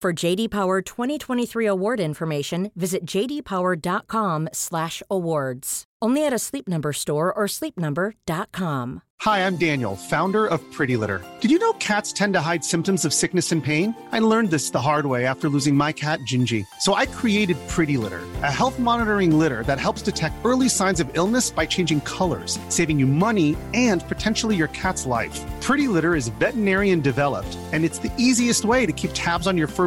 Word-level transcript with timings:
For 0.00 0.14
JD 0.14 0.50
Power 0.50 0.80
2023 0.80 1.66
award 1.66 2.00
information, 2.00 2.70
visit 2.74 3.04
jdpower.com/awards. 3.04 5.84
Only 6.02 6.24
at 6.24 6.32
a 6.32 6.38
Sleep 6.38 6.66
Number 6.66 6.94
store 6.94 7.30
or 7.30 7.44
sleepnumber.com. 7.44 9.02
Hi, 9.20 9.46
I'm 9.46 9.56
Daniel, 9.56 9.96
founder 9.96 10.46
of 10.46 10.62
Pretty 10.72 10.96
Litter. 10.96 11.22
Did 11.42 11.50
you 11.50 11.58
know 11.58 11.74
cats 11.74 12.10
tend 12.10 12.32
to 12.32 12.40
hide 12.40 12.64
symptoms 12.64 13.04
of 13.04 13.12
sickness 13.12 13.52
and 13.52 13.62
pain? 13.62 13.94
I 14.12 14.18
learned 14.18 14.50
this 14.50 14.70
the 14.70 14.80
hard 14.80 15.04
way 15.04 15.26
after 15.26 15.50
losing 15.50 15.74
my 15.74 15.92
cat, 15.92 16.20
Gingy. 16.20 16.64
So 16.78 16.94
I 16.94 17.04
created 17.04 17.58
Pretty 17.68 17.98
Litter, 17.98 18.22
a 18.42 18.50
health 18.50 18.78
monitoring 18.78 19.38
litter 19.38 19.62
that 19.64 19.78
helps 19.78 20.00
detect 20.00 20.36
early 20.42 20.70
signs 20.70 21.00
of 21.00 21.10
illness 21.12 21.50
by 21.50 21.66
changing 21.66 22.00
colors, 22.00 22.58
saving 22.70 22.98
you 22.98 23.06
money 23.06 23.58
and 23.74 24.02
potentially 24.08 24.56
your 24.56 24.68
cat's 24.68 25.04
life. 25.04 25.38
Pretty 25.60 25.86
Litter 25.86 26.14
is 26.14 26.28
veterinarian 26.40 27.02
developed, 27.02 27.58
and 27.74 27.84
it's 27.84 27.98
the 27.98 28.12
easiest 28.16 28.64
way 28.64 28.86
to 28.86 28.92
keep 28.92 29.10
tabs 29.12 29.46
on 29.46 29.58
your 29.58 29.68
fur 29.68 29.86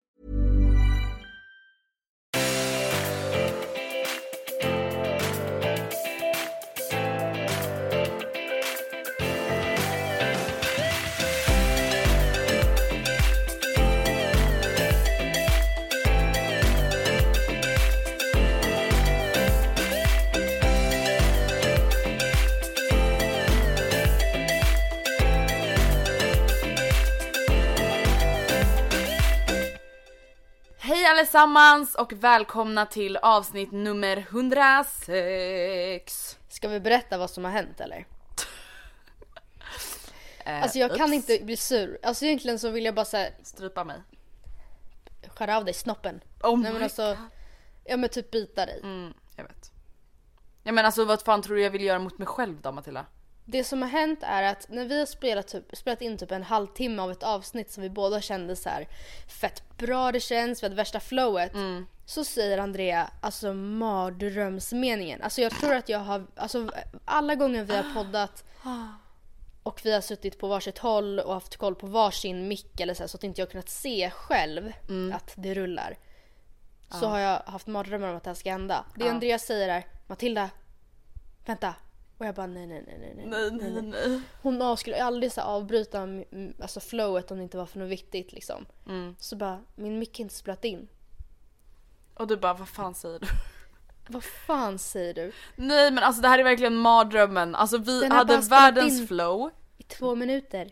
Allesammans 31.25 31.95
och 31.95 32.13
välkomna 32.13 32.85
till 32.85 33.17
avsnitt 33.17 33.71
nummer 33.71 34.17
106. 34.17 36.37
Ska 36.49 36.67
vi 36.67 36.79
berätta 36.79 37.17
vad 37.17 37.29
som 37.29 37.43
har 37.43 37.51
hänt 37.51 37.79
eller? 37.81 38.05
Eh, 40.45 40.63
Alltså 40.63 40.77
jag 40.77 40.95
kan 40.95 41.13
ups. 41.13 41.29
inte 41.29 41.45
bli 41.45 41.57
sur. 41.57 41.99
Alltså 42.03 42.25
egentligen 42.25 42.59
så 42.59 42.69
vill 42.69 42.85
jag 42.85 42.95
bara 42.95 43.05
säga 43.05 43.31
Strypa 43.43 43.83
mig. 43.83 44.01
skära 45.35 45.57
av 45.57 45.65
dig 45.65 45.73
snoppen. 45.73 46.21
Oh 46.43 46.59
Nej 46.59 46.73
men 46.73 46.83
alltså, 46.83 47.17
ja 47.85 47.97
men 47.97 48.09
typ 48.09 48.31
bita 48.31 48.65
dig. 48.65 48.79
Mm, 48.83 49.13
jag 49.35 49.43
vet. 49.43 49.71
Ja 50.63 50.71
men 50.71 50.85
alltså 50.85 51.05
vad 51.05 51.21
fan 51.21 51.41
tror 51.41 51.55
du 51.55 51.61
jag 51.63 51.71
vill 51.71 51.83
göra 51.83 51.99
mot 51.99 52.17
mig 52.17 52.27
själv 52.27 52.61
då 52.61 52.71
Matilda? 52.71 53.05
Det 53.51 53.63
som 53.63 53.81
har 53.81 53.89
hänt 53.89 54.19
är 54.21 54.43
att 54.43 54.69
när 54.69 54.85
vi 54.85 54.99
har 54.99 55.05
spelat, 55.05 55.47
typ, 55.47 55.63
spelat 55.77 56.01
in 56.01 56.17
typ 56.17 56.31
en 56.31 56.43
halvtimme 56.43 57.01
av 57.01 57.11
ett 57.11 57.23
avsnitt 57.23 57.71
som 57.71 57.83
vi 57.83 57.89
båda 57.89 58.21
kände 58.21 58.55
så 58.55 58.69
här 58.69 58.87
fett 59.27 59.77
bra 59.77 60.11
det 60.11 60.19
känns, 60.19 60.63
vi 60.63 60.65
hade 60.65 60.75
värsta 60.75 60.99
flowet. 60.99 61.53
Mm. 61.53 61.87
Så 62.05 62.25
säger 62.25 62.57
Andrea 62.57 63.09
alltså 63.21 63.53
mardrömsmeningen. 63.53 65.21
Alltså 65.21 65.41
jag 65.41 65.51
tror 65.51 65.73
att 65.73 65.89
jag 65.89 65.99
har, 65.99 66.27
alltså 66.35 66.69
alla 67.05 67.35
gånger 67.35 67.63
vi 67.63 67.75
har 67.75 67.93
poddat 67.93 68.43
och 69.63 69.81
vi 69.83 69.93
har 69.93 70.01
suttit 70.01 70.39
på 70.39 70.47
varsitt 70.47 70.77
håll 70.77 71.19
och 71.19 71.33
haft 71.33 71.57
koll 71.57 71.75
på 71.75 71.87
varsin 71.87 72.47
mick 72.47 72.79
eller 72.79 72.93
så, 72.93 73.03
här, 73.03 73.07
så 73.07 73.17
att 73.17 73.23
inte 73.23 73.41
jag 73.41 73.51
kunnat 73.51 73.69
se 73.69 74.09
själv 74.09 74.73
Mm. 74.89 75.13
att 75.15 75.33
det 75.35 75.53
rullar. 75.53 75.97
Så 76.99 77.07
har 77.07 77.19
jag 77.19 77.39
haft 77.45 77.67
mardrömmar 77.67 78.07
om 78.07 78.17
att 78.17 78.23
det 78.23 78.29
här 78.29 78.35
ska 78.35 78.51
hända. 78.51 78.85
Det 78.95 79.09
Andreas 79.09 79.45
säger 79.45 79.69
är 79.69 79.85
Matilda, 80.07 80.49
vänta. 81.45 81.75
Och 82.21 82.27
jag 82.27 82.35
bara 82.35 82.47
nej 82.47 82.67
nej 82.67 82.83
nej 82.87 82.97
nej 82.99 83.13
nej. 83.15 83.25
Nej 83.25 83.71
nej 83.71 83.81
nej. 83.81 84.21
Hon 84.41 84.61
av- 84.61 84.75
skulle 84.75 85.03
aldrig 85.03 85.31
så 85.31 85.41
avbryta 85.41 86.01
mm, 86.01 86.53
alltså 86.61 86.79
flowet 86.79 87.31
om 87.31 87.37
det 87.37 87.43
inte 87.43 87.57
var 87.57 87.65
för 87.65 87.79
något 87.79 87.89
viktigt 87.89 88.33
liksom. 88.33 88.65
Mm. 88.87 89.15
Så 89.19 89.35
bara, 89.35 89.61
min 89.75 89.99
mick 89.99 90.19
är 90.19 90.23
inte 90.23 90.35
spelat 90.35 90.65
in. 90.65 90.87
Och 92.13 92.27
du 92.27 92.37
bara 92.37 92.53
vad 92.53 92.69
fan 92.69 92.95
säger 92.95 93.19
du? 93.19 93.27
Vad 94.07 94.23
fan 94.23 94.79
säger 94.79 95.13
du? 95.13 95.31
Nej 95.55 95.91
men 95.91 96.03
alltså 96.03 96.21
det 96.21 96.27
här 96.27 96.39
är 96.39 96.43
verkligen 96.43 96.75
mardrömmen. 96.75 97.55
Alltså 97.55 97.77
vi 97.77 98.07
hade 98.07 98.37
världens 98.37 99.07
flow. 99.07 99.51
I 99.77 99.83
två 99.83 100.15
minuter. 100.15 100.71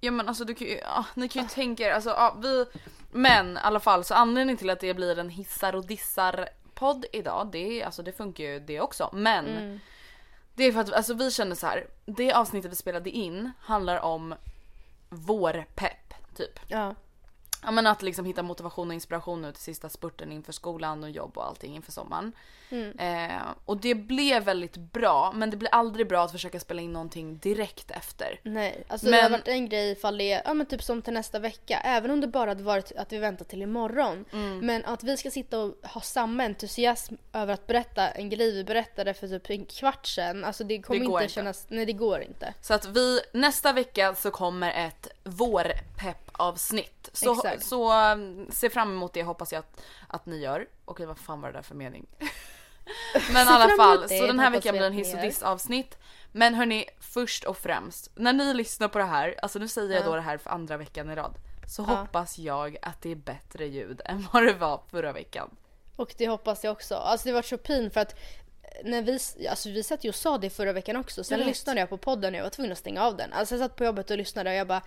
Ja 0.00 0.10
men 0.10 0.28
alltså 0.28 0.44
du 0.44 0.54
kan 0.54 0.66
ju, 0.66 0.78
ja, 0.78 1.04
ni 1.14 1.28
kan 1.28 1.42
ju 1.42 1.48
tänka 1.48 1.88
er, 1.88 1.92
alltså 1.92 2.10
ja, 2.10 2.36
vi 2.42 2.66
Men 3.12 3.56
i 3.56 3.60
alla 3.62 3.80
fall 3.80 4.04
så 4.04 4.14
anledningen 4.14 4.56
till 4.56 4.70
att 4.70 4.80
det 4.80 4.94
blir 4.94 5.18
en 5.18 5.30
hissar 5.30 5.74
och 5.74 5.86
dissar 5.86 6.48
podd 6.74 7.04
idag, 7.12 7.48
det, 7.52 7.82
alltså, 7.82 8.02
det 8.02 8.12
funkar 8.12 8.44
ju 8.44 8.60
det 8.60 8.80
också. 8.80 9.10
Men 9.12 9.80
det 10.58 10.64
är 10.64 10.72
för 10.72 10.80
att 10.80 10.92
alltså, 10.92 11.14
vi 11.14 11.30
känner 11.30 11.54
så 11.54 11.66
här. 11.66 11.86
det 12.04 12.32
avsnittet 12.32 12.72
vi 12.72 12.76
spelade 12.76 13.10
in 13.10 13.52
handlar 13.60 14.00
om 14.00 14.34
vårpepp 15.08 16.14
typ. 16.36 16.60
Ja. 16.66 16.94
Ja 17.62 17.70
men 17.70 17.86
att 17.86 18.02
liksom 18.02 18.24
hitta 18.24 18.42
motivation 18.42 18.88
och 18.88 18.94
inspiration 18.94 19.42
nu 19.42 19.52
till 19.52 19.62
sista 19.62 19.88
spurten 19.88 20.32
inför 20.32 20.52
skolan 20.52 21.02
och 21.04 21.10
jobb 21.10 21.38
och 21.38 21.46
allting 21.46 21.76
inför 21.76 21.92
sommaren. 21.92 22.32
Eh, 22.98 23.42
och 23.64 23.76
det 23.76 23.94
blev 23.94 24.42
väldigt 24.44 24.76
bra 24.76 25.32
men 25.34 25.50
det 25.50 25.56
blir 25.56 25.68
aldrig 25.74 26.08
bra 26.08 26.24
att 26.24 26.32
försöka 26.32 26.60
spela 26.60 26.82
in 26.82 26.92
någonting 26.92 27.38
direkt 27.38 27.90
efter. 27.90 28.40
Nej, 28.42 28.84
alltså 28.88 29.06
Men- 29.06 29.16
det 29.16 29.22
har 29.22 29.30
varit 29.30 29.48
en 29.48 29.68
grej 29.68 29.90
ifall 29.90 30.18
det 30.18 30.32
är, 30.32 30.42
ja 30.44 30.54
men 30.54 30.66
typ 30.66 30.82
som 30.82 31.02
till 31.02 31.12
nästa 31.12 31.38
vecka. 31.38 31.80
Även 31.84 32.10
om 32.10 32.20
det 32.20 32.26
bara 32.26 32.50
hade 32.50 32.62
varit 32.62 32.92
att 32.96 33.12
vi 33.12 33.18
väntar 33.18 33.44
till 33.44 33.62
imorgon. 33.62 34.24
Mm. 34.32 34.58
Men 34.66 34.84
att 34.84 35.02
vi 35.04 35.16
ska 35.16 35.30
sitta 35.30 35.58
och 35.58 35.74
ha 35.82 36.00
samma 36.00 36.44
entusiasm 36.44 37.14
över 37.32 37.54
att 37.54 37.66
berätta 37.66 38.08
en 38.08 38.30
grej 38.30 38.52
vi 38.52 38.64
berättade 38.64 39.14
för 39.14 39.28
typ 39.28 39.50
en 39.50 39.64
kvart 39.66 40.06
sedan. 40.06 40.44
Alltså 40.44 40.64
det 40.64 40.82
kommer 40.82 41.00
Det 41.00 41.04
inte 41.06 41.22
inte. 41.22 41.34
kännas, 41.34 41.66
nej 41.68 41.86
det 41.86 41.92
går 41.92 42.20
inte. 42.22 42.54
Så 42.60 42.74
att 42.74 42.86
vi, 42.86 43.20
nästa 43.32 43.72
vecka 43.72 44.14
så 44.14 44.30
kommer 44.30 44.86
ett 44.86 45.08
vårpepp-avsnitt. 46.38 47.08
Så, 47.12 47.34
Exakt. 47.34 47.66
så 47.66 48.12
um, 48.12 48.46
se 48.50 48.70
fram 48.70 48.92
emot 48.92 49.12
det 49.12 49.22
hoppas 49.22 49.52
jag 49.52 49.58
att, 49.58 49.82
att 50.08 50.26
ni 50.26 50.36
gör. 50.36 50.68
Okej 50.84 51.06
vad 51.06 51.18
fan 51.18 51.40
var 51.40 51.48
det 51.48 51.58
där 51.58 51.62
för 51.62 51.74
mening? 51.74 52.06
Men 53.32 53.46
i 53.46 53.50
alla 53.50 53.76
fall, 53.76 54.00
det, 54.08 54.18
så 54.18 54.26
den 54.26 54.38
här 54.38 54.50
veckan 54.50 54.72
blir 54.72 54.86
en 54.86 54.92
hiss 54.92 55.14
och 55.14 55.20
diss 55.20 55.42
avsnitt. 55.42 55.98
Men 56.32 56.54
hörni, 56.54 56.84
först 57.00 57.44
och 57.44 57.58
främst, 57.58 58.10
när 58.14 58.32
ni 58.32 58.54
lyssnar 58.54 58.88
på 58.88 58.98
det 58.98 59.04
här, 59.04 59.34
alltså 59.42 59.58
nu 59.58 59.68
säger 59.68 59.94
jag 59.94 60.04
då 60.04 60.14
det 60.14 60.20
här 60.20 60.38
för 60.38 60.50
andra 60.50 60.76
veckan 60.76 61.10
i 61.10 61.14
rad. 61.14 61.34
Så 61.66 61.82
hoppas 61.82 62.38
jag 62.38 62.76
att 62.82 63.02
det 63.02 63.10
är 63.10 63.16
bättre 63.16 63.66
ljud 63.66 64.00
än 64.04 64.26
vad 64.32 64.42
det 64.42 64.52
var 64.52 64.80
förra 64.90 65.12
veckan. 65.12 65.50
Och 65.96 66.14
det 66.18 66.28
hoppas 66.28 66.64
jag 66.64 66.72
också. 66.72 66.94
Alltså 66.94 67.28
det 67.28 67.32
var 67.32 67.42
så 67.42 67.58
pin 67.58 67.90
för 67.90 68.00
att 68.00 68.14
när 68.84 69.02
vi, 69.02 69.18
alltså 69.48 69.68
vi 69.68 69.82
satt 69.82 70.04
ju 70.04 70.08
och 70.08 70.14
sa 70.14 70.38
det 70.38 70.50
förra 70.50 70.72
veckan 70.72 70.96
också. 70.96 71.24
Sen 71.24 71.40
lyssnade 71.40 71.80
jag 71.80 71.88
på 71.88 71.96
podden 71.96 72.34
och 72.34 72.38
jag 72.38 72.44
var 72.44 72.50
tvungen 72.50 72.72
att 72.72 72.78
stänga 72.78 73.02
av 73.02 73.16
den. 73.16 73.32
Alltså 73.32 73.54
jag 73.54 73.60
satt 73.60 73.76
på 73.76 73.84
jobbet 73.84 74.10
och 74.10 74.18
lyssnade 74.18 74.50
och 74.50 74.56
jag 74.56 74.66
bara 74.66 74.82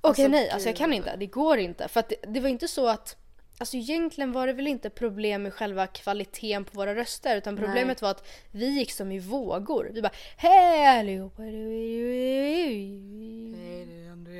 okej 0.00 0.24
Alltså, 0.24 0.28
nej, 0.28 0.50
alltså 0.50 0.68
jag 0.68 0.76
kan 0.76 0.92
inte. 0.92 1.16
Det 1.16 1.26
går 1.26 1.58
inte. 1.58 1.88
För 1.88 2.00
att 2.00 2.08
det, 2.08 2.16
det 2.28 2.40
var 2.40 2.48
inte 2.48 2.68
så 2.68 2.88
att 2.88 3.16
Alltså 3.60 3.76
egentligen 3.76 4.32
var 4.32 4.46
det 4.46 4.52
väl 4.52 4.66
inte 4.66 4.90
problem 4.90 5.42
med 5.42 5.54
själva 5.54 5.86
kvaliteten 5.86 6.64
på 6.64 6.76
våra 6.76 6.94
röster 6.94 7.36
utan 7.36 7.56
problemet 7.56 8.02
var 8.02 8.10
att 8.10 8.28
vi 8.52 8.66
gick 8.66 8.92
som 8.92 9.12
i 9.12 9.18
vågor. 9.18 9.90
Vi 9.92 10.02
bara 10.02 10.12
hej 10.36 10.86
allihopa. 10.86 11.42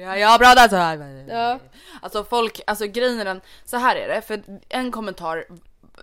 Ja, 0.02 0.16
jag 0.16 0.28
har 0.28 0.38
pratat 0.38 0.70
så 0.70 0.76
här. 0.76 1.24
Ja. 1.28 1.58
Alltså 2.02 2.24
folk, 2.24 2.60
alltså 2.66 2.86
grejen 2.86 3.20
är 3.20 3.24
den, 3.24 3.40
så 3.64 3.76
här 3.76 3.96
är 3.96 4.08
det, 4.08 4.22
för 4.22 4.42
en 4.68 4.92
kommentar 4.92 5.44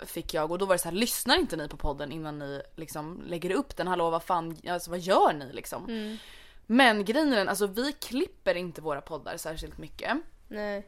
fick 0.06 0.34
jag 0.34 0.52
och 0.52 0.58
då 0.58 0.66
var 0.66 0.76
det 0.76 0.80
så 0.80 0.90
här, 0.90 0.96
lyssnar 0.96 1.38
inte 1.38 1.58
ni 1.58 1.68
på 1.68 1.78
podden 1.78 2.12
innan 2.12 2.40
ni 2.40 2.62
liksom 2.76 3.24
lägger 3.28 3.52
upp 3.52 3.78
den? 3.78 3.88
Hallå 3.88 4.10
vad 4.10 4.24
fan, 4.24 4.58
alltså 4.70 4.90
vad 4.90 5.00
gör 5.00 5.34
ni 5.34 5.54
liksom? 5.54 6.18
Men 6.68 7.06
grejen 7.06 7.34
är 7.34 7.38
den, 7.38 7.50
alltså 7.50 7.68
vi 7.68 7.92
klipper 7.92 8.56
inte 8.56 8.82
våra 8.82 9.02
poddar 9.02 9.38
särskilt 9.38 9.78
mycket. 9.78 10.18
Nej. 10.48 10.88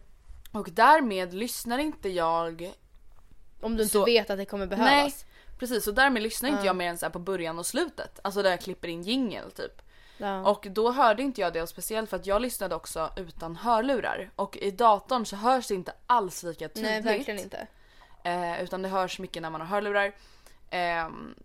Och 0.52 0.70
därmed 0.72 1.34
lyssnar 1.34 1.78
inte 1.78 2.10
jag 2.10 2.74
Om 3.62 3.78
du 3.78 3.84
inte 3.84 3.94
Så- 3.94 4.06
vet 4.06 4.30
att 4.30 4.38
det 4.38 4.46
kommer 4.46 4.68
behövas. 4.68 4.92
Nej 4.92 5.14
precis 5.60 5.88
och 5.88 5.94
därmed 5.94 6.24
lyssnar 6.24 6.50
inte 6.50 6.66
jag 6.66 6.76
mer 6.76 6.90
än 6.90 6.98
så 6.98 7.10
på 7.10 7.20
början 7.20 7.60
och 7.60 7.66
slutet. 7.66 8.20
Alltså 8.22 8.42
där 8.44 8.50
jag 8.50 8.62
klipper 8.62 8.88
in 8.88 9.04
jingel 9.04 9.52
typ. 9.52 9.82
Ja. 10.18 10.50
Och 10.52 10.68
då 10.70 10.92
hörde 10.92 11.24
inte 11.24 11.42
jag 11.42 11.54
det 11.54 11.62
och 11.62 11.70
speciellt 11.70 12.10
för 12.10 12.18
att 12.18 12.26
jag 12.26 12.42
lyssnade 12.42 12.76
också 12.76 13.10
utan 13.18 13.56
hörlurar. 13.56 14.32
Och 14.36 14.58
i 14.58 14.72
datorn 14.72 15.26
så 15.26 15.36
hörs 15.36 15.68
det 15.68 15.74
inte 15.74 15.94
alls 16.08 16.44
lika 16.44 16.68
tydligt. 16.70 16.84
Nej 16.92 17.02
verkligen 17.02 17.40
inte. 17.40 17.68
Eh, 18.24 18.64
utan 18.64 18.82
det 18.82 18.90
hörs 18.90 19.20
mycket 19.20 19.42
när 19.42 19.50
man 19.50 19.62
har 19.62 19.68
hörlurar. 19.68 20.12
Ehm, 20.70 21.36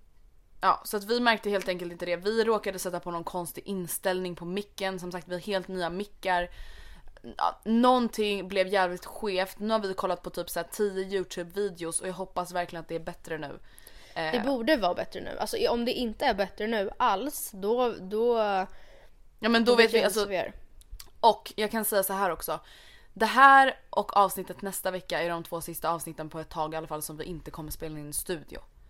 ja, 0.62 0.80
så 0.84 0.96
att 0.96 1.04
vi 1.04 1.20
märkte 1.20 1.50
helt 1.50 1.68
enkelt 1.68 1.92
inte 1.92 2.06
det. 2.06 2.16
Vi 2.16 2.44
råkade 2.44 2.78
sätta 2.78 3.00
på 3.00 3.10
någon 3.10 3.24
konstig 3.24 3.62
inställning 3.66 4.36
på 4.36 4.44
micken. 4.44 5.00
Som 5.00 5.12
sagt 5.12 5.28
vi 5.28 5.34
har 5.34 5.40
helt 5.40 5.68
nya 5.68 5.90
mickar. 5.90 6.50
Ja, 7.36 7.60
någonting 7.64 8.48
blev 8.48 8.66
jävligt 8.66 9.04
skevt. 9.04 9.58
Nu 9.58 9.72
har 9.72 9.78
vi 9.78 9.94
kollat 9.94 10.22
på 10.22 10.30
typ 10.30 10.50
så 10.50 10.60
här 10.60 10.66
10 10.72 11.04
YouTube-videos 11.04 12.00
och 12.00 12.08
jag 12.08 12.12
hoppas 12.12 12.52
verkligen 12.52 12.80
att 12.80 12.88
det 12.88 12.94
är 12.94 13.00
bättre 13.00 13.38
nu. 13.38 13.58
Eh, 14.14 14.32
Det 14.32 14.42
borde 14.46 14.76
vara 14.76 14.94
bättre 14.94 15.20
nu. 15.20 15.38
Alltså 15.38 15.68
om 15.68 15.84
det 15.84 15.92
inte 15.92 16.26
är 16.26 16.34
bättre 16.34 16.66
nu 16.66 16.90
alls, 16.96 17.50
då... 17.54 17.94
Då, 18.00 18.36
ja 19.38 19.48
men 19.48 19.64
då 19.64 19.76
vet 19.76 19.94
vi 19.94 20.04
alltså. 20.04 20.26
vi. 20.26 20.52
Och 21.20 21.52
jag 21.56 21.70
kan 21.70 21.84
säga 21.84 22.02
så 22.02 22.12
här 22.12 22.30
också. 22.30 22.60
Det 23.12 23.26
här 23.26 23.76
och 23.90 24.16
avsnittet 24.16 24.62
nästa 24.62 24.90
vecka 24.90 25.22
är 25.22 25.30
de 25.30 25.44
två 25.44 25.60
sista 25.60 25.90
avsnitten 25.90 26.28
på 26.28 26.40
ett 26.40 26.48
tag 26.48 26.74
i 26.74 26.76
alla 26.76 26.86
fall 26.86 27.02
som 27.02 27.16
vi 27.16 27.24
inte 27.24 27.50
kommer 27.50 27.70
spela 27.70 27.98
in 27.98 28.04
i 28.04 28.06
en 28.06 28.12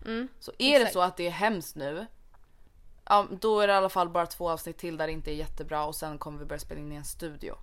studio. 0.04 0.28
så 0.40 0.52
är 0.58 0.70
det 0.70 0.76
exakt. 0.76 0.92
så 0.92 1.00
att 1.00 1.16
det 1.16 1.26
är 1.26 1.30
hemskt 1.30 1.76
nu. 1.76 2.06
Ja, 3.04 3.26
då 3.40 3.60
är 3.60 3.66
det 3.66 3.72
i 3.72 3.76
alla 3.76 3.88
fall 3.88 4.08
bara 4.08 4.26
två 4.26 4.50
avsnitt 4.50 4.78
till 4.78 4.96
där 4.96 5.06
det 5.06 5.12
inte 5.12 5.30
är 5.30 5.34
jättebra 5.34 5.84
och 5.84 5.94
sen 5.94 6.18
kommer 6.18 6.38
vi 6.38 6.44
börja 6.44 6.60
spela 6.60 6.80
in 6.80 6.92
i 6.92 6.96
en 6.96 7.04
studio. 7.04 7.54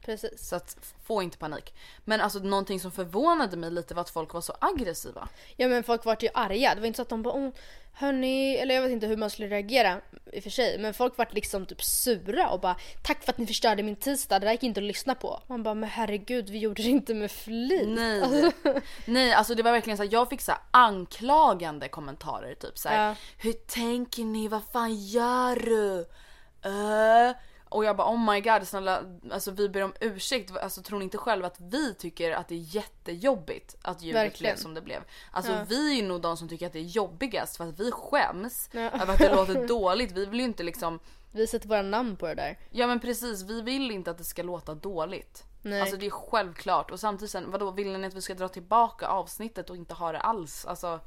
Precis. 0.00 0.48
Så 0.48 0.56
att 0.56 0.94
få 1.04 1.22
inte 1.22 1.38
panik. 1.38 1.74
Men 2.04 2.20
alltså 2.20 2.38
någonting 2.38 2.80
som 2.80 2.90
förvånade 2.90 3.56
mig 3.56 3.70
lite 3.70 3.94
var 3.94 4.00
att 4.00 4.10
folk 4.10 4.34
var 4.34 4.40
så 4.40 4.56
aggressiva. 4.60 5.28
Ja 5.56 5.68
men 5.68 5.82
folk 5.82 6.04
vart 6.04 6.22
ju 6.22 6.28
arga. 6.34 6.74
Det 6.74 6.80
var 6.80 6.86
inte 6.86 6.96
så 6.96 7.02
att 7.02 7.08
de 7.08 7.22
bara 7.22 7.34
oh, 7.34 7.50
hörni, 7.92 8.56
eller 8.56 8.74
jag 8.74 8.82
vet 8.82 8.90
inte 8.90 9.06
hur 9.06 9.16
man 9.16 9.30
skulle 9.30 9.48
reagera 9.48 10.00
i 10.32 10.38
och 10.38 10.42
för 10.42 10.50
sig. 10.50 10.78
Men 10.78 10.94
folk 10.94 11.18
vart 11.18 11.34
liksom 11.34 11.66
typ 11.66 11.82
sura 11.82 12.50
och 12.50 12.60
bara 12.60 12.76
tack 13.02 13.24
för 13.24 13.32
att 13.32 13.38
ni 13.38 13.46
förstörde 13.46 13.82
min 13.82 13.96
tisdag, 13.96 14.38
det 14.38 14.46
där 14.46 14.52
gick 14.52 14.62
inte 14.62 14.80
att 14.80 14.84
lyssna 14.84 15.14
på. 15.14 15.42
Man 15.46 15.62
bara 15.62 15.74
men 15.74 15.88
herregud 15.88 16.50
vi 16.50 16.58
gjorde 16.58 16.82
det 16.82 16.88
inte 16.88 17.14
med 17.14 17.30
flit. 17.30 17.88
Nej. 17.88 18.22
Alltså, 18.22 18.52
Nej 19.04 19.32
alltså 19.32 19.54
det 19.54 19.62
var 19.62 19.72
verkligen 19.72 19.96
så 19.96 20.02
här, 20.02 20.10
jag 20.12 20.28
fick 20.28 20.40
så 20.40 20.52
här 20.52 20.60
anklagande 20.70 21.88
kommentarer 21.88 22.54
typ 22.54 22.78
så 22.78 22.88
här, 22.88 23.08
Ja. 23.08 23.14
Hur 23.38 23.52
tänker 23.52 24.24
ni? 24.24 24.48
Vad 24.48 24.62
fan 24.72 24.94
gör 24.94 25.56
du? 25.56 26.06
Uh. 26.68 27.36
Och 27.68 27.84
jag 27.84 27.96
bara 27.96 28.08
oh 28.12 28.32
my 28.32 28.40
god 28.40 28.68
snälla 28.68 29.02
alltså 29.32 29.50
vi 29.50 29.68
ber 29.68 29.82
om 29.82 29.92
ursäkt. 30.00 30.56
Alltså 30.56 30.82
tror 30.82 30.98
ni 30.98 31.04
inte 31.04 31.18
själva 31.18 31.46
att 31.46 31.60
vi 31.60 31.94
tycker 31.94 32.32
att 32.32 32.48
det 32.48 32.54
är 32.54 32.74
jättejobbigt 32.74 33.76
att 33.82 34.02
ljudet 34.02 34.22
Verkligen. 34.22 34.52
blev 34.54 34.62
som 34.62 34.74
det 34.74 34.80
blev? 34.80 35.02
Alltså 35.32 35.52
Ja. 35.52 35.64
vi 35.68 35.98
är 35.98 36.02
nog 36.02 36.20
de 36.20 36.36
som 36.36 36.48
tycker 36.48 36.66
att 36.66 36.72
det 36.72 36.78
är 36.78 36.82
jobbigast 36.82 37.56
för 37.56 37.68
att 37.68 37.80
vi 37.80 37.90
skäms 37.92 38.68
Ja. 38.72 38.80
över 38.80 39.12
att 39.12 39.18
det 39.18 39.34
låter 39.34 39.66
dåligt. 39.68 40.12
Vi 40.12 40.26
vill 40.26 40.38
ju 40.38 40.44
inte 40.44 40.62
liksom 40.62 40.98
vi 41.32 41.46
sätter 41.46 41.68
våra 41.68 41.82
namn 41.82 42.16
på 42.16 42.26
det 42.26 42.34
där. 42.34 42.58
Ja 42.70 42.86
men 42.86 43.00
precis, 43.00 43.42
vi 43.42 43.62
vill 43.62 43.90
inte 43.90 44.10
att 44.10 44.18
det 44.18 44.24
ska 44.24 44.42
låta 44.42 44.74
dåligt. 44.74 45.44
Nej. 45.62 45.80
Alltså 45.80 45.96
det 45.96 46.06
är 46.06 46.10
självklart 46.10 46.90
och 46.90 47.00
samtidigt 47.00 47.30
sen, 47.30 47.50
vadå 47.50 47.70
vill 47.70 47.98
ni 47.98 48.06
att 48.06 48.14
vi 48.14 48.22
ska 48.22 48.34
dra 48.34 48.48
tillbaka 48.48 49.06
avsnittet 49.08 49.70
och 49.70 49.76
inte 49.76 49.94
ha 49.94 50.12
det 50.12 50.20
alls? 50.20 50.66
Alltså 50.66 51.00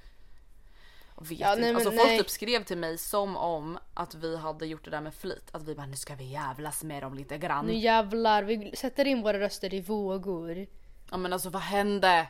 vet 1.21 1.39
Ja, 1.39 1.55
nej, 1.55 1.75
alltså 1.75 1.91
folk 1.91 2.03
nej. 2.05 2.17
typ 2.17 2.29
skrev 2.29 2.63
till 2.63 2.77
mig 2.77 2.97
som 2.97 3.37
om 3.37 3.79
att 3.93 4.15
vi 4.15 4.37
hade 4.37 4.65
gjort 4.65 4.85
det 4.85 4.91
där 4.91 5.01
med 5.01 5.13
flit. 5.13 5.49
Att 5.51 5.63
vi 5.63 5.75
bara 5.75 5.85
nu 5.85 5.95
ska 5.95 6.15
vi 6.15 6.23
jävlas 6.23 6.83
med 6.83 7.03
dem 7.03 7.13
lite 7.13 7.37
grann. 7.37 7.65
Nu 7.65 7.73
jävlar, 7.75 8.43
vi 8.43 8.75
sätter 8.75 9.05
in 9.07 9.21
våra 9.21 9.39
röster 9.39 9.73
i 9.73 9.81
vågor. 9.81 10.67
Ja 11.11 11.17
men 11.17 11.33
alltså 11.33 11.49
vad 11.49 11.61
hände? 11.61 12.27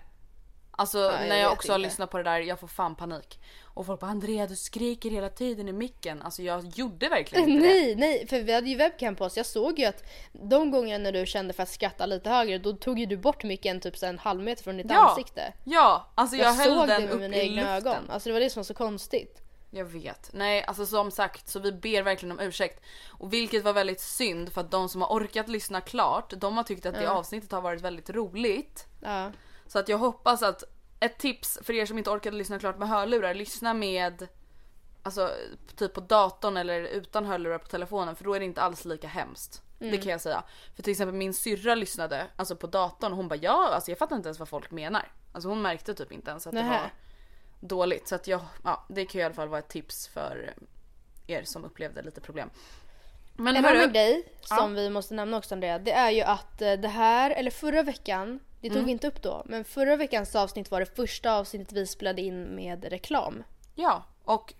Alltså 0.71 0.99
jag 0.99 1.29
när 1.29 1.35
jag 1.35 1.51
också 1.51 1.71
har 1.71 1.79
inte. 1.79 1.87
lyssnat 1.89 2.11
på 2.11 2.17
det 2.17 2.23
där, 2.23 2.39
jag 2.39 2.59
får 2.59 2.67
fan 2.67 2.95
panik. 2.95 3.39
Och 3.73 3.85
folk 3.85 3.99
bara 3.99 4.11
Andrea 4.11 4.47
du 4.47 4.55
skriker 4.55 5.09
hela 5.09 5.29
tiden 5.29 5.67
i 5.69 5.73
micken. 5.73 6.21
Alltså 6.21 6.41
jag 6.41 6.65
gjorde 6.75 7.09
verkligen 7.09 7.49
inte 7.49 7.67
det. 7.67 7.73
Nej, 7.73 7.95
nej, 7.95 8.27
för 8.27 8.41
vi 8.41 8.53
hade 8.53 8.69
ju 8.69 8.75
webcam 8.75 9.15
på 9.15 9.25
oss. 9.25 9.37
Jag 9.37 9.45
såg 9.45 9.79
ju 9.79 9.85
att 9.85 10.03
de 10.31 10.71
gångerna 10.71 11.03
när 11.03 11.11
du 11.11 11.25
kände 11.25 11.53
för 11.53 11.63
att 11.63 11.69
skratta 11.69 12.05
lite 12.05 12.29
högre, 12.29 12.57
då 12.57 12.73
tog 12.73 12.99
ju 12.99 13.05
du 13.05 13.17
bort 13.17 13.43
micken 13.43 13.79
typ 13.79 13.97
så 13.97 14.05
en 14.05 14.19
halv 14.19 14.43
meter 14.43 14.63
från 14.63 14.77
ditt 14.77 14.87
Ja, 14.91 15.09
ansikte. 15.09 15.53
Ja, 15.63 16.11
alltså 16.15 16.35
jag, 16.35 16.45
Jag, 16.47 16.53
höll 16.53 16.65
såg 16.77 16.87
den 16.87 17.01
det 17.01 17.07
med 17.07 17.15
upp 17.15 17.21
mina 17.21 17.35
i 17.37 17.39
egna 17.39 17.75
luften. 17.75 17.91
ögon. 17.93 18.09
Alltså 18.09 18.29
det 18.29 18.33
var 18.33 18.39
det 18.39 18.49
som 18.49 18.59
var 18.59 18.65
så 18.65 18.73
konstigt. 18.73 19.37
Jag 19.73 19.85
vet. 19.85 20.29
Nej, 20.33 20.63
alltså 20.63 20.85
som 20.85 21.11
sagt 21.11 21.49
så 21.49 21.59
vi 21.59 21.71
ber 21.71 22.01
verkligen 22.01 22.31
om 22.31 22.39
ursäkt. 22.39 22.83
Och 23.09 23.33
vilket 23.33 23.63
var 23.63 23.73
väldigt 23.73 24.01
synd 24.01 24.53
för 24.53 24.61
att 24.61 24.71
de 24.71 24.89
som 24.89 25.01
har 25.01 25.09
orkat 25.09 25.49
lyssna 25.49 25.81
klart, 25.81 26.33
de 26.37 26.57
har 26.57 26.63
tyckt 26.63 26.85
att 26.85 26.95
det 26.95 27.09
avsnittet 27.09 27.51
har 27.51 27.61
varit 27.61 27.81
väldigt 27.81 28.09
roligt. 28.09 28.85
Ja. 29.01 29.31
Så 29.67 29.79
att 29.79 29.89
jag 29.89 29.97
hoppas 29.97 30.43
att 30.43 30.63
ett 31.01 31.17
tips 31.17 31.59
för 31.61 31.73
er 31.73 31.85
som 31.85 31.97
inte 31.97 32.09
orkade 32.09 32.37
lyssna 32.37 32.59
klart 32.59 32.77
med 32.77 32.89
hörlurar, 32.89 33.33
lyssna 33.33 33.73
med 33.73 34.27
Alltså 35.03 35.31
typ 35.75 35.93
på 35.93 36.01
datorn 36.01 36.57
eller 36.57 36.81
utan 36.81 37.25
hörlurar 37.25 37.57
på 37.57 37.67
telefonen 37.67 38.15
för 38.15 38.23
då 38.23 38.33
är 38.33 38.39
det 38.39 38.45
inte 38.45 38.61
alls 38.61 38.85
lika 38.85 39.07
hemskt. 39.07 39.61
Det 39.79 39.97
kan 39.97 40.11
jag 40.11 40.21
säga. 40.21 40.43
För 40.75 40.83
till 40.83 40.91
exempel 40.91 41.15
min 41.15 41.33
syrra 41.33 41.75
lyssnade 41.75 42.27
alltså 42.35 42.55
på 42.55 42.67
datorn 42.67 43.11
och 43.11 43.17
hon 43.17 43.27
bara 43.27 43.35
ja 43.41 43.69
alltså 43.73 43.91
jag 43.91 43.97
fattar 43.97 44.15
inte 44.15 44.27
ens 44.29 44.39
vad 44.39 44.49
folk 44.49 44.71
menar. 44.71 45.11
Alltså 45.31 45.49
hon 45.49 45.61
märkte 45.61 45.93
typ 45.93 46.11
inte 46.11 46.31
ens 46.31 46.47
att 46.47 46.53
det 46.53 46.63
Nähä. 46.63 46.81
var 46.81 46.89
dåligt. 47.59 48.07
Så 48.07 48.15
att 48.15 48.27
jag, 48.27 48.41
ja 48.63 48.85
det 48.89 49.05
kan 49.05 49.19
ju 49.19 49.21
i 49.21 49.23
alla 49.25 49.33
fall 49.35 49.47
vara 49.47 49.59
ett 49.59 49.69
tips 49.69 50.07
för 50.07 50.53
er 51.27 51.43
som 51.43 51.65
upplevde 51.65 52.01
lite 52.01 52.21
problem. 52.21 52.49
Men 53.33 53.55
En 53.55 53.65
annan 53.65 53.93
grej 53.93 54.27
Ja. 54.49 54.55
som 54.55 54.73
vi 54.73 54.89
måste 54.89 55.13
nämna 55.13 55.37
också 55.37 55.55
Andrea, 55.55 55.79
det 55.79 55.91
är 55.91 56.09
ju 56.11 56.21
att 56.21 56.61
eh, 56.61 56.73
det 56.73 56.87
här, 56.87 57.29
eller 57.31 57.51
förra 57.51 57.83
veckan, 57.83 58.39
det 58.61 58.67
Mm. 58.67 58.77
tog 58.79 58.85
vi 58.85 58.91
inte 58.91 59.07
upp 59.07 59.21
då, 59.21 59.43
men 59.45 59.65
förra 59.65 59.95
veckans 59.95 60.35
avsnitt 60.35 60.71
var 60.71 60.79
det 60.79 60.95
första 60.95 61.33
avsnittet 61.33 61.73
vi 61.73 61.87
spelade 61.87 62.21
in 62.21 62.43
med 62.43 62.83
reklam. 62.85 63.43
Ja, 63.75 64.03
och 64.23 64.53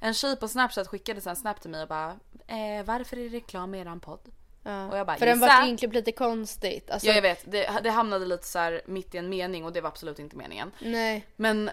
en 0.00 0.14
tjej 0.14 0.36
på 0.36 0.48
snapchat 0.48 0.88
skickade 0.88 1.20
sen 1.20 1.36
snap 1.36 1.60
till 1.60 1.70
mig 1.70 1.82
och 1.82 1.88
bara 1.88 2.10
eh, 2.46 2.84
varför 2.84 3.16
är 3.16 3.30
det 3.30 3.36
reklam 3.36 3.74
i 3.74 3.78
eran 3.80 4.00
podd? 4.00 4.20
Ja. 4.62 4.86
Och 4.88 4.98
jag 4.98 5.06
bara, 5.06 5.16
För 5.16 5.26
den 5.26 5.40
var 5.40 5.62
egentligen 5.64 5.94
lite 5.94 6.12
konstigt. 6.12 6.90
Alltså, 6.90 7.08
Ja 7.08 7.14
jag 7.14 7.22
vet, 7.22 7.50
det, 7.52 7.80
det 7.82 7.90
hamnade 7.90 8.26
lite 8.26 8.46
så 8.46 8.58
här 8.58 8.82
mitt 8.86 9.14
i 9.14 9.18
en 9.18 9.28
mening 9.28 9.64
och 9.64 9.72
det 9.72 9.80
var 9.80 9.88
absolut 9.88 10.18
inte 10.18 10.36
meningen. 10.36 10.72
Nej. 10.80 11.26
Men 11.36 11.70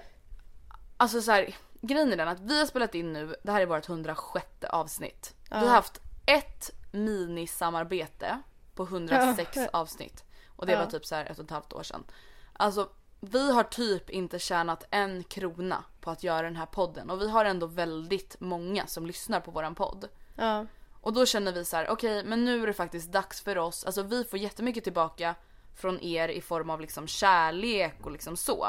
alltså 0.98 1.22
så 1.22 1.32
här, 1.32 1.56
grejen 1.82 2.14
är 2.14 2.18
den 2.18 2.28
att 2.28 2.40
vi 2.40 2.60
har 2.60 2.66
spelat 2.66 2.96
in 2.96 3.14
nu, 3.14 3.36
det 3.44 3.52
här 3.52 3.62
är 3.62 3.66
vårt 3.66 3.90
106 3.90 4.46
avsnitt. 4.70 5.34
Vi 5.50 5.56
har 5.56 5.68
haft 5.68 6.02
ett 6.26 6.72
minisamarbete 6.92 8.42
på 8.76 8.84
106 8.84 9.58
Ja. 9.58 9.68
avsnitt. 9.74 10.24
Och 10.56 10.66
det 10.66 10.72
Ja. 10.72 10.80
var 10.80 10.86
typ 10.86 11.06
så 11.06 11.16
här 11.16 11.26
ett 11.26 11.40
och 11.40 11.46
ett 11.46 11.52
halvt 11.52 11.74
år 11.74 11.84
sedan. 11.84 12.04
Alltså 12.54 12.90
vi 13.20 13.52
har 13.52 13.64
typ 13.64 14.10
inte 14.10 14.40
tjänat 14.40 14.84
en 14.92 15.24
krona 15.24 15.84
på 16.02 16.12
att 16.12 16.24
göra 16.24 16.42
den 16.42 16.56
här 16.56 16.66
podden 16.66 17.10
och 17.10 17.22
vi 17.22 17.30
har 17.30 17.46
ändå 17.46 17.68
väldigt 17.68 18.40
många 18.40 18.88
som 18.88 19.06
lyssnar 19.06 19.40
på 19.40 19.52
våran 19.52 19.76
podd. 19.76 20.08
Ja. 20.36 20.66
Och 21.02 21.14
då 21.14 21.26
känner 21.26 21.52
vi 21.52 21.66
så 21.66 21.76
här: 21.76 21.90
okej 21.90 22.24
men 22.24 22.46
nu 22.46 22.64
är 22.64 22.68
det 22.68 22.74
faktiskt 22.74 23.12
dags 23.12 23.42
för 23.42 23.58
oss, 23.58 23.84
alltså 23.86 24.04
vi 24.04 24.24
får 24.24 24.40
jättemycket 24.40 24.84
tillbaka 24.84 25.36
från 25.76 26.04
er 26.04 26.30
i 26.30 26.42
form 26.42 26.70
av 26.70 26.82
liksom 26.82 27.08
kärlek 27.08 28.06
och 28.06 28.12
liksom 28.12 28.38
så. 28.38 28.68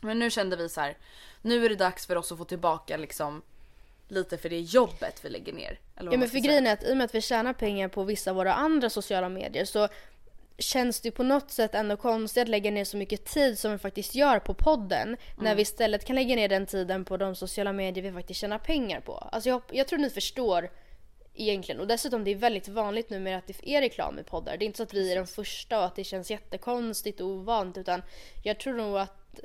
Men 0.00 0.18
nu 0.18 0.30
kände 0.30 0.56
vi 0.56 0.68
så 0.68 0.80
här: 0.80 0.98
nu 1.42 1.64
är 1.64 1.68
det 1.68 1.76
dags 1.76 2.06
för 2.06 2.16
oss 2.16 2.32
att 2.32 2.38
få 2.38 2.44
tillbaka 2.44 2.96
liksom 2.96 3.42
lite 4.08 4.38
för 4.38 4.48
det 4.48 4.60
jobbet 4.60 5.24
vi 5.24 5.28
lägger 5.28 5.52
ner. 5.52 5.80
Ja 5.94 6.02
men 6.02 6.20
för 6.20 6.26
säga. 6.28 6.40
grejen 6.40 6.66
är 6.66 6.72
att 6.72 6.84
i 6.84 6.92
och 6.92 6.96
med 6.96 7.04
att 7.04 7.14
vi 7.14 7.20
tjänar 7.20 7.52
pengar 7.52 7.88
på 7.88 8.04
vissa 8.04 8.30
av 8.30 8.36
våra 8.36 8.54
andra 8.54 8.90
sociala 8.90 9.28
medier 9.28 9.64
så 9.64 9.88
känns 10.58 11.00
det 11.00 11.10
på 11.10 11.22
något 11.22 11.50
sätt 11.50 11.74
ändå 11.74 11.96
konstigt 11.96 12.42
att 12.42 12.48
lägga 12.48 12.70
ner 12.70 12.84
så 12.84 12.96
mycket 12.96 13.24
tid 13.24 13.58
som 13.58 13.72
vi 13.72 13.78
faktiskt 13.78 14.14
gör 14.14 14.38
på 14.38 14.54
podden 14.54 15.16
när 15.38 15.54
vi 15.54 15.62
istället 15.62 16.04
kan 16.04 16.16
lägga 16.16 16.36
ner 16.36 16.48
den 16.48 16.66
tiden 16.66 17.04
på 17.04 17.16
de 17.16 17.36
sociala 17.36 17.72
medier 17.72 18.04
vi 18.04 18.12
faktiskt 18.12 18.40
tjänar 18.40 18.58
pengar 18.58 19.00
på. 19.00 19.14
Alltså 19.14 19.48
jag, 19.48 19.62
jag 19.70 19.88
tror 19.88 19.98
ni 19.98 20.10
förstår 20.10 20.70
egentligen 21.34 21.80
och 21.80 21.86
dessutom 21.86 22.24
det 22.24 22.30
är 22.30 22.36
väldigt 22.36 22.68
vanligt 22.68 23.10
numera 23.10 23.36
att 23.36 23.46
det 23.46 23.68
är 23.68 23.80
reklam 23.80 24.18
i 24.18 24.22
poddar. 24.22 24.56
Det 24.56 24.64
är 24.64 24.66
inte 24.66 24.76
så 24.76 24.82
att 24.82 24.94
vi 24.94 25.12
är 25.12 25.16
de 25.16 25.26
första 25.26 25.78
och 25.78 25.84
att 25.84 25.96
det 25.96 26.04
känns 26.04 26.30
jättekonstigt 26.30 27.20
och 27.20 27.26
ovant 27.26 27.78
utan 27.78 28.02
jag 28.42 28.60
tror 28.60 28.74
nog 28.74 28.98
att 28.98 29.40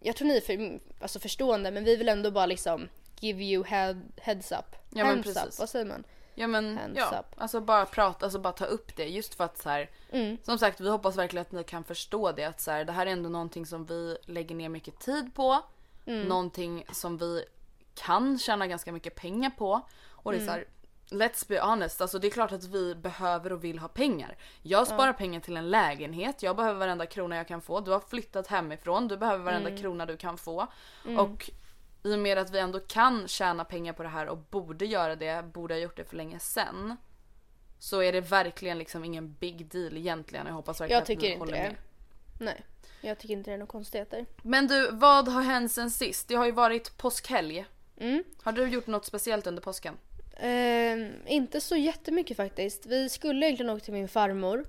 jag 0.00 0.16
tror 0.16 0.28
ni 0.28 0.36
är 0.36 0.40
för, 0.40 0.80
alltså 1.00 1.20
förstående 1.20 1.70
men 1.70 1.84
vi 1.84 1.96
vill 1.96 2.08
ändå 2.08 2.30
bara 2.30 2.46
liksom 2.46 2.88
give 3.20 3.44
you 3.44 3.64
head, 3.64 4.00
heads 4.16 4.52
up. 4.52 4.76
Ja, 4.90 5.16
precis. 5.22 5.36
up, 5.36 5.58
vad 5.58 5.68
säger 5.68 5.84
man? 5.84 6.04
Ja 6.38 6.46
men 6.46 6.78
Hands 6.78 6.96
ja, 6.98 7.18
up. 7.20 7.26
alltså 7.36 7.60
bara 7.60 7.86
prata, 7.86 8.26
alltså 8.26 8.38
bara 8.38 8.52
ta 8.52 8.64
upp 8.64 8.96
det 8.96 9.04
just 9.08 9.34
för 9.34 9.44
att 9.44 9.58
så 9.58 9.68
här, 9.68 9.90
Mm. 10.10 10.36
Som 10.42 10.58
sagt 10.58 10.80
vi 10.80 10.88
hoppas 10.90 11.16
verkligen 11.16 11.42
att 11.42 11.52
ni 11.52 11.64
kan 11.64 11.84
förstå 11.84 12.32
det 12.32 12.44
att 12.44 12.60
så 12.60 12.70
här, 12.70 12.84
det 12.84 12.92
här 12.92 13.06
är 13.06 13.10
ändå 13.10 13.28
någonting 13.28 13.66
som 13.66 13.86
vi 13.86 14.18
lägger 14.24 14.54
ner 14.54 14.68
mycket 14.68 14.98
tid 14.98 15.34
på. 15.34 15.62
Mm. 16.06 16.28
Någonting 16.28 16.84
som 16.92 17.16
vi 17.18 17.44
kan 17.94 18.38
tjäna 18.38 18.66
ganska 18.66 18.92
mycket 18.92 19.14
pengar 19.14 19.50
på. 19.50 19.80
Och 20.10 20.32
det 20.32 20.38
är 20.38 20.46
så 20.46 20.50
här, 20.50 20.64
let's 21.10 21.48
be 21.48 21.60
honest, 21.60 22.00
alltså 22.00 22.18
det 22.18 22.26
är 22.26 22.30
klart 22.30 22.52
att 22.52 22.64
vi 22.64 22.94
behöver 22.94 23.52
och 23.52 23.64
vill 23.64 23.78
ha 23.78 23.88
pengar. 23.88 24.36
Jag 24.62 24.86
sparar 24.86 25.12
pengar 25.12 25.40
till 25.40 25.56
en 25.56 25.70
lägenhet, 25.70 26.42
jag 26.42 26.56
behöver 26.56 26.78
varenda 26.80 27.06
krona 27.06 27.36
jag 27.36 27.48
kan 27.48 27.60
få. 27.60 27.80
Du 27.80 27.90
har 27.90 28.00
flyttat 28.00 28.46
hemifrån, 28.46 29.08
du 29.08 29.16
behöver 29.16 29.44
varenda 29.44 29.68
Mm. 29.70 29.82
krona 29.82 30.06
du 30.06 30.16
kan 30.16 30.38
få. 30.38 30.66
Och 31.18 31.50
i 32.06 32.14
och 32.14 32.18
med 32.18 32.38
att 32.38 32.50
vi 32.50 32.58
ändå 32.58 32.80
kan 32.80 33.28
tjäna 33.28 33.64
pengar 33.64 33.92
på 33.92 34.02
det 34.02 34.08
här 34.08 34.26
och 34.28 34.38
borde 34.38 34.86
göra 34.86 35.16
det, 35.16 35.44
borde 35.52 35.74
ha 35.74 35.78
gjort 35.80 35.96
det 35.96 36.04
för 36.04 36.16
länge 36.16 36.38
sen. 36.38 36.96
Så 37.78 38.02
är 38.02 38.12
det 38.12 38.20
verkligen 38.20 38.78
liksom 38.78 39.04
ingen 39.04 39.32
big 39.34 39.66
deal 39.66 39.96
egentligen. 39.96 40.46
Jag 40.46 40.54
hoppas 40.54 40.80
verkligen 40.80 40.96
Jag 40.96 41.02
att 41.02 41.06
tycker 41.06 41.22
ni 41.22 41.28
inte 41.28 41.38
håller 41.38 41.52
det. 41.52 41.62
med. 41.62 41.74
Nej, 42.40 42.62
jag 43.00 43.18
tycker 43.18 43.34
inte 43.34 43.50
det 43.50 43.54
är 43.54 43.58
några 43.58 43.70
konstigheter. 43.70 44.26
Men 44.42 44.66
du, 44.66 44.90
vad 44.90 45.28
har 45.28 45.42
hänt 45.42 45.72
sen 45.72 45.90
sist? 45.90 46.28
Det 46.28 46.34
har 46.34 46.46
ju 46.46 46.52
varit 46.52 46.96
påskhelg. 46.96 47.66
Mm. 48.00 48.24
Har 48.42 48.52
du 48.52 48.68
gjort 48.68 48.86
något 48.86 49.04
speciellt 49.06 49.46
under 49.46 49.62
påsken? 49.62 49.96
Ehm, 50.36 51.12
inte 51.26 51.60
så 51.60 51.76
jättemycket 51.76 52.36
faktiskt. 52.36 52.86
Vi 52.86 53.08
skulle 53.08 53.46
egentligen 53.46 53.70
åka 53.70 53.84
till 53.84 53.94
min 53.94 54.08
farmor. 54.08 54.64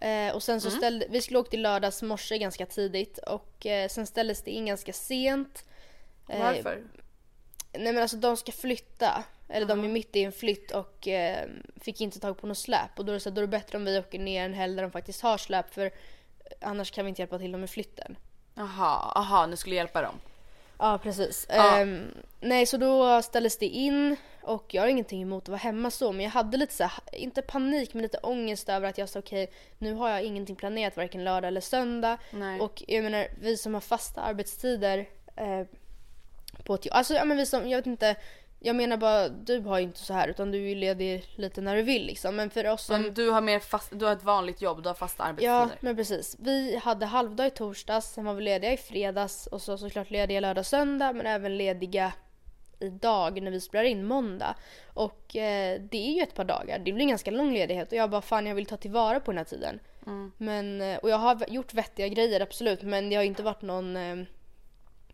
Eh, 0.00 0.34
och 0.34 0.42
sen 0.42 0.60
så 0.60 0.68
Mm. 0.68 0.78
ställde, 0.78 1.06
vi 1.10 1.20
skulle 1.22 1.38
åka 1.38 1.50
till 1.50 1.62
lördags 1.62 2.02
morse 2.02 2.38
ganska 2.38 2.66
tidigt 2.66 3.18
och 3.18 3.66
eh, 3.66 3.88
sen 3.88 4.06
ställdes 4.06 4.42
det 4.42 4.50
in 4.50 4.66
ganska 4.66 4.92
sent. 4.92 5.64
Eh, 6.28 6.40
Varför? 6.40 6.82
Nej 7.72 7.92
men 7.92 8.02
alltså 8.02 8.16
de 8.16 8.36
ska 8.36 8.52
flytta. 8.52 9.24
Eller 9.48 9.66
de 9.66 9.84
är 9.84 9.88
mitt 9.88 10.16
i 10.16 10.24
en 10.24 10.32
flytt 10.32 10.70
och 10.70 11.08
eh, 11.08 11.48
fick 11.80 12.00
inte 12.00 12.20
tag 12.20 12.38
på 12.38 12.46
något 12.46 12.58
släp. 12.58 12.98
Och 12.98 13.04
då 13.04 13.12
är 13.12 13.14
det, 13.14 13.20
så, 13.20 13.30
då 13.30 13.40
är 13.40 13.42
det 13.42 13.48
bättre 13.48 13.78
om 13.78 13.84
vi 13.84 13.98
åker 13.98 14.18
ner 14.18 14.44
en 14.44 14.54
helg 14.54 14.76
där 14.76 14.82
de 14.82 14.90
faktiskt 14.90 15.20
har 15.20 15.38
släp 15.38 15.74
för 15.74 15.90
annars 16.60 16.90
kan 16.90 17.04
vi 17.04 17.08
inte 17.08 17.22
hjälpa 17.22 17.38
till 17.38 17.52
dem 17.52 17.60
med 17.60 17.70
flytten. 17.70 18.16
Jaha, 18.54 19.12
aha, 19.14 19.46
ni 19.46 19.56
skulle 19.56 19.74
hjälpa 19.74 20.02
dem. 20.02 20.14
Ja 20.78 20.98
precis. 21.02 21.46
Ja. 21.48 21.78
Ehm, 21.78 22.14
nej 22.40 22.66
så 22.66 22.76
då 22.76 23.22
ställdes 23.22 23.58
det 23.58 23.66
in 23.66 24.16
och 24.42 24.74
jag 24.74 24.82
har 24.82 24.88
ingenting 24.88 25.22
emot 25.22 25.42
att 25.42 25.48
vara 25.48 25.58
hemma 25.58 25.90
så 25.90 26.12
men 26.12 26.24
jag 26.24 26.30
hade 26.30 26.56
lite 26.56 26.74
så 26.74 26.82
här, 26.82 26.92
inte 27.12 27.42
panik 27.42 27.94
men 27.94 28.02
lite 28.02 28.18
ångest 28.18 28.68
över 28.68 28.88
att 28.88 28.98
jag 28.98 29.08
sa 29.08 29.18
okej 29.18 29.52
nu 29.78 29.94
har 29.94 30.10
jag 30.10 30.22
ingenting 30.22 30.56
planerat 30.56 30.96
varken 30.96 31.24
lördag 31.24 31.48
eller 31.48 31.60
söndag. 31.60 32.18
Nej. 32.30 32.60
Och 32.60 32.82
jag 32.88 33.04
menar 33.04 33.26
vi 33.40 33.56
som 33.56 33.74
har 33.74 33.80
fasta 33.80 34.20
arbetstider 34.20 35.06
eh, 35.36 35.62
på 36.64 36.74
ett 36.74 36.86
Alltså 36.90 37.14
ja 37.14 37.24
men 37.24 37.36
vi 37.36 37.46
som, 37.46 37.68
jag 37.68 37.78
vet 37.78 37.86
inte. 37.86 38.16
Jag 38.60 38.76
menar 38.76 38.96
bara 38.96 39.28
du 39.28 39.60
har 39.60 39.78
ju 39.78 39.84
inte 39.84 39.98
så 39.98 40.14
här 40.14 40.28
utan 40.28 40.50
du 40.50 40.58
är 40.58 40.68
ju 40.68 40.74
ledig 40.74 41.24
lite 41.36 41.60
när 41.60 41.76
du 41.76 41.82
vill 41.82 42.06
liksom. 42.06 42.36
Men 42.36 42.50
för 42.50 42.66
oss 42.66 42.84
som 42.84 43.02
Men 43.02 43.14
du 43.14 43.30
har 43.30 43.40
mer 43.40 43.58
fast, 43.58 43.98
du 43.98 44.04
har 44.04 44.12
ett 44.12 44.24
vanligt 44.24 44.62
jobb, 44.62 44.82
du 44.82 44.88
har 44.88 44.94
fasta 44.94 45.22
arbetstider. 45.22 45.52
Ja, 45.52 45.68
men 45.80 45.96
precis. 45.96 46.36
Vi 46.38 46.76
hade 46.76 47.06
halvdag 47.06 47.46
i 47.46 47.50
torsdags, 47.50 48.06
sen 48.06 48.24
var 48.24 48.34
vi 48.34 48.42
lediga 48.42 48.72
i 48.72 48.76
fredags 48.76 49.46
och 49.46 49.62
så 49.62 49.78
såklart 49.78 50.10
lediga 50.10 50.40
lördag 50.40 50.66
söndag 50.66 51.12
men 51.12 51.26
även 51.26 51.56
lediga 51.56 52.12
idag 52.80 53.42
när 53.42 53.50
vi 53.50 53.60
spelar 53.60 53.84
in 53.84 54.04
måndag. 54.04 54.54
Och 54.94 55.36
eh, 55.36 55.80
det 55.80 56.08
är 56.08 56.12
ju 56.12 56.22
ett 56.22 56.34
par 56.34 56.44
dagar, 56.44 56.78
det 56.78 56.92
blir 56.92 57.02
en 57.02 57.08
ganska 57.08 57.30
lång 57.30 57.54
ledighet 57.54 57.92
och 57.92 57.98
jag 57.98 58.10
bara 58.10 58.22
fan 58.22 58.46
jag 58.46 58.54
vill 58.54 58.66
ta 58.66 58.76
tillvara 58.76 59.20
på 59.20 59.30
den 59.30 59.38
här 59.38 59.44
tiden. 59.44 59.80
Men, 60.36 60.80
eh, 60.80 60.98
och 60.98 61.10
jag 61.10 61.16
har 61.16 61.44
gjort 61.48 61.74
vettiga 61.74 62.08
grejer 62.08 62.40
absolut 62.40 62.82
men 62.82 63.10
det 63.10 63.16
har 63.16 63.22
inte 63.22 63.42
varit 63.42 63.62
någon 63.62 63.96
eh, 63.96 64.16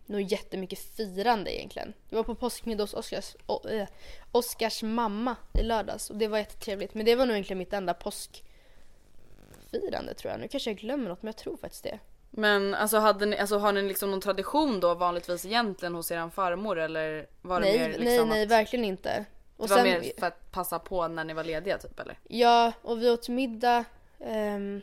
något 0.06 0.32
jättemycket 0.32 0.78
firande 0.78 1.56
egentligen. 1.56 1.94
Det 2.08 2.16
var 2.16 2.22
på 2.22 2.34
påskmiddag 2.34 2.82
hos 2.82 2.94
Oskars, 2.94 3.36
o, 3.46 3.68
eh, 3.68 3.88
Oskars 4.32 4.82
mamma 4.82 5.36
i 5.54 5.62
lördags 5.62 6.10
och 6.10 6.16
det 6.16 6.28
var 6.28 6.38
jättetrevligt. 6.38 6.94
Men 6.94 7.06
det 7.06 7.16
var 7.16 7.26
nog 7.26 7.34
egentligen 7.34 7.58
mitt 7.58 7.72
enda 7.72 7.94
påskfirande 7.94 10.14
tror 10.14 10.30
jag. 10.32 10.40
Nu 10.40 10.48
kanske 10.48 10.70
jag 10.70 10.78
glömmer 10.78 11.08
något 11.08 11.22
men 11.22 11.28
jag 11.28 11.36
tror 11.36 11.56
faktiskt 11.56 11.84
det. 11.84 11.98
Men 12.30 12.74
alltså, 12.74 12.98
hade 12.98 13.26
ni, 13.26 13.38
alltså 13.38 13.58
har 13.58 13.72
ni 13.72 13.82
liksom 13.82 14.10
någon 14.10 14.20
tradition 14.20 14.80
då 14.80 14.94
vanligtvis 14.94 15.46
egentligen 15.46 15.94
hos 15.94 16.10
eran 16.10 16.30
farmor 16.30 16.78
eller 16.78 17.26
var 17.42 17.60
det 17.60 17.66
nej, 17.66 17.78
mer 17.78 17.88
nej, 17.88 17.98
liksom 17.98 18.28
nej, 18.28 18.42
att, 18.42 18.50
verkligen 18.50 18.84
inte. 18.84 19.24
Och 19.56 19.68
det 19.68 19.74
var 19.74 19.82
sen, 19.82 20.00
mer 20.00 20.12
för 20.18 20.26
att 20.26 20.52
passa 20.52 20.78
på 20.78 21.08
när 21.08 21.24
ni 21.24 21.34
var 21.34 21.44
lediga 21.44 21.78
typ 21.78 22.00
eller? 22.00 22.18
Ja, 22.28 22.72
och 22.82 23.02
vi 23.02 23.10
åt 23.10 23.28
middag 23.28 23.84
i- 24.20 24.80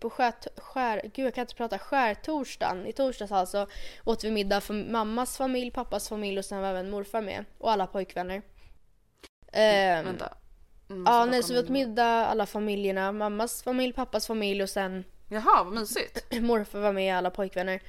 på 0.00 0.10
skär, 0.10 0.32
skär, 0.56 1.00
gud 1.14 1.26
jag 1.26 1.34
kan 1.34 1.42
inte 1.42 1.54
prata, 1.54 1.78
skärtorsdagen, 1.78 2.86
i 2.86 2.92
torsdags 2.92 3.32
alltså, 3.32 3.66
åt 4.04 4.24
vi 4.24 4.30
middag 4.30 4.60
för 4.60 4.74
mammas 4.74 5.36
familj, 5.36 5.70
pappas 5.70 6.08
familj 6.08 6.38
och 6.38 6.44
sen 6.44 6.60
var 6.60 6.68
även 6.68 6.90
morfar 6.90 7.20
med 7.20 7.44
och 7.58 7.72
alla 7.72 7.86
pojkvänner. 7.86 8.42
Ehm, 9.52 10.04
Vänta. 10.04 10.34
Mm, 10.90 11.04
Ja, 11.06 11.24
nej, 11.24 11.42
så 11.42 11.52
vi 11.52 11.58
åt 11.58 11.68
middag 11.68 12.26
alla 12.26 12.46
familjerna. 12.46 13.12
Mammas 13.12 13.62
familj, 13.62 13.92
pappas 13.92 14.26
familj 14.26 14.62
och 14.62 14.70
sen 14.70 15.04
Jaha, 15.28 15.64
vad 15.64 15.72
mysigt. 15.72 16.26
morfar 16.40 16.78
var 16.80 16.92
med 16.92 17.16
alla 17.16 17.30
pojkvänner. 17.30 17.82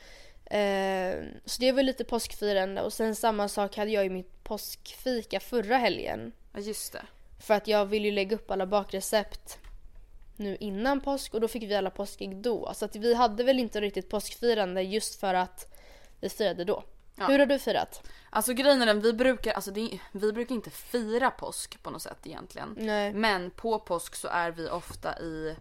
Eh, 0.45 1.23
så 1.45 1.61
det 1.61 1.71
var 1.71 1.83
lite 1.83 2.03
påskfirande 2.03 2.81
och 2.81 2.93
sen 2.93 3.15
samma 3.15 3.47
sak 3.47 3.77
hade 3.77 3.91
jag 3.91 4.05
i 4.05 4.09
mitt 4.09 4.43
påskfika 4.43 5.39
förra 5.39 5.77
helgen. 5.77 6.31
Ja 6.53 6.59
just 6.59 6.93
det. 6.93 7.01
För 7.39 7.53
att 7.53 7.67
jag 7.67 7.85
ville 7.85 8.05
ju 8.07 8.11
lägga 8.11 8.35
upp 8.35 8.51
alla 8.51 8.65
bakrecept 8.65 9.59
nu 10.41 10.57
innan 10.59 11.01
påsk 11.01 11.33
och 11.33 11.41
då 11.41 11.47
fick 11.47 11.63
vi 11.63 11.75
alla 11.75 11.89
påskägg 11.89 12.37
då. 12.37 12.73
Så 12.73 12.85
att 12.85 12.95
vi 12.95 13.13
hade 13.13 13.43
väl 13.43 13.59
inte 13.59 13.81
riktigt 13.81 14.09
påskfirande 14.09 14.81
just 14.81 15.19
för 15.19 15.33
att 15.33 15.77
vi 16.19 16.29
firade 16.29 16.63
då. 16.63 16.83
Ja. 17.15 17.27
Hur 17.27 17.39
har 17.39 17.45
du 17.45 17.59
firat? 17.59 18.07
Alltså 18.29 18.53
grejen 18.53 18.81
är 18.81 18.85
den, 18.85 19.01
vi 19.01 19.13
brukar, 19.13 19.53
alltså 19.53 19.71
det, 19.71 19.99
vi 20.11 20.33
brukar 20.33 20.55
inte 20.55 20.69
fira 20.69 21.31
påsk 21.31 21.83
på 21.83 21.89
något 21.89 22.01
sätt 22.01 22.17
egentligen. 22.23 22.75
Nej. 22.79 23.13
Men 23.13 23.51
på 23.51 23.79
påsk 23.79 24.15
så 24.15 24.27
är 24.27 24.51
vi 24.51 24.69
ofta 24.69 25.19
i 25.19 25.55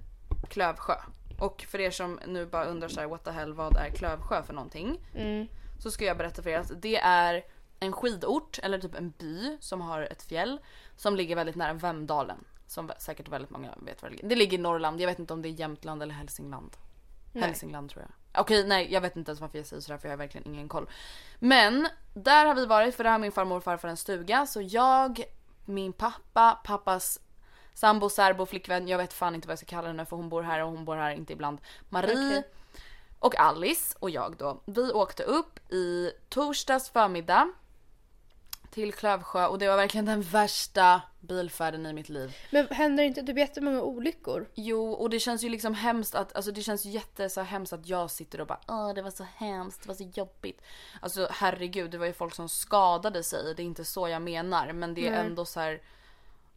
Klövsjö. 0.49 0.95
Och 1.41 1.63
för 1.63 1.81
er 1.81 1.91
som 1.91 2.21
nu 2.27 2.47
bara 2.47 2.65
undrar 2.65 2.89
så 2.89 3.01
här, 3.01 3.07
what 3.07 3.25
the 3.25 3.31
hell, 3.31 3.53
vad 3.53 3.77
är 3.77 3.91
Klövsjö 3.91 4.43
för 4.43 4.53
någonting? 4.53 5.01
Mm. 5.15 5.49
Så 5.79 5.91
ska 5.91 6.05
jag 6.05 6.17
berätta 6.17 6.43
för 6.43 6.51
er 6.51 6.59
att 6.59 6.83
det 6.83 6.97
är 6.97 7.45
en 7.81 7.93
skidort, 7.93 8.59
eller 8.63 8.79
typ 8.79 8.95
en 8.95 9.11
by 9.11 9.57
som 9.61 9.81
har 9.81 10.03
ett 10.03 10.23
fjäll 10.23 10.59
som 10.97 11.17
ligger 11.17 11.37
väldigt 11.37 11.57
nära 11.57 11.73
Vemdalen. 11.73 12.45
Som 12.71 12.93
säkert 12.99 13.29
väldigt 13.29 13.51
många 13.51 13.75
vet 13.77 14.03
var 14.03 14.09
det 14.09 14.17
ligger. 14.17 14.29
Det 14.29 14.37
ligger 14.37 14.59
i 14.59 14.61
Norrland, 14.61 15.01
jag 15.01 15.07
vet 15.07 15.19
inte 15.19 15.33
om 15.33 15.43
det 15.43 15.49
är 15.49 15.51
Jämtland 15.51 16.03
eller 16.03 16.15
Hälsingland. 16.15 16.77
Hälsingland 17.35 17.91
tror 17.91 18.03
jag. 18.03 18.41
Okej 18.41 18.67
nej 18.67 18.93
jag 18.93 19.01
vet 19.01 19.17
inte 19.17 19.31
ens 19.31 19.41
varför 19.41 19.59
jag 19.59 19.67
säger 19.67 19.83
sådär 19.83 19.99
för 19.99 20.09
jag 20.09 20.13
har 20.13 20.19
verkligen 20.19 20.47
ingen 20.47 20.69
koll. 20.69 20.91
Men 21.39 21.89
där 22.15 22.47
har 22.47 22.55
vi 22.55 22.67
varit 22.67 22.95
för 22.95 23.05
där 23.05 23.11
har 23.11 23.19
min 23.19 23.33
farmor 23.33 23.57
och 23.57 23.65
farfar 23.65 23.89
en 23.89 23.97
stuga 23.97 24.47
så 24.47 24.63
jag, 24.63 25.23
min 25.65 25.93
pappa, 25.93 26.61
pappas 26.65 27.21
sambo, 27.75 28.11
särbo, 28.11 28.47
flickvän, 28.47 28.89
jag 28.89 28.99
vet 28.99 29.13
fan 29.13 29.35
inte 29.35 29.49
vad 29.49 29.53
jag 29.53 29.59
ska 29.59 29.67
kalla 29.67 29.89
henne 29.89 30.07
för 30.07 30.17
hon 30.17 30.29
bor 30.29 30.43
här 30.43 30.63
och 30.63 30.71
hon 30.71 30.85
bor 30.85 30.97
här 30.97 31.11
inte 31.11 31.33
ibland. 31.33 31.59
Marie 31.89 32.13
Okej. 32.13 32.43
och 33.19 33.41
Alice 33.41 33.97
och 34.01 34.11
jag 34.11 34.37
då. 34.37 34.61
Vi 34.65 34.93
åkte 34.93 35.23
upp 35.23 35.73
i 35.73 36.11
torsdags 36.29 36.91
förmiddag 36.91 37.53
till 38.71 38.93
Klövsjö 38.93 39.47
och 39.47 39.59
det 39.59 39.69
var 39.69 39.77
verkligen 39.77 40.05
den 40.05 40.23
värsta 40.23 41.03
bilfärden 41.21 41.87
i 41.87 41.93
mitt 41.93 42.09
liv. 42.09 42.37
Men 42.51 42.67
händer 42.71 43.05
inte 43.05 43.23
typ 43.23 43.39
jättemånga 43.39 43.83
olyckor? 43.83 44.51
Jo, 44.55 44.93
och 44.93 45.11
det 45.11 45.21
känns 45.21 45.45
ju 45.45 45.49
liksom 45.49 45.75
hemskt 45.75 46.15
att, 46.15 46.37
alltså 46.37 46.53
det 46.53 46.63
känns 46.63 46.85
jätte 46.85 47.29
så 47.29 47.41
hemskt 47.41 47.73
att 47.73 47.89
jag 47.89 48.11
sitter 48.11 48.41
och 48.41 48.47
bara 48.47 48.61
åh 48.69 48.95
det 48.95 49.03
var 49.03 49.11
så 49.11 49.27
hemskt, 49.37 49.83
det 49.83 49.89
var 49.89 49.95
så 49.95 50.11
jobbigt. 50.15 50.63
Alltså 51.01 51.29
herregud, 51.31 51.91
det 51.91 51.99
var 51.99 52.07
ju 52.07 52.13
folk 52.13 52.35
som 52.35 52.49
skadade 52.49 53.23
sig, 53.23 53.55
det 53.55 53.63
är 53.63 53.65
inte 53.65 53.85
så 53.85 54.09
jag 54.09 54.23
menar 54.23 54.73
men 54.73 54.95
det 54.95 55.07
är 55.07 55.11
Nej. 55.11 55.21
ändå 55.21 55.45
så 55.45 55.61
här. 55.61 55.83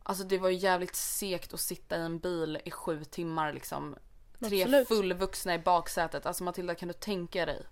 Alltså 0.03 0.23
det 0.23 0.37
var 0.37 0.49
ju 0.49 0.55
jävligt 0.55 0.95
segt 0.95 1.53
att 1.53 1.59
sitta 1.59 1.97
i 1.97 2.01
en 2.01 2.19
bil 2.19 2.59
i 2.65 2.71
sju 2.71 3.03
timmar 3.03 3.53
liksom. 3.53 3.95
Tre 4.39 4.61
Absolut. 4.61 4.87
fullvuxna 4.87 5.55
i 5.55 5.59
baksätet. 5.59 6.25
Alltså 6.25 6.43
Matilda 6.43 6.75
kan 6.75 6.87
du 6.87 6.93
tänka 6.93 7.45
dig? 7.45 7.63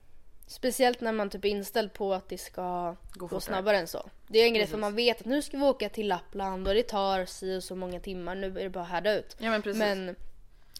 Speciellt 0.52 1.02
när 1.02 1.12
man 1.12 1.30
typ 1.30 1.46
är 1.46 1.50
inställd 1.50 1.94
på 1.94 2.14
att 2.14 2.30
det 2.30 2.38
ska 2.38 2.96
Gå 3.14 3.28
gå, 3.28 3.40
snabbare 3.40 3.78
än 3.78 3.88
så. 3.88 4.10
Det 4.28 4.40
är 4.40 4.46
en 4.46 4.54
grej 4.54 4.66
för 4.66 4.72
Precis. 4.72 4.82
man 4.82 4.96
vet 4.96 5.20
att 5.20 5.26
nu 5.26 5.42
ska 5.42 5.58
vi 5.58 5.64
åka 5.64 5.90
till 5.90 6.08
Lappland 6.08 6.68
och 6.68 6.74
det 6.74 6.84
tar 6.84 7.26
si 7.26 7.58
och 7.58 7.64
så 7.64 7.76
många 7.76 8.00
timmar. 8.00 8.36
Nu 8.36 8.48
är 8.48 8.64
det 8.64 8.70
bara 8.70 8.84
att 8.84 8.90
härda 8.90 9.14
ut. 9.14 9.36
Ja 9.40 9.50
men 9.50 9.62
precis. 9.62 9.80
Men, 9.80 10.06
men 10.06 10.16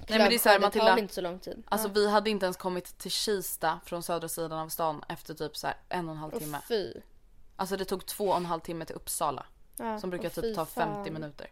det 0.08 0.36
är 0.36 0.38
så 0.40 0.50
här, 0.50 0.60
det 0.60 0.62
tar 0.62 0.68
Matilda- 0.70 0.86
väl 0.96 1.00
inte 1.00 1.14
så 1.14 1.22
lång 1.22 1.40
tid. 1.40 1.64
Alltså 1.70 1.88
vi 1.88 2.10
hade 2.10 2.30
inte 2.30 2.46
ens 2.46 2.58
kommit 2.58 2.98
till 2.98 3.12
Kista 3.12 3.80
från 3.86 4.04
södra 4.04 4.28
sidan 4.28 4.60
av 4.60 4.70
stan 4.70 5.04
efter 5.10 5.34
typ 5.34 5.58
så 5.58 5.68
en 5.90 6.10
och 6.10 6.16
en 6.16 6.18
halv 6.22 6.40
timme. 6.40 6.60
fy. 6.68 6.94
Alltså 7.56 7.78
det 7.78 7.86
tog 7.86 8.06
två 8.06 8.26
och 8.30 8.38
en 8.38 8.46
halv 8.46 8.60
timme 8.62 8.86
till 8.86 8.96
Uppsala. 8.96 9.46
Ja, 9.78 10.00
Som 10.00 10.10
brukar 10.10 10.30
typ 10.30 10.56
ta 10.56 10.66
50 10.66 10.74
fan. 11.04 11.14
minuter. 11.14 11.48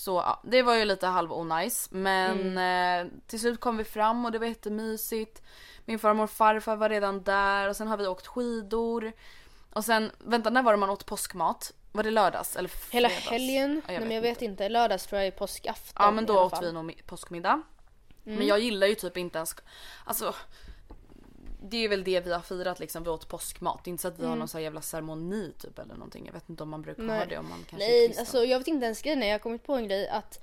Så 0.00 0.14
ja, 0.26 0.40
det 0.44 0.62
var 0.62 0.74
ju 0.74 0.84
lite 0.84 1.06
halv 1.06 1.32
onajs. 1.32 1.88
Men 1.90 2.40
Mm. 2.56 3.06
eh, 3.06 3.12
till 3.26 3.40
slut 3.40 3.60
kom 3.60 3.76
vi 3.76 3.84
fram 3.84 4.24
och 4.24 4.32
det 4.32 4.38
var 4.38 4.46
jättemysigt. 4.46 5.42
Min 5.84 5.98
farmor 5.98 6.24
och 6.24 6.30
farfar 6.30 6.76
var 6.76 6.88
redan 6.88 7.22
där 7.22 7.68
och 7.68 7.76
sen 7.76 7.88
har 7.88 7.96
vi 7.96 8.06
åkt 8.06 8.26
skidor. 8.26 9.12
Och 9.72 9.84
sen, 9.84 10.10
vänta 10.18 10.50
när 10.50 10.62
var 10.62 10.72
det 10.72 10.78
man 10.78 10.90
åt 10.90 11.06
påskmat? 11.06 11.72
Var 11.92 12.02
det 12.02 12.10
lördags 12.10 12.56
eller 12.56 12.68
fredags? 12.68 12.94
Hela 12.94 13.08
helgen? 13.08 13.82
Ja, 13.86 13.92
Nej 13.92 14.00
men 14.00 14.10
jag 14.10 14.22
vet 14.22 14.42
inte. 14.42 14.68
Lördags 14.68 15.06
tror 15.06 15.18
jag 15.20 15.26
är 15.26 15.30
påskafton 15.38 16.04
Ja 16.04 16.10
men 16.10 16.26
då 16.26 16.40
åt 16.40 16.62
vi 16.62 16.72
nog 16.72 16.90
mi- 16.90 17.02
påskmiddag. 17.06 17.62
Mm. 18.26 18.38
Men 18.38 18.46
jag 18.46 18.60
gillar 18.60 18.86
ju 18.86 18.94
typ 18.94 19.16
inte 19.16 19.38
ens, 19.38 19.54
alltså 20.04 20.34
det 21.62 21.76
är 21.84 21.88
väl 21.88 22.04
det 22.04 22.20
vi 22.20 22.32
har 22.32 22.40
firat 22.40 22.80
liksom, 22.80 23.02
vi 23.04 23.10
åt 23.10 23.28
påskmat. 23.28 23.80
Det 23.84 23.88
är 23.88 23.90
inte 23.90 24.02
så 24.02 24.08
att 24.08 24.18
vi 24.18 24.26
har 24.26 24.36
någon 24.36 24.48
här 24.52 24.60
jävla 24.60 24.82
ceremoni 24.82 25.52
typ 25.58 25.78
eller 25.78 25.94
någonting. 25.94 26.26
Jag 26.26 26.32
vet 26.32 26.48
inte 26.50 26.62
om 26.62 26.68
man 26.68 26.82
brukar 26.82 27.02
ha 27.02 27.08
Mm. 27.08 27.18
Nej. 27.18 27.26
det 27.28 27.38
om 27.38 27.48
man 27.48 27.64
kanske 27.70 27.86
är 27.86 27.90
Nej 27.90 28.06
kristen. 28.08 28.22
alltså 28.22 28.44
jag 28.44 28.58
vet 28.58 28.68
inte 28.68 28.84
ens 28.84 29.02
grejen 29.02 29.22
är, 29.22 29.26
jag 29.26 29.34
har 29.34 29.38
kommit 29.38 29.64
på 29.64 29.74
en 29.74 29.88
grej 29.88 30.08
att 30.08 30.40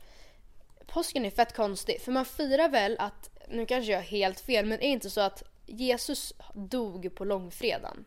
påsken 0.87 1.25
är 1.25 1.29
fett 1.29 1.55
konstig. 1.55 2.01
För 2.01 2.11
man 2.11 2.25
firar 2.25 2.69
väl 2.69 2.95
att, 2.99 3.29
nu 3.49 3.65
kanske 3.65 3.91
jag 3.91 3.99
har 3.99 4.03
helt 4.05 4.39
fel, 4.39 4.65
men 4.65 4.73
är 4.77 4.81
det 4.81 4.85
inte 4.87 5.09
så 5.09 5.21
att 5.21 5.43
Jesus 5.65 6.33
dog 6.53 7.15
på 7.15 7.25
långfredagen? 7.25 8.05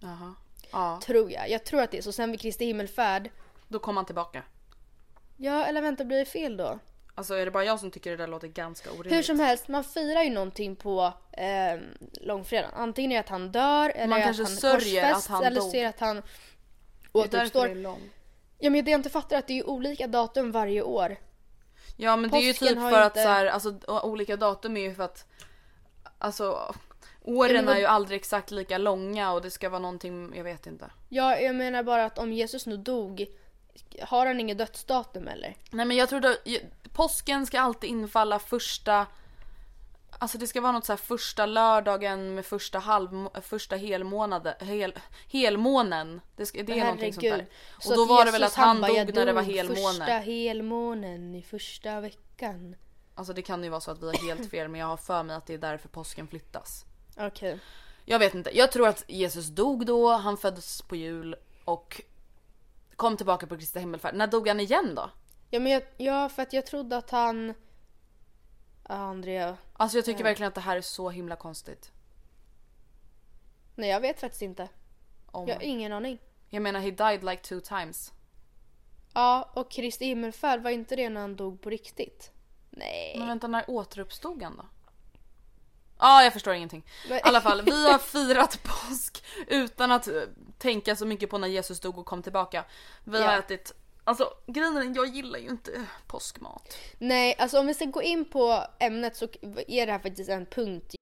Jaha. 0.00 0.34
Ja, 0.72 1.00
Tror 1.02 1.32
jag. 1.32 1.50
Jag 1.50 1.64
tror 1.64 1.82
att 1.82 1.90
det 1.90 1.98
är 1.98 2.02
så. 2.02 2.12
Sen 2.12 2.30
vid 2.30 2.40
Kristi 2.40 2.64
himmelfärd, 2.64 3.30
då 3.68 3.78
kom 3.78 3.94
man 3.94 4.04
tillbaka. 4.06 4.42
Ja, 5.36 5.64
eller 5.64 5.82
vänta, 5.82 6.04
blir 6.04 6.18
det 6.18 6.24
fel 6.24 6.56
då? 6.56 6.78
Alltså 7.20 7.34
är 7.34 7.44
det 7.44 7.50
bara 7.50 7.64
jag 7.64 7.80
som 7.80 7.90
tycker 7.90 8.10
det 8.10 8.16
där 8.16 8.26
låter 8.26 8.48
ganska 8.48 8.90
orimligt? 8.90 9.12
Hur 9.12 9.22
som 9.22 9.40
helst, 9.40 9.68
man 9.68 9.84
firar 9.84 10.22
ju 10.22 10.30
någonting 10.30 10.76
på 10.76 11.12
eh, 11.32 11.80
långfredagen. 12.20 12.70
Antingen 12.74 13.12
är 13.12 13.14
det 13.16 13.20
att 13.20 13.28
han 13.28 13.52
dör 13.52 13.90
eller 13.90 14.06
Man 14.06 14.18
att 14.18 14.24
kanske 14.24 14.42
han 14.42 14.52
sörjer 14.52 15.12
att 15.12 15.26
han 15.26 15.44
eller 15.44 15.60
dog. 15.60 15.72
det 15.72 15.84
att 15.86 16.00
han 16.00 16.16
därför 16.16 16.30
det 17.12 17.18
är 17.18 17.24
återuppstår. 17.26 17.68
lång. 17.74 18.00
Ja 18.58 18.70
men 18.70 18.84
det 18.84 18.90
jag 18.90 18.98
inte 18.98 19.10
fattar 19.10 19.36
är 19.36 19.40
att 19.40 19.46
det 19.46 19.58
är 19.58 19.68
olika 19.68 20.06
datum 20.06 20.52
varje 20.52 20.82
år. 20.82 21.16
Ja 21.96 22.16
men 22.16 22.30
det 22.30 22.36
är 22.36 22.40
ju 22.40 22.52
Påsken 22.52 22.68
typ 22.68 22.78
för 22.78 22.90
ju 22.90 22.96
att 22.96 23.06
inte- 23.16 23.22
så 23.22 23.28
här, 23.28 23.46
alltså 23.46 23.78
olika 23.88 24.36
datum 24.36 24.76
är 24.76 24.80
ju 24.80 24.94
för 24.94 25.02
att 25.02 25.26
Alltså 26.18 26.74
åren 27.22 27.68
är 27.68 27.78
ju 27.78 27.84
aldrig 27.86 28.20
exakt 28.20 28.50
lika 28.50 28.78
långa 28.78 29.32
och 29.32 29.42
det 29.42 29.50
ska 29.50 29.68
vara 29.68 29.82
någonting, 29.82 30.32
jag 30.36 30.44
vet 30.44 30.66
inte. 30.66 30.90
Ja, 31.08 31.38
jag 31.38 31.54
menar 31.56 31.82
bara 31.82 32.04
att 32.04 32.18
om 32.18 32.32
Jesus 32.32 32.66
nu 32.66 32.76
dog, 32.76 33.26
har 34.02 34.26
han 34.26 34.40
inget 34.40 34.58
dödsdatum 34.58 35.28
eller? 35.28 35.56
Nej 35.70 35.86
men 35.86 35.96
jag 35.96 36.08
tror 36.08 36.26
att 36.26 36.36
påsken 36.92 37.46
ska 37.46 37.60
alltid 37.60 37.90
infalla 37.90 38.38
första 38.38 39.06
Alltså 40.22 40.38
det 40.38 40.46
ska 40.46 40.60
vara 40.60 40.72
något 40.72 40.86
så 40.86 40.96
första 40.96 41.46
lördagen 41.46 42.34
med 42.34 42.46
första 42.46 42.78
halv, 42.78 43.28
första 43.42 43.76
helmånaden, 43.76 44.54
hel, 44.60 44.98
helmånen. 45.30 46.20
Det, 46.36 46.46
ska, 46.46 46.62
det 46.62 46.72
är 46.72 46.84
någonting 46.84 47.12
sånt 47.12 47.22
där. 47.24 47.46
Så 47.78 47.90
Och 47.90 47.96
då 47.96 48.02
att 48.02 48.08
var 48.08 48.24
det 48.24 48.30
väl 48.30 48.42
att 48.44 48.54
han 48.54 48.80
dog 48.80 48.96
"Jag 48.96 49.14
när 49.14 49.26
det 49.26 49.32
var 49.32 49.42
dog 49.42 49.52
helmåne. 49.52 49.98
Första 49.98 50.12
helmånen 50.12 51.34
i 51.34 51.42
första 51.42 52.00
veckan. 52.00 52.76
Alltså 53.14 53.32
det 53.32 53.42
kan 53.42 53.64
ju 53.64 53.68
vara 53.68 53.80
så 53.80 53.90
att 53.90 54.02
vi 54.02 54.06
har 54.06 54.14
helt 54.14 54.50
fel 54.50 54.68
men 54.68 54.80
jag 54.80 54.86
har 54.86 54.96
för 54.96 55.22
mig 55.22 55.36
att 55.36 55.46
det 55.46 55.54
är 55.54 55.58
därför 55.58 55.88
påsken 55.88 56.28
flyttas. 56.28 56.84
Okej. 57.16 57.58
Jag 58.04 58.18
vet 58.18 58.34
inte. 58.34 58.56
Jag 58.56 58.72
tror 58.72 58.88
att 58.88 59.04
Jesus 59.08 59.46
dog 59.46 59.86
då, 59.86 60.12
han 60.12 60.36
föddes 60.36 60.82
på 60.82 60.96
jul 60.96 61.36
och 61.64 62.02
kom 63.00 63.16
tillbaka 63.16 63.46
på 63.46 63.56
Kristi 63.56 63.78
himmelfärd. 63.78 64.14
När 64.14 64.26
dog 64.26 64.48
han 64.48 64.60
igen 64.60 64.94
då? 64.94 65.10
Ja 65.50 65.60
men 65.60 65.72
jag, 65.72 65.82
ja 65.96 66.28
för 66.28 66.42
att 66.42 66.52
jag 66.52 66.66
trodde 66.66 66.96
att 66.96 67.10
han... 67.10 67.54
Ja, 68.88 68.94
Andrea. 68.94 69.56
Alltså 69.72 69.98
jag 69.98 70.04
tycker 70.04 70.24
verkligen 70.24 70.48
att 70.48 70.54
det 70.54 70.60
här 70.60 70.76
är 70.76 70.80
så 70.80 71.10
himla 71.10 71.36
konstigt. 71.36 71.92
Nej 73.74 73.90
jag 73.90 74.00
vet 74.00 74.20
faktiskt 74.20 74.42
inte. 74.42 74.68
Om... 75.26 75.48
Jag 75.48 75.54
har 75.54 75.62
ingen 75.62 75.92
aning. 75.92 76.18
Jag 76.48 76.62
menar 76.62 76.80
he 76.80 76.90
died 76.90 77.24
like 77.24 77.42
two 77.42 77.60
times. 77.60 78.12
Ja 79.14 79.50
och 79.54 79.70
Kristi 79.70 80.04
himmelfärd, 80.04 80.62
var 80.62 80.70
inte 80.70 80.96
det 80.96 81.08
när 81.08 81.20
han 81.20 81.36
dog 81.36 81.60
på 81.60 81.70
riktigt? 81.70 82.32
Nej. 82.70 83.14
Men 83.18 83.28
vänta, 83.28 83.46
när 83.46 83.70
återuppstod 83.70 84.42
han 84.42 84.56
då? 84.56 84.64
Ja, 86.02 86.06
ah, 86.08 86.22
jag 86.22 86.32
förstår 86.32 86.54
ingenting. 86.54 86.84
I 87.08 87.20
alla 87.22 87.40
fall, 87.40 87.62
vi 87.62 87.90
har 87.90 87.98
firat 87.98 88.58
påsk 88.88 89.24
utan 89.48 89.92
att 89.92 90.08
eh, 90.08 90.14
tänka 90.58 90.96
så 90.96 91.06
mycket 91.06 91.30
på 91.30 91.38
när 91.38 91.48
Jesus 91.48 91.80
dog 91.80 91.98
och 91.98 92.06
kom 92.06 92.22
tillbaka. 92.22 92.64
Vi 93.04 93.18
har 93.22 93.32
Ja. 93.32 93.38
ätit, 93.38 93.72
alltså 94.04 94.28
grejen 94.46 94.76
är, 94.76 94.96
jag 94.96 95.06
gillar 95.08 95.38
ju 95.38 95.48
inte 95.48 95.70
påskmat. 96.06 96.76
Nej, 96.98 97.36
alltså 97.38 97.58
om 97.58 97.66
vi 97.66 97.74
ska 97.74 97.84
gå 97.84 98.02
in 98.02 98.24
på 98.24 98.64
ämnet 98.78 99.16
så 99.16 99.24
är 99.68 99.86
det 99.86 99.92
här 99.92 99.98
faktiskt 99.98 100.30
en 100.30 100.46
punkt 100.46 100.94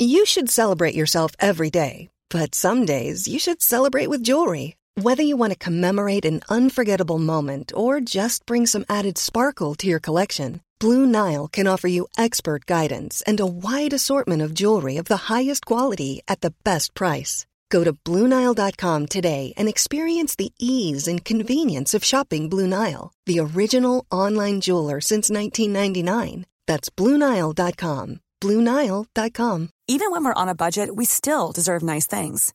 You 0.00 0.26
should 0.26 0.50
celebrate 0.50 0.94
yourself 0.96 1.36
every 1.38 1.70
day, 1.70 2.08
but 2.30 2.54
some 2.54 2.84
days 2.84 3.28
you 3.28 3.38
should 3.38 3.62
celebrate 3.62 4.10
with 4.10 4.22
jewelry. 4.28 4.74
Whether 5.00 5.22
you 5.24 5.36
want 5.36 5.52
to 5.52 5.64
commemorate 5.64 6.24
an 6.24 6.40
unforgettable 6.48 7.18
moment 7.18 7.72
or 7.74 8.00
just 8.00 8.46
bring 8.46 8.66
some 8.66 8.84
added 8.88 9.18
sparkle 9.18 9.74
to 9.76 9.86
your 9.86 10.00
collection, 10.00 10.60
Blue 10.80 11.06
Nile 11.06 11.48
can 11.48 11.66
offer 11.66 11.88
you 11.88 12.08
expert 12.18 12.66
guidance 12.66 13.22
and 13.26 13.40
a 13.40 13.46
wide 13.46 13.92
assortment 13.92 14.42
of 14.42 14.54
jewelry 14.54 14.96
of 14.96 15.06
the 15.06 15.32
highest 15.32 15.66
quality 15.66 16.20
at 16.26 16.40
the 16.40 16.54
best 16.64 16.94
price. 16.94 17.46
Go 17.70 17.84
to 17.84 17.92
BlueNile.com 17.92 19.06
today 19.06 19.52
and 19.56 19.68
experience 19.68 20.36
the 20.36 20.52
ease 20.58 21.08
and 21.08 21.24
convenience 21.24 21.92
of 21.92 22.04
shopping 22.04 22.48
Blue 22.48 22.68
Nile, 22.68 23.12
the 23.26 23.40
original 23.40 24.04
online 24.10 24.60
jeweler 24.60 25.00
since 25.00 25.30
1999. 25.30 26.46
That's 26.66 26.90
BlueNile.com. 26.90 28.20
BlueNile.com. 28.40 29.70
Even 29.88 30.10
when 30.10 30.24
we're 30.24 30.42
on 30.42 30.48
a 30.48 30.54
budget, 30.54 30.94
we 30.94 31.04
still 31.04 31.52
deserve 31.52 31.82
nice 31.82 32.06
things. 32.06 32.54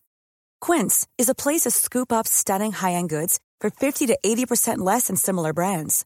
Quince 0.62 1.08
is 1.18 1.30
a 1.30 1.36
place 1.36 1.62
to 1.62 1.72
scoop 1.72 2.12
up 2.12 2.28
stunning 2.28 2.72
high-end 2.72 3.10
goods 3.10 3.40
for 3.60 3.70
50 3.70 4.08
to 4.08 4.18
80% 4.26 4.80
less 4.80 5.08
than 5.08 5.16
similar 5.16 5.54
brands. 5.54 6.06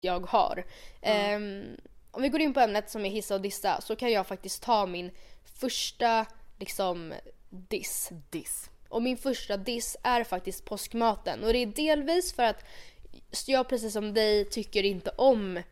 Jag 0.00 0.26
har. 0.26 0.64
Ehm, 1.02 1.76
om 2.10 2.22
vi 2.22 2.28
går 2.28 2.40
in 2.40 2.54
på 2.54 2.60
ämnet 2.60 2.90
som 2.90 3.04
är 3.04 3.10
hissa 3.10 3.34
och 3.34 3.40
dissa 3.40 3.80
så 3.80 3.96
kan 3.96 4.12
jag 4.12 4.26
faktiskt 4.26 4.62
ta 4.62 4.86
min 4.86 5.10
första 5.60 6.26
liksom 6.58 7.14
diss. 7.48 8.10
Diss. 8.30 8.70
Och 8.88 9.02
min 9.02 9.16
första 9.16 9.56
diss 9.56 9.96
är 10.02 10.24
faktiskt 10.24 10.64
påskmaten. 10.64 11.44
Och 11.44 11.52
det 11.52 11.58
är 11.58 11.66
delvis 11.66 12.32
för 12.32 12.42
att 12.42 12.64
jag 13.46 13.68
precis 13.68 13.92
som 13.92 14.14
dig 14.14 14.44
tycker 14.44 14.82
inte 14.82 15.10
om 15.10 15.62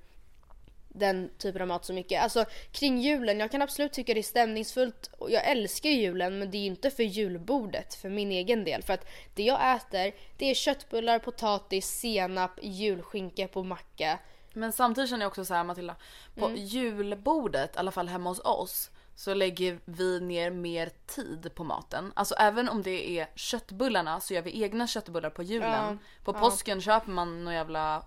den 0.98 1.30
typen 1.38 1.62
av 1.62 1.68
mat 1.68 1.84
så 1.84 1.92
mycket. 1.92 2.22
Alltså 2.22 2.44
kring 2.72 2.98
julen, 3.00 3.40
jag 3.40 3.50
kan 3.50 3.62
absolut 3.62 3.92
tycka 3.92 4.14
det 4.14 4.20
är 4.20 4.22
stämningsfullt 4.22 5.10
och 5.18 5.30
jag 5.30 5.44
älskar 5.50 5.90
ju 5.90 5.96
julen 5.96 6.38
men 6.38 6.50
det 6.50 6.56
är 6.56 6.60
ju 6.60 6.66
inte 6.66 6.90
för 6.90 7.02
julbordet 7.02 7.94
för 7.94 8.08
min 8.08 8.32
egen 8.32 8.64
del. 8.64 8.82
För 8.82 8.92
att 8.92 9.06
det 9.34 9.42
jag 9.42 9.76
äter 9.76 10.12
det 10.36 10.50
är 10.50 10.54
köttbullar, 10.54 11.18
potatis, 11.18 11.86
senap, 11.86 12.50
julskinka 12.62 13.48
på 13.48 13.62
macka. 13.62 14.18
Men 14.52 14.72
samtidigt 14.72 15.10
känner 15.10 15.24
jag 15.24 15.30
också 15.30 15.44
så 15.44 15.54
här 15.54 15.64
Matilda, 15.64 15.96
på 16.34 16.46
Mm. 16.46 16.64
julbordet, 16.64 17.76
i 17.76 17.78
alla 17.78 17.90
fall 17.90 18.08
hemma 18.08 18.30
hos 18.30 18.40
oss, 18.40 18.90
så 19.14 19.34
lägger 19.34 19.78
vi 19.84 20.20
ner 20.20 20.50
mer 20.50 20.90
tid 21.06 21.50
på 21.54 21.64
maten. 21.64 22.12
Alltså 22.16 22.34
även 22.34 22.68
om 22.68 22.82
det 22.82 23.18
är 23.18 23.28
köttbullarna 23.34 24.20
så 24.20 24.34
gör 24.34 24.42
vi 24.42 24.62
egna 24.62 24.86
köttbullar 24.86 25.30
på 25.30 25.42
julen. 25.42 25.98
på 26.24 26.32
påsken 26.32 26.80
köper 26.80 27.10
man 27.10 27.44
några 27.44 27.56
jävla 27.56 28.02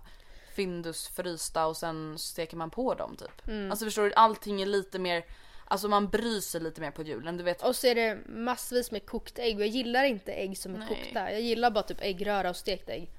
Findus 0.60 1.08
frysta 1.08 1.66
och 1.66 1.76
sen 1.76 2.18
steker 2.18 2.56
man 2.56 2.70
på 2.70 2.94
dem 2.94 3.16
typ. 3.16 3.48
Mm. 3.48 3.70
Alltså 3.70 3.84
förstår 3.84 4.02
du, 4.04 4.12
allting 4.14 4.62
är 4.62 4.66
lite 4.66 4.98
mer, 4.98 5.24
alltså 5.64 5.88
man 5.88 6.08
bryr 6.08 6.40
sig 6.40 6.60
lite 6.60 6.80
mer 6.80 6.90
på 6.90 7.02
julen. 7.02 7.36
Du 7.36 7.44
vet, 7.44 7.62
Och 7.62 7.76
så 7.76 7.86
är 7.86 7.94
det 7.94 8.18
massvis 8.28 8.90
med 8.90 9.06
kokt 9.06 9.38
ägg 9.38 9.56
och 9.56 9.62
jag 9.62 9.68
gillar 9.68 10.04
inte 10.04 10.32
ägg 10.32 10.58
som 10.58 10.74
är 10.74 10.78
Nej. 10.78 10.88
kokta. 10.88 11.32
Jag 11.32 11.40
gillar 11.40 11.70
bara 11.70 11.82
typ 11.84 12.00
äggröra 12.00 12.50
och 12.50 12.56
stekt 12.56 12.88
ägg. 12.88 13.10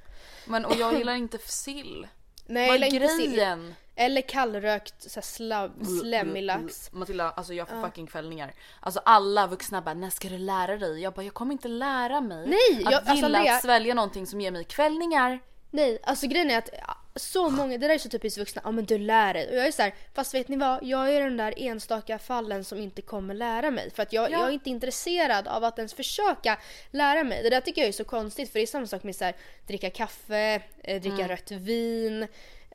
men 0.45 0.65
och 0.65 0.75
jag 0.79 0.93
gillar 0.97 1.13
inte 1.15 1.37
sill. 1.37 2.07
Nej, 2.45 2.67
Vad 2.67 2.83
är 2.83 2.93
inte 2.95 3.07
sill. 3.07 3.31
grejen? 3.31 3.75
Eller 3.95 4.21
kallrökt 4.21 5.11
så 5.11 5.21
slav, 5.21 5.71
slemmig 6.01 6.43
lax. 6.43 6.91
Matilda, 6.93 7.31
alltså 7.31 7.53
jag 7.53 7.67
får 7.69 7.81
fucking 7.81 8.07
kvällningar. 8.07 8.53
Alltså 8.79 9.01
alla 9.05 9.47
vuxna 9.47 9.81
bara, 9.81 9.93
när 9.93 10.09
ska 10.09 10.29
du 10.29 10.37
lära 10.37 10.77
dig? 10.77 11.01
Jag 11.01 11.13
bara, 11.13 11.23
jag 11.23 11.33
kommer 11.33 11.51
inte 11.51 11.67
lära 11.67 12.21
mig. 12.21 12.47
Nej, 12.47 12.83
att 12.85 12.91
jag- 12.91 12.93
alltså, 12.93 13.15
gilla 13.15 13.37
Andrea- 13.39 13.55
att 13.55 13.61
svälja 13.61 13.93
någonting 13.93 14.27
som 14.27 14.41
ger 14.41 14.51
mig 14.51 14.63
kvällningar. 14.63 15.39
Nej, 15.73 15.99
alltså 16.03 16.27
grejen 16.27 16.51
är 16.51 16.57
att 16.57 16.69
så 17.15 17.49
många, 17.49 17.77
det 17.77 17.87
där 17.87 17.93
är 17.93 17.97
så 17.97 18.09
typiskt 18.09 18.37
vuxna, 18.39 18.61
ja 18.65 18.71
men 18.71 18.85
du 18.85 18.97
lär 18.97 19.33
dig. 19.33 19.49
Och 19.49 19.55
jag 19.55 19.67
är 19.67 19.71
så 19.71 19.81
här, 19.81 19.93
fast 20.13 20.33
vet 20.33 20.47
ni 20.47 20.57
vad? 20.57 20.83
Jag 20.83 21.13
är 21.15 21.21
den 21.21 21.37
där 21.37 21.53
enstaka 21.57 22.19
fallen 22.19 22.63
som 22.63 22.77
inte 22.79 23.01
kommer 23.01 23.33
lära 23.33 23.71
mig. 23.71 23.91
För 23.91 24.03
att 24.03 24.13
jag, 24.13 24.31
Ja. 24.31 24.39
jag 24.39 24.47
är 24.47 24.51
inte 24.51 24.69
intresserad 24.69 25.47
av 25.47 25.63
att 25.63 25.77
ens 25.77 25.93
försöka 25.93 26.59
lära 26.91 27.23
mig. 27.23 27.43
Det 27.43 27.49
där 27.49 27.61
tycker 27.61 27.81
jag 27.81 27.87
är 27.87 27.91
så 27.91 28.03
konstigt 28.03 28.51
för 28.51 28.59
det 28.59 28.63
är 28.63 28.67
samma 28.67 28.87
sak 28.87 29.03
med 29.03 29.15
så 29.15 29.23
här, 29.25 29.35
dricka 29.67 29.89
kaffe, 29.89 30.61
eh, 30.83 31.01
dricka 31.01 31.15
Mm. 31.15 31.27
rött 31.27 31.51
vin. 31.51 32.27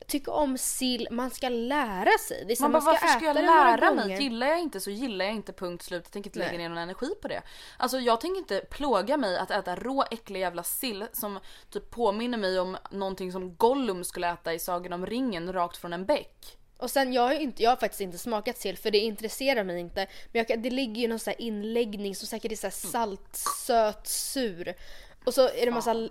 Tycka 0.06 0.30
om 0.30 0.58
sill, 0.58 1.08
man 1.10 1.30
ska 1.30 1.48
lära 1.48 2.18
sig. 2.18 2.44
Det 2.46 2.52
är 2.52 2.56
så 2.56 2.62
Man 2.62 2.74
här, 2.74 2.80
bara, 2.80 2.84
man 2.84 2.96
ska 2.96 3.06
varför 3.06 3.18
ska 3.18 3.26
jag 3.26 3.44
lära 3.44 3.94
mig? 3.94 4.22
Gillar 4.22 4.46
jag 4.46 4.60
inte 4.60 4.80
så 4.80 4.90
gillar 4.90 5.24
jag 5.24 5.34
inte 5.34 5.52
punkt 5.52 5.82
slut. 5.84 6.02
Jag 6.04 6.12
tänker 6.12 6.28
inte 6.30 6.38
lägga 6.38 6.58
ner 6.58 6.68
någon 6.68 6.78
energi 6.78 7.14
på 7.22 7.28
det. 7.28 7.42
Alltså 7.76 7.98
jag 7.98 8.20
tänker 8.20 8.38
inte 8.38 8.60
plåga 8.60 9.16
mig 9.16 9.38
att 9.38 9.50
äta 9.50 9.76
rå 9.76 10.04
äcklig 10.10 10.40
jävla 10.40 10.62
sill 10.62 11.06
som 11.12 11.38
typ 11.70 11.90
påminner 11.90 12.38
mig 12.38 12.60
om 12.60 12.76
någonting 12.90 13.32
som 13.32 13.56
Gollum 13.56 14.04
skulle 14.04 14.32
äta 14.32 14.54
i 14.54 14.58
Sagan 14.58 14.92
om 14.92 15.06
ringen 15.06 15.52
rakt 15.52 15.76
från 15.76 15.92
en 15.92 16.06
bäck. 16.06 16.58
Och 16.78 16.90
sen 16.90 17.12
jag 17.12 17.22
har, 17.22 17.34
inte, 17.34 17.62
jag 17.62 17.70
har 17.70 17.76
faktiskt 17.76 18.00
inte 18.00 18.18
smakat 18.18 18.58
sill 18.58 18.76
för 18.76 18.90
det 18.90 18.98
intresserar 18.98 19.64
mig 19.64 19.80
inte. 19.80 20.06
Men 20.32 20.44
jag, 20.48 20.62
det 20.62 20.70
ligger 20.70 21.02
ju 21.02 21.08
någon 21.08 21.18
så 21.18 21.30
här 21.30 21.40
inläggning 21.40 22.14
som 22.14 22.26
säkert 22.26 22.52
är 22.52 22.56
så 22.56 22.66
här 22.66 22.90
salt, 22.90 23.36
söt, 23.36 24.06
sur. 24.06 24.74
Och 25.24 25.34
så 25.34 25.48
är 25.48 25.66
det 25.66 25.72
massa... 25.72 26.08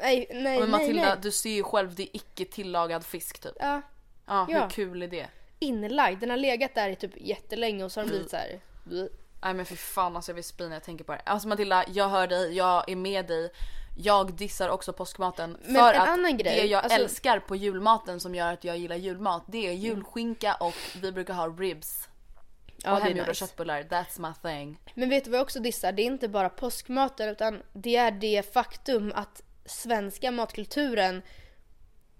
Nej, 0.00 0.26
nej, 0.30 0.42
Men 0.42 0.70
nej, 0.70 0.80
Matilda, 0.80 1.02
nej. 1.02 1.16
du 1.22 1.30
ser 1.32 1.50
ju 1.50 1.62
själv 1.62 1.94
det 1.94 2.02
är 2.02 2.08
icke 2.16 2.44
tillagad 2.44 3.04
fisk 3.06 3.38
typ. 3.40 3.52
Ja, 3.60 3.80
Ja, 4.26 4.44
hur 4.44 4.54
Ja. 4.54 4.68
kul 4.72 5.02
är 5.02 5.08
det? 5.08 5.26
inlagd. 5.58 6.20
Den 6.20 6.30
har 6.30 6.36
legat 6.36 6.74
där 6.74 6.88
i 6.88 6.96
typ 6.96 7.10
jättelänge 7.16 7.84
och 7.84 7.92
så 7.92 8.00
har 8.00 8.04
den 8.04 8.10
blivit 8.10 8.30
så 8.30 8.36
här. 8.36 8.60
bleh. 8.84 9.06
Nej 9.42 9.54
men 9.54 9.66
för 9.66 9.76
fan 9.76 10.16
alltså 10.16 10.30
jag 10.30 10.34
vill 10.34 10.44
spy 10.44 10.64
när 10.68 10.76
jag 10.76 10.82
tänker 10.84 11.04
på 11.04 11.12
det. 11.12 11.20
Alltså 11.24 11.48
Matilda, 11.48 11.84
jag 11.88 12.08
hör 12.08 12.26
dig, 12.26 12.52
jag 12.56 12.88
är 12.90 12.96
med 12.96 13.26
dig. 13.26 13.50
Jag 13.98 14.32
dissar 14.32 14.68
också 14.68 14.92
påskmaten 14.92 15.56
Men 15.64 15.74
för 15.74 15.92
en 15.94 16.00
att 16.02 16.08
annan 16.08 16.36
grej, 16.36 16.60
det 16.60 16.66
jag 16.66 16.84
alltså- 16.84 16.98
älskar 16.98 17.38
på 17.40 17.56
julmaten 17.56 18.20
som 18.20 18.34
gör 18.34 18.52
att 18.52 18.64
jag 18.64 18.76
gillar 18.78 18.96
julmat 18.96 19.42
det 19.46 19.66
är 19.66 19.72
julskinka 19.72 20.54
och 20.54 20.74
vi 21.02 21.12
brukar 21.12 21.34
ha 21.34 21.46
ribs. 21.48 22.08
Ja, 22.76 22.92
och 22.92 22.96
det 22.96 23.02
är 23.02 23.06
hemgjorda 23.08 23.28
nice. 23.30 23.46
köttbullar, 23.46 23.82
that's 23.82 24.20
my 24.28 24.50
thing. 24.50 24.80
Men 24.94 25.08
vet 25.10 25.24
du 25.24 25.30
vad 25.30 25.38
jag 25.38 25.44
också 25.44 25.60
dissar? 25.60 25.92
Det 25.92 26.02
är 26.02 26.06
inte 26.06 26.28
bara 26.28 26.48
påskmaten 26.48 27.28
utan 27.28 27.62
det 27.72 27.96
är 27.96 28.10
det 28.10 28.52
faktum 28.52 29.12
att 29.14 29.42
svenska 29.66 30.30
matkulturen 30.30 31.22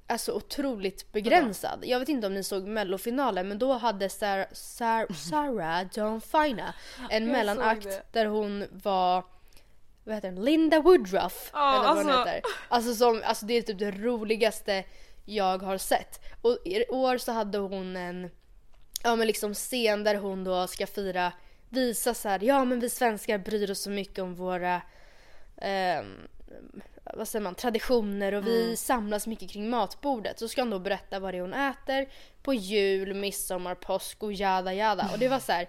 är 0.09 0.17
så 0.17 0.35
otroligt 0.35 1.13
begränsad. 1.13 1.85
Jag 1.87 1.99
vet 1.99 2.09
inte 2.09 2.27
om 2.27 2.35
ni 2.35 2.45
såg 2.45 2.67
mellofinalen 2.67 3.49
men 3.49 3.59
då 3.59 3.73
hade 3.73 4.09
Sarah, 4.09 4.47
Sarah, 4.53 5.13
Sarah 5.17 5.87
Dawn 5.95 6.21
Fina 6.21 6.75
en 7.11 7.27
mellanakt 7.27 8.13
där 8.13 8.27
hon 8.27 8.65
var 8.71 9.25
vad 10.05 10.15
heter 10.15 10.33
den? 10.33 10.45
Linda 10.45 10.81
Woodruff. 10.81 11.51
Ja, 11.53 11.75
eller 11.75 11.89
vad 11.89 11.97
hon 11.97 12.11
alltså- 12.11 12.29
heter. 12.29 12.51
Alltså, 12.69 12.95
som, 12.95 13.23
alltså 13.25 13.47
det 13.47 13.55
är 13.55 13.63
typ 13.63 13.79
det 13.79 13.91
roligaste 13.91 14.85
jag 15.25 15.63
har 15.63 15.79
sett. 15.79 16.21
Och 16.43 16.59
i 16.65 16.85
år 16.89 17.19
så 17.19 17.33
hade 17.33 17.59
hon 17.59 17.97
en 17.97 18.31
ja, 19.03 19.17
men 19.17 19.27
liksom 19.27 19.55
scen 19.55 20.05
där 20.05 20.15
hon 20.15 20.45
då 20.45 20.67
ska 20.67 20.87
fira, 20.87 21.33
visa 21.69 22.15
så 22.15 22.29
här, 22.29 22.45
ja 22.45 22.65
men 22.65 22.81
vi 22.81 22.91
svenskar 22.91 23.39
bryr 23.39 23.71
oss 23.71 23.81
så 23.83 23.91
mycket 23.91 24.19
om 24.19 24.35
våra 24.35 24.83
ehm, 25.57 26.29
vad 27.15 27.29
säger 27.29 27.43
man, 27.43 27.55
traditioner 27.55 28.35
och 28.35 28.47
vi 28.47 28.77
samlas 28.77 29.27
mycket 29.27 29.51
kring 29.51 29.71
matbordet. 29.71 30.39
Så 30.39 30.49
ska 30.49 30.61
hon 30.61 30.71
då 30.71 30.79
berätta 30.79 31.19
vad 31.19 31.35
det 31.35 31.39
är 31.39 31.41
hon 31.41 31.55
äter 31.55 32.09
på 32.43 32.55
jul, 32.55 33.15
midsommar, 33.15 33.75
påsk 33.75 34.23
och 34.23 34.33
jada 34.33 34.75
jada. 34.75 35.11
Och 35.13 35.19
det 35.19 35.29
var 35.29 35.39
så 35.39 35.53
här, 35.53 35.69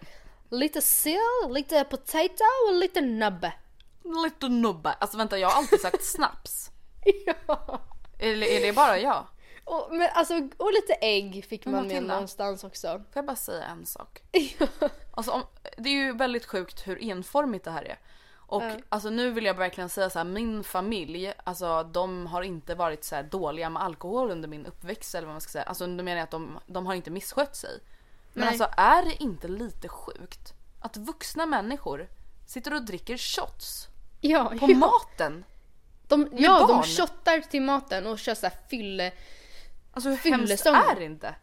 lite 0.50 0.82
sill, 0.82 1.20
lite 1.50 1.84
potato 1.84 2.44
och 2.68 2.76
lite 2.76 3.02
nubbe. 3.02 3.54
Lite 4.24 4.50
nubbe. 4.50 4.90
Alltså 4.90 5.18
vänta 5.18 5.38
jag 5.38 5.50
har 5.50 5.58
alltid 5.58 5.82
sagt 5.82 6.04
snaps. 6.06 6.70
ja. 7.26 7.82
Eller 8.20 8.48
är 8.48 8.62
det 8.62 8.74
bara 8.74 9.00
jag? 9.00 9.28
Och, 9.64 9.88
men 9.92 10.10
alltså, 10.14 10.34
och 10.58 10.74
lite 10.74 10.94
ägg 10.94 11.46
fick 11.46 11.66
Men 11.66 11.76
man 11.76 11.88
med 11.88 12.04
någonstans 12.04 12.64
också. 12.64 12.88
Får 12.88 13.06
jag 13.14 13.26
bara 13.26 13.36
säga 13.36 13.66
en 13.66 13.86
sak? 13.86 14.22
Alltså, 15.12 15.32
om, 15.32 15.44
det 15.78 15.90
är 15.90 15.94
ju 15.94 16.18
väldigt 16.18 16.46
sjukt 16.46 16.88
hur 16.88 17.04
enformigt 17.04 17.66
det 17.66 17.72
här 17.72 17.84
är. 17.84 17.98
Och 18.48 18.64
alltså 18.90 19.10
nu 19.10 19.32
vill 19.32 19.46
jag 19.46 19.54
verkligen 19.54 19.90
säga 19.90 20.10
så 20.10 20.20
här, 20.20 20.26
min 20.26 20.64
familj, 20.64 21.34
alltså 21.44 21.84
de 21.84 22.28
har 22.28 22.42
inte 22.42 22.76
varit 22.76 23.04
så 23.04 23.16
här 23.16 23.24
dåliga 23.24 23.70
med 23.70 23.84
alkohol 23.84 24.32
under 24.32 24.48
min 24.48 24.66
uppväxt 24.66 25.16
eller 25.16 25.28
vad 25.28 25.34
man 25.34 25.42
ska 25.42 25.52
säga. 25.52 25.64
Alltså 25.64 25.88
då 25.88 26.04
menar 26.04 26.18
jag 26.18 26.24
att 26.24 26.32
de, 26.32 26.60
de 26.68 26.86
har 26.86 26.94
inte 26.94 27.12
misskött 27.12 27.56
sig. 27.56 27.80
Men 28.34 28.42
Nej. 28.42 28.50
alltså 28.50 28.70
är 28.78 29.04
det 29.06 29.24
inte 29.24 29.48
lite 29.48 29.88
sjukt 29.90 30.54
att 30.82 30.98
vuxna 30.98 31.46
människor 31.46 32.08
sitter 32.46 32.74
och 32.74 32.82
dricker 32.82 33.18
shots 33.18 33.88
Ja, 34.22 34.54
på 34.60 34.72
ja. 34.72 34.78
maten? 34.78 35.46
De, 36.08 36.30
ja, 36.32 36.60
de 36.60 36.68
barn. 36.68 36.84
shottar 36.84 37.40
till 37.42 37.62
maten 37.62 38.08
och 38.08 38.20
kör 38.20 38.36
så 38.36 38.46
här 38.48 38.56
fylle. 38.70 39.12
Alltså 39.94 40.10
hur 40.10 40.32
hemskt 40.32 40.66
är 40.66 40.96
det 40.96 41.06
inte? 41.06 41.36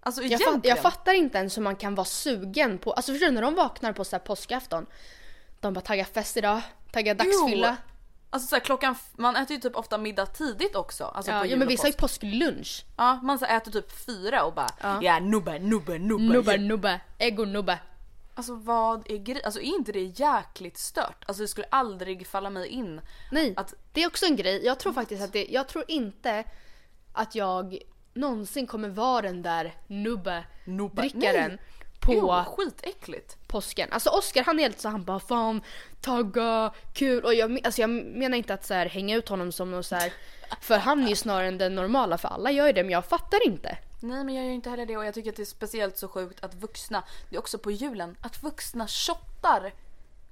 Alltså 0.00 0.22
Jag, 0.22 0.40
fatt, 0.40 0.64
jag 0.64 0.78
fattar 0.78 1.12
inte 1.14 1.38
ens 1.38 1.56
hur 1.56 1.62
man 1.62 1.76
kan 1.76 1.94
vara 1.94 2.04
sugen 2.04 2.78
på, 2.78 2.92
alltså 2.92 3.12
förstår 3.12 3.26
du 3.26 3.32
när 3.32 3.42
de 3.42 3.54
vaknar 3.54 3.92
på 3.92 4.04
så 4.04 4.16
här 4.16 4.20
påskafton. 4.20 4.86
De 5.60 5.72
bara 5.74 5.80
taggar 5.80 6.04
fest 6.04 6.36
idag, 6.36 6.60
taggar 6.92 7.14
dagsfylla. 7.14 7.76
Jo. 7.80 7.90
Alltså 8.32 8.48
så 8.48 8.54
här, 8.56 8.60
klockan, 8.60 8.94
man 9.16 9.36
äter 9.36 9.54
ju 9.56 9.60
typ 9.60 9.76
ofta 9.76 9.98
middag 9.98 10.26
tidigt 10.26 10.76
också. 10.76 11.04
Alltså 11.04 11.32
Ja, 11.32 11.38
på 11.40 11.46
ja 11.46 11.50
jul 11.50 11.58
men 11.58 11.68
vissa 11.68 11.82
har 11.82 11.88
ju 11.88 11.92
påsk. 11.96 12.20
påsklunch. 12.20 12.84
Ja, 12.96 13.20
man 13.22 13.38
så 13.38 13.44
äter 13.44 13.70
typ 13.72 13.92
fyra 14.06 14.44
och 14.44 14.54
bara 14.54 14.98
ja, 15.02 15.20
nubbe, 15.20 15.58
nubbe, 15.58 15.98
nubbe. 15.98 16.24
Nubbe, 16.24 16.58
nubbe, 16.58 17.00
ägg 17.18 17.40
och 17.40 17.48
nubbe. 17.48 17.78
Alltså 18.34 18.54
vad 18.54 19.10
är 19.10 19.16
grejen? 19.18 19.42
Alltså 19.44 19.60
är 19.60 19.64
inte 19.64 19.92
det 19.92 20.02
jäkligt 20.02 20.78
stört? 20.78 21.24
Alltså 21.26 21.42
det 21.42 21.48
skulle 21.48 21.66
aldrig 21.70 22.26
falla 22.26 22.50
mig 22.50 22.68
in. 22.68 23.00
Nej, 23.32 23.54
Att- 23.56 23.74
det 23.92 24.02
är 24.02 24.06
också 24.06 24.26
en 24.26 24.36
grej. 24.36 24.64
Jag 24.64 24.78
tror 24.78 24.92
faktiskt 24.92 25.22
att 25.22 25.32
det, 25.32 25.46
jag 25.50 25.68
tror 25.68 25.84
inte 25.88 26.44
att 27.12 27.34
jag 27.34 27.78
någonsin 28.14 28.66
kommer 28.66 28.88
vara 28.88 29.22
den 29.22 29.42
där 29.42 29.74
nubbe, 29.86 30.44
Nubbe. 30.64 31.02
drickaren 31.02 31.48
Nej. 31.50 31.58
På 32.00 32.14
Jo, 32.14 32.44
skitäckligt. 32.56 33.36
påsken. 33.46 33.88
Alltså 33.92 34.10
Oscar 34.10 34.42
han 34.42 34.58
är 34.58 34.62
helt 34.62 34.80
så 34.80 34.88
han 34.88 35.04
bara 35.04 35.20
fan 35.20 35.62
tagga 36.00 36.72
kul 36.92 37.24
och 37.24 37.34
jag, 37.34 37.60
alltså 37.64 37.80
jag 37.80 37.90
menar 37.90 38.36
inte 38.38 38.54
att 38.54 38.66
så 38.66 38.74
här, 38.74 38.86
hänga 38.86 39.16
ut 39.16 39.28
honom 39.28 39.52
som 39.52 39.70
någon 39.70 39.84
så 39.84 39.96
här 39.96 40.12
för 40.60 40.78
han 40.78 41.04
är 41.04 41.08
ju 41.08 41.16
snarare 41.16 41.48
än 41.48 41.58
den 41.58 41.74
normala 41.74 42.18
för 42.18 42.28
alla 42.28 42.50
gör 42.50 42.66
ju 42.66 42.72
det 42.72 42.82
men 42.82 42.92
jag 42.92 43.04
fattar 43.04 43.46
inte. 43.46 43.78
Nej 44.00 44.24
men 44.24 44.34
jag 44.34 44.44
gör 44.44 44.52
inte 44.52 44.70
heller 44.70 44.86
det 44.86 44.96
och 44.96 45.04
jag 45.06 45.14
tycker 45.14 45.30
att 45.30 45.36
det 45.36 45.42
är 45.42 45.44
speciellt 45.44 45.98
så 45.98 46.08
sjukt 46.08 46.44
att 46.44 46.54
vuxna, 46.54 47.02
det 47.30 47.36
är 47.36 47.40
också 47.40 47.58
på 47.58 47.70
julen, 47.70 48.16
att 48.20 48.42
vuxna 48.42 48.88
shottar 48.88 49.72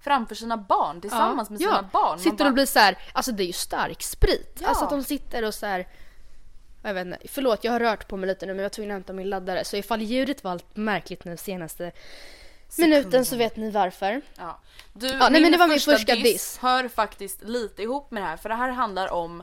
framför 0.01 0.35
sina 0.35 0.57
barn 0.57 1.01
tillsammans 1.01 1.51
med 1.51 1.59
sina 1.59 1.89
barn. 1.93 2.09
Man 2.11 2.19
Sitter 2.19 2.37
bara- 2.37 2.49
och 2.49 2.55
blir 2.55 2.67
så 2.67 2.79
här, 2.79 2.99
alltså 3.13 3.33
det 3.33 3.43
är 3.43 3.47
ju 3.47 3.53
stark 3.53 4.03
sprit. 4.03 4.59
Ja. 4.61 4.69
Alltså 4.69 4.85
att 4.85 4.91
de 4.91 5.05
sitter 5.05 5.45
och 5.45 5.55
så 5.55 5.67
här. 5.67 5.89
Jag 6.83 6.95
vet 6.95 7.07
inte, 7.07 7.19
förlåt 7.25 7.65
jag 7.65 7.73
har 7.73 7.81
rört 7.81 8.09
på 8.09 8.17
mig 8.17 8.27
lite 8.27 8.47
nu 8.47 8.53
men 8.53 8.59
jag 8.59 8.65
var 8.65 8.71
tvungen 8.71 8.91
att 8.91 8.95
hämta 8.95 9.13
min 9.13 9.29
laddare 9.29 9.65
så 9.65 9.77
ifall 9.77 10.03
ljudet 10.03 10.45
var 10.45 10.51
allt 10.51 10.77
märkligt 10.77 11.25
nu 11.25 11.37
senaste 11.37 11.93
minuten 12.79 13.25
så 13.25 13.37
vet 13.37 13.57
ni 13.57 13.71
varför. 13.71 14.21
Ja. 14.37 14.61
Du, 14.93 15.07
Ja, 15.07 15.29
nej, 15.29 15.43
men 15.43 15.53
det 15.53 15.59
var 15.59 15.69
min 15.69 15.81
första 15.81 16.15
diss. 16.15 16.59
hör 16.59 16.89
faktiskt 16.89 17.43
lite 17.43 17.83
ihop 17.83 18.11
med 18.11 18.23
det 18.23 18.27
här 18.27 18.37
för 18.37 18.49
det 18.49 18.55
här 18.55 18.71
handlar 18.71 19.13
om 19.13 19.43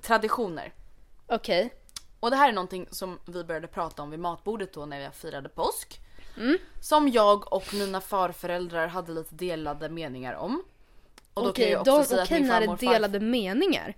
traditioner. 0.00 0.72
Okej. 1.26 1.70
Och 2.20 2.30
det 2.30 2.36
här 2.36 2.48
är 2.48 2.52
någonting 2.52 2.88
som 2.90 3.18
vi 3.26 3.44
började 3.44 3.66
prata 3.66 4.02
om 4.02 4.10
vid 4.10 4.20
matbordet 4.20 4.72
då 4.72 4.86
när 4.86 4.98
vi 4.98 5.10
firade 5.14 5.48
påsk. 5.48 6.00
Mm. 6.36 6.58
Som 6.80 7.08
jag 7.08 7.52
och 7.52 7.74
mina 7.74 8.00
farföräldrar 8.00 8.86
hade 8.86 9.12
lite 9.12 9.34
delade 9.34 9.88
meningar 9.88 10.34
om. 10.34 10.62
Och 11.34 11.44
då 11.44 11.52
kan 11.52 11.64
Okej, 11.64 11.70
jag 11.70 11.80
också 11.80 11.98
de, 11.98 12.04
säga 12.04 12.22
att 12.22 12.28
okej 12.28 12.40
min 12.40 12.48
när 12.48 12.60
det 12.60 12.66
farmor 12.66 12.82
är 12.84 12.88
och 12.88 12.92
delade 12.92 13.20
meningar. 13.20 13.84
farfar, 13.84 13.94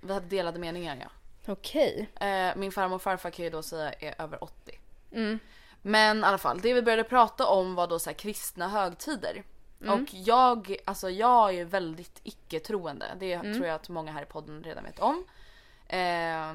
vi 0.00 0.12
hade 0.14 0.26
delade 0.26 0.58
meningar 0.58 0.96
ja. 1.00 1.10
Okej. 1.46 2.08
Eh, 2.20 2.56
min 2.56 2.72
farmor 2.72 2.96
och 2.96 3.02
farfar 3.02 3.30
kan 3.30 3.44
ju 3.44 3.50
då 3.50 3.62
säga 3.62 3.92
är 3.92 4.22
över 4.22 4.44
80. 4.44 4.78
Mm. 5.12 5.38
Men 5.82 6.20
i 6.20 6.22
alla 6.22 6.38
fall, 6.38 6.60
det 6.60 6.74
vi 6.74 6.82
började 6.82 7.04
prata 7.04 7.46
om 7.46 7.74
var 7.74 7.86
då 7.86 7.98
så 7.98 8.10
här 8.10 8.14
kristna 8.14 8.68
högtider. 8.68 9.42
Mm. 9.82 10.02
Och 10.02 10.08
jag, 10.12 10.76
alltså 10.84 11.10
jag 11.10 11.54
är 11.54 11.64
väldigt 11.64 12.20
icke-troende. 12.22 13.06
Det 13.20 13.32
Mm. 13.32 13.54
tror 13.54 13.66
jag 13.66 13.74
att 13.74 13.88
många 13.88 14.12
här 14.12 14.22
i 14.22 14.26
podden 14.26 14.62
redan 14.64 14.84
vet 14.84 14.98
om. 15.00 15.24
Eh, 15.88 16.54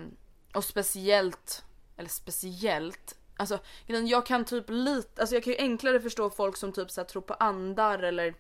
och 0.54 0.64
speciellt, 0.64 1.64
eller 1.98 2.10
speciellt, 2.10 3.16
alltså 3.38 3.60
jag 3.88 4.26
kan 4.26 4.46
typ 4.46 4.66
lite, 4.68 5.22
alltså 5.22 5.36
jag 5.36 5.44
kan 5.44 5.54
ju 5.54 5.60
enklare 5.60 6.00
förstå 6.02 6.30
folk 6.30 6.58
som 6.58 6.72
typ 6.72 6.92
så 6.92 7.02
här, 7.02 7.06
tror 7.08 7.22
på 7.22 7.34
andar 7.34 8.00
eller 8.00 8.34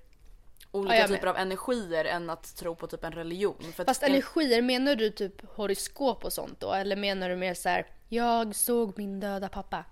olika 0.72 0.96
Ja, 0.96 1.08
typer 1.08 1.28
av 1.28 1.38
energier 1.38 2.06
än 2.06 2.30
att 2.30 2.56
tro 2.56 2.76
på 2.76 2.88
typ 2.88 3.04
en 3.04 3.12
religion. 3.12 3.64
För 3.76 3.86
Fast 3.86 4.04
en- 4.04 4.10
energier, 4.12 4.62
menar 4.62 4.96
du 4.96 5.10
typ 5.10 5.46
horoskop 5.56 6.26
och 6.26 6.34
sånt 6.34 6.60
då? 6.60 6.74
Eller 6.74 6.96
menar 6.96 7.30
du 7.30 7.36
mer 7.36 7.54
så 7.54 7.70
här, 7.70 7.88
jag 8.10 8.56
såg 8.56 8.98
min 8.98 9.20
döda 9.20 9.50
pappa? 9.50 9.86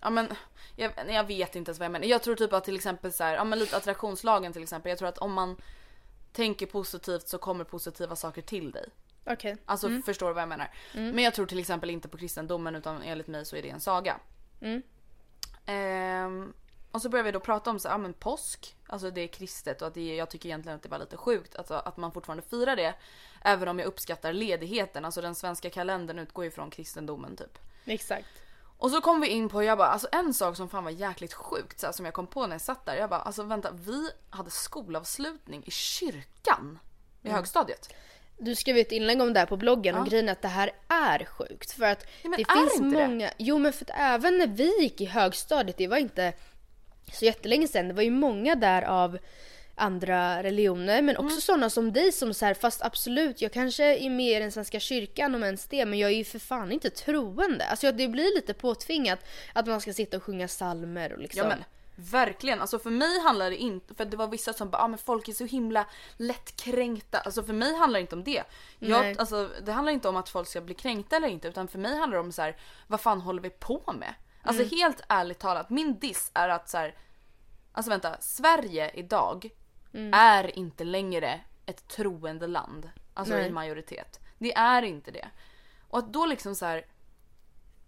Ja 0.00 0.10
men 0.10 0.28
jag, 0.76 0.92
jag 1.08 1.24
vet 1.24 1.56
inte 1.56 1.68
ens 1.70 1.78
vad 1.78 1.84
jag 1.84 1.92
menar. 1.92 2.06
Jag 2.06 2.22
tror 2.22 2.34
typ 2.34 2.52
att 2.52 2.64
till 2.64 2.76
exempel 2.76 3.12
så 3.12 3.24
här, 3.24 3.34
ja 3.34 3.44
men 3.44 3.58
lite 3.58 3.76
attraktionslagen 3.76 4.52
till 4.52 4.62
exempel. 4.62 4.90
Jag 4.90 4.98
tror 4.98 5.08
att 5.08 5.18
om 5.18 5.32
man 5.32 5.56
tänker 6.32 6.66
positivt 6.66 7.28
så 7.28 7.38
kommer 7.38 7.64
positiva 7.64 8.16
saker 8.16 8.42
till 8.42 8.70
dig. 8.70 8.84
Okej. 9.26 9.56
Alltså 9.64 9.90
förstår 10.06 10.26
du 10.28 10.32
vad 10.32 10.42
jag 10.42 10.48
menar? 10.48 10.70
Men 10.92 11.18
jag 11.18 11.34
tror 11.34 11.46
till 11.46 11.58
exempel 11.58 11.90
inte 11.90 12.08
på 12.08 12.18
kristendomen 12.18 12.74
utan 12.74 13.02
enligt 13.02 13.26
mig 13.26 13.44
så 13.44 13.56
är 13.56 13.62
det 13.62 13.70
en 13.70 13.80
saga. 13.80 14.20
Ehm, 15.66 16.52
och 16.90 17.02
så 17.02 17.08
börjar 17.08 17.24
vi 17.24 17.32
då 17.32 17.40
prata 17.40 17.70
om 17.70 17.78
så, 17.80 17.88
ja 17.88 17.98
men 17.98 18.12
påsk, 18.12 18.75
alltså 18.86 19.10
det 19.10 19.20
är 19.20 19.26
kristet 19.28 19.82
och 19.82 19.88
att 19.88 19.94
det, 19.94 20.16
jag 20.16 20.30
tycker 20.30 20.48
egentligen 20.48 20.76
att 20.76 20.82
det 20.82 20.88
var 20.88 20.98
lite 20.98 21.16
sjukt 21.16 21.56
alltså, 21.56 21.74
att 21.74 21.96
man 21.96 22.12
fortfarande 22.12 22.42
firar 22.42 22.76
det. 22.76 22.94
Även 23.42 23.68
om 23.68 23.78
jag 23.78 23.86
uppskattar 23.86 24.32
ledigheten, 24.32 25.04
alltså 25.04 25.20
den 25.20 25.34
svenska 25.34 25.70
kalendern 25.70 26.18
utgår 26.18 26.44
ju 26.44 26.50
från 26.50 26.70
kristendomen 26.70 27.36
typ. 27.36 27.58
Exakt. 27.84 28.26
Och 28.78 28.90
så 28.90 29.00
kom 29.00 29.20
vi 29.20 29.28
in 29.28 29.48
på, 29.48 29.62
jag 29.62 29.78
bara, 29.78 29.88
alltså 29.88 30.08
en 30.12 30.34
sak 30.34 30.56
som 30.56 30.68
fan 30.68 30.84
var 30.84 30.90
jäkligt 30.90 31.34
sjukt 31.34 31.80
så 31.80 31.86
här, 31.86 31.92
som 31.92 32.04
jag 32.04 32.14
kom 32.14 32.26
på 32.26 32.46
när 32.46 32.54
jag 32.54 32.60
satt 32.60 32.86
där. 32.86 32.94
Jag 32.96 33.10
bara, 33.10 33.20
alltså 33.20 33.42
vänta, 33.42 33.70
vi 33.72 34.10
hade 34.30 34.50
skolavslutning 34.50 35.62
i 35.66 35.70
kyrkan 35.70 36.78
i 37.22 37.28
högstadiet. 37.30 37.94
Du 38.38 38.54
skrev 38.54 38.76
ett 38.76 38.92
inlägg 38.92 39.20
om 39.20 39.32
det 39.32 39.38
här 39.40 39.46
på 39.46 39.56
bloggen 39.56 39.94
och 39.94 40.06
Ja. 40.06 40.10
grejen 40.10 40.28
är 40.28 40.32
att 40.32 40.42
det 40.42 40.48
här 40.48 40.70
är 40.88 41.24
sjukt. 41.24 41.72
För 41.72 41.84
att 41.84 42.06
Ja, 42.22 42.30
det 42.36 42.44
finns 42.52 42.76
inte 42.76 42.98
det? 42.98 43.08
många... 43.08 43.30
Jo 43.38 43.58
men 43.58 43.72
för 43.72 43.84
att 43.84 43.90
även 43.94 44.38
när 44.38 44.46
vi 44.46 44.82
gick 44.82 45.00
i 45.00 45.04
högstadiet, 45.04 45.76
det 45.76 45.88
var 45.88 45.96
inte 45.96 46.32
så 47.12 47.24
jättelänge 47.24 47.68
sedan, 47.68 47.88
det 47.88 47.94
var 47.94 48.02
ju 48.02 48.10
många 48.10 48.54
där 48.54 48.82
av 48.82 49.18
andra 49.74 50.42
religioner 50.42 51.02
men 51.02 51.16
också 51.16 51.40
sådana 51.40 51.70
som 51.70 51.92
dig 51.92 52.12
som 52.12 52.34
så 52.34 52.46
här, 52.46 52.54
fast 52.54 52.82
absolut 52.82 53.42
jag 53.42 53.52
kanske 53.52 53.96
är 53.96 54.10
med 54.10 54.36
i 54.36 54.40
den 54.40 54.52
svenska 54.52 54.80
kyrkan 54.80 55.34
om 55.34 55.44
ens 55.44 55.66
det 55.66 55.86
men 55.86 55.98
jag 55.98 56.10
är 56.10 56.16
ju 56.16 56.24
för 56.24 56.38
fan 56.38 56.72
inte 56.72 56.90
troende. 56.90 57.66
Alltså 57.66 57.92
det 57.92 58.08
blir 58.08 58.34
lite 58.34 58.54
påtvingat 58.54 59.18
att 59.52 59.66
man 59.66 59.80
ska 59.80 59.92
sitta 59.92 60.16
och 60.16 60.22
sjunga 60.22 60.48
psalmer 60.48 61.12
och 61.12 61.18
liksom. 61.18 61.42
Ja 61.42 61.48
men 61.48 61.64
verkligen, 61.96 62.60
alltså 62.60 62.78
för 62.78 62.90
mig 62.90 63.20
handlar 63.20 63.50
det 63.50 63.56
inte, 63.56 63.94
för 63.94 64.04
det 64.04 64.16
var 64.16 64.26
vissa 64.26 64.52
som 64.52 64.70
bara 64.70 64.82
ah, 64.82 64.88
men 64.88 64.98
folk 64.98 65.28
är 65.28 65.32
så 65.32 65.44
himla 65.44 65.86
lättkränkta. 66.16 67.18
Alltså 67.18 67.42
för 67.42 67.52
mig 67.52 67.76
handlar 67.76 67.98
det 67.98 68.02
inte 68.02 68.14
om 68.14 68.24
det. 68.24 68.42
Nej. 68.78 68.90
Jag, 68.90 69.18
alltså, 69.20 69.50
det 69.62 69.72
handlar 69.72 69.92
inte 69.92 70.08
om 70.08 70.16
att 70.16 70.28
folk 70.28 70.48
ska 70.48 70.60
bli 70.60 70.74
kränkta 70.74 71.16
eller 71.16 71.28
inte 71.28 71.48
utan 71.48 71.68
för 71.68 71.78
mig 71.78 71.98
handlar 71.98 72.16
det 72.18 72.24
om 72.24 72.32
så 72.32 72.42
här, 72.42 72.56
vad 72.86 73.00
fan 73.00 73.20
håller 73.20 73.42
vi 73.42 73.50
på 73.50 73.94
med? 73.98 74.14
Alltså 74.46 74.62
Mm. 74.62 74.76
helt 74.78 75.00
ärligt 75.08 75.38
talat, 75.38 75.70
min 75.70 75.98
diss 75.98 76.30
är 76.34 76.48
att 76.48 76.68
så 76.68 76.78
här, 76.78 76.94
alltså 77.72 77.90
vänta, 77.90 78.16
Sverige 78.20 78.90
idag 78.94 79.50
Mm. 79.94 80.14
är 80.14 80.58
inte 80.58 80.84
längre 80.84 81.40
ett 81.66 81.88
troende 81.88 82.46
land. 82.46 82.90
Alltså 83.14 83.34
Nej. 83.34 83.46
i 83.46 83.50
majoritet. 83.50 84.20
Det 84.38 84.54
är 84.56 84.82
inte 84.82 85.10
det. 85.10 85.28
Och 85.88 85.98
att 85.98 86.12
då 86.12 86.26
liksom 86.26 86.54
så 86.54 86.66
här. 86.66 86.84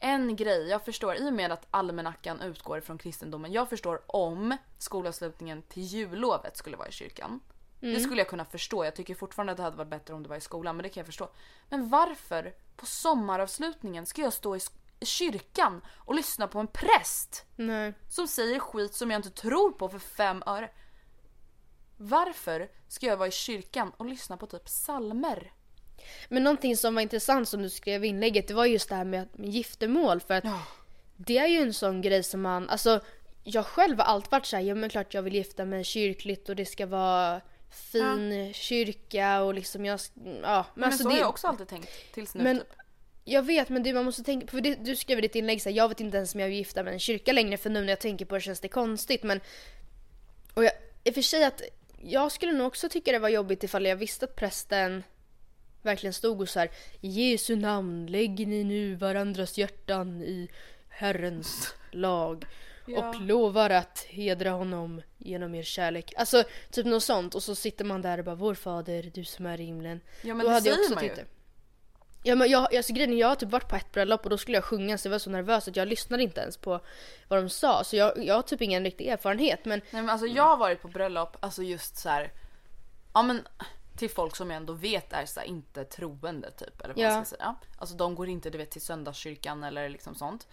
En 0.00 0.36
grej, 0.36 0.68
jag 0.68 0.84
förstår 0.84 1.14
i 1.16 1.28
och 1.28 1.32
med 1.32 1.52
att 1.52 1.66
almanackan 1.70 2.40
utgår 2.40 2.80
från 2.80 2.98
kristendomen. 2.98 3.52
Jag 3.52 3.68
förstår 3.68 4.00
om 4.06 4.56
skolavslutningen 4.78 5.62
till 5.62 5.82
jullovet 5.82 6.56
skulle 6.56 6.76
vara 6.76 6.88
i 6.88 6.92
kyrkan. 6.92 7.40
Det 7.80 8.00
skulle 8.00 8.20
jag 8.20 8.28
kunna 8.28 8.44
förstå. 8.44 8.84
Jag 8.84 8.94
tycker 8.96 9.14
fortfarande 9.14 9.50
att 9.52 9.56
det 9.56 9.62
hade 9.62 9.76
varit 9.76 9.88
bättre 9.90 10.14
om 10.14 10.22
det 10.22 10.28
var 10.28 10.36
i 10.36 10.40
skolan, 10.40 10.76
men 10.76 10.82
det 10.82 10.88
kan 10.88 11.00
jag 11.00 11.06
förstå. 11.06 11.28
Men 11.68 11.88
varför 11.88 12.54
på 12.76 12.86
sommaravslutningen 12.86 14.06
ska 14.06 14.22
jag 14.22 14.32
stå 14.32 14.56
i 14.56 14.60
kyrkan 15.00 15.80
och 15.96 16.14
lyssna 16.14 16.48
på 16.48 16.58
en 16.58 16.66
präst 16.66 17.46
Nej. 17.56 17.94
som 18.08 18.28
säger 18.28 18.58
skit 18.58 18.94
som 18.94 19.10
jag 19.10 19.18
inte 19.18 19.30
tror 19.30 19.72
på 19.72 19.88
för 19.88 19.98
fem 19.98 20.42
öre? 20.46 20.70
Varför 21.96 22.68
ska 22.88 23.06
jag 23.06 23.16
vara 23.16 23.28
i 23.28 23.32
kyrkan 23.32 23.92
och 23.96 24.06
lyssna 24.06 24.36
på 24.36 24.46
typ 24.46 24.68
salmer? 24.68 25.52
Men 26.28 26.44
någonting 26.44 26.76
som 26.76 26.94
var 26.94 27.02
intressant 27.02 27.48
som 27.48 27.62
du 27.62 27.70
skrev 27.70 28.04
i 28.04 28.08
inlägget 28.08 28.48
det 28.48 28.54
var 28.54 28.66
just 28.66 28.88
det 28.88 28.94
här 28.94 29.04
med, 29.04 29.28
med 29.32 29.48
giftermål 29.50 30.20
för 30.20 30.34
att 30.34 30.44
Ja. 30.44 30.62
det 31.16 31.38
är 31.38 31.46
ju 31.46 31.58
en 31.58 31.74
sån 31.74 32.02
grej 32.02 32.22
som 32.22 32.42
man, 32.42 32.68
alltså 32.68 33.00
jag 33.44 33.66
själv 33.66 33.98
har 33.98 34.04
alltid 34.04 34.30
varit 34.30 34.46
såhär, 34.46 34.62
ja 34.62 34.74
men 34.74 34.90
klart 34.90 35.14
jag 35.14 35.22
vill 35.22 35.34
gifta 35.34 35.64
mig 35.64 35.84
kyrkligt 35.84 36.48
och 36.48 36.56
det 36.56 36.66
ska 36.66 36.86
vara 36.86 37.40
fin 37.70 38.52
kyrka 38.54 39.42
och 39.42 39.54
liksom 39.54 39.84
jag, 39.84 40.00
ja. 40.14 40.20
Men, 40.22 40.64
Men 40.74 40.84
alltså 40.84 41.02
så 41.02 41.08
det, 41.08 41.14
har 41.14 41.20
jag 41.20 41.28
också 41.28 41.46
alltid 41.46 41.68
tänkt 41.68 41.90
tills 42.14 42.34
nu 42.34 42.44
Men 42.44 42.58
typ. 42.58 42.68
Jag 43.32 43.42
vet 43.42 43.68
men 43.68 43.82
det 43.82 43.92
man 43.92 44.04
måste 44.04 44.22
tänka 44.22 44.46
på, 44.46 44.50
för 44.50 44.60
det, 44.60 44.74
du 44.74 44.96
skrev 44.96 45.18
i 45.18 45.20
ditt 45.20 45.34
inlägg 45.34 45.62
såhär, 45.62 45.76
jag 45.76 45.88
vet 45.88 46.00
inte 46.00 46.16
ens 46.16 46.34
om 46.34 46.40
jag 46.40 46.48
vill 46.48 46.56
gifta 46.56 46.82
mig 46.82 46.92
i 46.92 46.94
en 46.94 47.00
kyrka 47.00 47.32
längre 47.32 47.56
för 47.56 47.70
nu 47.70 47.80
när 47.80 47.88
jag 47.88 48.00
tänker 48.00 48.24
på 48.24 48.34
det 48.34 48.40
känns 48.40 48.60
det 48.60 48.68
konstigt 48.68 49.22
men 49.22 49.40
och 50.54 50.64
jag, 50.64 50.72
i 51.04 51.10
och 51.10 51.14
för 51.14 51.22
sig 51.22 51.44
att 51.44 51.62
jag 52.02 52.32
skulle 52.32 52.52
nog 52.52 52.66
också 52.66 52.88
tycka 52.88 53.12
det 53.12 53.18
var 53.18 53.28
jobbigt 53.28 53.64
ifall 53.64 53.86
jag 53.86 53.96
visste 53.96 54.24
att 54.24 54.36
prästen 54.36 55.02
verkligen 55.82 56.12
stod 56.14 56.40
och 56.40 56.48
så 56.48 56.58
här 56.58 56.70
i 57.00 57.08
Jesu 57.08 57.56
namn 57.56 58.06
lägger 58.06 58.46
ni 58.46 58.64
nu 58.64 58.94
varandras 58.94 59.58
hjärtan 59.58 60.22
i 60.22 60.48
Herrens 60.88 61.74
lag 61.90 62.44
Ja. 62.90 63.08
och 63.08 63.20
lovar 63.20 63.70
att 63.70 63.98
hedra 64.08 64.50
honom 64.50 65.02
genom 65.18 65.54
er 65.54 65.62
kärlek. 65.62 66.12
Alltså 66.16 66.44
typ 66.70 66.86
något 66.86 67.02
sånt 67.02 67.34
och 67.34 67.42
så 67.42 67.54
sitter 67.54 67.84
man 67.84 68.02
där 68.02 68.18
och 68.18 68.24
bara 68.24 68.34
vår 68.34 68.54
fader 68.54 69.10
du 69.14 69.24
som 69.24 69.46
är 69.46 69.60
i 69.60 69.64
himlen. 69.64 70.00
Ja 70.22 70.34
men 70.34 70.38
Då 70.38 70.48
det 70.48 70.54
hade 70.54 70.68
jag 70.68 70.74
säger 70.76 70.84
också 70.86 70.94
man 70.94 71.04
ju. 71.04 71.10
det. 71.14 71.24
Ja 72.22 72.34
men 72.34 72.50
jag, 72.50 72.76
alltså 72.76 72.92
grejen 72.92 73.18
jag 73.18 73.28
har 73.28 73.34
typ 73.34 73.50
varit 73.50 73.68
på 73.68 73.76
ett 73.76 73.92
bröllop 73.92 74.24
och 74.24 74.30
då 74.30 74.38
skulle 74.38 74.56
jag 74.56 74.64
sjunga 74.64 74.98
så 74.98 75.08
jag 75.08 75.10
var 75.10 75.18
så 75.18 75.30
nervös 75.30 75.68
att 75.68 75.76
jag 75.76 75.88
lyssnade 75.88 76.22
inte 76.22 76.40
ens 76.40 76.56
på 76.56 76.80
vad 77.28 77.42
de 77.42 77.48
sa. 77.50 77.84
Så 77.84 77.96
jag, 77.96 78.24
jag 78.24 78.34
har 78.34 78.42
typ 78.42 78.62
ingen 78.62 78.84
riktig 78.84 79.06
erfarenhet 79.06 79.64
men 79.64 79.80
Nej 79.90 80.02
men 80.02 80.10
alltså 80.10 80.26
jag 80.26 80.42
har 80.44 80.56
varit 80.56 80.82
på 80.82 80.88
bröllop, 80.88 81.36
alltså 81.40 81.62
just 81.62 81.96
så 81.96 82.08
här. 82.08 82.32
Ja 83.14 83.22
men 83.22 83.42
till 83.96 84.10
folk 84.10 84.36
som 84.36 84.50
jag 84.50 84.56
ändå 84.56 84.72
vet 84.72 85.12
är 85.12 85.26
så 85.26 85.40
här, 85.40 85.46
inte 85.46 85.84
troende 85.84 86.50
typ 86.50 86.80
eller 86.80 86.94
vad 86.94 87.04
Ja. 87.04 87.10
man 87.14 87.26
ska 87.26 87.36
säga. 87.36 87.54
Alltså 87.78 87.96
de 87.96 88.14
går 88.14 88.28
inte 88.28 88.50
du 88.50 88.58
vet 88.58 88.70
till 88.70 88.80
söndagskyrkan 88.82 89.64
eller 89.64 89.88
liksom 89.88 90.14
sånt. 90.14 90.46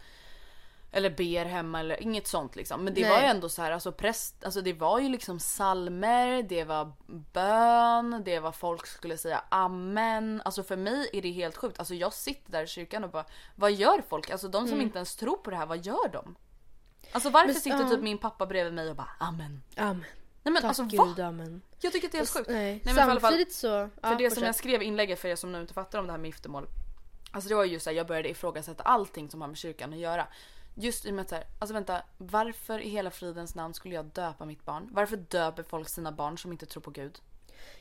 Eller 0.91 1.09
ber 1.09 1.45
hemma 1.45 1.79
eller 1.79 2.03
inget 2.03 2.27
sånt 2.27 2.55
liksom. 2.55 2.83
Men 2.83 2.93
det 2.93 3.01
Nej. 3.01 3.09
var 3.09 3.19
ju 3.19 3.25
ändå 3.25 3.49
så 3.49 3.61
här, 3.61 3.71
alltså 3.71 3.91
präst, 3.91 4.43
alltså 4.45 4.61
det 4.61 4.73
var 4.73 4.99
ju 4.99 5.09
liksom 5.09 5.39
salmer, 5.39 6.43
det 6.43 6.63
var 6.63 6.91
bön, 7.33 8.21
det 8.25 8.39
var 8.39 8.51
folk 8.51 8.87
skulle 8.87 9.17
säga 9.17 9.43
amen. 9.49 10.41
Alltså 10.45 10.63
för 10.63 10.77
mig 10.77 11.09
är 11.13 11.21
det 11.21 11.31
helt 11.31 11.57
sjukt. 11.57 11.79
Alltså 11.79 11.93
jag 11.95 12.13
sitter 12.13 12.51
där 12.51 12.63
i 12.63 12.67
kyrkan 12.67 13.03
och 13.03 13.09
bara, 13.09 13.25
vad 13.55 13.71
gör 13.71 14.03
folk? 14.09 14.29
Alltså 14.29 14.47
de 14.47 14.67
som 14.67 14.81
inte 14.81 14.97
ens 14.97 15.15
tror 15.15 15.37
på 15.37 15.49
det 15.49 15.55
här, 15.57 15.65
vad 15.65 15.85
gör 15.85 16.09
de? 16.11 16.35
Alltså 17.11 17.29
varför 17.29 17.43
Mm. 17.45 17.53
Men- 17.53 17.61
sitter 17.61 17.79
ja. 17.81 17.89
typ 17.89 18.01
min 18.01 18.17
pappa 18.17 18.45
bredvid 18.45 18.73
mig 18.73 18.89
och 18.89 18.95
bara 18.95 19.09
amen? 19.19 19.61
amen. 19.77 20.05
Nej 20.43 20.53
men 20.53 20.55
Tack 20.61 20.63
alltså 20.63 20.83
gud 20.83 21.17
va? 21.17 21.25
amen. 21.25 21.61
Jag 21.81 21.93
tycker 21.93 22.07
att 22.07 22.11
det 22.11 22.17
är 22.17 22.19
helt 22.19 22.29
sjukt. 22.33 22.49
Nej. 22.49 22.81
men 22.85 22.97
i 22.97 22.99
alla 22.99 23.11
fall- 23.11 23.21
Samtidigt 23.21 23.53
så... 23.53 23.67
För 23.67 23.89
ja, 24.01 24.15
det 24.15 24.31
som 24.31 24.43
jag 24.43 24.55
skrev 24.55 24.81
i 24.81 24.85
inlägget 24.85 25.19
för 25.19 25.27
er 25.27 25.35
som 25.35 25.51
nu 25.51 25.61
inte 25.61 25.73
fattar 25.73 25.99
om 25.99 26.05
det 26.05 26.11
här 26.13 26.19
med 26.19 26.27
giftermål. 26.27 26.67
Alltså 27.31 27.49
det 27.49 27.55
var 27.55 27.63
ju 27.65 27.79
såhär, 27.79 27.97
jag 27.97 28.07
började 28.07 28.29
ifrågasätta 28.29 28.83
allting 28.83 29.29
som 29.29 29.41
har 29.41 29.47
med 29.47 29.57
kyrkan 29.57 29.93
att 29.93 29.99
göra. 29.99 30.27
Just 30.75 31.05
i 31.05 31.09
och 31.09 31.13
med 31.13 31.21
att 31.21 31.29
såhär, 31.29 31.43
alltså 31.59 31.73
vänta, 31.73 32.01
varför 32.17 32.79
i 32.79 32.89
hela 32.89 33.11
fridens 33.11 33.55
namn 33.55 33.73
skulle 33.73 33.95
jag 33.95 34.05
döpa 34.05 34.45
mitt 34.45 34.65
barn? 34.65 34.89
Varför 34.91 35.17
döper 35.17 35.63
folk 35.63 35.89
sina 35.89 36.11
barn 36.11 36.37
som 36.37 36.51
inte 36.51 36.65
tror 36.65 36.81
på 36.81 36.91
gud? 36.91 37.19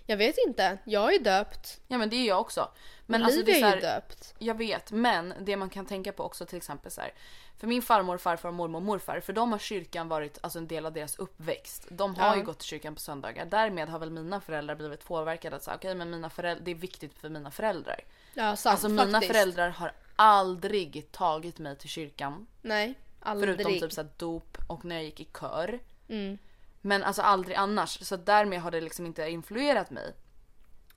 Jag 0.07 0.17
vet 0.17 0.35
inte. 0.47 0.79
Jag 0.85 1.15
är 1.15 1.19
döpt. 1.19 1.81
Ja 1.89 1.99
men 1.99 2.11
det 2.11 2.17
är 2.17 2.27
jag 2.29 2.41
också. 2.41 2.61
Men 3.07 3.21
Men 3.21 3.23
alltså 3.27 3.43
det 3.43 3.51
är 3.53 3.61
så 3.61 3.67
är 3.67 3.77
ju 3.77 3.87
här, 3.87 3.97
döpt. 4.01 4.35
Jag 4.39 4.55
vet, 4.59 4.93
men 4.93 5.35
det 5.41 5.57
man 5.57 5.71
kan 5.71 5.87
tänka 5.87 6.13
på 6.13 6.23
också 6.25 6.47
till 6.47 6.57
exempel 6.57 6.91
så 6.91 7.01
här. 7.01 7.13
För 7.59 7.67
min 7.67 7.83
farmor, 7.83 8.19
farfar, 8.19 8.51
mormor 8.51 8.79
och 8.79 8.83
morfar, 8.83 9.21
för 9.21 9.33
de 9.33 9.53
har 9.53 9.59
kyrkan 9.59 10.09
varit 10.09 10.39
alltså, 10.43 10.59
en 10.59 10.67
del 10.69 10.87
av 10.87 10.93
deras 10.93 11.17
uppväxt. 11.19 11.87
De 11.91 12.15
har 12.15 12.27
Ja. 12.27 12.37
ju 12.37 12.43
gått 12.43 12.59
till 12.59 12.69
kyrkan 12.69 12.95
på 12.95 13.01
söndagar. 13.01 13.45
Därmed 13.47 13.89
har 13.89 13.99
väl 13.99 14.11
mina 14.11 14.41
föräldrar 14.41 14.75
blivit 14.75 15.05
påverkade 15.05 15.57
att 15.57 15.63
säga 15.63 15.77
okej 15.77 15.95
men 15.95 16.11
mina 16.11 16.31
föräldrar, 16.31 16.65
det 16.65 16.71
är 16.71 16.75
viktigt 16.75 17.15
för 17.19 17.29
mina 17.29 17.51
föräldrar. 17.51 18.01
Ja, 18.35 18.57
sant 18.57 18.73
Alltså 18.73 18.89
mina 18.89 19.05
faktiskt. 19.13 19.33
föräldrar 19.33 19.69
har 19.69 19.93
aldrig 20.17 21.13
tagit 21.13 21.59
mig 21.59 21.79
till 21.79 21.89
kyrkan. 21.89 22.47
Nej, 22.63 22.95
aldrig. 23.21 23.57
Förutom 23.57 23.73
typ 23.73 23.93
så 23.93 24.03
här 24.03 24.11
dop 24.17 24.59
och 24.67 24.85
när 24.85 24.97
jag 24.97 25.05
gick 25.05 25.21
i 25.21 25.25
kör. 25.25 25.81
Mm. 26.09 26.39
Men 26.81 27.03
alltså 27.03 27.23
aldrig 27.23 27.57
annars. 27.57 28.07
Så 28.07 28.17
därmed 28.17 28.61
har 28.61 28.71
det 28.71 28.81
liksom 28.81 29.07
inte 29.07 29.31
influerat 29.31 29.91
mig. 29.91 30.15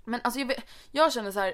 Men 0.04 0.22
alltså 0.24 0.40
jag, 0.40 0.54
jag 0.92 1.14
känner 1.14 1.32
så 1.32 1.40
här. 1.40 1.54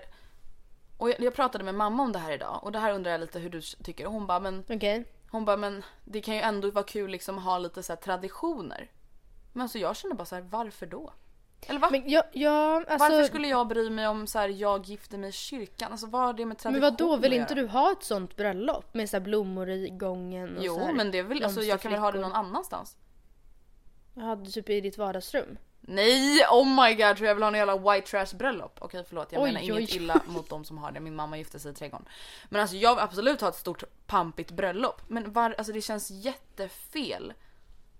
Och 0.97 1.09
jag, 1.09 1.19
jag 1.19 1.33
pratade 1.33 1.63
med 1.63 1.75
mamma 1.75 2.03
om 2.03 2.11
det 2.11 2.19
här 2.19 2.31
idag 2.31 2.59
och 2.63 2.71
det 2.71 2.79
här 2.79 2.93
undrar 2.93 3.11
jag 3.11 3.21
lite 3.21 3.39
hur 3.39 3.49
du 3.49 3.61
tycker. 3.61 4.05
Hon 4.05 4.27
bara 4.27 4.39
men, 4.39 4.63
Okej. 4.69 5.05
hon 5.29 5.45
bara, 5.45 5.57
men 5.57 5.83
det 6.03 6.21
kan 6.21 6.35
ju 6.35 6.41
ändå 6.41 6.71
vara 6.71 6.85
kul 6.85 7.11
liksom 7.11 7.37
att 7.37 7.43
ha 7.43 7.57
lite 7.57 7.83
så 7.83 7.93
här 7.93 8.01
traditioner. 8.01 8.91
Men 9.53 9.61
alltså 9.61 9.79
jag 9.79 9.95
känner 9.95 10.15
bara 10.15 10.25
så 10.25 10.35
här, 10.35 10.41
varför 10.41 10.85
då? 10.85 11.13
Eller 11.67 11.79
va? 11.79 11.89
Men 11.91 12.09
jag, 12.09 12.23
jag 12.31 12.75
alltså... 12.75 12.97
Varför 12.97 13.23
skulle 13.23 13.47
jag 13.47 13.67
bry 13.67 13.89
mig 13.89 14.07
om 14.07 14.27
så 14.27 14.39
här, 14.39 14.49
jag 14.49 14.85
gifter 14.85 15.17
mig 15.17 15.29
i 15.29 15.31
kyrkan? 15.31 15.91
Alltså 15.91 16.07
vad 16.07 16.21
har 16.21 16.33
det 16.33 16.45
med 16.45 16.57
tradition 16.57 16.81
Men 16.81 16.91
vad 16.91 16.97
då 16.97 17.17
vill 17.17 17.33
inte 17.33 17.55
du 17.55 17.67
ha 17.67 17.91
ett 17.91 18.03
sånt 18.03 18.35
bröllop 18.35 18.93
med 18.93 19.09
så 19.09 19.17
här 19.17 19.21
blommor 19.21 19.69
i 19.69 19.89
gången 19.89 20.57
och 20.57 20.63
Jo 20.63 20.75
så 20.75 20.85
här 20.85 20.93
men 20.93 21.11
det 21.11 21.17
är 21.17 21.23
väl, 21.23 21.43
alltså 21.43 21.61
jag 21.61 21.81
kan 21.81 21.91
väl 21.91 22.01
ha 22.01 22.11
det 22.11 22.19
någon 22.19 22.33
annanstans. 22.33 22.97
Jag 24.13 24.23
hade 24.23 24.51
typ 24.51 24.69
i 24.69 24.81
ditt 24.81 24.97
vardagsrum. 24.97 25.57
Nej! 25.81 26.45
Oh 26.51 26.67
my 26.67 26.95
god, 26.95 27.17
tror 27.17 27.27
jag 27.27 27.35
vill 27.35 27.43
ha 27.43 27.47
en 27.51 27.57
jävla 27.57 27.77
white 27.77 28.07
trash 28.07 28.37
bröllop. 28.37 28.77
Okej 28.81 29.03
förlåt, 29.07 29.31
jag 29.31 29.41
Oj, 29.41 29.47
menar 29.49 29.61
oj, 29.61 29.65
inget 29.65 29.89
oj. 29.89 29.95
illa 29.95 30.21
mot 30.27 30.49
de 30.49 30.65
som 30.65 30.77
har 30.77 30.91
det. 30.91 30.99
Min 30.99 31.15
mamma 31.15 31.37
gifte 31.37 31.59
sig 31.59 31.71
i 31.71 31.75
trädgården. 31.75 32.05
Men 32.49 32.61
alltså 32.61 32.75
jag 32.75 32.95
vill 32.95 33.03
absolut 33.03 33.41
ha 33.41 33.49
ett 33.49 33.55
stort 33.55 33.83
pampigt 34.05 34.51
bröllop. 34.51 35.01
Men 35.07 35.33
var, 35.33 35.55
alltså 35.57 35.73
det 35.73 35.81
känns 35.81 36.11
jättefel. 36.11 37.33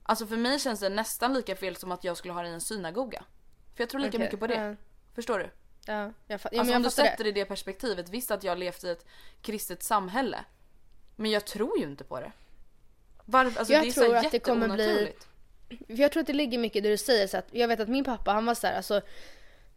Alltså 0.03 0.27
för 0.27 0.37
mig 0.37 0.59
känns 0.59 0.79
det 0.79 0.89
nästan 0.89 1.33
lika 1.33 1.55
fel 1.55 1.75
som 1.75 1.91
att 1.91 2.03
jag 2.03 2.17
skulle 2.17 2.33
ha 2.33 2.41
det 2.41 2.49
i 2.49 2.53
en 2.53 2.61
synagoga. 2.61 3.23
För 3.75 3.81
jag 3.83 3.89
tror 3.89 3.99
lika 4.01 4.09
Okej, 4.09 4.19
mycket 4.19 4.39
på 4.39 4.47
det. 4.47 4.55
ja. 4.55 4.75
Förstår 5.15 5.39
du? 5.39 5.49
Ja, 5.85 6.11
jag, 6.27 6.39
fa- 6.39 6.49
ja, 6.51 6.59
alltså 6.59 6.75
om 6.75 6.83
du 6.83 6.89
sätter 6.89 7.23
det 7.23 7.29
i 7.29 7.33
det 7.33 7.45
perspektivet. 7.45 8.09
Visst 8.09 8.31
att 8.31 8.43
jag 8.43 8.51
har 8.51 8.57
levt 8.57 8.83
i 8.83 8.89
ett 8.89 9.05
kristet 9.41 9.83
samhälle. 9.83 10.37
Men 11.15 11.31
jag 11.31 11.45
tror 11.45 11.77
ju 11.77 11.83
inte 11.83 12.03
på 12.03 12.19
det. 12.19 12.31
Varför? 13.25 13.59
Alltså 13.59 13.73
Jag 13.73 13.83
det 13.83 13.87
är 13.87 13.91
tror 13.91 14.05
så 14.05 14.15
att 14.15 14.31
det 14.31 14.39
kommer 14.39 14.69
bli-. 14.69 15.13
För 15.87 15.93
jag 16.01 16.11
tror 16.11 16.21
att 16.21 16.27
det 16.27 16.33
ligger 16.33 16.57
mycket 16.57 16.75
i 16.77 16.81
det 16.81 16.89
du 16.89 16.97
säger. 16.97 17.27
Så 17.27 17.37
att 17.37 17.47
jag 17.51 17.67
vet 17.67 17.79
att 17.79 17.89
min 17.89 18.03
pappa 18.03 18.31
han 18.31 18.45
var 18.45 18.55
så 18.55 18.67
här, 18.67 18.75
alltså 18.77 19.01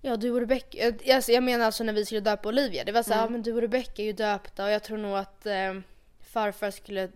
Ja 0.01 0.17
du 0.17 0.31
och 0.31 0.41
Rebecca, 0.41 0.79
jag, 0.79 1.11
alltså, 1.11 1.33
jag 1.33 1.43
menar 1.43 1.67
alltså 1.67 1.85
när 1.85 1.93
vi 1.93 2.05
skulle 2.07 2.21
döpa 2.21 2.49
Olivia. 2.49 2.85
Det 2.85 2.93
var 2.93 3.03
så 3.03 3.13
här, 3.13 3.21
Mm. 3.21 3.25
ja 3.25 3.33
men 3.33 3.43
du 3.43 3.53
och 3.53 3.61
Rebecca 3.61 4.03
är 4.03 4.07
ju 4.07 4.13
döpta 4.13 4.65
och 4.65 4.71
jag 4.71 4.83
tror 4.83 4.99
nog 4.99 5.17
att 5.17 5.47
eh, 5.47 5.75
farfar 6.21 6.71
skulle 6.71 7.11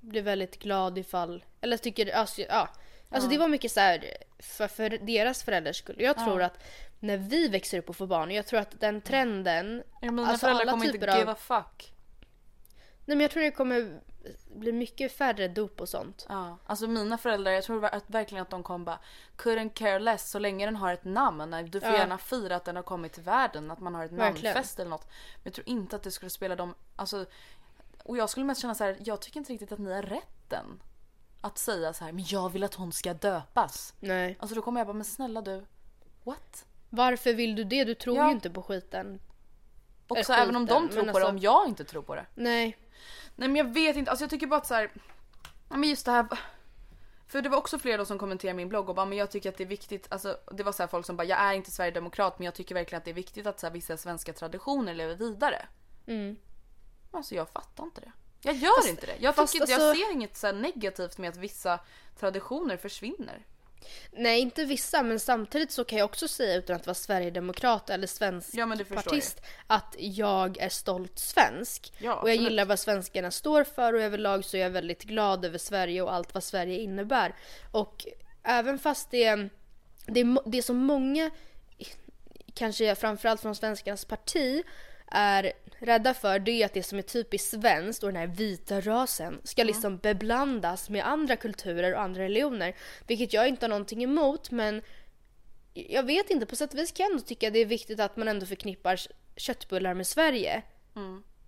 bli 0.00 0.20
väldigt 0.20 0.58
glad 0.58 0.98
ifall, 0.98 1.44
eller 1.60 1.76
tycker, 1.76 2.14
alltså, 2.14 2.40
ja. 2.42 2.68
Alltså 3.10 3.28
det 3.30 3.38
var 3.38 3.48
mycket 3.48 3.72
så 3.72 3.80
här 3.80 4.04
för, 4.38 4.68
för 4.68 4.90
deras 4.90 5.42
föräldrars 5.42 5.76
skull. 5.76 5.96
Jag 5.98 6.16
tror 6.16 6.42
att 6.42 6.58
när 7.00 7.16
vi 7.16 7.48
växer 7.48 7.78
upp 7.78 7.88
och 7.88 7.96
får 7.96 8.06
barn, 8.06 8.30
jag 8.30 8.46
tror 8.46 8.60
att 8.60 8.80
den 8.80 9.00
trenden, 9.00 9.82
Ja, 10.00 10.10
mina 10.10 10.28
alltså 10.28 10.46
föräldrar 10.46 10.64
kommer 10.72 10.84
inte 10.84 10.98
give 10.98 11.22
av- 11.22 11.28
a 11.28 11.34
fuck. 11.34 11.92
nej 13.04 13.16
men 13.16 13.20
jag 13.20 13.30
tror 13.30 13.42
det 13.42 13.50
kommer 13.50 14.00
bli 14.54 14.72
mycket 14.72 15.12
färre 15.12 15.48
dop 15.48 15.80
och 15.80 15.88
sånt. 15.88 16.26
Ja, 16.28 16.58
alltså 16.66 16.86
mina 16.86 17.18
föräldrar, 17.18 17.52
jag 17.52 17.64
tror 17.64 17.84
att, 17.84 18.04
verkligen 18.10 18.42
att 18.42 18.50
de 18.50 18.62
kom 18.62 18.84
bara 18.84 18.98
couldn't 19.36 19.72
care 19.74 19.98
less 19.98 20.30
så 20.30 20.38
länge 20.38 20.66
den 20.66 20.76
har 20.76 20.92
ett 20.92 21.04
namn. 21.04 21.68
Du 21.70 21.80
får 21.80 21.88
Ja. 21.90 21.96
gärna 21.96 22.18
fira 22.18 22.56
att 22.56 22.64
den 22.64 22.76
har 22.76 22.82
kommit 22.82 23.12
till 23.12 23.22
världen, 23.22 23.70
att 23.70 23.80
man 23.80 23.94
har 23.94 24.04
ett 24.04 24.12
Verkligen. 24.12 24.54
namnfest 24.54 24.78
eller 24.78 24.90
något. 24.90 25.06
Men 25.34 25.42
jag 25.44 25.52
tror 25.54 25.68
inte 25.68 25.96
att 25.96 26.02
det 26.02 26.10
skulle 26.10 26.30
spela 26.30 26.56
dem, 26.56 26.74
alltså 26.96 27.26
och 28.04 28.16
jag 28.16 28.30
skulle 28.30 28.46
mest 28.46 28.60
känna 28.62 28.74
så 28.74 28.84
här, 28.84 28.96
jag 29.04 29.20
tycker 29.20 29.38
inte 29.40 29.52
riktigt 29.52 29.72
att 29.72 29.78
ni 29.78 29.92
har 29.92 30.02
rätten. 30.02 30.80
Att 31.40 31.58
säga 31.58 31.92
så 31.92 32.04
här, 32.04 32.12
men 32.12 32.24
jag 32.28 32.48
vill 32.52 32.64
att 32.64 32.74
hon 32.74 32.92
ska 32.92 33.14
döpas. 33.14 33.94
Nej. 34.00 34.36
Alltså 34.40 34.54
då 34.54 34.62
kommer 34.62 34.80
jag 34.80 34.86
bara, 34.86 34.92
men 34.92 35.04
snälla 35.04 35.40
du, 35.42 35.64
what? 36.24 36.64
Varför 36.90 37.34
vill 37.34 37.54
du 37.54 37.64
det? 37.64 37.84
Du 37.84 37.94
tror 37.94 38.16
Ja. 38.16 38.26
ju 38.26 38.32
inte 38.32 38.50
på 38.50 38.62
skiten. 38.62 39.20
Också 40.08 40.32
Eller 40.32 40.42
även 40.42 40.56
om 40.56 40.66
skiten, 40.66 40.82
de 40.82 40.88
tror 40.88 41.00
på 41.00 41.06
det, 41.06 41.10
alltså- 41.10 41.28
om 41.30 41.38
jag 41.38 41.68
inte 41.68 41.84
tror 41.84 42.02
på 42.02 42.14
det. 42.14 42.26
Nej. 42.34 42.78
Nej 43.36 43.48
men 43.48 43.56
jag 43.56 43.74
vet 43.74 43.96
inte, 43.96 44.10
alltså 44.10 44.22
jag 44.22 44.30
tycker 44.30 44.46
bara 44.46 44.56
att 44.60 44.66
så 44.66 44.74
här, 44.74 44.90
men 45.68 45.84
just 45.84 46.04
det 46.06 46.12
här 46.12 46.26
för 47.26 47.42
det 47.42 47.48
var 47.48 47.58
också 47.58 47.78
flera 47.78 48.04
som 48.04 48.18
kommenterade 48.18 48.56
min 48.56 48.68
blogg 48.68 48.88
och 48.88 48.94
bara 48.94 49.06
men 49.06 49.18
jag 49.18 49.30
tycker 49.30 49.48
att 49.48 49.56
det 49.56 49.64
är 49.64 49.68
viktigt, 49.68 50.06
alltså 50.10 50.36
det 50.52 50.62
var 50.62 50.72
så 50.72 50.82
här 50.82 50.88
folk 50.88 51.06
som 51.06 51.16
bara 51.16 51.24
jag 51.24 51.38
är 51.38 51.52
inte 51.52 51.70
sverigedemokrat 51.70 52.38
men 52.38 52.44
jag 52.44 52.54
tycker 52.54 52.74
verkligen 52.74 52.98
att 52.98 53.04
det 53.04 53.10
är 53.10 53.14
viktigt 53.14 53.46
att 53.46 53.60
så 53.60 53.66
här, 53.66 53.72
vissa 53.72 53.96
svenska 53.96 54.32
traditioner 54.32 54.94
lever 54.94 55.14
vidare. 55.14 55.66
Mm. 56.06 56.36
Alltså 57.10 57.34
jag 57.34 57.48
fattar 57.48 57.84
inte 57.84 58.00
det. 58.00 58.12
Jag 58.42 58.54
gör 58.54 58.76
Fast- 58.76 58.88
inte 58.88 59.06
det. 59.06 59.14
Jag, 59.20 59.34
fast 59.34 59.54
inte- 59.54 59.72
jag 59.72 59.80
alltså- 59.82 60.02
ser 60.04 60.12
inget 60.12 60.36
så 60.36 60.52
negativt 60.52 61.18
med 61.18 61.30
att 61.30 61.36
vissa 61.36 61.80
traditioner 62.20 62.76
försvinner. 62.76 63.46
Nej, 64.12 64.40
inte 64.40 64.64
vissa, 64.64 65.02
men 65.02 65.20
samtidigt 65.20 65.70
så 65.72 65.84
kan 65.84 65.98
jag 65.98 66.04
också 66.04 66.28
säga 66.28 66.56
utan 66.56 66.76
att 66.76 66.86
vara 66.86 66.94
sverigedemokrat 66.94 67.90
eller 67.90 68.06
svensk 68.06 68.48
Ja, 68.52 68.76
partist 68.94 69.40
att 69.66 69.94
jag 69.98 70.58
är 70.58 70.68
stolt 70.68 71.18
svensk. 71.18 71.92
Ja, 71.98 72.14
och 72.14 72.30
jag 72.30 72.36
gillar 72.36 72.64
vad 72.64 72.78
svenskarna 72.78 73.30
står 73.30 73.64
för 73.64 73.92
och 73.92 74.00
överlag 74.00 74.44
så 74.44 74.56
är 74.56 74.60
jag 74.60 74.70
väldigt 74.70 75.02
glad 75.02 75.44
över 75.44 75.58
Sverige 75.58 76.02
och 76.02 76.14
allt 76.14 76.34
vad 76.34 76.44
Sverige 76.44 76.78
innebär. 76.78 77.34
Och 77.72 78.06
även 78.42 78.78
fast 78.78 79.10
det, 79.10 79.34
det, 80.06 80.20
är, 80.20 80.48
det 80.50 80.58
är 80.58 80.62
så 80.62 80.74
många, 80.74 81.30
kanske 82.54 82.94
framförallt 82.94 83.40
från 83.40 83.54
svenskarnas 83.54 84.04
parti, 84.04 84.62
är 85.06 85.52
rädda 85.78 86.14
för 86.14 86.38
det 86.38 86.50
är 86.50 86.66
att 86.66 86.74
det 86.74 86.82
som 86.82 86.98
är 86.98 87.02
typiskt 87.02 87.50
svenskt 87.50 88.02
och 88.02 88.08
den 88.08 88.16
här 88.20 88.26
vita 88.26 88.80
rasen 88.80 89.40
ska 89.44 89.64
liksom 89.64 89.98
beblandas 89.98 90.90
med 90.90 91.06
andra 91.06 91.36
kulturer 91.36 91.94
och 91.94 92.00
andra 92.00 92.22
religioner. 92.22 92.74
Vilket 93.06 93.32
jag 93.32 93.48
inte 93.48 93.64
har 93.64 93.68
någonting 93.68 94.02
emot 94.02 94.50
men 94.50 94.82
jag 95.74 96.02
vet 96.02 96.30
inte, 96.30 96.46
på 96.46 96.56
sätt 96.56 96.72
och 96.72 96.78
vis 96.78 96.92
kan 96.92 97.04
jag 97.04 97.10
ändå 97.10 97.24
tycka 97.24 97.50
det 97.50 97.58
är 97.58 97.66
viktigt 97.66 98.00
att 98.00 98.16
man 98.16 98.28
ändå 98.28 98.46
förknippar 98.46 98.96
kö- 98.96 99.12
köttbullar 99.36 99.94
med 99.94 100.06
Sverige. 100.06 100.62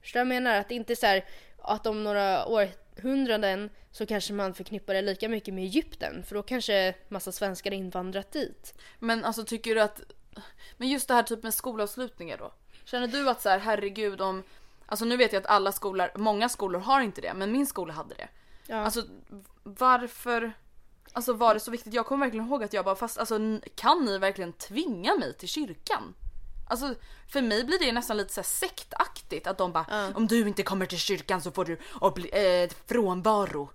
Du 0.03 0.11
vad 0.15 0.21
jag 0.21 0.27
menar? 0.27 0.57
Att 0.57 0.69
det 0.69 0.75
inte 0.75 0.93
är 0.93 0.95
så 0.95 1.07
här 1.07 1.25
att 1.59 1.87
om 1.87 2.05
några 2.05 2.47
århundraden 2.47 3.71
så 3.91 4.07
kanske 4.07 4.33
man 4.33 4.55
förknippar 4.55 4.95
det 4.95 5.03
lika 5.03 5.29
mycket 5.29 5.55
med 5.55 5.65
Egypten 5.65 6.23
för 6.25 6.35
då 6.35 6.43
kanske 6.43 6.95
massa 7.09 7.33
svenskar 7.33 7.73
invandrat 7.73 8.33
dit. 8.33 8.75
Men 8.99 9.25
alltså 9.25 9.45
tycker 9.45 9.75
du 9.75 9.81
att, 9.81 10.01
men 10.77 10.89
just 10.89 11.09
det 11.09 11.15
här 11.15 11.23
typ 11.23 11.43
med 11.43 11.55
skolavslutningar 11.55 12.39
då. 12.39 12.53
Känner 12.91 13.07
du 13.09 13.29
att 13.31 13.43
så 13.43 13.49
här 13.49 13.59
herregud 13.59 14.21
om, 14.21 14.43
alltså 14.87 15.05
nu 15.05 15.17
vet 15.17 15.33
jag 15.33 15.41
att 15.41 15.47
alla 15.51 15.73
skolor, 15.73 16.11
många 16.17 16.49
skolor 16.49 16.81
har 16.81 17.01
inte 17.01 17.21
det 17.21 17.35
men 17.35 17.53
min 17.53 17.67
skola 17.67 17.93
hade 17.93 18.15
det. 18.15 18.29
Ja. 18.67 18.77
Alltså 18.77 19.03
varför, 19.63 20.53
alltså 21.13 21.33
var 21.33 21.55
det 21.55 21.61
så 21.61 21.71
viktigt? 21.71 21.95
Jag 21.95 22.07
kommer 22.07 22.27
verkligen 22.27 22.47
ihåg 22.47 22.63
att 22.65 22.73
jag 22.73 22.85
bara 22.85 22.97
fast 22.97 23.19
alltså 23.19 23.39
kan 23.75 24.05
ni 24.05 24.19
verkligen 24.19 24.53
tvinga 24.53 25.15
mig 25.15 25.35
till 25.35 25.49
kyrkan? 25.49 26.15
Alltså 26.69 26.95
för 27.29 27.43
mig 27.43 27.65
blir 27.65 27.79
det 27.79 27.93
nästan 27.93 28.17
lite 28.17 28.35
så 28.35 28.43
sektaktigt 28.43 29.47
att 29.47 29.59
de 29.59 29.73
bara 29.73 30.13
om 30.15 30.27
du 30.27 30.49
inte 30.49 30.63
kommer 30.63 30.87
till 30.87 30.99
kyrkan 30.99 31.43
så 31.43 31.51
får 31.51 31.65
du 31.65 31.79
obli- 32.01 32.63
eh, 32.65 32.71
frånvaro. 32.87 33.71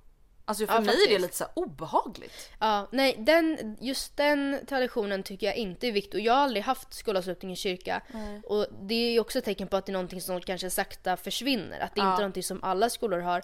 Alltså 0.48 0.68
för 0.68 0.74
Ja, 0.74 0.80
mig 0.80 0.90
är 0.90 0.94
det 0.96 1.02
faktiskt. 1.02 1.22
lite 1.22 1.36
så 1.36 1.46
obehagligt. 1.54 2.50
Ja, 2.60 2.88
nej, 2.92 3.16
den, 3.20 3.78
just 3.82 4.18
den 4.18 4.60
traditionen 4.70 5.24
tycker 5.24 5.48
jag 5.48 5.56
inte 5.56 5.88
är 5.88 5.92
viktig. 5.92 6.14
Och 6.20 6.26
jag 6.26 6.34
har 6.34 6.40
aldrig 6.42 6.64
haft 6.64 6.94
skolavslutning 6.94 7.52
i 7.52 7.56
kyrka. 7.56 8.02
Och 8.44 8.66
det 8.82 8.96
är 8.96 9.12
ju 9.12 9.20
också 9.20 9.40
ett 9.40 9.46
tecken 9.46 9.68
på 9.68 9.78
att 9.78 9.86
det 9.86 9.90
är 9.92 9.94
någonting 9.94 10.22
som 10.22 10.42
kanske 10.42 10.70
sakta 10.70 11.18
försvinner. 11.18 11.80
Att 11.80 11.96
det 11.96 12.00
inte 12.02 12.12
är 12.14 12.18
någonting 12.18 12.44
som 12.44 12.64
alla 12.64 12.90
skolor 12.90 13.20
har. 13.20 13.42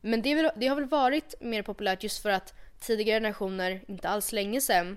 Men 0.00 0.22
det, 0.22 0.34
väl, 0.34 0.50
det 0.56 0.66
har 0.66 0.76
väl 0.76 0.88
varit 0.88 1.34
mer 1.40 1.62
populärt 1.62 2.02
just 2.02 2.22
för 2.22 2.30
att 2.30 2.54
tidigare 2.80 3.16
generationer, 3.20 3.84
inte 3.88 4.08
alls 4.08 4.32
länge 4.32 4.60
sedan, 4.60 4.96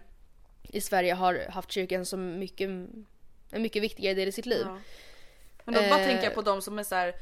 i 0.70 0.82
Sverige 0.82 1.14
har 1.14 1.46
haft 1.50 1.72
kyrkan 1.72 2.06
som 2.06 2.40
mycket, 2.40 2.70
en 2.70 3.62
mycket 3.62 3.84
viktigare 3.84 4.14
del 4.14 4.28
i 4.28 4.32
sitt 4.32 4.46
liv. 4.46 4.66
Men 5.64 5.74
då 5.76 5.82
bara 5.82 6.00
Eh. 6.00 6.06
tänker 6.06 6.24
jag 6.24 6.34
på 6.36 6.42
de 6.42 6.62
som 6.62 6.80
är 6.80 6.84
så 6.84 6.96
här, 6.96 7.14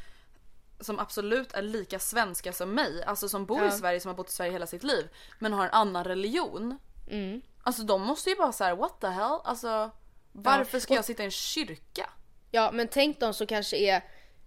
som 0.79 0.99
absolut 0.99 1.53
är 1.53 1.61
lika 1.61 1.99
svenska 1.99 2.53
som 2.53 2.69
mig, 2.75 3.03
alltså 3.03 3.29
som 3.29 3.45
bor 3.45 3.61
i 3.61 3.65
Ja. 3.65 3.71
Sverige, 3.71 3.99
som 3.99 4.09
har 4.09 4.15
bott 4.15 4.29
i 4.29 4.33
Sverige 4.33 4.51
hela 4.51 4.67
sitt 4.67 4.83
liv, 4.83 5.09
men 5.39 5.53
har 5.53 5.63
en 5.65 5.71
annan 5.71 6.03
religion. 6.03 6.79
Mm. 7.09 7.41
Alltså 7.63 7.83
de 7.83 8.01
måste 8.01 8.29
ju 8.29 8.35
bara 8.35 8.51
så 8.51 8.63
här: 8.63 8.75
what 8.75 9.01
the 9.01 9.07
hell? 9.07 9.39
Alltså 9.43 9.91
varför 10.31 10.79
ska 10.79 10.93
Och- 10.93 10.97
jag 10.97 11.05
sitta 11.05 11.23
i 11.23 11.25
en 11.25 11.31
kyrka? 11.31 12.09
Ja, 12.51 12.71
men 12.73 12.87
tänk 12.87 13.19
de 13.19 13.33
som 13.33 13.47
kanske 13.47 13.77
är... 13.77 14.01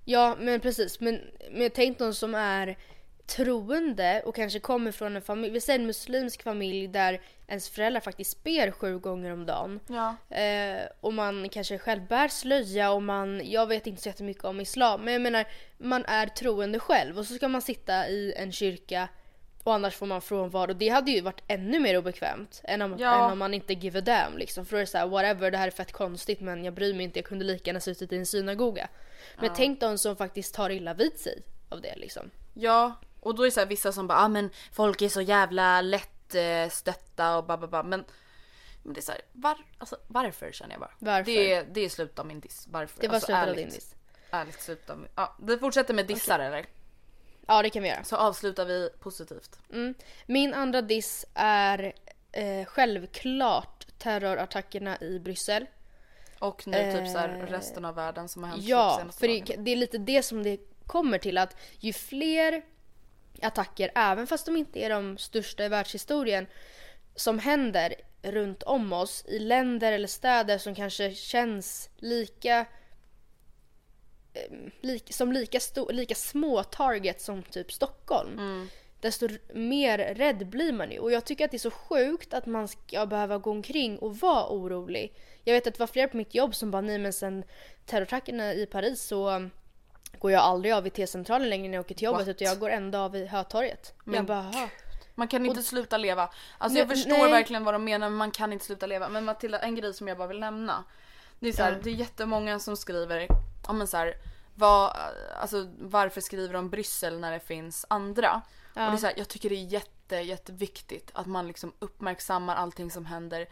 Ja, 0.04 0.36
men 0.38 0.60
precis. 0.60 1.00
Men, 1.00 1.20
men 1.50 1.70
tänk 1.70 1.98
de 1.98 2.14
som 2.14 2.34
är 2.34 2.78
troende 3.26 4.22
och 4.24 4.34
kanske 4.34 4.60
kommer 4.60 4.92
från 4.92 5.16
en 5.16 5.22
familj, 5.22 5.52
vi 5.52 5.60
säger 5.60 5.78
en 5.78 5.86
muslimsk 5.86 6.42
familj 6.42 6.88
där 6.88 7.20
ens 7.46 7.68
föräldrar 7.68 8.00
faktiskt 8.00 8.44
ber 8.44 8.70
sju 8.70 8.98
gånger 8.98 9.32
om 9.32 9.46
dagen. 9.46 9.80
Ja. 9.88 10.36
Eh, 10.36 10.82
och 11.00 11.12
man 11.12 11.48
kanske 11.48 11.78
själv 11.78 12.06
bär 12.06 12.28
slöja 12.28 12.90
och 12.90 13.02
man, 13.02 13.42
jag 13.44 13.66
vet 13.66 13.86
inte 13.86 14.02
så 14.02 14.08
jättemycket 14.08 14.44
om 14.44 14.60
islam, 14.60 15.00
men 15.04 15.12
jag 15.12 15.22
menar 15.22 15.44
man 15.78 16.04
är 16.04 16.26
troende 16.26 16.78
själv 16.78 17.18
och 17.18 17.26
så 17.26 17.34
ska 17.34 17.48
man 17.48 17.62
sitta 17.62 18.08
i 18.08 18.34
en 18.36 18.52
kyrka 18.52 19.08
och 19.62 19.74
annars 19.74 19.94
får 19.96 20.06
man 20.06 20.20
frånvaro. 20.22 20.72
Det 20.72 20.88
hade 20.88 21.10
ju 21.10 21.20
varit 21.20 21.42
ännu 21.48 21.80
mer 21.80 21.98
obekvämt 21.98 22.60
än 22.64 22.82
om, 22.82 22.96
Ja. 22.98 23.24
än 23.26 23.32
om 23.32 23.38
man 23.38 23.54
inte 23.54 23.72
give 23.72 23.98
a 23.98 24.02
damn 24.02 24.38
liksom. 24.38 24.66
För 24.66 24.72
då 24.72 24.76
är 24.76 24.80
det 24.80 24.86
såhär 24.86 25.06
whatever, 25.06 25.50
det 25.50 25.58
här 25.58 25.66
är 25.66 25.70
fett 25.70 25.92
konstigt 25.92 26.40
men 26.40 26.64
jag 26.64 26.74
bryr 26.74 26.94
mig 26.94 27.04
inte, 27.04 27.18
jag 27.18 27.26
kunde 27.26 27.44
lika 27.44 27.68
gärna 27.68 27.80
suttit 27.80 28.12
i 28.12 28.16
en 28.16 28.26
synagoga. 28.26 28.88
Men 29.40 29.50
tänk 29.56 29.80
de 29.80 29.98
som 29.98 30.16
faktiskt 30.16 30.54
tar 30.54 30.70
illa 30.70 30.94
vid 30.94 31.18
sig 31.18 31.42
av 31.68 31.80
det 31.80 31.96
liksom. 31.96 32.30
Ja, 32.54 32.94
och 33.26 33.34
då 33.34 33.42
är 33.42 33.46
det 33.46 33.52
så 33.52 33.60
här 33.60 33.66
vissa 33.66 33.92
som 33.92 34.06
bara 34.06 34.18
ah, 34.18 34.28
men 34.28 34.50
folk 34.72 35.02
är 35.02 35.08
så 35.08 35.20
jävla 35.20 35.80
lätt 35.80 36.34
eh, 36.34 37.36
och 37.36 37.44
ba, 37.44 37.56
ba. 37.56 37.82
Men, 37.82 38.04
men 38.82 38.94
det 38.94 39.00
är 39.00 39.02
så 39.02 39.12
här, 39.12 39.20
var, 39.32 39.56
alltså, 39.78 39.96
varför 40.06 40.52
känner 40.52 40.72
jag 40.72 40.80
bara. 40.80 40.92
Varför? 40.98 41.32
Det 41.32 41.52
är, 41.52 41.64
det 41.72 41.80
är 41.80 41.88
slutet 41.88 42.18
av 42.18 42.26
min 42.26 42.40
diss. 42.40 42.66
Varför? 42.70 43.00
Det 43.00 43.08
var 43.08 43.14
alltså, 43.14 43.26
slutet 43.26 43.48
av 43.48 43.56
din 43.56 43.68
diss. 43.68 43.94
Ärligt 44.30 44.62
slutet 44.62 44.90
av 44.90 44.98
min, 44.98 45.08
ja, 45.14 45.36
Det 45.38 45.58
fortsätter 45.58 45.94
med 45.94 46.06
dissar 46.06 46.38
eller? 46.38 46.66
Ja 47.46 47.62
det 47.62 47.70
kan 47.70 47.82
vi 47.82 47.88
göra. 47.88 48.04
Så 48.04 48.16
avslutar 48.16 48.64
vi 48.64 48.90
positivt. 49.00 49.58
Mm. 49.72 49.94
Min 50.26 50.54
andra 50.54 50.82
diss 50.82 51.26
är 51.34 51.92
eh, 52.32 52.64
självklart 52.66 53.86
terrorattackerna 53.98 55.00
i 55.00 55.18
Bryssel. 55.18 55.66
Och 56.38 56.66
nu 56.66 56.92
typ 56.92 57.12
så 57.12 57.18
här 57.18 57.28
Eh, 57.28 57.46
resten 57.46 57.84
av 57.84 57.94
världen 57.94 58.28
som 58.28 58.42
har 58.42 58.50
hänt 58.50 58.64
Ja, 58.64 58.96
senaste 58.98 59.20
för 59.20 59.28
dagarna. 59.28 59.46
det, 59.46 59.56
det 59.56 59.70
är 59.70 59.76
lite 59.76 59.98
det 59.98 60.22
som 60.22 60.42
det 60.42 60.60
kommer 60.86 61.18
till 61.18 61.38
att 61.38 61.56
ju 61.78 61.92
fler 61.92 62.62
attacker, 63.42 63.90
även 63.94 64.26
fast 64.26 64.46
de 64.46 64.56
inte 64.56 64.78
är 64.80 64.90
de 64.90 65.18
största 65.18 65.64
i 65.64 65.68
världshistorien, 65.68 66.46
som 67.14 67.38
händer 67.38 67.94
runt 68.22 68.62
om 68.62 68.92
oss 68.92 69.24
i 69.28 69.38
länder 69.38 69.92
eller 69.92 70.08
städer 70.08 70.58
som 70.58 70.74
kanske 70.74 71.14
känns 71.14 71.90
lika 71.96 72.66
eh, 74.34 74.52
lik, 74.80 75.14
som 75.14 75.32
lika, 75.32 75.60
sto, 75.60 75.90
lika 75.90 76.14
små 76.14 76.62
targets 76.62 77.24
som 77.24 77.42
typ 77.42 77.72
Stockholm. 77.72 78.38
Desto 79.00 79.26
r- 79.26 79.40
mer 79.54 79.98
rädd 79.98 80.46
blir 80.46 80.72
man 80.72 80.90
ju. 80.90 80.98
Och 80.98 81.12
jag 81.12 81.24
tycker 81.24 81.44
att 81.44 81.50
det 81.50 81.56
är 81.56 81.58
så 81.58 81.70
sjukt 81.70 82.34
att 82.34 82.46
man 82.46 82.68
ska 82.68 83.06
behöva 83.06 83.38
gå 83.38 83.50
omkring 83.50 83.98
och 83.98 84.16
vara 84.18 84.48
orolig. 84.48 85.14
Jag 85.44 85.54
vet 85.54 85.66
att 85.66 85.74
det 85.74 85.80
var 85.80 85.86
flera 85.86 86.08
på 86.08 86.16
mitt 86.16 86.34
jobb 86.34 86.54
som 86.54 86.70
bara 86.70 86.82
nej 86.82 86.98
men 86.98 87.12
sen 87.12 87.44
terrorattackerna 87.86 88.54
i 88.54 88.66
Paris 88.66 89.02
så 89.02 89.50
går 90.18 90.30
jag 90.32 90.42
aldrig 90.42 90.74
av 90.74 90.86
i 90.86 90.90
T-centralen 90.90 91.48
längre 91.50 91.68
när 91.68 91.74
jag 91.74 91.84
åker 91.84 91.94
till 91.94 92.04
jobbet 92.04 92.20
What? 92.26 92.28
utan 92.28 92.46
jag 92.48 92.58
går 92.58 92.70
ändå 92.70 92.98
av 92.98 93.16
i 93.16 93.26
Hötorget. 93.26 93.94
Men 94.04 94.14
jag 94.14 94.24
bara. 94.26 94.68
Man 95.14 95.28
kan 95.28 95.46
inte 95.46 95.62
sluta 95.62 95.96
leva. 95.96 96.22
Alltså 96.58 96.74
Nej, 96.74 96.78
jag 96.82 96.88
förstår 96.88 97.10
nej. 97.18 97.30
verkligen 97.30 97.64
vad 97.64 97.74
de 97.74 97.84
menar 97.84 98.08
men 98.08 98.16
man 98.18 98.30
kan 98.30 98.52
inte 98.52 98.64
sluta 98.64 98.86
leva. 98.86 99.08
Men 99.08 99.24
Matilda, 99.24 99.58
en 99.58 99.74
grej 99.74 99.94
som 99.94 100.08
jag 100.08 100.18
bara 100.18 100.28
vill 100.28 100.40
nämna. 100.40 100.84
Det 101.38 101.48
är 101.48 101.52
så 101.52 101.62
här, 101.62 101.72
Ja. 101.72 101.78
det 101.82 101.90
är 101.90 101.94
jättemånga 101.94 102.58
som 102.58 102.76
skriver, 102.76 103.26
ja 103.66 103.72
men 103.72 103.86
så 103.86 103.96
här, 103.96 104.14
vad, 104.54 104.96
alltså 105.40 105.68
varför 105.78 106.20
skriver 106.20 106.54
de 106.54 106.70
Bryssel 106.70 107.20
när 107.20 107.32
det 107.32 107.40
finns 107.40 107.86
andra? 107.88 108.42
Och 108.68 108.80
det 108.80 108.80
är 108.80 108.96
så 108.96 109.06
här, 109.06 109.14
jag 109.16 109.28
tycker 109.28 109.48
det 109.48 109.54
är 109.54 109.64
jätte, 109.64 110.16
jätteviktigt 110.16 111.10
att 111.14 111.26
man 111.26 111.46
liksom 111.46 111.72
uppmärksammar 111.78 112.56
allting 112.56 112.90
som 112.90 113.06
händer 113.06 113.46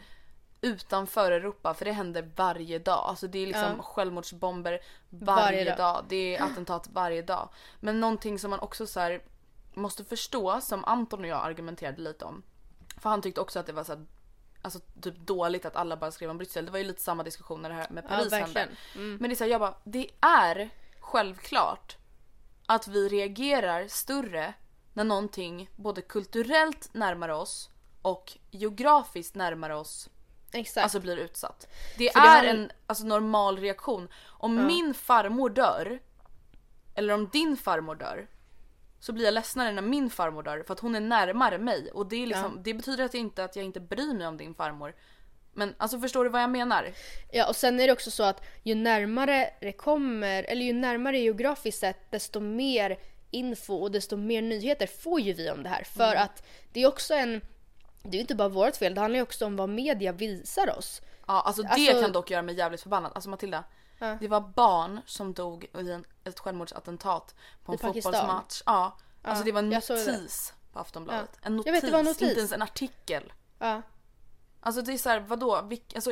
utanför 0.61 1.31
Europa 1.31 1.73
för 1.73 1.85
det 1.85 1.91
händer 1.91 2.31
varje 2.35 2.79
dag. 2.79 3.03
Alltså 3.07 3.27
det 3.27 3.39
är 3.39 3.47
liksom 3.47 3.73
Ja. 3.77 3.83
självmordsbomber 3.83 4.79
varje, 5.09 5.41
Varje 5.43 5.65
dag. 5.65 5.77
dag. 5.77 6.05
Det 6.09 6.35
är 6.35 6.43
attentat 6.43 6.87
varje 6.93 7.21
dag. 7.21 7.49
Men 7.79 7.99
någonting 7.99 8.39
som 8.39 8.49
man 8.51 8.59
också 8.59 8.87
så 8.87 8.99
här 8.99 9.21
måste 9.73 10.03
förstå 10.03 10.61
som 10.61 10.85
Anton 10.85 11.19
och 11.19 11.27
jag 11.27 11.45
argumenterade 11.45 12.01
lite 12.01 12.25
om. 12.25 12.43
För 12.97 13.09
han 13.09 13.21
tyckte 13.21 13.41
också 13.41 13.59
att 13.59 13.65
det 13.65 13.73
var 13.73 13.83
så 13.83 13.93
här, 13.93 14.05
alltså 14.61 14.79
typ 15.01 15.17
dåligt 15.17 15.65
att 15.65 15.75
alla 15.75 15.97
bara 15.97 16.11
skrev 16.11 16.29
om 16.29 16.37
Bryssel. 16.37 16.65
Det 16.65 16.71
var 16.71 16.79
ju 16.79 16.85
lite 16.85 17.01
samma 17.01 17.23
diskussion 17.23 17.61
när 17.61 17.69
det 17.69 17.75
här 17.75 17.89
med 17.89 18.07
Paris 18.07 18.31
hände. 18.31 18.37
verkligen. 18.53 18.69
Mm. 18.95 19.17
Men 19.17 19.29
det 19.29 19.33
är 19.33 19.35
så 19.35 19.43
här, 19.43 19.51
jag 19.51 19.61
bara, 19.61 19.75
det 19.83 20.09
är 20.21 20.69
självklart 20.99 21.97
att 22.65 22.87
vi 22.87 23.09
reagerar 23.09 23.87
större 23.87 24.53
när 24.93 25.03
någonting 25.03 25.69
både 25.75 26.01
kulturellt 26.01 26.93
närmare 26.93 27.35
oss 27.35 27.69
och 28.01 28.37
geografiskt 28.51 29.35
närmare 29.35 29.75
oss 29.75 30.09
Exakt. 30.55 30.83
alltså 30.83 30.99
blir 30.99 31.17
utsatt. 31.17 31.67
Det 31.97 32.13
För 32.13 32.19
det 32.21 32.27
är 32.27 32.37
har- 32.37 32.43
en 32.43 32.71
alltså, 32.87 33.05
normal 33.05 33.57
reaktion. 33.59 34.07
Om 34.25 34.67
min 34.67 34.93
farmor 34.93 35.49
dör, 35.49 35.99
eller 36.95 37.13
om 37.13 37.29
din 37.33 37.57
farmor 37.57 37.95
dör, 37.95 38.27
så 38.99 39.13
blir 39.13 39.25
jag 39.25 39.33
ledsnare 39.33 39.71
när 39.71 39.81
min 39.81 40.09
farmor 40.09 40.43
dör 40.43 40.63
för 40.67 40.73
att 40.73 40.79
hon 40.79 40.95
är 40.95 40.99
närmare 40.99 41.57
mig 41.57 41.91
och 41.91 42.05
det, 42.09 42.15
är 42.23 42.27
liksom, 42.27 42.53
Ja. 42.55 42.61
det 42.63 42.73
betyder 42.73 43.03
att 43.05 43.13
jag 43.13 43.21
inte 43.21 43.43
att 43.43 43.55
jag 43.55 43.65
inte 43.65 43.79
bryr 43.79 44.13
mig 44.13 44.27
om 44.27 44.37
din 44.37 44.55
farmor. 44.55 44.95
Men 45.53 45.75
alltså 45.77 45.99
förstår 45.99 46.23
du 46.23 46.29
vad 46.29 46.41
jag 46.41 46.49
menar? 46.49 46.91
Ja 47.31 47.47
och 47.49 47.55
sen 47.55 47.79
är 47.79 47.87
det 47.87 47.93
också 47.93 48.11
så 48.11 48.23
att 48.23 48.43
ju 48.63 48.75
närmare 48.75 49.49
det 49.61 49.71
kommer, 49.71 50.43
eller 50.43 50.65
ju 50.65 50.73
närmare 50.73 51.19
geografiskt 51.19 51.79
sett, 51.79 52.11
desto 52.11 52.39
mer 52.39 52.99
info 53.31 53.75
och 53.75 53.91
desto 53.91 54.17
mer 54.17 54.41
nyheter 54.41 54.87
får 54.87 55.19
ju 55.19 55.33
vi 55.33 55.49
om 55.51 55.63
det 55.63 55.69
här. 55.69 55.83
För 55.83 56.11
Mm. 56.11 56.23
att 56.23 56.43
det 56.73 56.83
är 56.83 56.87
också 56.87 57.13
en, 57.13 57.41
det 58.05 58.09
är 58.09 58.19
ju 58.19 58.21
inte 58.21 58.35
bara 58.35 58.49
vårt 58.49 58.75
fel, 58.75 58.95
det 58.95 59.01
handlar 59.01 59.17
ju 59.17 59.23
också 59.23 59.45
om 59.45 59.55
vad 59.55 59.69
media 59.69 60.11
visar 60.11 60.77
oss. 60.77 61.01
Ja 61.27 61.41
alltså 61.41 61.61
det 61.61 61.69
Alltså- 61.69 62.01
kan 62.01 62.11
dock 62.11 62.31
göra 62.31 62.41
mig 62.41 62.55
jävligt 62.55 62.81
förbannad. 62.81 63.11
Alltså 63.15 63.29
Matilda. 63.29 63.63
Ja. 63.99 64.17
Det 64.19 64.27
var 64.27 64.41
barn 64.41 65.01
som 65.05 65.33
dog 65.33 65.65
i 65.79 65.91
en, 65.91 66.05
ett 66.23 66.39
självmordsattentat 66.39 67.35
på 67.65 67.71
en 67.71 67.75
I 67.75 67.81
fotbollsmatch. 67.81 68.61
Ja. 68.65 68.97
Alltså 69.21 69.41
Ja, 69.41 69.45
det 69.45 69.51
var 69.51 69.59
en 69.59 69.69
notis 69.69 70.53
på 70.73 70.79
Aftonbladet. 70.79 71.29
Ja. 71.33 71.39
En 71.47 71.55
notis, 71.55 71.73
vet, 71.73 71.83
en 71.83 72.05
notis. 72.05 72.21
inte 72.21 72.39
ens 72.39 72.51
en 72.51 72.61
artikel. 72.61 73.33
Ja. 73.59 73.81
Alltså 74.59 74.81
det 74.81 74.93
är 74.93 74.97
såhär, 74.97 75.19
vadå? 75.19 75.61
Vilk, 75.61 75.95
alltså, 75.95 76.11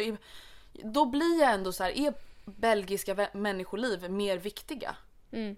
då 0.84 1.06
blir 1.06 1.39
jag 1.41 1.54
ändå 1.54 1.72
så 1.72 1.84
här: 1.84 1.91
är 1.91 2.14
belgiska 2.46 3.28
människoliv 3.34 4.12
mer 4.12 4.38
viktiga? 4.38 4.96
Mm. 5.32 5.56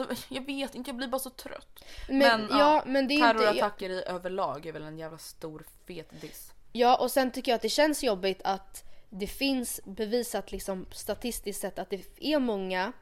Alltså 0.00 0.24
jag 0.28 0.46
vet 0.46 0.74
inte, 0.74 0.90
jag 0.90 0.96
blir 0.96 1.08
bara 1.08 1.18
så 1.18 1.30
trött. 1.30 1.84
Men, 2.08 2.48
ja, 2.50 2.82
men 2.86 3.08
det 3.08 3.14
är 3.14 3.30
inte... 3.30 3.44
terrorattacker 3.44 3.90
i 3.90 4.02
överlag 4.06 4.66
är 4.66 4.72
väl 4.72 4.82
en 4.82 4.98
jävla 4.98 5.18
stor 5.18 5.64
fet 5.86 6.20
diss. 6.20 6.52
Ja 6.72 6.96
och 6.96 7.10
sen 7.10 7.30
tycker 7.30 7.52
jag 7.52 7.56
att 7.56 7.62
det 7.62 7.68
känns 7.68 8.02
jobbigt 8.02 8.40
att 8.44 8.84
det 9.10 9.26
finns 9.26 9.80
bevisat 9.84 10.52
liksom 10.52 10.86
statistiskt 10.92 11.60
sett 11.60 11.78
att 11.78 11.90
det 11.90 12.02
är 12.20 12.38
många 12.38 12.92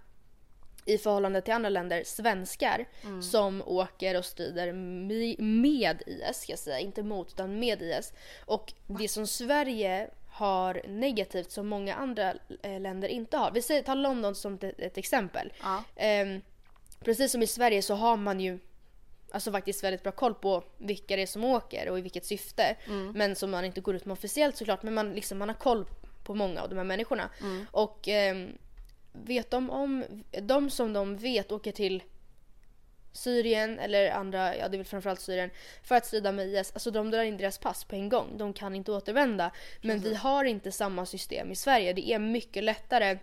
i 0.84 0.98
förhållande 0.98 1.40
till 1.40 1.54
andra 1.54 1.68
länder, 1.68 2.02
svenskar, 2.04 2.88
som 3.22 3.62
åker 3.66 4.18
och 4.18 4.24
strider 4.24 4.72
med 5.42 6.02
IS, 6.06 6.36
ska 6.36 6.52
jag 6.52 6.58
säga. 6.58 6.78
Inte 6.78 7.02
mot, 7.02 7.32
utan 7.32 7.58
med 7.58 7.82
IS. 7.82 8.12
Och 8.46 8.72
det 8.86 9.08
som 9.08 9.26
Sverige 9.26 10.10
har 10.32 10.82
negativt 10.88 11.50
som 11.50 11.68
många 11.68 11.94
andra 11.94 12.34
eh, 12.62 12.80
länder 12.80 13.08
inte 13.08 13.36
har. 13.36 13.50
Vi 13.50 13.62
säger, 13.62 13.82
ta 13.82 13.94
London 13.94 14.34
som 14.34 14.58
ett, 14.78 14.98
exempel. 14.98 15.52
Ja. 15.62 15.84
Ehm, 15.96 16.40
precis 17.02 17.32
som 17.32 17.42
i 17.42 17.46
Sverige 17.46 17.82
så 17.82 17.94
har 17.94 18.16
man 18.16 18.40
ju 18.40 18.58
alltså 19.30 19.52
faktiskt 19.52 19.84
väldigt 19.84 20.02
bra 20.02 20.12
koll 20.12 20.34
på 20.34 20.64
vilka 20.78 21.16
det 21.16 21.22
är 21.22 21.26
som 21.26 21.44
åker 21.44 21.88
och 21.88 21.98
i 21.98 22.02
vilket 22.02 22.26
syfte. 22.26 22.76
Men 23.14 23.36
som 23.36 23.50
man 23.50 23.64
inte 23.64 23.80
går 23.80 23.96
ut 23.96 24.04
med 24.04 24.12
officiellt 24.12 24.56
såklart. 24.56 24.82
Men 24.82 24.94
man, 24.94 25.12
liksom, 25.12 25.38
man 25.38 25.48
har 25.48 25.56
koll 25.56 25.86
på 26.24 26.34
många 26.34 26.62
av 26.62 26.68
de 26.68 26.78
här 26.78 26.84
människorna. 26.84 27.30
Och 27.70 28.08
ehm, 28.08 28.58
vet 29.12 29.50
de 29.50 29.70
om, 29.70 30.04
de 30.42 30.70
som 30.70 30.92
de 30.92 31.16
vet 31.16 31.52
åker 31.52 31.72
till 31.72 32.02
Syrien 33.12 33.78
eller 33.78 34.10
andra, 34.10 34.56
ja 34.56 34.68
det 34.68 34.76
är 34.76 34.78
väl 34.78 34.86
framförallt 34.86 35.20
Syrien, 35.20 35.50
för 35.82 35.94
att 35.94 36.06
strida 36.06 36.32
med 36.32 36.48
IS. 36.48 36.72
Alltså 36.72 36.90
de 36.90 37.10
drar 37.10 37.22
in 37.22 37.36
deras 37.36 37.58
pass 37.58 37.84
på 37.84 37.94
en 37.94 38.08
gång. 38.08 38.38
De 38.38 38.52
kan 38.52 38.74
inte 38.74 38.92
återvända. 38.92 39.50
Men 39.82 40.00
vi 40.00 40.14
har 40.14 40.44
inte 40.44 40.72
samma 40.72 41.06
system 41.06 41.50
i 41.50 41.56
Sverige. 41.56 41.92
Det 41.92 42.12
är 42.12 42.18
mycket 42.18 42.64
lättare 42.64 43.18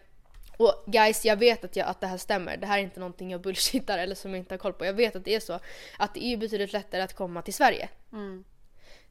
och 0.59 0.83
guys, 0.85 1.25
jag 1.25 1.35
vet 1.35 1.63
att, 1.63 1.75
jag, 1.75 1.87
att 1.87 2.01
det 2.01 2.07
här 2.07 2.17
stämmer. 2.17 2.57
Det 2.57 2.67
här 2.67 2.79
är 2.79 2.83
inte 2.83 2.99
någonting 2.99 3.31
jag 3.31 3.41
bullshittar 3.41 3.97
eller 3.97 4.15
som 4.15 4.31
jag 4.31 4.39
inte 4.39 4.53
har 4.53 4.59
koll 4.59 4.73
på. 4.73 4.85
Jag 4.85 4.93
vet 4.93 5.15
att 5.15 5.25
det 5.25 5.35
är 5.35 5.39
så. 5.39 5.59
Att 5.97 6.13
det 6.13 6.23
är 6.23 6.37
betydligt 6.37 6.73
lättare 6.73 7.01
att 7.01 7.13
komma 7.13 7.41
till 7.41 7.53
Sverige. 7.53 7.89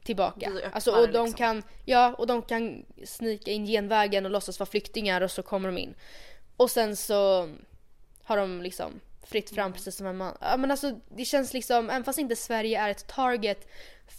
Tillbaka. 0.03 0.37
Bli 0.39 0.47
öppnare, 0.47 0.71
Alltså, 0.75 0.91
och 0.91 1.09
de 1.13 1.25
liksom. 1.27 1.33
kan, 1.33 1.63
ja, 1.85 2.15
och 2.19 2.27
de 2.27 2.43
kan 2.43 2.85
snika 3.05 3.51
in 3.51 3.67
genvägen 3.67 4.25
och 4.25 4.31
låtsas 4.31 4.59
vara 4.59 4.71
flyktingar 4.71 5.21
och 5.21 5.31
så 5.31 5.43
kommer 5.43 5.69
de 5.69 5.79
in. 5.79 5.95
Och 6.57 6.71
sen 6.71 6.97
så 6.97 7.49
har 8.23 8.37
de 8.37 8.63
liksom 8.63 9.01
fritt 9.27 9.51
fram 9.51 9.73
precis 9.73 9.97
som 9.97 10.07
en 10.07 10.17
man. 10.17 10.37
Ja, 10.41 10.57
men 10.57 10.71
alltså, 10.71 11.01
det 11.09 11.25
känns 11.25 11.53
liksom, 11.53 11.91
även 11.91 12.05
fast 12.05 12.19
inte 12.19 12.37
Sverige 12.37 12.81
är 12.81 12.89
ett 12.91 13.07
target 13.07 13.69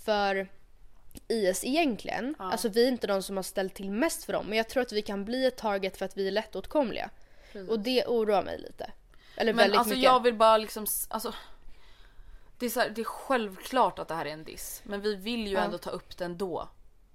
för 0.05 0.47
IS 1.27 1.63
egentligen. 1.65 2.35
Alltså 2.39 2.69
vi 2.69 2.83
är 2.83 2.87
inte 2.87 3.07
de 3.07 3.23
som 3.23 3.35
har 3.35 3.43
ställt 3.43 3.73
till 3.73 3.91
mest 3.91 4.23
för 4.23 4.33
dem. 4.33 4.45
Men 4.47 4.57
jag 4.57 4.67
tror 4.69 4.83
att 4.83 4.91
vi 4.91 5.01
kan 5.01 5.25
bli 5.25 5.45
ett 5.45 5.57
target 5.57 5.97
för 5.97 6.05
att 6.05 6.17
vi 6.17 6.27
är 6.27 6.31
lättåtkomliga. 6.31 7.09
Och 7.69 7.79
det 7.79 8.05
oroar 8.05 8.43
mig 8.43 8.57
lite. 8.57 8.91
Eller 9.35 9.53
Men 9.53 9.57
väldigt 9.63 9.79
alltså 9.79 9.89
mycket. 9.95 10.03
jag 10.03 10.23
vill 10.23 10.35
bara 10.35 10.57
liksom, 10.57 10.85
alltså. 11.09 11.33
Det 12.57 12.65
är, 12.65 12.69
så 12.69 12.79
här, 12.79 12.89
det 12.89 13.01
är 13.01 13.05
självklart 13.05 13.99
att 13.99 14.07
det 14.07 14.13
här 14.15 14.25
är 14.25 14.29
en 14.29 14.43
diss. 14.43 14.81
Men 14.85 15.01
vi 15.01 15.15
vill 15.15 15.47
ju 15.47 15.53
Ja. 15.53 15.59
ändå 15.59 15.77
ta 15.77 15.89
upp 15.89 16.17
den 16.17 16.37
då. 16.37 16.69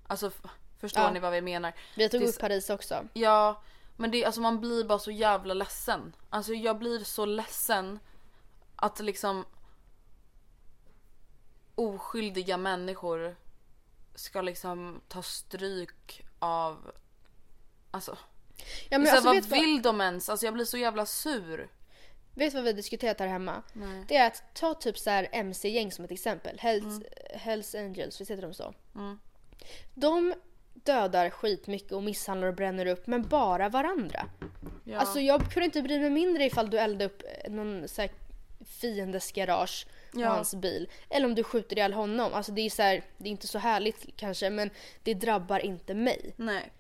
Alltså 0.07 0.30
förstår 0.78 1.03
Ja. 1.03 1.11
ni 1.11 1.20
vad 1.20 1.32
vi 1.32 1.41
menar? 1.41 1.72
Vi 1.97 2.09
tog 2.09 2.20
det 2.20 2.26
upp 2.28 2.39
Paris 2.39 2.70
också. 2.70 3.05
Ja, 3.12 3.62
men 3.97 4.11
det, 4.11 4.24
alltså 4.24 4.41
man 4.41 4.61
blir 4.61 4.85
bara 4.85 4.99
så 4.99 5.11
jävla 5.11 5.55
ledsen. 5.55 6.16
Alltså 6.30 6.53
jag 6.55 6.78
blir 6.78 7.05
så 7.05 7.24
ledsen 7.26 7.99
att 8.76 9.01
liksom 9.01 9.45
oskyldiga 11.74 12.57
människor 12.57 13.37
ska 14.14 14.41
liksom 14.43 15.01
ta 15.09 15.22
stryk 15.22 16.22
av 16.39 16.93
Alltså, 17.91 18.18
Ja, 18.89 18.99
men 18.99 19.07
så 19.07 19.13
alltså, 19.13 19.29
vad 19.29 19.37
vet, 19.37 19.47
vad, 19.47 19.61
vill 19.61 19.83
de 19.83 20.01
ens? 20.01 20.29
Alltså 20.29 20.47
jag 20.47 20.55
blir 20.55 20.65
så 20.65 20.79
jävla 20.79 21.07
sur. 21.07 21.69
vet 22.35 22.55
vad 22.55 22.65
vi 22.65 22.73
diskuterat 22.73 23.21
här 23.21 23.27
hemma? 23.27 23.63
Det 24.09 24.17
är 24.17 24.27
att 24.27 24.55
ta 24.55 24.75
typ 24.75 24.99
så 24.99 25.11
här 25.11 25.29
MC-gäng 25.33 25.93
som 25.93 26.05
ett 26.05 26.11
exempel. 26.11 26.59
Hells, 26.59 27.01
Hells 27.35 27.75
Angels, 27.75 28.21
visst 28.21 28.31
heter 28.31 28.43
de 28.43 28.55
så? 28.55 28.75
De 29.95 30.35
dödar 30.75 31.31
skitmycket 31.31 31.93
och 31.93 32.03
misshandlar 32.03 32.49
och 32.49 32.55
bränner 32.55 32.87
upp 32.87 33.07
men 33.07 33.23
bara 33.23 33.69
varandra. 33.69 34.27
Ja. 34.85 34.99
Alltså 34.99 35.21
jag 35.21 35.53
kunde 35.53 35.65
inte 35.65 35.83
bry 35.83 35.99
mig 35.99 36.11
mindre 36.11 36.45
ifall 36.45 36.71
du 36.71 36.79
eldade 36.79 37.05
upp 37.05 37.23
någon 37.49 37.89
så 37.89 38.01
här 38.03 38.11
fiendes 38.65 39.33
garage 39.33 39.87
och 40.15 40.21
Ja. 40.21 40.29
hans 40.29 40.55
bil. 40.55 40.89
Eller 41.11 41.27
om 41.27 41.35
du 41.35 41.45
skjuter 41.45 41.77
ihjäl 41.77 41.93
honom. 41.93 42.35
Alltså 42.35 42.53
det 42.53 42.61
är 42.61 42.71
så 42.71 42.83
här, 42.83 43.03
det 43.19 43.29
är 43.29 43.31
inte 43.31 43.47
så 43.47 43.59
härligt 43.59 44.17
kanske 44.17 44.51
men 44.51 44.71
det 45.03 45.15
drabbar 45.15 45.59
inte 45.59 45.95
mig. 45.95 46.35
Nej. 46.37 46.73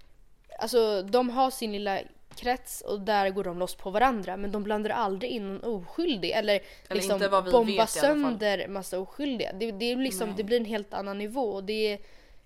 Alltså 0.58 1.02
de 1.02 1.30
har 1.30 1.50
sin 1.50 1.72
lilla 1.72 2.00
krets 2.36 2.80
och 2.80 3.00
där 3.00 3.30
går 3.30 3.44
de 3.44 3.58
loss 3.58 3.74
på 3.74 3.90
varandra 3.90 4.36
men 4.36 4.52
de 4.52 4.62
blandar 4.62 4.90
aldrig 4.90 5.30
in 5.30 5.54
någon 5.54 5.64
oskyldig 5.64 6.30
eller, 6.30 6.54
Eller 6.54 6.94
liksom 6.94 7.14
inte 7.14 7.28
vad 7.28 7.44
vi 7.44 7.50
bomba 7.50 7.66
vet 7.66 7.76
i 7.76 7.80
alla 7.80 7.86
fall. 7.86 8.22
sönder 8.22 8.68
massa 8.68 8.98
oskyldiga. 8.98 9.52
Det, 9.52 9.72
det, 9.72 9.84
är 9.92 9.96
liksom, 9.96 10.34
det 10.36 10.44
blir 10.44 10.56
en 10.56 10.64
helt 10.64 10.94
annan 10.94 11.18
nivå 11.18 11.50
och 11.52 11.64
det 11.64 11.98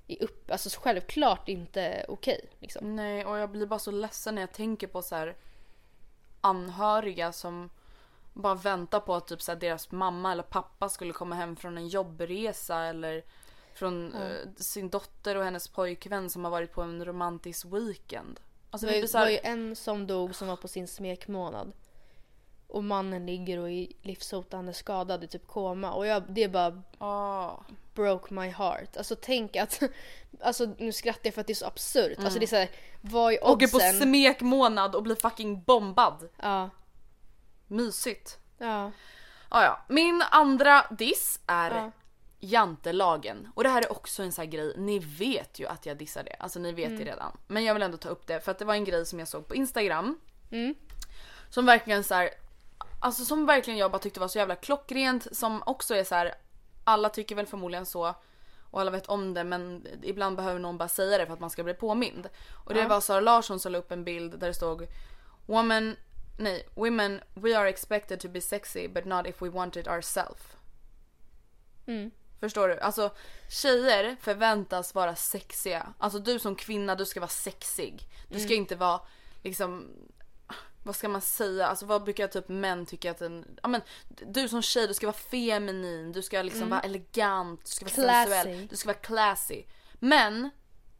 är, 0.06 0.22
upp, 0.22 0.50
alltså 0.50 0.80
självklart 0.82 1.48
inte 1.48 2.04
okej. 2.08 2.48
liksom. 2.60 2.96
Nej, 2.96 3.24
och 3.24 3.38
jag 3.38 3.50
blir 3.50 3.66
bara 3.66 3.78
så 3.78 3.90
ledsen 3.90 4.34
när 4.34 4.42
jag 4.42 4.52
tänker 4.52 4.86
på 4.86 5.02
så 5.02 5.14
här 5.14 5.36
anhöriga 6.40 7.32
som 7.32 7.70
bara 8.32 8.54
väntar 8.54 9.00
på 9.00 9.14
att 9.14 9.26
typ 9.26 9.42
så 9.42 9.52
här, 9.52 9.58
deras 9.58 9.90
mamma 9.90 10.32
eller 10.32 10.42
pappa 10.42 10.88
skulle 10.88 11.12
komma 11.12 11.34
hem 11.34 11.56
från 11.56 11.78
en 11.78 11.88
jobbresa 11.88 12.84
eller 12.84 13.24
från 13.78 14.14
eh, 14.14 14.48
sin 14.56 14.90
dotter 14.90 15.36
och 15.36 15.44
hennes 15.44 15.68
pojkvän 15.68 16.30
som 16.30 16.44
har 16.44 16.50
varit 16.50 16.72
på 16.72 16.82
en 16.82 17.04
romantisk 17.04 17.66
weekend. 17.66 18.40
Alltså 18.70 18.86
Det 18.86 18.92
var, 18.92 18.96
ju, 19.00 19.06
det 19.06 19.14
var 19.14 19.28
ju 19.28 19.36
här, 19.36 19.52
en 19.52 19.76
som 19.76 20.06
dog 20.06 20.34
som 20.34 20.48
var 20.48 20.56
på 20.56 20.68
sin 20.68 20.88
smekmånad. 20.88 21.72
Och 22.66 22.84
mannen 22.84 23.26
ligger 23.26 23.58
och 23.58 23.70
är 23.70 23.86
livshotande 24.02 24.72
skadad 24.72 25.24
i 25.24 25.26
typ 25.26 25.46
koma. 25.46 25.92
Och 25.92 26.06
jag, 26.06 26.22
det 26.28 26.48
bara 26.48 26.82
Åh. 26.98 27.60
broke 27.94 28.34
my 28.34 28.48
heart. 28.48 28.96
Alltså 28.96 29.16
tänk 29.20 29.56
att, 29.56 29.82
alltså 30.40 30.74
nu 30.78 30.92
skrattar 30.92 31.20
jag 31.24 31.34
för 31.34 31.40
att 31.40 31.46
det 31.46 31.52
är 31.52 31.54
så 31.54 31.66
absurt. 31.66 32.12
Mm. 32.12 32.24
Alltså 32.24 32.38
det 32.38 32.44
är 32.44 32.46
såhär, 32.46 32.70
vad 33.00 33.32
är 33.32 33.44
åker 33.48 33.68
på 33.68 33.76
oddsen? 33.76 34.00
smekmånad 34.00 34.94
och 34.94 35.02
blir 35.02 35.14
fucking 35.14 35.62
bombad. 35.62 36.28
ja, 36.42 36.70
Mysigt. 37.66 38.38
ja, 38.58 38.92
Ah, 39.48 39.64
ja. 39.64 39.80
Min 39.88 40.22
andra 40.30 40.86
diss 40.90 41.40
är 41.46 41.70
Ja. 41.70 41.90
Jantelagen. 42.40 43.48
Och 43.54 43.62
det 43.62 43.68
här 43.68 43.82
är 43.82 43.92
också 43.92 44.22
en 44.22 44.32
sån 44.32 44.42
här 44.42 44.50
grej, 44.50 44.74
ni 44.76 44.98
vet 44.98 45.58
ju 45.58 45.66
att 45.66 45.86
jag 45.86 45.96
dissar 45.96 46.22
det. 46.22 46.36
Alltså 46.38 46.58
ni 46.58 46.72
vet 46.72 46.86
Mm. 46.86 46.98
det 46.98 47.04
redan. 47.04 47.36
Men 47.46 47.64
jag 47.64 47.74
vill 47.74 47.82
ändå 47.82 47.96
ta 47.96 48.08
upp 48.08 48.26
det 48.26 48.40
för 48.40 48.50
att 48.50 48.58
det 48.58 48.64
var 48.64 48.74
en 48.74 48.84
grej 48.84 49.06
som 49.06 49.18
jag 49.18 49.28
såg 49.28 49.46
på 49.48 49.54
Instagram. 49.54 50.20
Mm. 50.50 50.74
Som 51.50 51.66
verkligen 51.66 52.04
så 52.04 52.14
här, 52.14 52.30
alltså 53.00 53.24
som 53.24 53.46
verkligen 53.46 53.78
jag 53.78 53.90
bara 53.90 53.98
tyckte 53.98 54.20
var 54.20 54.28
så 54.28 54.38
jävla 54.38 54.56
klockrent. 54.56 55.36
Som 55.36 55.62
också 55.66 55.94
är 55.94 56.04
så 56.04 56.14
här, 56.14 56.34
alla 56.84 57.08
tycker 57.08 57.34
väl 57.34 57.46
förmodligen 57.46 57.86
så. 57.86 58.14
Och 58.70 58.80
alla 58.80 58.90
vet 58.90 59.06
om 59.06 59.34
det 59.34 59.44
men 59.44 59.86
ibland 60.02 60.36
behöver 60.36 60.60
någon 60.60 60.78
bara 60.78 60.88
säga 60.88 61.18
det 61.18 61.26
för 61.26 61.32
att 61.32 61.40
man 61.40 61.50
ska 61.50 61.64
bli 61.64 61.74
påmind. 61.74 62.28
Och 62.64 62.74
det 62.74 62.86
var 62.86 63.00
Sara 63.00 63.20
Larsson 63.20 63.60
som 63.60 63.72
la 63.72 63.78
upp 63.78 63.92
en 63.92 64.04
bild 64.04 64.38
där 64.38 64.46
det 64.46 64.54
stod 64.54 64.86
Woman, 65.46 65.96
nej, 66.38 66.68
women 66.74 67.20
we 67.34 67.58
are 67.58 67.68
expected 67.68 68.20
to 68.20 68.28
be 68.28 68.40
sexy 68.40 68.88
but 68.88 69.04
not 69.04 69.26
if 69.26 69.42
we 69.42 69.48
want 69.48 69.76
it 69.76 69.86
ourselves. 69.88 70.42
Mm. 71.86 72.10
Förstår 72.40 72.68
du? 72.68 72.80
Alltså 72.80 73.10
tjejer 73.48 74.16
förväntas 74.20 74.94
vara 74.94 75.16
sexiga. 75.16 75.94
Alltså 75.98 76.18
du 76.18 76.38
som 76.38 76.56
kvinna 76.56 76.94
du 76.94 77.06
ska 77.06 77.20
vara 77.20 77.28
sexig. 77.28 78.08
Du 78.28 78.40
ska 78.40 78.54
inte 78.54 78.76
vara 78.76 79.00
liksom 79.42 79.88
vad 80.84 80.96
ska 80.96 81.08
man 81.08 81.20
säga? 81.20 81.66
Alltså 81.66 81.86
vad 81.86 82.04
brukar 82.04 82.28
typ 82.28 82.48
män 82.48 82.86
tycka 82.86 83.10
att 83.10 83.20
en... 83.20 83.58
Ja 83.62 83.68
men 83.68 83.80
du 84.08 84.48
som 84.48 84.62
tjej 84.62 84.86
du 84.86 84.94
ska 84.94 85.06
vara 85.06 85.16
feminin, 85.16 86.12
du 86.12 86.22
ska 86.22 86.42
liksom 86.42 86.70
vara 86.70 86.80
elegant, 86.80 87.64
du 87.64 87.70
ska 87.70 87.84
vara 87.84 87.94
Classy. 87.94 88.32
sensuell, 88.32 88.66
du 88.68 88.76
ska 88.76 88.86
vara 88.86 88.98
classy. 88.98 89.64
Men 89.94 90.50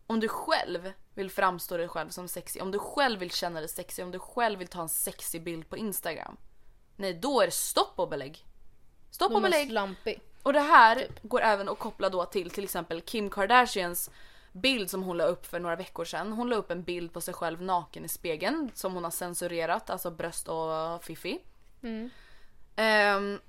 om 0.07 0.21
du 0.21 0.29
själv 0.29 0.93
vill 1.15 1.31
framstå 1.31 1.77
dig 1.77 1.89
själv 1.89 2.09
som 2.09 2.29
sexig, 2.29 2.63
om 2.63 2.71
du 2.71 2.79
själv 2.79 3.21
vill 3.21 3.31
känna 3.31 3.61
dig 3.61 3.69
sexig, 3.69 4.05
om 4.05 4.11
du 4.11 4.19
själv 4.19 4.59
vill 4.59 4.69
ta 4.69 4.83
en 4.83 4.89
sexig 4.89 5.45
bild 5.45 5.69
på 5.69 5.77
Instagram. 5.77 6.37
Nej 6.97 7.15
då 7.15 7.41
är 7.41 7.47
det 7.47 7.53
stopp 7.53 7.99
och 7.99 8.09
belägg. 8.09 8.47
Stopp 9.11 9.33
och 9.33 9.43
belägg. 9.43 9.69
slampig. 9.69 10.21
Och 10.49 10.55
det 10.55 10.61
här 10.61 11.09
går 11.23 11.41
även 11.43 11.69
att 11.69 11.79
koppla 11.79 12.09
då 12.09 12.25
till 12.25 12.51
till 12.51 12.65
exempel 12.65 13.01
Kim 13.01 13.31
Kardashians 13.31 14.11
bild 14.53 14.91
som 14.91 15.03
hon 15.03 15.17
la 15.17 15.25
upp 15.25 15.47
för 15.47 15.61
några 15.61 15.77
veckor 15.77 16.05
sedan. 16.05 16.33
Hon 16.33 16.49
la 16.49 16.57
upp 16.57 16.71
en 16.71 16.83
bild 16.83 17.13
på 17.13 17.21
sig 17.21 17.35
själv 17.35 17.63
naken 17.63 18.05
i 18.05 18.09
spegeln 18.09 18.71
som 18.75 18.95
hon 18.95 19.05
har 19.05 19.11
censurerat, 19.11 19.91
alltså 19.91 20.11
bröst 20.11 20.49
och 20.49 21.05
fiffi. 21.05 21.39
Ehm, 22.77 23.41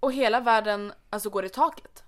och 0.00 0.12
hela 0.12 0.40
världen 0.40 0.92
alltså 1.10 1.30
går 1.30 1.44
i 1.44 1.48
taket. 1.48 2.02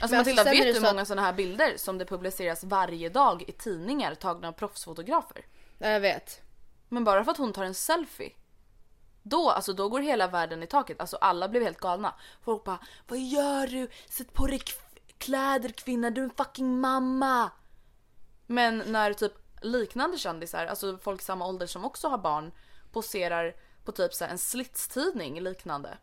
Alltså 0.00 0.14
Men 0.14 0.18
Matilda, 0.18 0.44
vet 0.44 0.52
du 0.62 0.66
hur 0.72 0.76
att- 0.76 0.82
många 0.82 1.04
sådana 1.04 1.22
här 1.26 1.32
bilder 1.32 1.72
som 1.76 1.98
det 1.98 2.04
publiceras 2.04 2.64
varje 2.64 3.08
dag 3.08 3.44
i 3.48 3.52
tidningar 3.52 4.14
tagna 4.14 4.48
av 4.48 4.52
proffsfotografer? 4.52 5.44
Ja, 5.78 5.88
jag 5.88 6.00
vet. 6.00 6.40
Men 6.88 7.04
bara 7.04 7.24
för 7.24 7.30
att 7.30 7.38
hon 7.38 7.52
tar 7.52 7.64
en 7.64 7.74
selfie. 7.74 8.32
Då, 9.28 9.50
alltså 9.50 9.72
då 9.72 9.88
går 9.88 10.00
hela 10.00 10.26
världen 10.26 10.62
i 10.62 10.66
taket. 10.66 11.00
Alltså 11.00 11.16
alla 11.16 11.48
blev 11.48 11.62
helt 11.62 11.80
galna. 11.80 12.14
Folk 12.42 12.64
bara 12.64 12.78
Vad 13.08 13.18
gör 13.18 13.66
du? 13.66 13.88
Sätt 14.08 14.32
på 14.32 14.46
dig 14.46 14.60
kläder 15.18 15.68
kvinna, 15.68 16.10
du 16.10 16.20
är 16.20 16.24
en 16.24 16.30
fucking 16.30 16.80
mamma. 16.80 17.50
Men 18.46 18.82
när 18.86 19.12
typ 19.12 19.32
liknande 19.60 20.18
kändisar, 20.18 20.66
alltså 20.66 20.98
folk 20.98 21.20
i 21.20 21.24
samma 21.24 21.46
ålder 21.46 21.66
som 21.66 21.84
också 21.84 22.08
har 22.08 22.18
barn, 22.18 22.52
poserar 22.92 23.56
på 23.84 23.92
typ 23.92 24.14
så 24.14 24.24
här 24.24 24.32
en 24.32 24.38
slitstidning 24.38 25.40
liknande. 25.40 25.98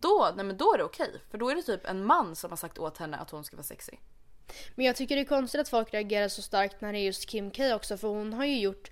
Då, 0.00 0.32
nej 0.36 0.44
men 0.44 0.56
då 0.56 0.74
är 0.74 0.78
det 0.78 0.84
okej. 0.84 1.20
För 1.30 1.38
då 1.38 1.50
är 1.50 1.54
det 1.54 1.62
typ 1.62 1.86
en 1.86 2.04
man 2.04 2.36
som 2.36 2.50
har 2.50 2.56
sagt 2.56 2.78
åt 2.78 2.98
henne 2.98 3.16
att 3.16 3.30
hon 3.30 3.44
ska 3.44 3.56
vara 3.56 3.64
sexig. 3.64 4.00
Men 4.74 4.86
jag 4.86 4.96
tycker 4.96 5.16
det 5.16 5.22
är 5.22 5.26
konstigt 5.26 5.60
att 5.60 5.68
folk 5.68 5.94
reagerar 5.94 6.28
så 6.28 6.42
starkt 6.42 6.80
när 6.80 6.92
det 6.92 6.98
är 6.98 7.04
just 7.04 7.26
Kim 7.26 7.50
K 7.50 7.74
också 7.74 7.96
för 7.96 8.08
hon 8.08 8.32
har 8.32 8.44
ju 8.44 8.60
gjort 8.60 8.90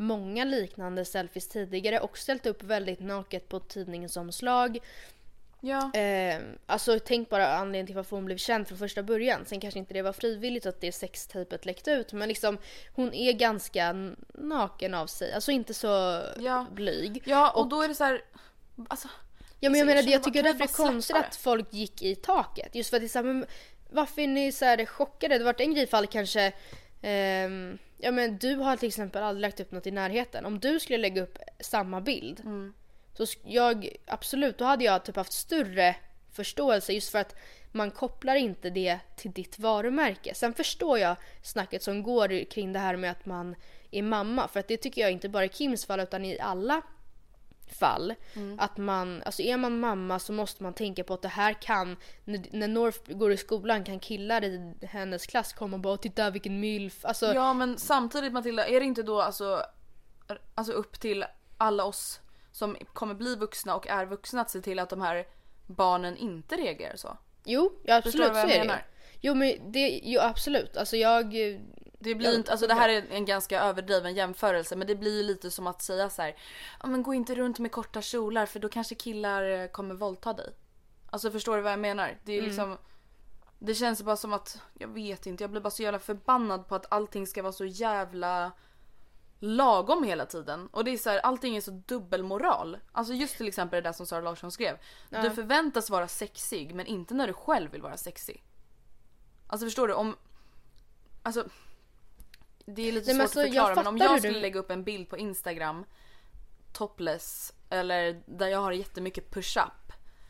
många 0.00 0.44
liknande 0.44 1.04
selfies 1.04 1.48
tidigare 1.48 2.00
och 2.00 2.18
ställt 2.18 2.46
upp 2.46 2.62
väldigt 2.62 3.00
naket 3.00 3.48
på 3.48 3.60
tidningens 3.60 4.16
omslag. 4.16 4.78
Ja. 5.60 5.94
Eh, 5.94 6.40
alltså 6.66 6.98
tänk 6.98 7.28
bara 7.28 7.48
anledningen 7.48 7.86
till 7.86 7.96
varför 7.96 8.16
hon 8.16 8.24
blev 8.24 8.36
känd 8.36 8.68
från 8.68 8.78
första 8.78 9.02
början. 9.02 9.44
Sen 9.46 9.60
kanske 9.60 9.78
inte 9.78 9.94
det 9.94 10.02
var 10.02 10.12
frivilligt 10.12 10.66
att 10.66 10.80
det 10.80 10.92
sextejpet 10.92 11.64
läckte 11.64 11.90
ut 11.90 12.12
men 12.12 12.28
liksom 12.28 12.58
hon 12.94 13.14
är 13.14 13.32
ganska 13.32 13.96
naken 14.34 14.94
av 14.94 15.06
sig. 15.06 15.32
Alltså 15.32 15.52
inte 15.52 15.74
så 15.74 16.22
Ja. 16.38 16.66
blyg. 16.72 17.22
Ja 17.26 17.50
och, 17.50 17.68
då 17.68 17.82
är 17.82 17.88
det 17.88 17.94
så 17.94 18.04
här, 18.04 18.22
alltså 18.88 19.08
Ja 19.60 19.70
men 19.70 19.78
jag 19.78 19.86
menar 19.86 20.02
jag 20.02 20.22
tycker 20.22 20.42
därför 20.42 20.58
det 20.58 20.64
är 20.64 20.86
konstigt 20.86 21.16
att 21.16 21.36
folk 21.36 21.72
gick 21.72 22.02
i 22.02 22.14
taket. 22.14 22.74
Just 22.74 22.90
för 22.90 22.96
att 22.96 23.02
det 23.02 23.06
är 23.06 23.08
så 23.08 23.18
här, 23.18 23.24
men 23.26 23.46
varför 23.90 24.22
är 24.22 24.26
ni 24.26 24.52
så 24.52 24.64
här 24.64 24.84
chockade? 24.86 25.38
Det 25.38 25.44
varit 25.44 25.60
en 25.60 25.74
grej 25.74 25.84
ifall 25.84 26.06
kanske 26.06 26.52
ehm, 27.02 27.78
Ja 28.02 28.10
men 28.10 28.38
du 28.38 28.54
har 28.54 28.76
till 28.76 28.88
exempel 28.88 29.22
aldrig 29.22 29.42
lagt 29.42 29.60
upp 29.60 29.70
något 29.72 29.86
i 29.86 29.90
närheten. 29.90 30.46
Om 30.46 30.58
du 30.58 30.80
skulle 30.80 30.98
lägga 30.98 31.22
upp 31.22 31.38
samma 31.60 32.00
bild. 32.00 32.40
Så 33.14 33.24
sk- 33.24 33.38
jag, 33.44 33.88
absolut, 34.06 34.58
då 34.58 34.64
hade 34.64 34.84
jag 34.84 35.04
typ 35.04 35.16
haft 35.16 35.32
större 35.32 35.96
förståelse 36.32 36.92
just 36.92 37.10
för 37.12 37.18
att 37.18 37.34
man 37.72 37.90
kopplar 37.90 38.34
inte 38.34 38.70
det 38.70 38.98
till 39.16 39.32
ditt 39.32 39.58
varumärke. 39.58 40.34
Sen 40.34 40.54
förstår 40.54 40.98
jag 40.98 41.16
snacket 41.42 41.82
som 41.82 42.02
går 42.02 42.44
kring 42.50 42.72
det 42.72 42.78
här 42.78 42.96
med 42.96 43.10
att 43.10 43.26
man 43.26 43.54
är 43.90 44.02
mamma. 44.02 44.48
För 44.48 44.60
att 44.60 44.68
det 44.68 44.76
tycker 44.76 45.00
jag 45.02 45.10
inte 45.12 45.28
bara 45.28 45.44
i 45.44 45.48
Kims 45.48 45.86
fall 45.86 46.00
utan 46.00 46.24
i 46.24 46.38
alla 46.40 46.82
fall. 47.74 48.14
Att 48.58 48.76
man, 48.76 49.22
alltså 49.22 49.42
är 49.42 49.56
man 49.56 49.80
mamma 49.80 50.18
så 50.18 50.32
måste 50.32 50.62
man 50.62 50.74
tänka 50.74 51.04
på 51.04 51.14
att 51.14 51.22
det 51.22 51.28
här 51.28 51.52
kan, 51.52 51.96
när, 52.24 52.44
när 52.52 52.68
North 52.68 53.12
går 53.12 53.32
i 53.32 53.36
skolan 53.36 53.84
kan 53.84 54.00
killar 54.00 54.44
i 54.44 54.74
hennes 54.82 55.26
klass 55.26 55.52
komma 55.52 55.76
och 55.76 55.80
bara 55.80 55.96
titta 55.96 56.30
vilken 56.30 56.60
milf. 56.60 57.04
Alltså, 57.04 57.34
Ja 57.34 57.54
men 57.54 57.78
samtidigt 57.78 58.32
Matilda, 58.32 58.66
är 58.66 58.80
det 58.80 58.86
inte 58.86 59.02
då 59.02 59.20
alltså, 59.20 59.62
alltså 60.54 60.72
upp 60.72 61.00
till 61.00 61.24
alla 61.58 61.84
oss 61.84 62.20
som 62.52 62.76
kommer 62.92 63.14
bli 63.14 63.36
vuxna 63.36 63.76
och 63.76 63.86
är 63.86 64.06
vuxna 64.06 64.40
att 64.40 64.50
se 64.50 64.60
till 64.60 64.78
att 64.78 64.90
de 64.90 65.00
här 65.00 65.26
barnen 65.66 66.16
inte 66.16 66.56
reagerar 66.56 66.96
så? 66.96 67.18
jo, 67.44 67.72
ja, 67.82 68.02
Förstår 68.02 68.18
du 68.18 68.24
absolut 68.24 68.42
vad 68.42 68.50
så 68.50 68.56
jag 68.56 68.60
det 68.60 68.66
menar? 68.66 68.86
Jo 69.20 69.34
men 69.34 69.72
det, 69.72 70.00
jo 70.02 70.20
absolut. 70.20 70.76
Alltså 70.76 70.96
jag, 70.96 71.34
Det 72.02 72.14
blir 72.14 72.28
Ja, 72.28 72.34
inte, 72.34 72.50
alltså 72.52 72.66
det 72.66 72.74
här 72.74 72.88
är 72.88 73.06
en 73.10 73.24
ganska 73.24 73.60
överdriven 73.62 74.14
jämförelse 74.14 74.76
men 74.76 74.86
det 74.86 74.94
blir 74.94 75.16
ju 75.16 75.22
lite 75.22 75.50
som 75.50 75.66
att 75.66 75.82
säga 75.82 76.10
så 76.10 76.22
här, 76.22 76.36
ja 76.82 76.86
men 76.88 77.02
gå 77.02 77.14
inte 77.14 77.34
runt 77.34 77.58
med 77.58 77.72
korta 77.72 78.02
kjolar 78.02 78.46
för 78.46 78.60
då 78.60 78.68
kanske 78.68 78.94
killar 78.94 79.42
eh, 79.42 79.66
kommer 79.68 79.94
våldta 79.94 80.32
dig. 80.32 80.54
Alltså 81.10 81.30
förstår 81.30 81.56
du 81.56 81.62
vad 81.62 81.72
jag 81.72 81.78
menar? 81.80 82.18
Det 82.24 82.32
är 82.32 82.38
Mm. 82.38 82.48
liksom 82.48 82.78
Det 83.58 83.74
känns 83.74 84.02
bara 84.02 84.16
som 84.16 84.32
att, 84.32 84.60
jag 84.74 84.88
vet 84.88 85.26
inte, 85.26 85.44
jag 85.44 85.50
blir 85.50 85.60
bara 85.60 85.70
så 85.70 85.82
jävla 85.82 85.98
förbannad 85.98 86.68
på 86.68 86.74
att 86.74 86.92
allting 86.92 87.26
ska 87.26 87.42
vara 87.42 87.52
så 87.52 87.64
jävla 87.64 88.52
lagom 89.38 90.04
hela 90.04 90.26
tiden. 90.26 90.66
Och 90.66 90.84
det 90.84 90.90
är 90.90 90.96
så 90.96 91.10
här, 91.10 91.18
allting 91.18 91.56
är 91.56 91.60
så 91.60 91.70
dubbelmoral. 91.70 92.78
Alltså 92.92 93.14
just 93.14 93.36
till 93.36 93.48
exempel 93.48 93.82
det 93.82 93.88
där 93.88 93.92
som 93.92 94.06
Sara 94.06 94.20
Larsson 94.20 94.52
skrev. 94.52 94.78
Du 95.10 95.30
förväntas 95.30 95.90
vara 95.90 96.08
sexig 96.08 96.74
men 96.74 96.86
inte 96.86 97.14
när 97.14 97.26
du 97.26 97.32
själv 97.32 97.70
vill 97.72 97.82
vara 97.82 97.96
sexig. 97.96 98.44
Alltså 99.46 99.66
förstår 99.66 99.88
du? 99.88 99.94
Om... 99.94 100.16
Alltså... 101.22 101.44
Det 102.74 102.88
är 102.88 102.92
lite 102.92 103.06
Nej, 103.06 103.14
svårt 103.14 103.22
alltså, 103.22 103.40
att 103.40 103.46
förklara 103.46 103.68
jag 103.68 103.76
men 103.76 103.86
om 103.86 103.96
jag 103.98 104.18
skulle 104.18 104.34
du- 104.34 104.40
lägga 104.40 104.60
upp 104.60 104.70
en 104.70 104.84
bild 104.84 105.08
på 105.08 105.18
Instagram 105.18 105.84
topless 106.72 107.52
eller 107.70 108.22
där 108.26 108.46
jag 108.48 108.58
har 108.58 108.72
jättemycket 108.72 109.30
push-up 109.30 109.72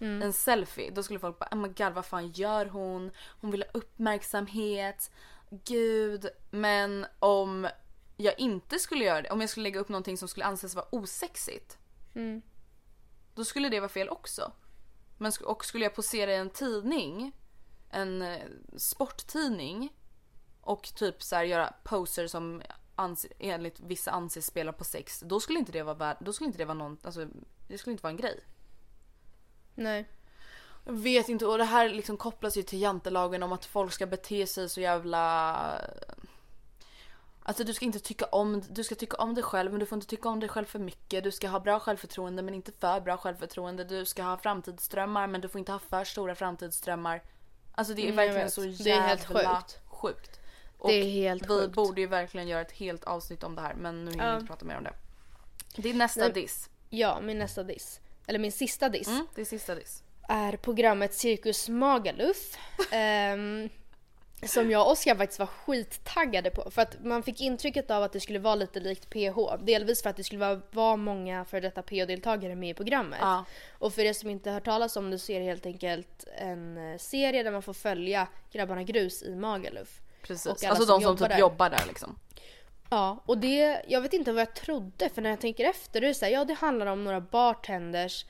Mm. 0.01 0.23
en 0.23 0.33
selfie 0.33 0.91
då 0.91 1.03
skulle 1.03 1.19
folk 1.19 1.39
bara 1.39 1.49
oh 1.53 1.59
my 1.59 1.69
god 1.69 1.93
vad 1.93 2.07
fan 2.07 2.31
gör 2.33 2.67
hon? 2.67 3.11
Hon 3.41 3.51
vill 3.51 3.63
ha 3.63 3.71
uppmärksamhet. 3.81 5.11
Gud. 5.65 6.27
Men 6.51 7.07
om 7.19 7.69
jag 8.17 8.41
inte 8.41 8.79
skulle 8.79 9.05
göra 9.05 9.23
det, 9.23 9.31
om 9.31 9.41
jag 9.41 9.51
skulle 9.51 9.63
lägga 9.65 9.81
upp 9.81 9.89
någonting 9.89 10.17
som 10.19 10.29
skulle 10.29 10.45
anses 10.47 10.75
vara 10.75 10.87
osexigt. 10.91 11.79
Mm. 12.15 12.43
Då 13.35 13.45
skulle 13.45 13.69
det 13.69 13.81
vara 13.81 13.89
fel 13.89 14.09
också. 14.09 14.53
Men 15.19 15.33
och 15.45 15.65
skulle 15.65 15.85
jag 15.85 15.95
posera 15.95 16.33
i 16.33 16.37
en 16.37 16.51
tidning, 16.51 17.33
en 17.91 18.23
eh, 18.23 18.41
sporttidning 18.77 19.93
och 20.61 20.83
typ 20.95 21.23
så 21.23 21.37
här 21.37 21.45
göra 21.45 21.75
poser 21.83 22.27
som 22.27 22.63
anse, 22.97 23.29
enligt 23.39 23.81
vissa 23.81 24.11
anses 24.11 24.47
spela 24.47 24.73
på 24.73 24.85
sex, 24.85 25.21
då 25.21 25.41
skulle 25.41 25.59
inte 25.59 25.73
det 25.73 25.83
vara 25.83 25.95
värd, 25.95 26.17
då 26.21 26.33
skulle 26.33 26.47
inte 26.47 26.59
det 26.59 26.65
vara 26.65 26.79
någon, 26.79 26.99
alltså 27.03 27.27
det 27.69 27.79
skulle 27.79 27.93
inte 27.93 28.03
vara 28.03 28.11
en 28.11 28.17
grej. 28.17 28.41
nej. 29.75 30.09
Jag 30.85 30.93
vet 30.93 31.29
inte 31.29 31.47
och 31.47 31.59
det 31.59 31.65
här 31.65 31.89
liksom 31.89 32.17
kopplas 32.17 32.57
ju 32.57 32.63
till 32.63 32.81
jantelagen 32.81 33.43
om 33.43 33.53
att 33.53 33.65
folk 33.65 33.93
ska 33.93 34.07
bete 34.07 34.47
sig 34.47 34.69
så 34.69 34.81
jävla... 34.81 35.81
Alltså 37.43 37.65
du 37.65 37.75
ska 37.75 37.85
inte 37.85 37.99
tycka 38.01 38.25
om, 38.25 38.63
du 38.71 38.85
ska 38.85 38.95
tycka 38.95 39.17
om 39.17 39.35
dig 39.35 39.45
själv 39.45 39.71
men 39.71 39.81
du 39.81 39.87
får 39.87 39.97
inte 39.97 40.07
tycka 40.07 40.29
om 40.29 40.41
dig 40.41 40.49
själv 40.49 40.65
för 40.65 40.79
mycket. 40.79 41.25
Du 41.25 41.31
ska 41.31 41.49
ha 41.49 41.61
bra 41.61 41.81
självförtroende 41.81 42.43
men 42.43 42.55
inte 42.55 42.73
för 42.73 43.01
bra 43.01 43.17
självförtroende. 43.17 43.85
Du 43.85 44.05
ska 44.05 44.23
ha 44.23 44.37
framtidsdrömmar 44.39 45.27
men 45.27 45.41
du 45.41 45.49
får 45.49 45.59
inte 45.59 45.73
ha 45.73 45.79
för 45.79 46.05
stora 46.05 46.35
framtidsdrömmar. 46.35 47.23
Alltså 47.73 47.95
det 47.95 48.03
är 48.03 48.05
Mm, 48.05 48.17
verkligen 48.17 48.51
så 48.51 48.61
Det 48.61 48.67
är 48.67 48.73
jävla 48.87 49.07
helt 49.07 49.25
sjukt. 49.25 49.79
sjukt. 49.87 50.40
Det 50.89 50.93
är 50.95 51.05
helt 51.05 51.43
vi 51.43 51.47
sjukt. 51.49 51.75
borde 51.75 52.01
ju 52.01 52.07
verkligen 52.07 52.49
göra 52.49 52.61
ett 52.61 52.73
helt 52.73 53.05
avsnitt 53.05 53.45
om 53.45 53.55
det 53.55 53.61
här 53.63 53.75
men 53.75 54.05
nu 54.05 54.11
hinner 54.11 54.25
vi 54.25 54.31
Ja. 54.31 54.35
inte 54.35 54.47
prata 54.47 54.65
mer 54.65 54.77
om 54.77 54.85
det. 54.85 54.93
Det 55.77 55.91
är 55.91 55.95
nästa 55.95 56.21
Nej. 56.21 56.33
diss. 56.33 56.71
Ja, 56.91 57.21
min 57.21 57.39
nästa 57.39 57.63
diss. 57.63 58.01
Eller 58.27 58.39
min 58.39 58.53
sista 58.53 58.89
diss. 58.89 59.09
Mm, 59.09 59.27
det 59.35 59.41
är 59.41 59.45
sista 59.45 59.75
diss. 59.75 60.03
är 60.29 60.57
programmet 60.57 61.15
Cirkus 61.15 61.69
Magaluf. 61.69 62.59
ehm, 62.91 63.69
som 64.47 64.71
jag 64.71 64.83
och 64.87 64.93
Oskar 64.93 65.15
faktiskt 65.17 65.39
var 65.39 65.47
skittaggade 65.47 66.51
på. 66.51 66.71
För 66.71 66.83
att 66.83 67.05
man 67.05 67.23
fick 67.23 67.41
intrycket 67.41 67.91
av 67.91 68.03
att 68.03 68.13
det 68.13 68.21
skulle 68.21 68.39
vara 68.39 68.55
lite 68.55 68.81
likt 68.81 69.11
PH. 69.11 69.57
Delvis 69.65 70.03
för 70.03 70.11
att 70.11 70.17
det 70.17 70.25
skulle 70.25 70.41
vara, 70.41 70.61
vara 70.71 70.97
många 70.97 71.45
för 71.45 71.61
detta 71.61 71.83
PH-deltagare 71.83 72.55
med 72.57 72.71
i 72.71 72.75
programmet. 72.75 73.19
Ja. 73.23 73.45
Och 73.79 73.95
för 73.95 74.03
er 74.03 74.13
som 74.13 74.31
inte 74.31 74.51
hört 74.51 74.65
talas 74.65 74.97
om 74.97 75.11
det 75.11 75.19
så 75.19 75.33
är 75.33 75.41
det 75.41 75.47
helt 75.47 75.67
enkelt 75.67 76.25
en 76.39 76.93
eh, 76.93 76.99
serie 76.99 77.43
där 77.43 77.51
man 77.51 77.63
får 77.63 77.73
följa 77.73 78.29
grabbarna 78.53 78.83
Grus 78.83 79.23
i 79.23 79.35
Magaluf. 79.35 80.01
Precis. 80.23 80.47
Alltså 80.47 80.87
som 80.87 80.87
de 80.87 81.03
som 81.03 81.17
typ 81.17 81.29
där. 81.29 81.39
jobbar 81.39 81.71
där 81.71 81.85
liksom. 81.89 82.19
Ja, 82.91 83.23
och 83.27 83.39
det, 83.39 83.83
jag 83.89 84.01
vet 84.01 84.13
inte 84.13 84.33
vad 84.33 84.41
jag 84.41 84.55
trodde 84.55 85.09
för 85.09 85.23
när 85.23 85.31
jag 85.31 85.41
tänker 85.41 85.65
efter, 85.65 86.01
det 86.01 86.09
är 86.09 86.15
så 86.15 86.25
här, 86.25 86.33
ja 86.33 86.45
det 86.45 86.55
handlar 86.55 86.87
om 86.87 87.05
några 87.05 87.21
bartenders 87.21 88.25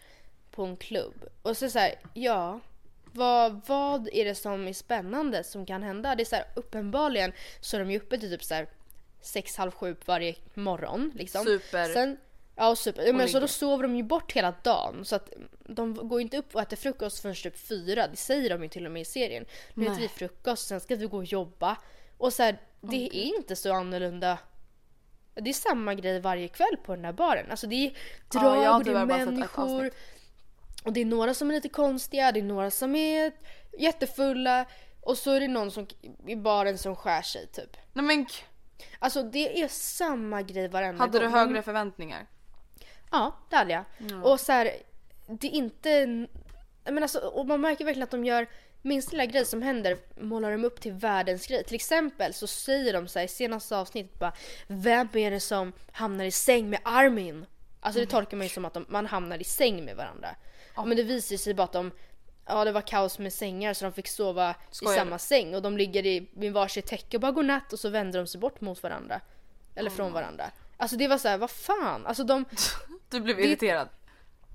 på 0.50 0.64
en 0.64 0.76
klubb. 0.76 1.24
Och 1.42 1.56
så 1.56 1.70
så 1.70 1.78
här, 1.78 1.94
ja, 2.14 2.60
vad, 3.12 3.60
vad 3.66 4.08
är 4.12 4.24
det 4.24 4.34
som 4.34 4.68
är 4.68 4.72
spännande 4.72 5.44
som 5.44 5.66
kan 5.66 5.82
hända? 5.82 6.14
Det 6.14 6.22
är 6.22 6.24
så 6.24 6.36
här, 6.36 6.44
uppenbarligen 6.56 7.32
så 7.60 7.76
är 7.76 7.80
de 7.80 7.90
ju 7.90 7.98
uppe 7.98 8.18
till 8.18 8.30
typ 8.30 8.44
så 8.44 8.54
här 8.54 8.68
sex, 9.20 9.56
halv 9.56 9.70
sju 9.70 9.96
varje 10.04 10.34
morgon 10.54 11.12
liksom. 11.14 11.44
Super. 11.44 11.92
Sen, 11.92 12.16
ja, 12.60 12.76
super. 12.76 13.02
Ja, 13.02 13.12
men 13.12 13.28
så 13.28 13.40
då 13.40 13.48
sover 13.48 13.82
de 13.82 13.96
ju 13.96 14.02
bort 14.02 14.32
hela 14.32 14.54
dagen 14.62 15.04
så 15.04 15.16
att 15.16 15.32
de 15.58 16.08
går 16.08 16.20
inte 16.20 16.36
upp 16.36 16.54
och 16.54 16.60
äter 16.60 16.76
frukost 16.76 17.20
förrän 17.22 17.34
typ 17.34 17.58
fyra. 17.58 18.08
Det 18.08 18.16
säger 18.16 18.50
de 18.50 18.62
ju 18.62 18.68
till 18.68 18.86
och 18.86 18.92
med 18.92 19.02
i 19.02 19.04
serien. 19.04 19.44
Nu 19.74 19.86
äter 19.86 20.00
vi 20.00 20.08
frukost, 20.08 20.66
sen 20.68 20.80
ska 20.80 20.96
vi 20.96 21.06
gå 21.06 21.16
och 21.16 21.24
jobba. 21.24 21.76
Och 22.18 22.32
så 22.32 22.42
här, 22.42 22.60
det 22.80 23.16
är 23.16 23.36
inte 23.36 23.56
så 23.56 23.72
annorlunda 23.72 24.38
det 25.34 25.50
är 25.50 25.54
samma 25.54 25.94
grej 25.94 26.20
varje 26.20 26.48
kväll 26.48 26.76
på 26.84 26.94
den 26.94 27.02
där 27.02 27.12
baren. 27.12 27.50
Alltså 27.50 27.66
det 27.66 27.74
är 27.86 27.92
Ja, 28.32 28.40
drag 28.40 28.64
har 28.64 28.78
och 28.78 28.84
det 28.84 28.90
är 28.90 29.06
människor. 29.06 29.90
Och 30.84 30.92
det 30.92 31.00
är 31.00 31.04
några 31.04 31.34
som 31.34 31.50
är 31.50 31.54
lite 31.54 31.68
konstiga, 31.68 32.32
det 32.32 32.40
är 32.40 32.44
några 32.44 32.70
som 32.70 32.96
är 32.96 33.32
jättefulla. 33.78 34.66
Och 35.00 35.18
så 35.18 35.30
är 35.30 35.40
det 35.40 35.48
någon 35.48 35.70
som, 35.70 35.86
i 36.26 36.36
baren 36.36 36.78
som 36.78 36.96
skär 36.96 37.22
sig 37.22 37.46
typ. 37.46 37.76
Nej 37.92 38.04
men 38.04 38.26
Alltså 38.98 39.22
det 39.22 39.62
är 39.62 39.68
samma 39.68 40.42
grej 40.42 40.68
varenda 40.68 41.02
hade 41.04 41.18
du 41.18 41.24
gång. 41.24 41.34
högre 41.34 41.62
förväntningar? 41.62 42.26
Ja, 43.10 43.36
det 43.50 43.56
hade 43.56 43.72
jag. 43.72 43.84
Och 44.24 44.40
så 44.40 44.52
här, 44.52 44.72
det 45.26 45.46
är 45.46 45.50
inte... 45.50 46.06
Men 46.84 47.02
alltså, 47.02 47.18
och 47.18 47.46
man 47.46 47.60
märker 47.60 47.84
verkligen 47.84 48.04
att 48.04 48.10
de 48.10 48.24
gör 48.24 48.46
minsta 48.82 49.10
lilla 49.10 49.26
grej 49.26 49.46
som 49.46 49.62
händer 49.62 49.98
målar 50.16 50.50
de 50.50 50.64
upp 50.64 50.80
till 50.80 50.92
världens 50.92 51.46
grej. 51.46 51.64
Till 51.64 51.74
exempel 51.74 52.34
så 52.34 52.46
säger 52.46 52.92
de 52.92 53.08
så 53.08 53.18
här, 53.18 53.26
i 53.26 53.28
senaste 53.28 53.76
avsnittet 53.76 54.18
bara 54.18 54.32
Vem 54.66 55.08
är 55.12 55.30
det 55.30 55.40
som 55.40 55.72
hamnar 55.92 56.24
i 56.24 56.30
säng 56.30 56.70
med 56.70 56.80
Armin? 56.82 57.46
Alltså 57.80 58.00
det 58.00 58.06
tolkar 58.06 58.36
man 58.36 58.46
ju 58.46 58.50
som 58.52 58.64
att 58.64 58.74
de, 58.74 58.86
man 58.88 59.06
hamnar 59.06 59.38
i 59.38 59.44
säng 59.44 59.84
med 59.84 59.96
varandra. 59.96 60.28
Ja. 60.76 60.84
Men 60.84 60.96
det 60.96 61.02
visar 61.02 61.36
sig 61.36 61.54
bara 61.54 61.64
att 61.64 61.72
de 61.72 61.90
Ja 62.46 62.64
det 62.64 62.72
var 62.72 62.80
kaos 62.80 63.18
med 63.18 63.32
sängar 63.32 63.74
så 63.74 63.84
de 63.84 63.92
fick 63.92 64.08
sova 64.08 64.54
Skojar 64.70 64.94
i 64.94 64.98
samma 64.98 65.18
säng 65.18 65.54
och 65.54 65.62
de 65.62 65.76
ligger 65.76 66.06
i 66.06 66.28
vid 66.32 66.52
varsitt 66.52 66.86
täcke 66.86 67.16
och 67.16 67.20
bara 67.20 67.32
godnatt 67.32 67.72
och 67.72 67.78
så 67.78 67.88
vänder 67.88 68.18
de 68.18 68.26
sig 68.26 68.40
bort 68.40 68.60
mot 68.60 68.82
varandra. 68.82 69.20
Eller 69.74 69.90
från 69.90 70.12
varandra. 70.12 70.50
Alltså 70.76 70.96
det 70.96 71.08
var 71.08 71.18
så 71.18 71.28
här, 71.28 71.38
vad 71.38 71.50
fan? 71.50 72.06
Alltså 72.06 72.24
de, 72.24 72.44
Du 73.10 73.20
blev 73.20 73.40
irriterad. 73.40 73.88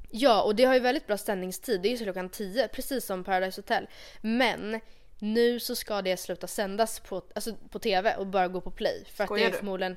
Ja, 0.09 0.41
och 0.41 0.55
det 0.55 0.63
har 0.63 0.73
ju 0.73 0.79
väldigt 0.79 1.07
bra 1.07 1.17
sändningstid. 1.17 1.81
Det 1.81 1.87
är 1.87 1.91
ju 1.91 1.97
så 1.97 2.03
klockan 2.03 2.29
10, 2.29 2.67
precis 2.67 3.05
som 3.05 3.23
Paradise 3.23 3.61
Hotel. 3.61 3.87
Men 4.21 4.79
nu 5.19 5.59
så 5.59 5.75
ska 5.75 6.01
det 6.01 6.17
sluta 6.17 6.47
sändas 6.47 6.99
på, 6.99 7.21
alltså 7.35 7.55
på 7.69 7.79
TV 7.79 8.15
och 8.15 8.27
bara 8.27 8.47
gå 8.47 8.61
på 8.61 8.71
play. 8.71 9.05
För 9.13 9.23
att 9.23 9.27
Skojar 9.27 9.45
det 9.45 9.49
är 9.49 9.51
du? 9.51 9.57
förmodligen... 9.57 9.95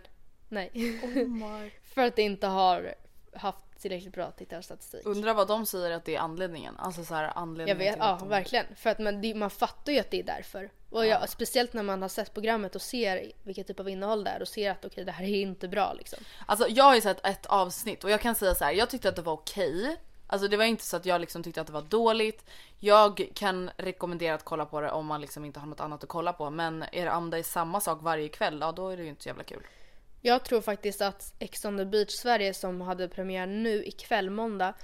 Nej. 0.49 0.71
för 1.95 2.03
att 2.03 2.17
det 2.17 2.23
inte 2.23 2.47
har 2.47 2.95
haft 3.33 3.68
tillräckligt 3.79 4.15
bra 4.15 4.31
tittarstatistik. 4.31 5.07
Undrar 5.07 5.35
vad 5.35 5.49
de 5.49 5.67
säger 5.67 5.91
att 5.91 6.05
det 6.05 6.17
är 6.17 6.21
anledningen. 6.21 6.77
Alltså 6.79 7.05
så 7.05 7.15
här 7.15 7.23
Jag 7.23 7.33
anledningen 7.37 7.79
vet, 7.79 7.93
till 7.93 8.03
att 8.03 8.09
ja 8.09 8.17
de... 8.21 8.29
verkligen. 8.29 8.67
För 8.77 8.91
att 8.91 8.99
man, 8.99 9.21
det, 9.21 9.35
man 9.35 9.51
fattar 9.51 9.93
ju 9.93 9.99
att 9.99 10.11
det 10.11 10.19
är 10.19 10.23
därför. 10.23 10.71
Och 10.91 11.07
jag, 11.07 11.29
speciellt 11.29 11.73
när 11.73 11.83
man 11.83 12.03
har 12.03 12.09
sett 12.09 12.35
programmet 12.35 12.75
och 12.75 12.83
ser 12.83 13.33
vilket 13.43 13.67
typ 13.67 13.81
av 13.81 13.89
innehåll 13.89 14.25
det 14.25 14.31
är 14.31 14.43
och 14.43 14.49
ser 14.49 14.71
att 14.71 14.85
okej 14.85 15.05
det 15.05 15.13
här 15.13 15.25
är 15.25 15.41
inte 15.41 15.69
bra 15.69 15.93
liksom. 15.93 16.19
Alltså 16.47 16.69
jag 16.69 16.85
har 16.85 16.95
ju 16.95 17.01
sett 17.01 17.27
ett 17.27 17.47
avsnitt 17.47 18.05
och 18.05 18.11
jag 18.11 18.21
kan 18.21 18.35
säga 18.35 18.55
så 18.55 18.65
här, 18.65 18.73
jag 18.73 18.91
tyckte 18.91 19.09
att 19.09 19.17
det 19.17 19.23
var 19.23 19.33
okej. 19.33 19.97
Alltså 20.27 20.49
det 20.49 20.57
var 20.57 20.65
inte 20.65 20.85
så 20.85 20.97
att 20.97 21.07
jag 21.07 21.21
liksom 21.21 21.43
tyckte 21.43 21.61
att 21.61 21.67
det 21.67 21.73
var 21.73 21.83
dåligt. 21.83 22.45
Jag 22.79 23.31
kan 23.35 23.71
rekommendera 23.77 24.35
att 24.35 24.45
kolla 24.45 24.67
på 24.67 24.81
det 24.81 24.91
om 24.91 25.07
man 25.07 25.21
liksom 25.21 25.45
inte 25.45 25.61
har 25.61 25.67
något 25.67 25.81
annat 25.81 26.03
att 26.03 26.09
kolla 26.09 26.33
på. 26.33 26.51
Men 26.51 26.85
är 26.93 27.05
det 27.05 27.11
om 27.11 27.31
det 27.31 27.39
är 27.39 27.43
samma 27.43 27.81
sak 27.81 27.99
varje 28.03 28.29
kväll, 28.29 28.59
ja 28.61 28.73
då 28.73 28.89
är 28.89 28.97
det 28.97 29.03
ju 29.03 29.09
inte 29.09 29.23
så 29.23 29.29
jävla 29.29 29.45
kul. 29.45 29.63
Jag 30.21 30.45
tror 30.45 30.61
faktiskt 30.61 31.01
att 31.01 31.35
Ex 31.39 31.65
on 31.65 31.79
the 31.79 31.85
beach 31.85 32.11
Sverige 32.11 32.55
som 32.55 32.81
hade 32.81 33.09
premiär 33.09 33.47
nu 33.47 33.85
ikväll 33.85 34.31
måndag 34.31 34.75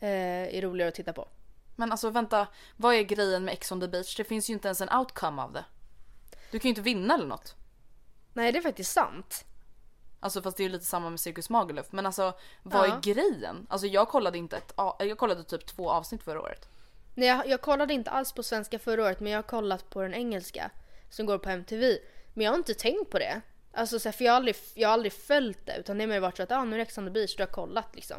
eh, 0.00 0.56
är 0.56 0.62
roligare 0.62 0.88
att 0.88 0.94
titta 0.94 1.12
på. 1.12 1.28
Men 1.76 1.92
alltså 1.92 2.10
vänta, 2.10 2.46
vad 2.76 2.94
är 2.94 3.02
grejen 3.02 3.44
med 3.44 3.52
Ex 3.54 3.72
on 3.72 3.80
the 3.80 3.88
beach? 3.88 4.16
Det 4.16 4.24
finns 4.24 4.50
ju 4.50 4.54
inte 4.54 4.68
ens 4.68 4.80
en 4.80 4.92
outcome 4.92 5.42
av 5.42 5.52
det. 5.52 5.64
Du 6.50 6.58
kan 6.58 6.68
ju 6.68 6.70
inte 6.70 6.80
vinna 6.80 7.14
eller 7.14 7.26
något. 7.26 7.54
Nej 8.32 8.52
det 8.52 8.58
är 8.58 8.62
faktiskt 8.62 8.92
sant. 8.92 9.44
Alltså 10.20 10.42
fast 10.42 10.56
det 10.56 10.60
är 10.62 10.64
ju 10.64 10.68
lite 10.72 10.84
samma 10.84 11.10
med 11.10 11.20
Cirkus 11.20 11.50
Magaluf. 11.50 11.86
Men 11.90 12.06
alltså 12.06 12.32
vad 12.62 12.88
Ja. 12.88 12.96
är 12.96 13.00
grejen? 13.00 13.66
Alltså 13.70 13.86
jag 13.86 14.08
kollade 14.08 14.38
inte 14.38 14.56
ett, 14.56 14.72
jag 14.98 15.18
kollade 15.18 15.44
typ 15.44 15.66
två 15.66 15.90
avsnitt 15.90 16.22
förra 16.22 16.40
året. 16.40 16.68
Nej, 17.14 17.28
jag, 17.28 17.48
jag 17.48 17.60
kollade 17.60 17.94
inte 17.94 18.10
alls 18.10 18.32
på 18.32 18.42
svenska 18.42 18.78
förra 18.78 19.02
året 19.04 19.20
men 19.20 19.32
jag 19.32 19.38
har 19.38 19.42
kollat 19.42 19.90
på 19.90 20.02
den 20.02 20.14
engelska 20.14 20.70
som 21.10 21.26
går 21.26 21.38
på 21.38 21.50
MTV. 21.50 21.98
Men 22.34 22.44
jag 22.44 22.52
har 22.52 22.56
inte 22.58 22.74
tänkt 22.74 23.10
på 23.10 23.18
det. 23.18 23.40
Alltså 23.76 23.98
så 23.98 24.08
här, 24.08 24.12
för 24.12 24.24
jag 24.24 24.32
har, 24.32 24.36
aldrig, 24.36 24.56
jag 24.74 24.88
har 24.88 24.92
aldrig 24.92 25.12
följt 25.12 25.66
det 25.66 25.76
utan 25.76 25.98
det 25.98 26.02
har 26.04 26.08
mer 26.08 26.20
varit 26.20 26.36
så 26.36 26.42
att 26.42 26.52
ah, 26.52 26.64
nu 26.64 26.72
är 26.74 26.78
det 26.78 26.82
Ex 26.82 26.98
on 26.98 27.04
the 27.06 27.10
beach, 27.10 27.36
du 27.36 27.42
har 27.42 27.48
kollat 27.48 27.94
liksom. 27.96 28.16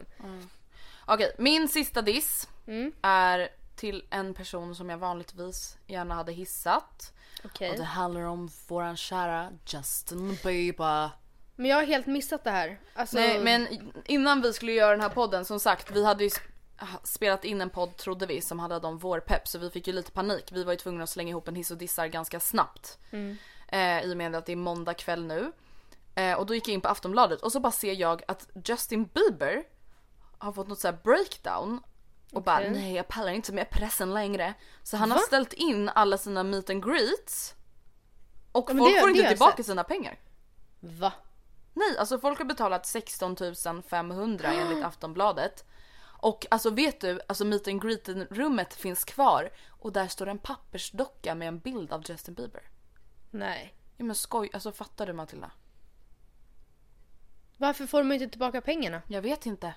Okej, 1.05 1.36
min 1.38 1.68
sista 1.68 2.01
diss 2.01 2.47
Mm. 2.68 2.91
är 3.01 3.49
till 3.76 4.05
en 4.10 4.34
person 4.34 4.76
som 4.76 4.89
jag 4.89 4.97
vanligtvis 4.97 5.78
gärna 5.88 6.16
hade 6.16 6.32
hissat. 6.32 7.14
Okej. 7.45 7.72
Och 7.72 7.78
det 7.78 7.84
handlar 7.84 8.22
om 8.22 8.49
våran 8.68 8.97
kära 8.97 9.49
Justin 9.66 10.38
Bieber. 10.43 11.10
Men 11.55 11.70
jag 11.70 11.78
har 11.78 11.84
helt 11.84 12.05
missat 12.08 12.43
det 12.43 12.51
här. 12.51 12.80
Alltså, 12.93 13.18
Nej 13.18 13.39
men 13.39 13.68
innan 14.05 14.41
vi 14.41 14.53
skulle 14.53 14.72
göra 14.72 14.91
den 14.91 15.01
här 15.01 15.10
podden, 15.10 15.45
som 15.45 15.60
sagt 15.60 15.91
vi 15.91 16.05
hade 16.05 16.24
ju 16.24 16.30
sp- 16.30 16.97
spelat 17.03 17.45
in 17.45 17.62
en 17.62 17.70
podd 17.70 17.97
trodde 17.97 18.26
vi 18.26 18.41
som 18.41 18.60
handlade 18.60 18.88
om 18.88 18.97
vår 18.97 19.20
pepp 19.20 19.47
så 19.47 19.60
vi 19.60 19.70
fick 19.70 19.88
ju 19.88 19.93
lite 19.93 20.12
panik. 20.12 20.49
Vi 20.51 20.64
var 20.64 20.74
ju 20.74 20.78
tvungna 20.78 21.03
att 21.03 21.10
slänga 21.10 21.30
ihop 21.30 21.47
en 21.47 21.55
hiss 21.55 21.72
och 21.72 21.78
dissar 21.78 22.08
ganska 22.08 22.39
snabbt. 22.39 22.97
Eh, 23.68 24.01
I 24.01 24.13
och 24.13 24.18
med 24.18 24.36
att 24.36 24.45
det 24.45 24.51
är 24.51 24.55
måndag 24.55 24.93
kväll 24.93 25.26
nu. 25.26 25.51
Eh, 26.15 26.34
och 26.38 26.45
då 26.45 26.55
gick 26.55 26.68
jag 26.68 26.74
in 26.74 26.82
på 26.82 26.88
Aftonbladet 26.88 27.41
och 27.41 27.51
så 27.51 27.59
bara 27.59 27.72
ser 27.72 27.93
jag 27.93 28.22
att 28.28 28.47
Justin 28.65 29.05
Bieber 29.05 29.63
har 30.38 30.51
fått 30.51 30.68
något 30.68 30.80
så 30.80 30.88
här 30.88 30.97
breakdown. 31.03 31.82
Och 32.34 32.43
bara 32.43 32.57
Okej. 32.57 32.72
nej 32.72 32.93
jag 32.93 33.07
pallar 33.07 33.32
inte 33.32 33.53
med 33.53 33.70
pressen 33.70 34.13
längre. 34.13 34.53
Så 34.84 34.97
han 34.97 35.11
har 35.11 35.20
ställt 35.20 35.53
in 35.53 35.89
alla 35.89 36.18
sina 36.18 36.43
meet 36.43 36.70
and 36.70 36.86
greets. 36.86 37.55
Och 38.51 38.70
Ja, 38.70 38.78
folk 38.78 38.93
det- 38.95 38.99
får 39.01 39.07
det 39.07 39.13
inte 39.18 39.30
tillbaka 39.30 39.63
sina 39.63 39.84
pengar. 39.84 40.20
Va? 40.80 41.13
Nej, 41.74 41.97
alltså 41.97 42.20
folk 42.20 42.38
har 42.38 42.45
betalat 42.45 42.86
16 42.86 43.36
500 43.89 44.47
enligt 44.53 44.84
Aftonbladet. 44.84 45.65
Och 46.20 46.45
alltså 46.51 46.70
vet 46.70 47.01
du, 47.01 47.20
alltså 47.28 47.45
meet 47.45 47.68
and 47.68 47.82
greet 47.82 48.07
rummet 48.32 48.74
finns 48.74 49.03
kvar 49.03 49.49
och 49.68 49.91
där 49.91 50.07
står 50.07 50.28
en 50.28 50.38
pappersdocka 50.38 51.36
med 51.36 51.47
en 51.47 51.59
bild 51.59 51.91
av 51.93 52.03
Justin 52.09 52.34
Bieber. 52.34 52.61
Nej. 53.32 53.73
Ja 53.97 54.05
men 54.05 54.15
skoj, 54.15 54.49
alltså 54.53 54.71
fattar 54.71 55.05
du 55.07 55.13
Matilda? 55.13 55.51
Varför 57.57 57.86
får 57.88 57.97
de 57.97 58.11
inte 58.11 58.28
tillbaka 58.28 58.61
pengarna? 58.61 59.01
Jag 59.07 59.21
vet 59.21 59.45
inte. 59.45 59.73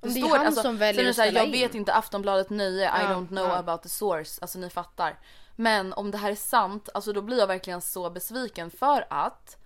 Om 0.00 0.14
det 0.14 0.20
är 0.20 0.38
han 0.38 0.52
som 0.52 0.76
väljer 0.78 1.04
det 1.04 1.10
att 1.10 1.16
så 1.16 1.22
här, 1.22 1.28
ställa 1.28 1.40
Jag 1.40 1.46
in. 1.46 1.52
vet 1.52 1.74
inte 1.74 1.94
Aftonbladet 1.94 2.50
nöje, 2.50 2.84
I 2.84 3.02
Ja, 3.02 3.08
don't 3.08 3.28
know 3.28 3.48
ja. 3.48 3.56
about 3.56 3.82
the 3.82 3.88
source. 3.88 4.38
Alltså 4.42 4.58
ni 4.58 4.70
fattar. 4.70 5.18
Men 5.56 5.92
om 5.92 6.10
det 6.10 6.18
här 6.18 6.30
är 6.30 6.34
sant, 6.34 6.88
alltså 6.94 7.12
då 7.12 7.22
blir 7.22 7.38
jag 7.38 7.46
verkligen 7.46 7.80
så 7.80 8.10
besviken 8.10 8.70
för 8.70 9.06
att 9.10 9.56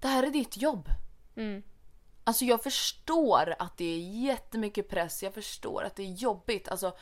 det 0.00 0.08
här 0.08 0.22
är 0.22 0.30
ditt 0.30 0.56
jobb. 0.56 0.88
Mm. 1.36 1.62
Alltså 2.24 2.44
jag 2.44 2.62
förstår 2.62 3.54
att 3.58 3.76
det 3.76 3.84
är 3.84 3.98
jättemycket 3.98 4.88
press, 4.88 5.22
jag 5.22 5.34
förstår 5.34 5.82
att 5.84 5.96
det 5.96 6.02
är 6.02 6.12
jobbigt. 6.12 6.68
Alltså 6.68 6.96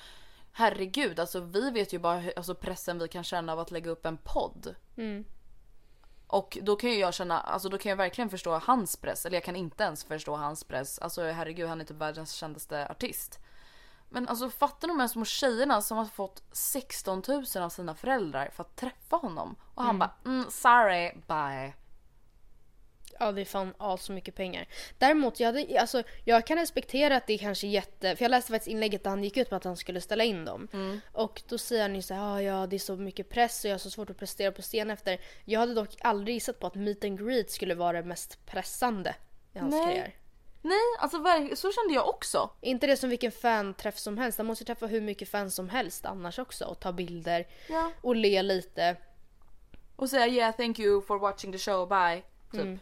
herregud, 0.61 1.21
alltså 1.21 1.41
vi 1.41 1.71
vet 1.71 1.93
ju 1.93 1.99
bara 1.99 2.19
hur, 2.19 2.33
alltså, 2.37 2.55
pressen 2.55 2.99
vi 2.99 3.09
kan 3.09 3.25
känna 3.25 3.53
av 3.53 3.59
att 3.59 3.71
lägga 3.71 3.91
upp 3.91 4.07
en 4.07 4.17
podd. 4.17 4.75
Mm. 4.97 5.25
Och 6.27 6.59
då 6.63 6.77
kan 6.77 6.91
ju 6.91 6.99
jag 6.99 7.15
känna, 7.15 7.41
alltså 7.41 7.69
då 7.69 7.79
kan 7.79 7.91
jag 7.91 7.97
verkligen 7.97 8.31
förstå 8.31 8.59
hans 8.59 8.97
press. 8.97 9.27
Eller 9.27 9.37
jag 9.37 9.45
kan 9.45 9.57
inte 9.57 9.85
ens 9.85 10.05
förstå 10.05 10.37
hans 10.37 10.65
press. 10.65 10.99
Alltså 10.99 11.23
herregud, 11.23 11.69
han 11.69 11.81
är 11.81 11.85
typ 11.85 11.97
världens 11.97 12.33
kändaste 12.33 12.89
artist. 12.89 13.39
Men 14.09 14.29
alltså 14.29 14.51
fattar 14.51 14.89
de 14.89 15.01
här 15.01 15.09
små 15.09 15.25
tjejerna 15.25 15.83
som 15.83 15.99
har 15.99 16.05
fått 16.05 16.43
16 16.53 17.23
000 17.29 17.45
av 17.57 17.69
sina 17.69 17.95
föräldrar 17.95 18.51
för 18.53 18.63
att 18.63 18.77
träffa 18.77 19.17
honom. 19.17 19.57
Och 19.75 19.83
han 19.83 19.99
bara 19.99 20.11
mm, 20.25 20.51
sorry, 20.51 21.13
bye. 21.27 21.75
Ja 23.19 23.33
det 23.33 23.41
är 23.41 23.45
fan 23.45 23.75
all 23.79 23.99
så 23.99 24.13
mycket 24.13 24.35
pengar. 24.35 24.67
Däremot, 24.99 25.41
jag, 25.41 25.47
hade, 25.47 25.81
alltså, 25.81 26.03
jag 26.25 26.47
kan 26.47 26.59
respektera 26.59 27.17
att 27.17 27.27
det 27.27 27.33
är 27.33 27.39
kanske 27.39 27.67
jätte... 27.67 28.17
För 28.17 28.25
jag 28.25 28.31
läste 28.31 28.53
faktiskt 28.53 28.69
inlägget 28.69 29.05
där 29.05 29.11
han 29.11 29.25
gick 29.25 29.37
ut 29.37 29.51
på 29.51 29.57
att 29.57 29.65
han 29.65 29.77
skulle 29.77 30.01
ställa 30.01 30.25
in 30.25 30.45
dem. 30.45 30.69
Och 31.13 31.43
då 31.49 31.59
säger 31.59 31.83
han 31.83 31.95
ju 31.95 32.03
såhär, 32.03 32.35
ah, 32.35 32.43
ja 32.43 32.67
det 32.67 32.77
är 32.77 32.79
så 32.79 32.97
mycket 32.97 33.29
press 33.29 33.65
och 33.65 33.69
jag 33.71 33.75
har 33.75 33.79
så 33.79 33.91
svårt 33.91 34.11
att 34.11 34.19
prestera 34.19 34.53
på 34.53 34.63
scen 34.63 34.91
efter. 34.91 35.21
Jag 35.45 35.61
hade 35.61 35.75
dock 35.75 35.97
aldrig 36.01 36.35
gissat 36.35 36.61
på 36.61 36.67
att 36.67 36.75
meet 36.75 37.05
and 37.05 37.19
greet 37.27 37.51
skulle 37.51 37.75
vara 37.75 38.03
det 38.03 38.09
mest 38.09 38.47
pressande 38.47 39.15
i 39.53 39.59
hans 39.59 39.75
Nej. 39.75 39.85
karriär. 39.85 40.15
Nej, 40.63 40.79
alltså 40.99 41.19
så 41.57 41.73
kände 41.73 41.95
jag 41.95 42.09
också. 42.09 42.51
Inte 42.61 42.87
det 42.87 42.97
som 42.97 43.11
vilken 43.11 43.33
fanträff 43.33 43.99
som 43.99 44.19
helst. 44.19 44.39
Han 44.39 44.47
måste 44.47 44.63
ju 44.63 44.67
träffa 44.67 44.87
hur 44.87 45.01
mycket 45.01 45.29
fans 45.29 45.55
som 45.55 45.69
helst 45.69 46.07
annars 46.07 46.39
också 46.39 46.65
och 46.65 46.81
ta 46.81 46.93
bilder 46.93 47.47
Ja. 47.69 47.93
och 48.01 48.17
le 48.17 48.43
lite. 48.43 48.97
Och 49.97 50.11
säga 50.11 50.29
yeah 50.29 50.57
thank 50.57 50.79
you 50.79 51.03
for 51.03 51.19
watching 51.19 51.53
the 51.53 51.59
show, 51.59 51.89
bye. 51.89 52.23
Typ. 52.53 52.81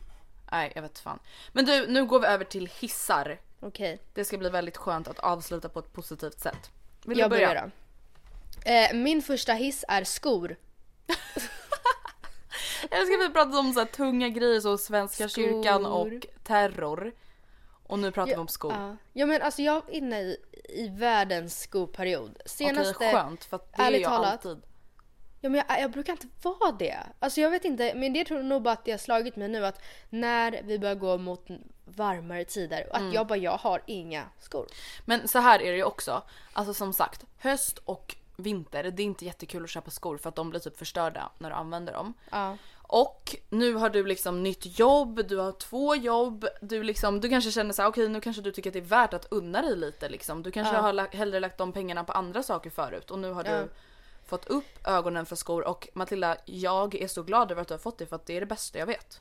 Nej 0.52 0.72
jag 0.74 0.82
vet 0.82 0.98
fan. 0.98 1.18
Men 1.52 1.64
du, 1.64 1.86
nu 1.86 2.04
går 2.04 2.20
vi 2.20 2.26
över 2.26 2.44
till 2.44 2.66
hissar. 2.80 3.38
Okej, 3.60 4.00
Det 4.14 4.24
ska 4.24 4.38
bli 4.38 4.48
väldigt 4.48 4.76
skönt 4.76 5.08
att 5.08 5.18
avsluta 5.18 5.68
på 5.68 5.78
ett 5.78 5.92
positivt 5.92 6.40
sätt. 6.40 6.70
Vill 7.04 7.18
jag 7.18 7.30
du 7.30 7.36
börja? 7.36 7.48
börjar 7.48 7.70
då. 8.64 8.70
Eh, 8.70 8.94
min 8.94 9.22
första 9.22 9.52
hiss 9.52 9.84
är 9.88 10.04
skor. 10.04 10.56
Jag 12.90 13.06
ska 13.06 13.16
vi 13.16 13.28
prata 13.32 13.58
om 13.58 13.72
så 13.72 13.78
här 13.78 13.86
tunga 13.86 14.28
grejer 14.28 14.60
som 14.60 14.78
Svenska 14.78 15.28
Skor. 15.28 15.42
kyrkan 15.42 15.86
och 15.86 16.26
terror. 16.42 17.12
Och 17.86 17.98
nu 17.98 18.10
pratar 18.10 18.32
vi 18.32 18.36
om 18.36 18.48
skor. 18.48 18.72
Ja. 18.72 18.96
ja 19.12 19.26
men 19.26 19.42
alltså 19.42 19.62
jag 19.62 19.76
är 19.76 19.94
inne 19.94 20.20
i, 20.20 20.36
i 20.68 20.88
världens 20.88 21.60
skoperiod. 21.60 22.38
Senaste... 22.46 22.94
Okej 22.94 23.12
skönt 23.12 23.44
för 23.44 23.56
att 23.56 23.76
det 23.76 23.82
är 23.82 23.90
jag 23.90 24.10
talat, 24.10 24.46
alltid. 24.46 24.62
Ja, 25.40 25.48
men 25.48 25.62
jag, 25.68 25.80
jag 25.80 25.90
brukar 25.90 26.12
inte 26.12 26.26
vara 26.42 26.72
det. 26.72 26.98
Alltså 27.18 27.40
jag 27.40 27.50
vet 27.50 27.64
inte, 27.64 27.94
men 27.94 28.12
det 28.12 28.24
tror 28.24 28.40
jag 28.40 28.46
nog 28.46 28.62
bara 28.62 28.72
att 28.74 28.84
det 28.84 28.90
har 28.90 28.98
slagit 28.98 29.36
mig 29.36 29.48
nu 29.48 29.66
att 29.66 29.80
när 30.10 30.60
vi 30.64 30.78
börjar 30.78 30.94
gå 30.94 31.18
mot 31.18 31.46
varmare 31.84 32.44
tider 32.44 32.86
och 32.88 32.94
att 32.94 33.00
Mm. 33.00 33.12
jag 33.12 33.26
bara, 33.26 33.36
jag 33.38 33.56
har 33.56 33.82
inga 33.86 34.24
skor. 34.40 34.66
Men 35.04 35.28
så 35.28 35.38
här 35.38 35.62
är 35.62 35.70
det 35.70 35.76
ju 35.76 35.84
också. 35.84 36.22
Alltså 36.52 36.74
som 36.74 36.92
sagt, 36.92 37.24
höst 37.38 37.78
och 37.78 38.16
vinter, 38.36 38.82
det 38.82 39.02
är 39.02 39.04
inte 39.04 39.24
jättekul 39.24 39.64
att 39.64 39.70
köpa 39.70 39.90
skor 39.90 40.18
för 40.18 40.28
att 40.28 40.34
de 40.36 40.50
blir 40.50 40.60
typ 40.60 40.78
förstörda 40.78 41.30
när 41.38 41.50
du 41.50 41.56
använder 41.56 41.92
dem. 41.92 42.14
Ja. 42.30 42.56
Och 42.90 43.36
nu 43.50 43.74
har 43.74 43.90
du 43.90 44.06
liksom 44.06 44.42
nytt 44.42 44.78
jobb, 44.78 45.28
du 45.28 45.36
har 45.36 45.52
två 45.52 45.94
jobb, 45.94 46.46
du 46.60 46.82
liksom, 46.82 47.20
du 47.20 47.28
kanske 47.28 47.50
känner 47.50 47.72
så 47.72 47.82
här: 47.82 47.88
okej 47.88 48.08
nu 48.08 48.20
kanske 48.20 48.42
du 48.42 48.52
tycker 48.52 48.70
att 48.70 48.74
det 48.74 48.78
är 48.78 48.82
värt 48.82 49.14
att 49.14 49.26
unna 49.30 49.62
dig 49.62 49.76
lite 49.76 50.08
liksom. 50.08 50.42
Du 50.42 50.50
kanske 50.50 50.74
Ja. 50.74 50.80
har 50.80 50.92
la- 50.92 51.06
hellre 51.12 51.40
lagt 51.40 51.58
de 51.58 51.72
pengarna 51.72 52.04
på 52.04 52.12
andra 52.12 52.42
saker 52.42 52.70
förut 52.70 53.10
och 53.10 53.18
nu 53.18 53.32
har 53.32 53.44
Ja. 53.44 53.64
Fått 54.28 54.46
upp 54.46 54.86
ögonen 54.86 55.26
för 55.26 55.36
skor 55.36 55.64
och 55.68 55.88
Matilda, 55.94 56.36
jag 56.44 56.94
är 56.94 57.08
så 57.08 57.22
glad 57.22 57.50
över 57.50 57.62
att 57.62 57.68
du 57.68 57.74
har 57.74 57.78
fått 57.78 57.98
det 57.98 58.06
för 58.06 58.16
att 58.16 58.26
det 58.26 58.36
är 58.36 58.40
det 58.40 58.46
bästa 58.46 58.78
jag 58.78 58.86
vet. 58.86 59.20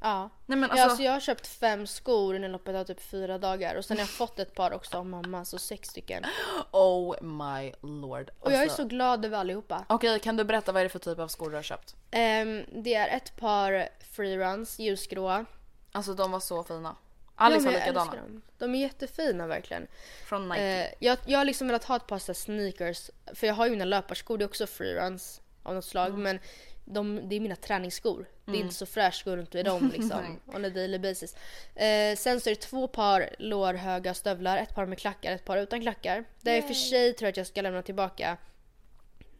Ja. 0.00 0.30
Nej 0.46 0.58
men 0.58 0.62
Ja, 0.62 0.68
alltså, 0.72 0.84
alltså 0.88 1.02
jag 1.02 1.12
har 1.12 1.20
köpt 1.20 1.46
fem 1.46 1.86
skor 1.86 2.36
inom 2.36 2.50
loppet 2.50 2.74
av 2.76 2.84
typ 2.84 3.00
fyra 3.00 3.38
dagar 3.38 3.74
och 3.74 3.84
sen 3.84 3.96
har 3.96 4.02
jag 4.02 4.08
fått 4.08 4.38
ett 4.38 4.54
par 4.54 4.72
också 4.72 4.98
av 4.98 5.06
mamma, 5.06 5.44
så 5.44 5.58
sex 5.58 5.88
stycken. 5.88 6.24
oh 6.70 7.22
my 7.22 7.72
lord. 7.80 8.30
Och 8.40 8.52
jag 8.52 8.58
är 8.58 8.62
Alltså- 8.62 8.76
så 8.76 8.84
glad 8.88 9.24
över 9.24 9.38
allihopa. 9.38 9.84
Okej, 9.88 10.18
kan 10.20 10.36
du 10.36 10.44
berätta 10.44 10.72
vad 10.72 10.80
är 10.80 10.84
det 10.84 10.88
för 10.90 10.98
typ 10.98 11.18
av 11.18 11.28
skor 11.28 11.50
du 11.50 11.56
har 11.56 11.62
köpt? 11.62 11.96
Ehm, 12.10 12.64
det 12.72 12.94
är 12.94 13.16
ett 13.16 13.36
par 13.36 13.88
freeruns, 14.12 14.78
ljusgråa. 14.78 15.44
Alltså 15.92 16.14
de 16.14 16.30
var 16.30 16.40
så 16.40 16.62
fina. 16.64 16.96
Alex 17.42 17.64
Ja, 17.64 17.70
har 17.70 17.78
jag 17.78 17.86
likadana. 17.86 18.14
dem. 18.14 18.42
De 18.58 18.74
är 18.74 18.78
jättefina 18.78 19.46
verkligen. 19.46 19.86
Från 20.24 20.48
Nike. 20.48 20.62
Eh, 20.62 20.94
jag, 20.98 21.18
jag 21.26 21.38
har 21.38 21.44
liksom 21.44 21.66
velat 21.66 21.84
ha 21.84 21.96
ett 21.96 22.06
par 22.06 22.18
så 22.18 22.34
sneakers, 22.34 23.10
för 23.34 23.46
jag 23.46 23.54
har 23.54 23.64
ju 23.66 23.70
mina 23.70 23.84
löparskor, 23.84 24.38
det 24.38 24.44
är 24.44 24.46
också 24.46 24.66
freeruns 24.66 25.40
av 25.62 25.74
något 25.74 25.84
slag. 25.84 26.08
Mm. 26.08 26.22
Men 26.22 26.38
de, 26.84 27.28
det 27.28 27.36
är 27.36 27.40
mina 27.40 27.56
träningsskor. 27.56 28.26
Det 28.44 28.52
är 28.52 28.56
inte 28.60 28.74
så 28.74 28.86
fräscht 28.86 29.20
att 29.20 29.24
gå 29.24 29.36
runt 29.36 29.54
i 29.54 29.62
dem 29.62 29.90
liksom. 29.94 30.40
on 30.46 30.64
a 30.64 30.68
daily 30.70 30.98
basis. 30.98 31.36
Eh, 31.74 32.16
sen 32.16 32.40
så 32.40 32.50
är 32.50 32.54
det 32.54 32.60
två 32.60 32.88
par 32.88 33.30
lårhöga 33.38 34.14
stövlar, 34.14 34.58
ett 34.58 34.74
par 34.74 34.86
med 34.86 34.98
klackar, 34.98 35.32
ett 35.32 35.44
par 35.44 35.56
utan 35.56 35.80
klackar. 35.80 36.24
Där 36.40 36.52
jag 36.52 36.58
i 36.58 36.62
och 36.62 36.66
för 36.66 36.74
sig 36.74 37.12
tror 37.12 37.26
jag 37.26 37.30
att 37.30 37.36
jag 37.36 37.46
ska 37.46 37.62
lämna 37.62 37.82
tillbaka 37.82 38.36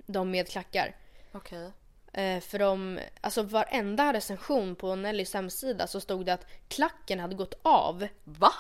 de 0.07 0.31
med 0.31 0.49
klackar. 0.49 0.97
Okej. 1.33 1.65
Eh, 1.65 1.71
för 2.41 2.59
de, 2.59 2.99
alltså 3.21 3.43
varenda 3.43 4.13
recension 4.13 4.75
på 4.75 4.95
Nellys 4.95 5.35
hemsida 5.35 5.87
så 5.87 6.01
stod 6.01 6.27
det 6.27 6.33
att 6.33 6.47
klacken 6.69 7.21
hade 7.21 7.35
gått 7.35 7.55
av. 7.63 8.07
Va? 8.25 8.53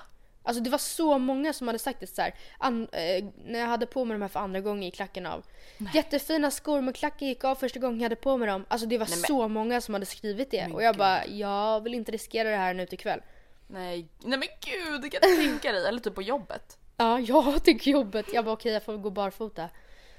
Alltså 0.44 0.62
det 0.62 0.70
var 0.70 0.78
så 0.78 1.18
många 1.18 1.53
som 1.53 1.66
hade 1.66 1.78
sagt 1.78 2.00
det 2.00 2.07
så 2.07 2.22
här. 2.22 2.34
An, 2.59 2.88
eh, 2.92 3.24
när 3.46 3.59
jag 3.61 3.66
hade 3.66 3.86
på 3.86 4.05
mig 4.05 4.14
de 4.14 4.22
här 4.22 4.28
för 4.28 4.40
andra 4.40 4.61
gången 4.61 4.82
gick 4.82 4.94
klacken 4.94 5.26
av. 5.26 5.44
Jättefina 5.94 6.50
skor 6.50 6.80
men 6.80 6.94
klacken 6.94 7.28
gick 7.28 7.44
av 7.44 7.55
första 7.55 7.78
gången 7.80 7.98
jag 8.00 8.05
hade 8.05 8.16
på 8.16 8.36
mig 8.36 8.48
dem. 8.48 8.64
Alltså 8.68 8.86
det 8.86 8.98
var 8.98 9.07
Nej, 9.07 9.16
men- 9.16 9.26
så 9.26 9.48
många 9.48 9.80
som 9.80 9.94
hade 9.94 10.07
skrivit 10.07 10.50
det. 10.50 10.62
Men 10.62 10.72
och 10.74 10.82
jag 10.82 10.94
gud. 10.94 10.98
bara, 10.98 11.26
jag 11.26 11.80
vill 11.80 11.94
inte 11.94 12.12
riskera 12.12 12.50
det 12.50 12.57
här 12.57 12.74
nu 12.74 12.86
till 12.86 12.98
kväll. 12.98 13.20
Nej, 13.66 14.07
nej 14.24 14.38
men 14.38 14.48
gud, 14.61 15.03
det 15.03 15.09
kan 15.11 15.20
jag 15.22 15.30
inte 15.32 15.48
tänka 15.50 15.72
dig. 15.72 15.86
Eller 15.86 16.00
typ 16.00 16.14
på 16.14 16.22
jobbet. 16.22 16.78
Ja, 16.96 17.20
jag 17.28 17.64
tycker 17.64 17.90
jobbet. 17.90 18.26
Jag 18.32 18.44
bara 18.44 18.53
okej 18.53 18.72
jag 18.72 18.82
får 18.82 18.96
gå 18.96 19.11
barfota. 19.11 19.68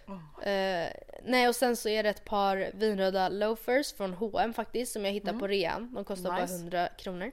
Oh. 0.07 0.47
Eh, 0.47 0.89
nej 1.23 1.47
och 1.47 1.55
sen 1.55 1.75
så 1.75 1.89
är 1.89 2.03
det 2.03 2.09
ett 2.09 2.25
par 2.25 2.71
vinröda 2.73 3.29
loafers 3.29 3.93
från 3.93 4.13
H&M 4.13 4.53
faktiskt 4.53 4.91
som 4.93 5.05
jag 5.05 5.11
hittade 5.11 5.39
på 5.39 5.47
rean. 5.47 5.93
De 5.95 6.03
kostar 6.05 6.29
Mm. 6.29 6.41
Nice. 6.41 6.53
bara 6.53 6.59
100 6.59 6.87
kronor. 6.97 7.31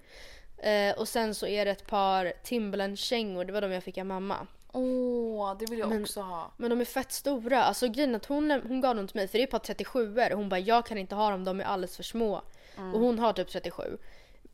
Eh, 0.58 0.98
och 0.98 1.08
sen 1.08 1.34
så 1.34 1.46
är 1.46 1.64
det 1.64 1.70
ett 1.70 1.86
par 1.86 2.32
Timberland-kängor, 2.42 3.44
det 3.44 3.52
var 3.52 3.60
de 3.60 3.72
jag 3.72 3.84
fick 3.84 3.98
av 3.98 4.06
mamma. 4.06 4.46
Åh, 4.72 5.56
det 5.58 5.66
vill 5.70 5.78
jag 5.78 5.88
Men- 5.88 6.02
också 6.02 6.20
ha. 6.20 6.50
Men 6.56 6.70
de 6.70 6.80
är 6.80 6.84
fett 6.84 7.12
stora. 7.12 7.64
Alltså 7.64 7.88
grejen 7.88 8.14
att 8.14 8.26
hon, 8.26 8.50
hon 8.50 8.80
gav 8.80 8.96
dem 8.96 9.06
till 9.08 9.16
mig 9.16 9.28
för 9.28 9.38
det 9.38 9.42
är 9.42 9.46
ett 9.46 9.50
par 9.50 9.58
37 9.58 10.16
och 10.18 10.38
hon 10.38 10.48
bara 10.48 10.60
jag 10.60 10.86
kan 10.86 10.98
inte 10.98 11.14
ha 11.14 11.30
dem, 11.30 11.44
de 11.44 11.60
är 11.60 11.64
alldeles 11.64 11.96
för 11.96 12.02
små. 12.02 12.42
Mm. 12.78 12.94
Och 12.94 13.00
hon 13.00 13.18
har 13.18 13.32
typ 13.32 13.48
37. 13.48 13.98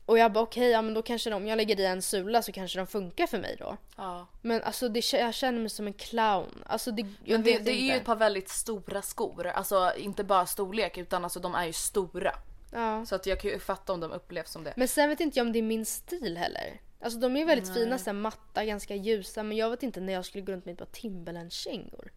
Och 0.07 0.17
jag 0.17 0.31
bara 0.31 0.43
okej, 0.43 0.69
ja 0.69 0.81
men 0.81 0.93
då 0.93 1.01
kanske 1.01 1.29
de, 1.29 1.35
om 1.35 1.47
jag 1.47 1.57
lägger 1.57 1.79
i 1.79 1.85
en 1.85 2.01
sula 2.01 2.41
så 2.41 2.51
kanske 2.51 2.79
de 2.79 2.87
funkar 2.87 3.27
för 3.27 3.39
mig 3.39 3.55
då. 3.59 3.77
Ja. 3.97 4.27
Men 4.41 4.63
alltså 4.63 4.89
det, 4.89 5.13
jag 5.13 5.33
känner 5.33 5.59
mig 5.59 5.69
som 5.69 5.87
en 5.87 5.93
clown. 5.93 6.63
Alltså 6.65 6.91
det, 6.91 7.01
jag 7.01 7.39
Men 7.39 7.43
det, 7.43 7.59
det 7.59 7.71
är 7.71 7.81
ju 7.81 7.91
ett 7.91 8.05
par 8.05 8.15
väldigt 8.15 8.49
stora 8.49 9.01
skor. 9.01 9.47
Alltså 9.47 9.91
inte 9.97 10.23
bara 10.23 10.45
storlek 10.45 10.97
utan 10.97 11.23
alltså 11.23 11.39
de 11.39 11.55
är 11.55 11.65
ju 11.65 11.73
stora. 11.73 12.31
Ja. 12.71 13.05
Så 13.05 13.15
att 13.15 13.25
jag 13.25 13.41
kan 13.41 13.51
ju 13.51 13.59
fatta 13.59 13.93
om 13.93 13.99
de 13.99 14.11
upplevs 14.11 14.51
som 14.51 14.63
det. 14.63 14.73
Men 14.77 14.87
sen 14.87 15.09
vet 15.09 15.19
inte 15.19 15.39
jag 15.39 15.47
om 15.47 15.53
det 15.53 15.59
är 15.59 15.63
min 15.63 15.85
stil 15.85 16.37
heller. 16.37 16.81
Alltså 17.01 17.19
de 17.19 17.37
är 17.37 17.45
väldigt 17.45 17.73
fina, 17.73 17.97
så 17.97 18.05
här, 18.05 18.13
matta, 18.13 18.65
ganska 18.65 18.95
ljusa. 18.95 19.43
Men 19.43 19.57
jag 19.57 19.69
vet 19.69 19.83
inte 19.83 20.01
när 20.01 20.13
jag 20.13 20.25
skulle 20.25 20.43
gå 20.43 20.51
runt 20.51 20.65
med 20.65 20.73
ett 20.73 20.79
par 20.79 20.85
Timberland-kängor. 20.85 22.11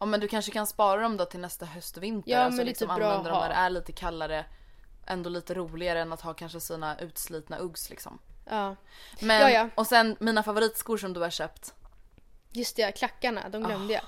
Ja 0.00 0.06
men 0.06 0.20
du 0.20 0.28
kanske 0.28 0.52
kan 0.52 0.66
spara 0.66 1.02
dem 1.02 1.16
då 1.16 1.24
till 1.24 1.40
nästa 1.40 1.66
höst 1.66 1.96
och 1.96 2.02
vinter. 2.02 2.30
Ja, 2.30 2.38
alltså 2.38 2.56
men 2.56 2.66
liksom 2.66 2.88
lite 2.88 3.00
bra 3.00 3.10
använda 3.10 3.30
dem 3.30 3.40
när 3.40 3.48
det 3.48 3.54
är 3.54 3.70
lite 3.70 3.92
kallare. 3.92 4.44
Ändå 5.06 5.30
lite 5.30 5.54
roligare 5.54 6.00
än 6.00 6.12
att 6.12 6.20
ha 6.20 6.34
kanske 6.34 6.60
sina 6.60 6.98
utslitna 6.98 7.58
Uggs 7.58 7.90
liksom. 7.90 8.18
Ja. 8.44 8.76
Men, 9.20 9.40
Ja, 9.40 9.50
ja. 9.50 9.68
och 9.74 9.86
sen 9.86 10.16
mina 10.20 10.42
favoritskor 10.42 10.96
som 10.98 11.12
du 11.12 11.20
har 11.20 11.30
köpt. 11.30 11.74
Just 12.50 12.76
det, 12.76 12.92
klackarna, 12.92 13.48
de 13.48 13.62
glömde 13.62 13.94
jag. 13.94 14.02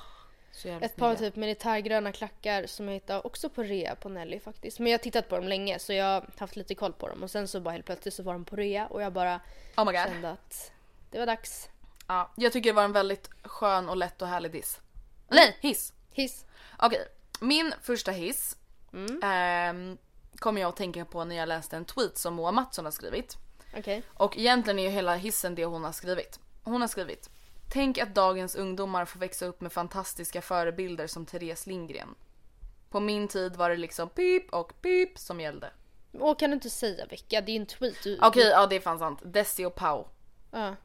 Så 0.53 0.69
jävligt 0.69 0.91
Ett 0.91 0.97
par 0.97 1.15
typ 1.15 1.37
militärgröna 1.37 2.13
klackar 2.13 2.67
som 2.67 2.87
jag 2.89 2.95
hittade 2.95 3.21
också 3.21 3.49
på 3.51 3.63
rea 3.63 3.95
på 3.97 4.09
Nelly 4.09 4.41
faktiskt. 4.41 4.79
Men 4.79 4.93
jag 4.93 4.99
har 4.99 5.03
tittat 5.03 5.29
på 5.29 5.37
dem 5.37 5.49
länge 5.49 5.79
så 5.79 5.93
jag 5.93 6.05
har 6.05 6.27
haft 6.39 6.57
lite 6.57 6.75
koll 6.75 6.93
på 6.93 7.09
dem. 7.09 7.23
Och 7.23 7.31
sen 7.31 7.49
så 7.49 7.61
bara 7.61 7.71
helt 7.71 7.87
plötsligt 7.87 8.15
så 8.15 8.23
var 8.23 8.33
de 8.33 8.45
på 8.45 8.57
rea 8.57 8.87
och 8.87 9.03
jag 9.03 9.13
bara 9.13 9.41
Oh 9.77 9.85
my 9.85 9.93
god. 9.93 10.01
kände 10.01 10.31
att 10.31 10.73
det 11.11 11.19
var 11.19 11.27
dags. 11.27 11.69
Ja, 12.07 12.33
jag 12.37 12.53
tycker 12.53 12.71
det 12.71 12.77
var 12.77 12.85
en 12.85 12.93
väldigt 12.93 13.31
skön 13.45 13.89
och 13.89 13.97
lätt 13.97 14.23
och 14.23 14.29
härlig 14.29 14.53
diss. 14.53 14.81
Nej, 15.29 15.57
hiss! 15.61 15.93
Hiss. 16.13 16.45
Okej, 16.79 17.07
min 17.41 17.75
första 17.83 18.11
hiss 18.11 18.57
Mm. 18.93 19.21
ehm, 19.23 19.99
kommer 20.39 20.61
jag 20.61 20.69
att 20.69 20.77
tänka 20.77 21.05
på 21.05 21.25
när 21.25 21.37
jag 21.37 21.49
läste 21.49 21.77
en 21.77 21.85
tweet 21.85 22.19
som 22.19 22.35
Moa 22.35 22.53
Mattsson 22.53 22.85
har 22.85 22.93
skrivit. 22.93 23.37
Okej. 23.77 24.03
Och 24.09 24.39
egentligen 24.39 24.79
är 24.79 24.83
ju 24.83 24.89
hela 24.89 25.15
hissen 25.15 25.55
det 25.55 25.65
hon 25.65 25.85
har 25.85 25.93
skrivit. 25.93 26.41
Hon 26.63 26.81
har 26.81 26.89
skrivit 26.89 27.31
Tänk 27.75 27.99
att 27.99 28.15
dagens 28.15 28.57
ungdomar 28.57 29.05
får 29.05 29.21
växa 29.21 29.47
upp 29.47 29.61
med 29.61 29.73
fantastiska 29.73 30.43
förebilder 30.43 31.07
som 31.07 31.27
Therese 31.27 31.67
Lindgren. 31.67 32.15
På 32.91 33.01
min 33.01 33.29
tid 33.29 33.57
var 33.57 33.71
det 33.71 33.77
liksom 33.77 34.09
pip 34.09 34.53
och 34.53 34.83
pip 34.83 35.19
som 35.19 35.41
gällde. 35.41 35.71
Och 36.13 36.39
kan 36.39 36.51
du 36.51 36.55
inte 36.55 36.71
säga 36.71 37.07
vilka? 37.07 37.41
Det 37.41 37.53
är 37.53 37.57
en 37.57 37.67
tweet. 37.67 38.03
Du, 38.03 38.19
Okej, 38.23 38.49
ja 38.49 38.67
det 38.67 38.77
är 38.77 38.81
fan 38.81 38.99
sant. 38.99 39.21
Desi 39.25 39.65
och 39.65 39.75
Pau. 39.75 40.07
Ja. 40.51 40.77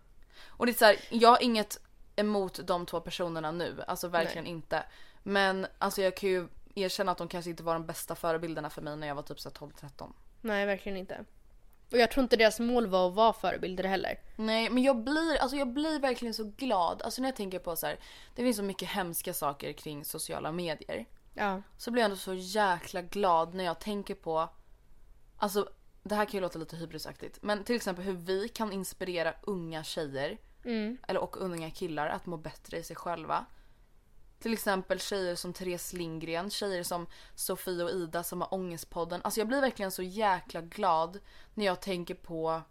Och 0.47 0.65
det 0.65 0.71
är 0.71 0.73
så 0.73 0.85
här, 0.85 0.95
jag 1.09 1.29
har 1.29 1.43
inget 1.43 1.79
emot 2.15 2.59
de 2.63 2.85
två 2.85 3.01
personerna 3.01 3.51
nu, 3.51 3.83
alltså 3.87 4.07
verkligen 4.07 4.47
inte. 4.47 4.83
Men 5.23 5.67
alltså 5.77 6.01
jag 6.01 6.17
kan 6.17 6.29
ju 6.29 6.47
erkänna 6.75 7.11
att 7.11 7.17
de 7.17 7.27
kanske 7.27 7.51
inte 7.51 7.63
var 7.63 7.73
de 7.73 7.85
bästa 7.85 8.15
förebilderna 8.15 8.69
för 8.69 8.81
mig 8.81 8.97
när 8.97 9.07
jag 9.07 9.15
var 9.15 9.23
typ 9.23 9.39
så 9.39 9.49
här 9.49 9.55
12-13. 9.55 10.13
Nej, 10.41 10.65
verkligen 10.65 10.97
inte. 10.97 11.25
Och 11.91 11.97
jag 11.97 12.11
tror 12.11 12.23
inte 12.23 12.37
deras 12.37 12.59
mål 12.59 12.87
var 12.87 13.07
att 13.07 13.13
vara 13.13 13.33
förebilder 13.33 13.83
heller. 13.83 14.19
Nej 14.35 14.69
men 14.69 14.83
jag 14.83 15.03
blir, 15.03 15.37
alltså 15.37 15.57
jag 15.57 15.67
blir 15.67 15.99
verkligen 15.99 16.33
så 16.33 16.43
glad. 16.43 17.01
Alltså 17.01 17.21
när 17.21 17.29
jag 17.29 17.35
tänker 17.35 17.59
på 17.59 17.75
så 17.75 17.87
här, 17.87 17.99
det 18.35 18.43
finns 18.43 18.57
så 18.57 18.63
mycket 18.63 18.89
hemska 18.89 19.33
saker 19.33 19.73
kring 19.73 20.05
sociala 20.05 20.51
medier. 20.51 21.05
Ja. 21.33 21.61
Så 21.77 21.91
blir 21.91 22.01
jag 22.01 22.05
ändå 22.05 22.17
så 22.17 22.33
jäkla 22.33 23.01
glad 23.01 23.53
när 23.53 23.63
jag 23.63 23.79
tänker 23.79 24.15
på, 24.15 24.49
alltså 25.37 25.69
det 26.03 26.15
här 26.15 26.25
kan 26.25 26.33
ju 26.33 26.41
låta 26.41 26.59
lite 26.59 26.75
hybrisaktigt. 26.75 27.39
Men 27.41 27.63
till 27.63 27.75
exempel 27.75 28.05
hur 28.05 28.13
vi 28.13 28.49
kan 28.49 28.71
inspirera 28.71 29.33
unga 29.41 29.83
tjejer 29.83 30.37
eller 31.07 31.17
och 31.17 31.41
unga 31.41 31.71
killar 31.71 32.07
att 32.09 32.25
må 32.25 32.37
bättre 32.37 32.77
i 32.77 32.83
sig 32.83 32.95
själva. 32.95 33.45
Till 34.39 34.53
exempel 34.53 34.99
tjejer 34.99 35.35
som 35.35 35.53
Therese 35.53 35.93
Lindgren, 35.93 36.49
tjejer 36.49 36.83
som 36.83 37.07
Sofie 37.35 37.83
och 37.83 37.91
Ida 37.91 38.23
som 38.23 38.41
har 38.41 38.53
Ångestpodden. 38.53 39.21
Alltså 39.23 39.39
jag 39.39 39.47
blir 39.47 39.61
verkligen 39.61 39.91
så 39.91 40.03
jäkla 40.03 40.61
glad 40.61 41.19
när 41.53 41.65
jag 41.65 41.81
tänker 41.81 42.15
på 42.15 42.61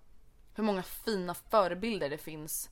hur 0.54 0.64
många 0.64 0.82
fina 0.82 1.34
förebilder 1.34 2.10
det 2.10 2.18
finns 2.18 2.70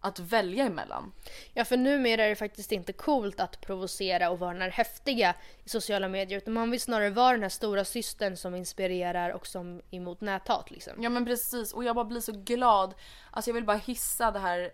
att 0.00 0.18
välja 0.18 0.64
emellan. 0.64 1.12
Ja, 1.54 1.64
för 1.64 1.76
numera 1.76 2.24
är 2.24 2.28
det 2.28 2.36
faktiskt 2.36 2.72
inte 2.72 2.92
coolt 2.92 3.40
att 3.40 3.60
provocera 3.60 4.30
och 4.30 4.38
vara 4.38 4.52
den 4.52 4.62
här 4.62 4.70
häftiga 4.70 5.34
i 5.64 5.68
sociala 5.68 6.08
medier. 6.08 6.38
Utan 6.38 6.54
man 6.54 6.70
vill 6.70 6.80
snarare 6.80 7.10
vara 7.10 7.32
den 7.32 7.42
här 7.42 7.48
stora 7.48 7.84
systern 7.84 8.36
som 8.36 8.54
inspirerar 8.54 9.30
och 9.30 9.46
som 9.46 9.76
är 9.90 9.96
emot 9.96 10.20
näthat 10.20 10.70
liksom. 10.70 11.02
Ja 11.02 11.10
men 11.10 11.24
precis 11.24 11.72
och 11.72 11.84
jag 11.84 11.96
bara 11.96 12.04
blir 12.04 12.20
så 12.20 12.32
glad. 12.32 12.94
Alltså 13.30 13.50
jag 13.50 13.54
vill 13.54 13.64
bara 13.64 13.76
hissa 13.76 14.30
det 14.30 14.38
här 14.38 14.70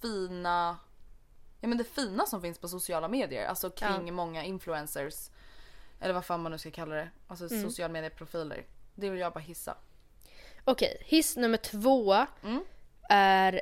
fina, 0.00 0.78
ja 1.64 1.68
men 1.68 1.78
det 1.78 1.84
fina 1.84 2.26
som 2.26 2.40
finns 2.42 2.58
på 2.58 2.68
sociala 2.68 3.08
medier. 3.08 3.46
Alltså 3.46 3.70
kring 3.70 4.06
Ja. 4.06 4.12
många 4.12 4.44
influencers. 4.44 5.30
Eller 6.00 6.14
vad 6.14 6.24
fan 6.24 6.42
man 6.42 6.52
nu 6.52 6.58
ska 6.58 6.70
kalla 6.70 6.94
det. 6.94 7.08
Alltså 7.28 7.48
sociala 7.48 7.92
medieprofiler. 7.92 8.64
Det 8.94 9.10
vill 9.10 9.20
jag 9.20 9.32
bara 9.32 9.40
hissa. 9.40 9.76
Okej, 10.64 11.02
hiss 11.06 11.36
nummer 11.36 11.56
två 11.58 12.14
Mm. 12.42 12.64
är 13.08 13.60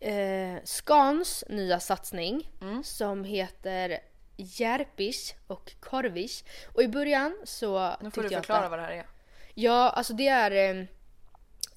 eh, 0.00 0.56
Skans 0.64 1.44
nya 1.48 1.80
satsning 1.80 2.50
Mm. 2.60 2.84
som 2.84 3.24
heter 3.24 3.98
Järpish 4.36 5.34
och 5.46 5.72
Korvish. 5.80 6.44
Och 6.74 6.82
i 6.82 6.88
början 6.88 7.36
så 7.44 7.96
Nu 8.00 8.10
får 8.10 8.22
du 8.22 8.28
att 8.28 8.34
förklara 8.34 8.62
det- 8.62 8.68
vad 8.68 8.78
det 8.78 8.82
här 8.82 8.92
är. 8.92 9.06
Ja, 9.54 9.90
alltså 9.90 10.12
det 10.12 10.28
är 10.28 10.50
eh, 10.76 10.84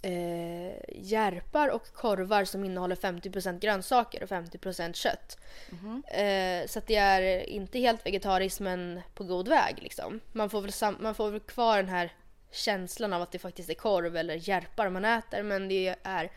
eh, 0.02 0.76
järpar 0.96 1.68
och 1.70 1.94
korvar 1.94 2.46
som 2.46 2.64
innehåller 2.66 2.96
50% 2.96 3.60
grönsaker 3.60 4.24
och 4.24 4.30
50% 4.30 4.94
kött. 4.94 5.38
Mhm. 5.70 6.04
Eh, 6.08 6.68
så 6.68 6.82
det 6.88 6.96
är 6.96 7.50
inte 7.50 7.80
helt 7.80 8.06
vegetariskt 8.06 8.60
men 8.60 9.02
på 9.14 9.24
god 9.24 9.48
väg 9.48 9.76
liksom. 9.82 10.20
Man 10.32 10.50
får 10.50 10.62
väl, 10.62 10.96
man 11.00 11.16
får 11.16 11.32
väl 11.32 11.40
kvar 11.40 11.78
den 11.78 11.90
här 11.90 12.14
känslan 12.52 13.14
av 13.14 13.22
att 13.22 13.32
det 13.32 13.40
faktiskt 13.40 13.70
är 13.70 13.74
korv 13.74 14.18
eller 14.18 14.50
järpar 14.50 14.90
man 14.90 15.06
äter 15.06 15.44
men 15.44 15.68
det 15.68 15.96
är 16.04 16.32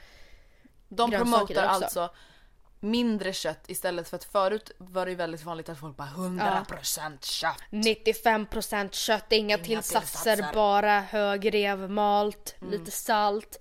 De 0.89 1.11
grönsaker 1.11 1.55
promotar 1.55 1.65
också. 1.65 1.85
alltså 1.85 2.11
mindre 2.81 3.33
kött 3.33 3.65
istället 3.67 4.09
för 4.09 4.17
att 4.17 4.25
förut 4.25 4.71
var 4.79 5.07
det 5.07 5.15
väldigt 5.15 5.45
vanligt 5.45 5.69
att 5.69 5.79
folk 5.79 5.97
bara 5.97 6.09
100% 6.09 7.25
kött. 7.25 7.63
95% 7.71 8.93
kött, 8.93 9.33
inga, 9.33 9.59
tillsatser, 9.59 10.37
tillsatser. 10.37 10.55
bara 10.55 11.01
högrev, 11.01 11.91
malt, 11.91 12.55
lite 12.71 12.91
salt. 12.91 13.61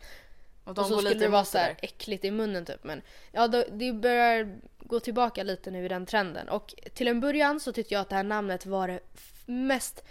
Och 0.63 0.77
och 0.77 0.85
så 0.85 0.97
skulle 0.97 1.13
det 1.13 1.27
vara 1.27 1.45
så 1.45 1.57
här 1.57 1.75
äckligt 1.81 2.25
i 2.25 2.31
munnen 2.31 2.65
typ. 2.65 2.83
Men 2.83 3.01
ja, 3.31 3.47
då, 3.47 3.63
det 3.71 3.93
börjar 3.93 4.59
gå 4.79 4.99
tillbaka 4.99 5.43
lite 5.43 5.71
nu 5.71 5.85
i 5.85 5.87
den 5.87 6.05
trenden. 6.05 6.49
Och 6.49 6.75
till 6.93 7.07
en 7.07 7.19
början 7.19 7.59
så 7.59 7.71
tyckte 7.71 7.93
jag 7.93 8.01
att 8.01 8.09
det 8.09 8.15
här 8.15 8.23
namnet 8.23 8.65
var 8.65 8.87
det 8.87 8.99
mest 9.45 10.03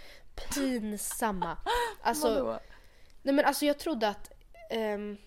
pinsamma. 0.53 1.57
Alltså, 2.01 2.43
Vadå? 2.43 2.59
nej 3.21 3.35
men 3.35 3.45
alltså 3.45 3.65
jag 3.65 3.79
trodde 3.79 4.07
att 4.07 4.31
ehm, 4.69 5.17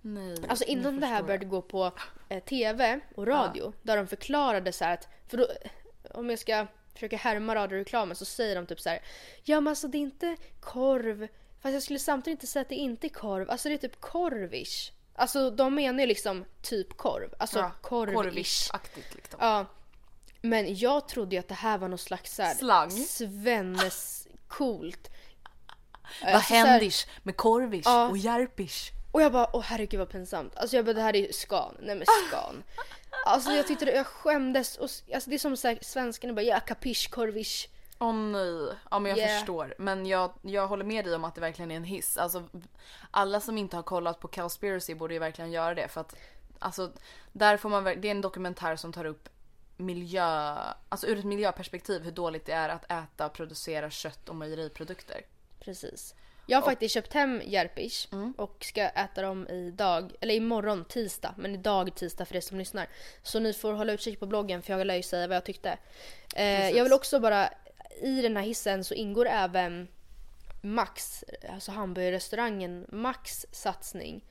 Nej. 0.00 0.36
Alltså 0.48 0.64
innan 0.64 1.00
det 1.00 1.06
här 1.06 1.22
började 1.22 1.44
jag. 1.44 1.50
gå 1.50 1.62
på 1.62 1.92
eh, 2.28 2.42
TV 2.44 3.00
och 3.14 3.26
radio 3.26 3.72
där 3.82 3.96
de 3.96 4.06
förklarade 4.06 4.72
så 4.72 4.84
här 4.84 4.94
att, 4.94 5.08
för 5.28 5.36
då, 5.36 5.46
om 6.14 6.30
jag 6.30 6.38
ska 6.38 6.66
försöka 6.94 7.16
härma 7.16 7.54
radioreklamen 7.54 8.16
så 8.16 8.24
säger 8.24 8.56
de 8.56 8.66
typ 8.66 8.80
så 8.80 8.88
här. 8.88 9.02
Ja 9.44 9.60
men 9.60 9.68
alltså 9.70 9.88
det 9.88 9.98
är 9.98 10.00
inte 10.00 10.36
korv, 10.60 11.28
fast 11.60 11.72
jag 11.72 11.82
skulle 11.82 11.98
samtidigt 11.98 12.36
inte 12.36 12.46
säga 12.46 12.60
att 12.62 12.68
det 12.68 12.74
inte 12.74 13.06
är 13.06 13.08
korv, 13.08 13.50
alltså 13.50 13.68
det 13.68 13.74
är 13.74 13.78
typ 13.78 14.00
korvish. 14.00 14.92
Alltså 15.14 15.50
de 15.50 15.74
menar 15.74 16.00
ju 16.00 16.06
liksom 16.06 16.44
typ 16.62 16.96
korv, 16.96 17.34
alltså 17.38 17.58
Ja, 17.58 17.70
korvish. 17.82 18.14
Korvish-aktigt 18.16 19.14
liksom. 19.14 19.38
Ja. 19.42 19.66
Men 20.40 20.78
jag 20.78 21.08
trodde 21.08 21.36
ju 21.36 21.40
att 21.40 21.48
det 21.48 21.54
här 21.54 21.78
var 21.78 21.88
någon 21.88 21.98
slags 21.98 22.34
så 22.34 22.42
här, 22.42 22.54
Slang. 22.54 22.90
Svennes 22.90 24.28
coolt. 24.48 25.10
Vad 26.24 26.34
Alltså, 26.34 26.54
händish 26.54 27.06
med 27.22 27.36
korvish 27.36 27.82
Ja. 27.84 28.08
och 28.08 28.16
järpish? 28.18 28.90
Och 29.16 29.22
jag 29.22 29.32
bara, 29.32 29.48
åh 29.52 29.62
herregud 29.62 29.98
vad 29.98 30.08
pinsamt. 30.08 30.56
Alltså 30.56 30.76
jag 30.76 30.84
bara, 30.84 30.92
det 30.92 31.00
här 31.00 31.16
är 31.16 31.20
ju 31.20 31.32
skan. 31.32 31.76
Nej 31.80 31.94
men 31.96 32.06
skan. 32.28 32.62
Alltså 33.26 33.50
jag 33.50 33.66
tyckte 33.66 33.84
det, 33.84 33.92
jag 33.92 34.06
skämdes. 34.06 34.76
Och, 34.76 34.90
alltså 35.14 35.30
det 35.30 35.36
är 35.36 35.38
som 35.38 35.56
så 35.56 35.68
här, 35.68 35.78
svenskarna 35.82 36.32
bara, 36.34 36.42
ja 36.42 36.60
kapisch, 36.60 37.10
korvish. 37.10 37.68
Åh 37.98 38.14
nej, 38.14 38.68
ja 38.90 38.98
men 38.98 39.10
jag 39.10 39.18
Yeah. 39.18 39.38
förstår. 39.38 39.74
Men 39.78 40.06
jag, 40.06 40.32
jag 40.42 40.66
håller 40.68 40.84
med 40.84 41.04
dig 41.04 41.14
om 41.14 41.24
att 41.24 41.34
det 41.34 41.40
verkligen 41.40 41.70
är 41.70 41.76
en 41.76 41.84
hiss. 41.84 42.16
Alltså, 42.16 42.48
alla 43.10 43.40
som 43.40 43.58
inte 43.58 43.76
har 43.76 43.82
kollat 43.82 44.20
på 44.20 44.28
Cowspiracy 44.28 44.94
borde 44.94 45.14
ju 45.14 45.20
verkligen 45.20 45.52
göra 45.52 45.74
det 45.74 45.88
för 45.88 46.00
att 46.00 46.16
alltså, 46.58 46.92
där 47.32 47.56
får 47.56 47.68
man, 47.68 47.84
det 47.84 48.08
är 48.08 48.10
en 48.10 48.20
dokumentär 48.20 48.76
som 48.76 48.92
tar 48.92 49.04
upp 49.04 49.28
miljö, 49.76 50.56
alltså 50.88 51.06
ur 51.06 51.18
ett 51.18 51.24
miljöperspektiv 51.24 52.02
hur 52.02 52.12
dåligt 52.12 52.46
det 52.46 52.52
är 52.52 52.68
att 52.68 52.92
äta 52.92 53.26
och 53.26 53.32
producera 53.32 53.90
kött 53.90 54.28
och 54.28 54.36
mejeriprodukter. 54.36 55.20
Precis. 55.60 56.14
Jag 56.46 56.58
har 56.60 56.62
faktiskt 56.62 56.94
köpt 56.94 57.12
hem 57.12 57.42
järpish 57.44 58.08
och 58.36 58.64
ska 58.64 58.82
äta 58.82 59.22
dem 59.22 59.48
idag, 59.48 60.12
eller 60.20 60.34
imorgon 60.34 60.84
tisdag, 60.84 61.34
men 61.38 61.54
idag 61.54 61.94
tisdag 61.94 62.24
för 62.24 62.36
er 62.36 62.40
som 62.40 62.58
lyssnar. 62.58 62.88
Så 63.22 63.38
ni 63.38 63.52
får 63.52 63.72
hålla 63.72 63.92
utkik 63.92 64.20
på 64.20 64.26
bloggen 64.26 64.62
för 64.62 64.72
jag 64.78 64.86
lär 64.86 64.94
ju 64.94 65.02
säga 65.02 65.26
vad 65.26 65.36
jag 65.36 65.44
tyckte. 65.44 65.78
Eh, 66.36 66.70
jag 66.70 66.84
vill 66.84 66.92
också 66.92 67.20
bara, 67.20 67.50
i 68.02 68.22
den 68.22 68.36
här 68.36 68.44
hissen 68.44 68.84
så 68.84 68.94
ingår 68.94 69.26
även 69.26 69.88
Max, 70.62 71.24
alltså 71.52 71.72
hamburgerrestaurangen 71.72 72.86
Max 72.88 73.46
satsning. 73.52 74.24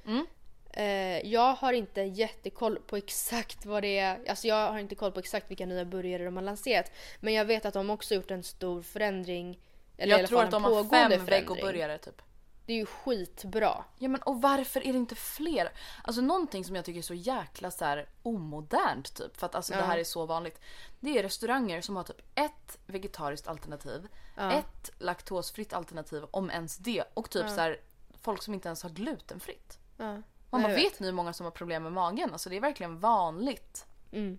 Eh, 0.73 1.27
jag 1.27 1.53
har 1.53 1.73
inte 1.73 2.01
jättekoll 2.01 2.79
på 2.87 2.97
exakt 2.97 3.65
vad 3.65 3.83
det 3.83 3.99
är, 3.99 4.19
alltså 4.29 4.47
jag 4.47 4.71
har 4.71 4.79
inte 4.79 4.95
koll 4.95 5.11
på 5.11 5.19
exakt 5.19 5.51
vilka 5.51 5.65
nya 5.65 5.85
burgare 5.85 6.25
de 6.25 6.35
har 6.35 6.43
lanserat. 6.43 6.91
Men 7.19 7.33
jag 7.33 7.45
vet 7.45 7.65
att 7.65 7.73
de 7.73 7.89
också 7.89 8.15
gjort 8.15 8.31
en 8.31 8.43
stor 8.43 8.81
förändring. 8.81 9.59
Eller 9.97 10.19
jag 10.19 10.29
tror 10.29 10.43
att 10.43 10.51
de 10.51 10.63
har 10.63 10.83
fem 10.83 11.25
vegoburgare 11.25 11.97
typ. 11.97 12.21
Det 12.65 12.73
är 12.73 12.77
ju 12.77 12.85
skitbra. 12.85 13.83
Ja 13.97 14.09
men 14.09 14.21
och 14.21 14.41
varför 14.41 14.87
är 14.87 14.93
det 14.93 14.99
inte 14.99 15.15
fler? 15.15 15.71
Alltså 16.03 16.21
någonting 16.21 16.65
som 16.65 16.75
jag 16.75 16.85
tycker 16.85 16.97
är 16.97 17.03
så 17.03 17.13
jäkla 17.13 17.71
så 17.71 17.85
här 17.85 18.09
omodernt 18.23 19.15
typ 19.15 19.37
för 19.37 19.45
att 19.45 19.55
alltså 19.55 19.73
det 19.73 19.81
här 19.81 19.97
är 19.97 20.03
så 20.03 20.25
vanligt. 20.25 20.59
Det 20.99 21.19
är 21.19 21.23
restauranger 21.23 21.81
som 21.81 21.95
har 21.95 22.03
typ 22.03 22.21
ett 22.35 22.77
vegetariskt 22.85 23.47
alternativ, 23.47 24.07
ett 24.37 24.89
laktosfritt 24.97 25.73
alternativ 25.73 26.23
om 26.31 26.49
ens 26.49 26.77
det 26.77 27.03
och 27.13 27.29
typ 27.29 27.49
så 27.49 27.61
här 27.61 27.81
folk 28.21 28.43
som 28.43 28.53
inte 28.53 28.67
ens 28.67 28.83
har 28.83 28.89
glutenfritt. 28.89 29.79
Ja. 29.97 30.21
Man 30.49 30.61
Ja, 30.61 30.67
bara 30.67 30.69
jag 30.69 30.83
vet 30.83 30.99
ni 30.99 31.07
hur 31.07 31.13
många 31.13 31.33
som 31.33 31.43
har 31.43 31.51
problem 31.51 31.83
med 31.83 31.91
magen? 31.91 32.31
Alltså 32.31 32.49
det 32.49 32.55
är 32.55 32.61
verkligen 32.61 32.99
vanligt. 32.99 33.85
Mm. 34.11 34.37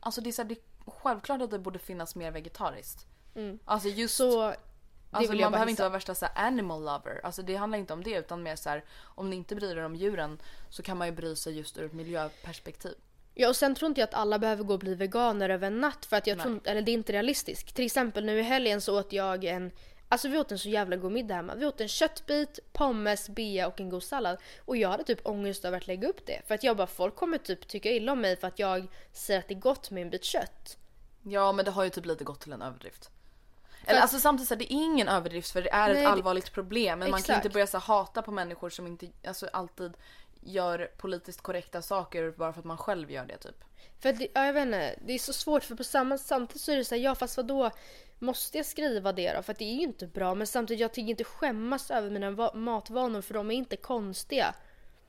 Alltså 0.00 0.20
det 0.20 0.30
är, 0.30 0.32
så 0.32 0.42
här, 0.42 0.48
det 0.48 0.54
är 0.54 0.90
självklart 0.90 1.42
att 1.42 1.50
det 1.50 1.58
borde 1.58 1.78
finnas 1.78 2.14
mer 2.14 2.30
vegetariskt. 2.30 3.06
Alltså 3.64 3.88
just 3.88 4.20
Mm. 4.20 4.32
Så 4.32 4.54
Alltså 5.14 5.32
man 5.32 5.52
behöver 5.52 5.70
inte 5.70 5.82
vara 5.82 5.92
värsta 5.92 6.14
så 6.14 6.26
animal 6.34 6.84
lover. 6.84 7.20
Alltså 7.24 7.42
det 7.42 7.56
handlar 7.56 7.78
inte 7.78 7.92
om 7.92 8.02
det 8.04 8.10
utan 8.10 8.42
mer 8.42 8.56
så 8.56 8.68
här, 8.68 8.84
om 9.00 9.30
ni 9.30 9.36
inte 9.36 9.54
bryr 9.54 9.76
er 9.76 9.84
om 9.84 9.96
djuren 9.96 10.38
så 10.70 10.82
kan 10.82 10.96
man 10.96 11.06
ju 11.06 11.12
bry 11.12 11.36
sig 11.36 11.56
just 11.56 11.78
ur 11.78 11.84
ett 11.84 11.92
miljöperspektiv. 11.92 12.94
Ja 13.34 13.48
och 13.48 13.56
sen 13.56 13.74
tror 13.74 13.88
inte 13.88 14.00
jag 14.00 14.08
att 14.08 14.14
alla 14.14 14.38
behöver 14.38 14.64
gå 14.64 14.72
och 14.72 14.78
bli 14.78 14.94
veganer 14.94 15.48
över 15.48 15.66
en 15.66 15.80
natt 15.80 16.06
för 16.06 16.16
att 16.16 16.26
jag 16.26 16.40
tror 16.40 16.54
inte, 16.54 16.70
eller 16.70 16.82
det 16.82 16.90
är 16.90 16.94
inte 16.94 17.12
realistiskt. 17.12 17.74
Till 17.74 17.84
exempel 17.84 18.24
nu 18.24 18.38
i 18.38 18.42
helgen 18.42 18.80
så 18.80 18.98
åt 18.98 19.12
jag 19.12 19.44
en 19.44 19.70
Alltså 20.08 20.28
vi 20.28 20.38
åt 20.38 20.52
en 20.52 20.58
så 20.58 20.68
jävla 20.68 20.96
god 20.96 21.12
middag 21.12 21.34
hemma. 21.34 21.54
Vi 21.54 21.66
åt 21.66 21.80
en 21.80 21.88
köttbit, 21.88 22.58
pommes, 22.72 23.28
bea 23.28 23.66
och 23.66 23.80
en 23.80 23.90
god 23.90 24.02
sallad. 24.02 24.38
Och 24.64 24.76
jag 24.76 24.88
hade 24.88 25.04
typ 25.04 25.26
ångest 25.26 25.64
över 25.64 25.76
att 25.76 25.86
lägga 25.86 26.08
upp 26.08 26.26
det. 26.26 26.42
För 26.46 26.54
att 26.54 26.64
jag 26.64 26.76
bara, 26.76 26.86
folk 26.86 27.16
kommer 27.16 27.38
typ 27.38 27.68
tycka 27.68 27.90
illa 27.90 28.12
om 28.12 28.20
mig 28.20 28.36
för 28.36 28.48
att 28.48 28.58
jag 28.58 28.86
säger 29.12 29.40
att 29.40 29.48
det 29.48 29.54
är 29.54 29.58
gott 29.58 29.90
med 29.90 30.02
en 30.02 30.10
bit 30.10 30.24
kött. 30.24 30.78
Ja 31.22 31.52
men 31.52 31.64
det 31.64 31.70
har 31.70 31.84
ju 31.84 31.90
typ 31.90 32.06
lite 32.06 32.24
gått 32.24 32.40
till 32.40 32.52
en 32.52 32.62
överdrift. 32.62 33.10
Eller 33.86 34.00
alltså 34.00 34.20
samtidigt 34.20 34.48
så 34.48 34.54
här, 34.54 34.58
det 34.58 34.72
är 34.72 34.76
ingen 34.84 35.08
överdrift 35.08 35.50
för 35.50 35.62
det 35.62 35.70
är 35.72 35.88
Nej, 35.88 35.96
ett 35.96 36.02
det- 36.04 36.08
allvarligt 36.08 36.52
problem. 36.52 36.98
Men 36.98 37.10
man 37.10 37.22
kan 37.22 37.34
inte 37.34 37.40
Exakt. 37.48 37.52
börja 37.52 37.66
så 37.66 37.78
här, 37.78 37.84
hata 37.86 38.22
på 38.22 38.30
människor 38.30 38.70
som 38.70 38.86
inte 38.86 39.06
alltså, 39.26 39.48
alltid 39.52 39.92
gör 40.40 40.90
politiskt 40.96 41.40
korrekta 41.42 41.82
saker 41.82 42.30
bara 42.30 42.52
för 42.52 42.60
att 42.60 42.64
man 42.66 42.78
själv 42.78 43.10
gör 43.10 43.24
det 43.26 43.36
typ. 43.38 43.64
För 44.00 44.12
det, 44.12 44.28
ja, 44.34 44.46
jag 44.46 44.52
vet 44.52 44.62
inte, 44.66 44.94
det 45.06 45.12
är 45.12 45.18
så 45.18 45.32
svårt 45.32 45.64
för 45.64 45.74
på 45.74 45.84
samma 45.84 46.18
samtidigt 46.18 46.62
så 46.62 46.72
är 46.72 46.76
det 46.76 46.84
så 46.84 46.94
här, 46.94 47.02
ja 47.02 47.14
fast 47.14 47.36
vadå 47.36 47.70
Måste 48.18 48.56
jag 48.58 48.66
skriva 48.66 49.12
det 49.12 49.32
då? 49.32 49.42
För 49.42 49.52
att 49.52 49.58
det 49.58 49.64
är 49.64 49.74
ju 49.74 49.82
inte 49.82 50.06
bra 50.06 50.34
men 50.34 50.46
samtidigt 50.46 50.80
jag 50.80 50.92
tänker 50.92 51.10
inte 51.10 51.24
skämmas 51.24 51.90
över 51.90 52.10
mina 52.10 52.30
va- 52.30 52.50
matvanor 52.54 53.20
för 53.22 53.34
de 53.34 53.50
är 53.50 53.54
inte 53.54 53.76
konstiga. 53.76 54.54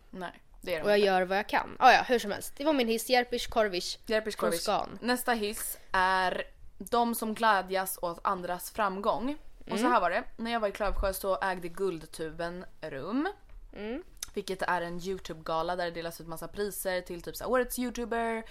Nej 0.09 0.41
det 0.61 0.73
är 0.75 0.77
det 0.79 0.83
Och 0.83 0.91
jag 0.91 0.97
inte. 0.97 1.05
gör 1.07 1.21
vad 1.21 1.37
jag 1.37 1.49
kan. 1.49 1.75
Ah, 1.79 1.91
ja 1.91 2.01
hur 2.07 2.19
som 2.19 2.31
helst. 2.31 2.53
Det 2.57 2.63
var 2.65 2.73
min 2.73 2.87
hiss, 2.87 3.09
Järpish 3.09 3.49
Korvish. 3.49 3.97
Järpish 4.05 4.37
från 4.39 4.51
Korvish. 4.51 4.87
Nästa 5.01 5.33
hiss 5.33 5.77
är 5.91 6.43
de 6.91 7.15
som 7.15 7.33
glädjas 7.33 7.99
åt 8.01 8.19
andras 8.23 8.71
framgång. 8.71 9.37
Och 9.59 9.67
Mm. 9.67 9.79
så 9.81 9.87
här 9.87 10.01
var 10.01 10.09
det. 10.09 10.23
När 10.37 10.51
jag 10.51 10.59
var 10.59 10.67
i 10.67 10.71
Klövsjö 10.71 11.13
så 11.13 11.37
ägde 11.41 11.67
Guldtuben 11.67 12.65
rum. 12.81 13.27
Mm. 13.73 14.03
Vilket 14.33 14.61
är 14.61 14.81
en 14.81 14.99
YouTube-gala 14.99 15.75
där 15.75 15.85
det 15.85 15.91
delas 15.91 16.21
ut 16.21 16.27
massa 16.27 16.47
priser 16.47 17.01
till 17.01 17.21
typ 17.21 17.35
så 17.35 17.43
här, 17.43 17.51
årets 17.51 17.79
YouTuber, 17.79 18.43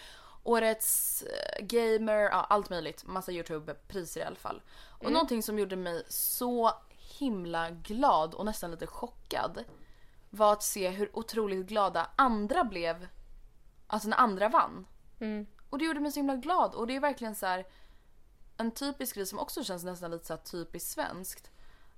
årets 0.42 1.22
eh, 1.22 1.64
gamer, 1.66 2.20
ja, 2.20 2.46
allt 2.50 2.70
möjligt. 2.70 3.04
Massa 3.06 3.32
YouTube-priser 3.32 4.20
i 4.20 4.24
alla 4.24 4.36
fall. 4.36 4.62
Och 4.88 5.00
Mm. 5.02 5.12
någonting 5.12 5.42
som 5.42 5.58
gjorde 5.58 5.76
mig 5.76 6.02
så 6.08 6.72
himla 7.18 7.70
glad 7.70 8.34
och 8.34 8.44
nästan 8.44 8.70
lite 8.70 8.86
chockad 8.86 9.64
var 10.30 10.52
att 10.52 10.62
se 10.62 10.88
hur 10.88 11.10
otroligt 11.18 11.66
glada 11.66 12.10
andra 12.16 12.64
blev 12.64 13.08
Alltså 13.86 14.08
när 14.08 14.16
andra 14.16 14.48
vann. 14.48 14.86
Och 15.70 15.78
det 15.78 15.84
gjorde 15.84 16.00
mig 16.00 16.12
så 16.12 16.18
himla 16.18 16.36
glad 16.36 16.74
och 16.74 16.86
det 16.86 16.96
är 16.96 17.00
verkligen 17.00 17.34
så 17.34 17.46
här 17.46 17.66
en 18.62 18.70
typisk 18.70 19.14
grej 19.14 19.26
som 19.26 19.38
också 19.38 19.64
känns 19.64 19.84
nästan 19.84 20.10
lite 20.10 20.26
så 20.26 20.36
typiskt 20.36 20.90
svenskt. 20.90 21.50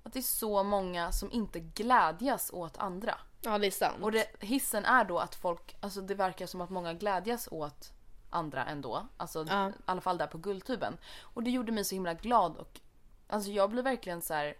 Att 0.03 0.13
det 0.13 0.19
är 0.19 0.23
så 0.23 0.63
många 0.63 1.11
som 1.11 1.31
inte 1.31 1.59
glädjas 1.59 2.51
åt 2.53 2.77
andra. 2.77 3.17
Ja 3.41 3.57
det 3.57 3.67
är 3.67 3.71
sant. 3.71 4.03
Och 4.03 4.11
det, 4.11 4.27
hissen 4.39 4.85
är 4.85 5.05
då 5.05 5.19
att 5.19 5.35
folk, 5.35 5.75
alltså 5.81 6.01
det 6.01 6.15
verkar 6.15 6.45
som 6.47 6.61
att 6.61 6.69
många 6.69 6.93
glädjas 6.93 7.47
åt 7.51 7.91
andra 8.29 8.65
ändå. 8.65 9.07
Alltså 9.17 9.45
Ja. 9.49 9.69
i 9.69 9.73
alla 9.85 10.01
fall 10.01 10.17
där 10.17 10.27
på 10.27 10.37
Guldtuben. 10.37 10.97
Och 11.21 11.43
det 11.43 11.51
gjorde 11.51 11.71
mig 11.71 11.85
så 11.85 11.95
himla 11.95 12.13
glad 12.13 12.57
och 12.57 12.79
alltså 13.27 13.51
jag 13.51 13.69
blir 13.69 13.83
verkligen 13.83 14.21
så 14.21 14.33
här. 14.33 14.55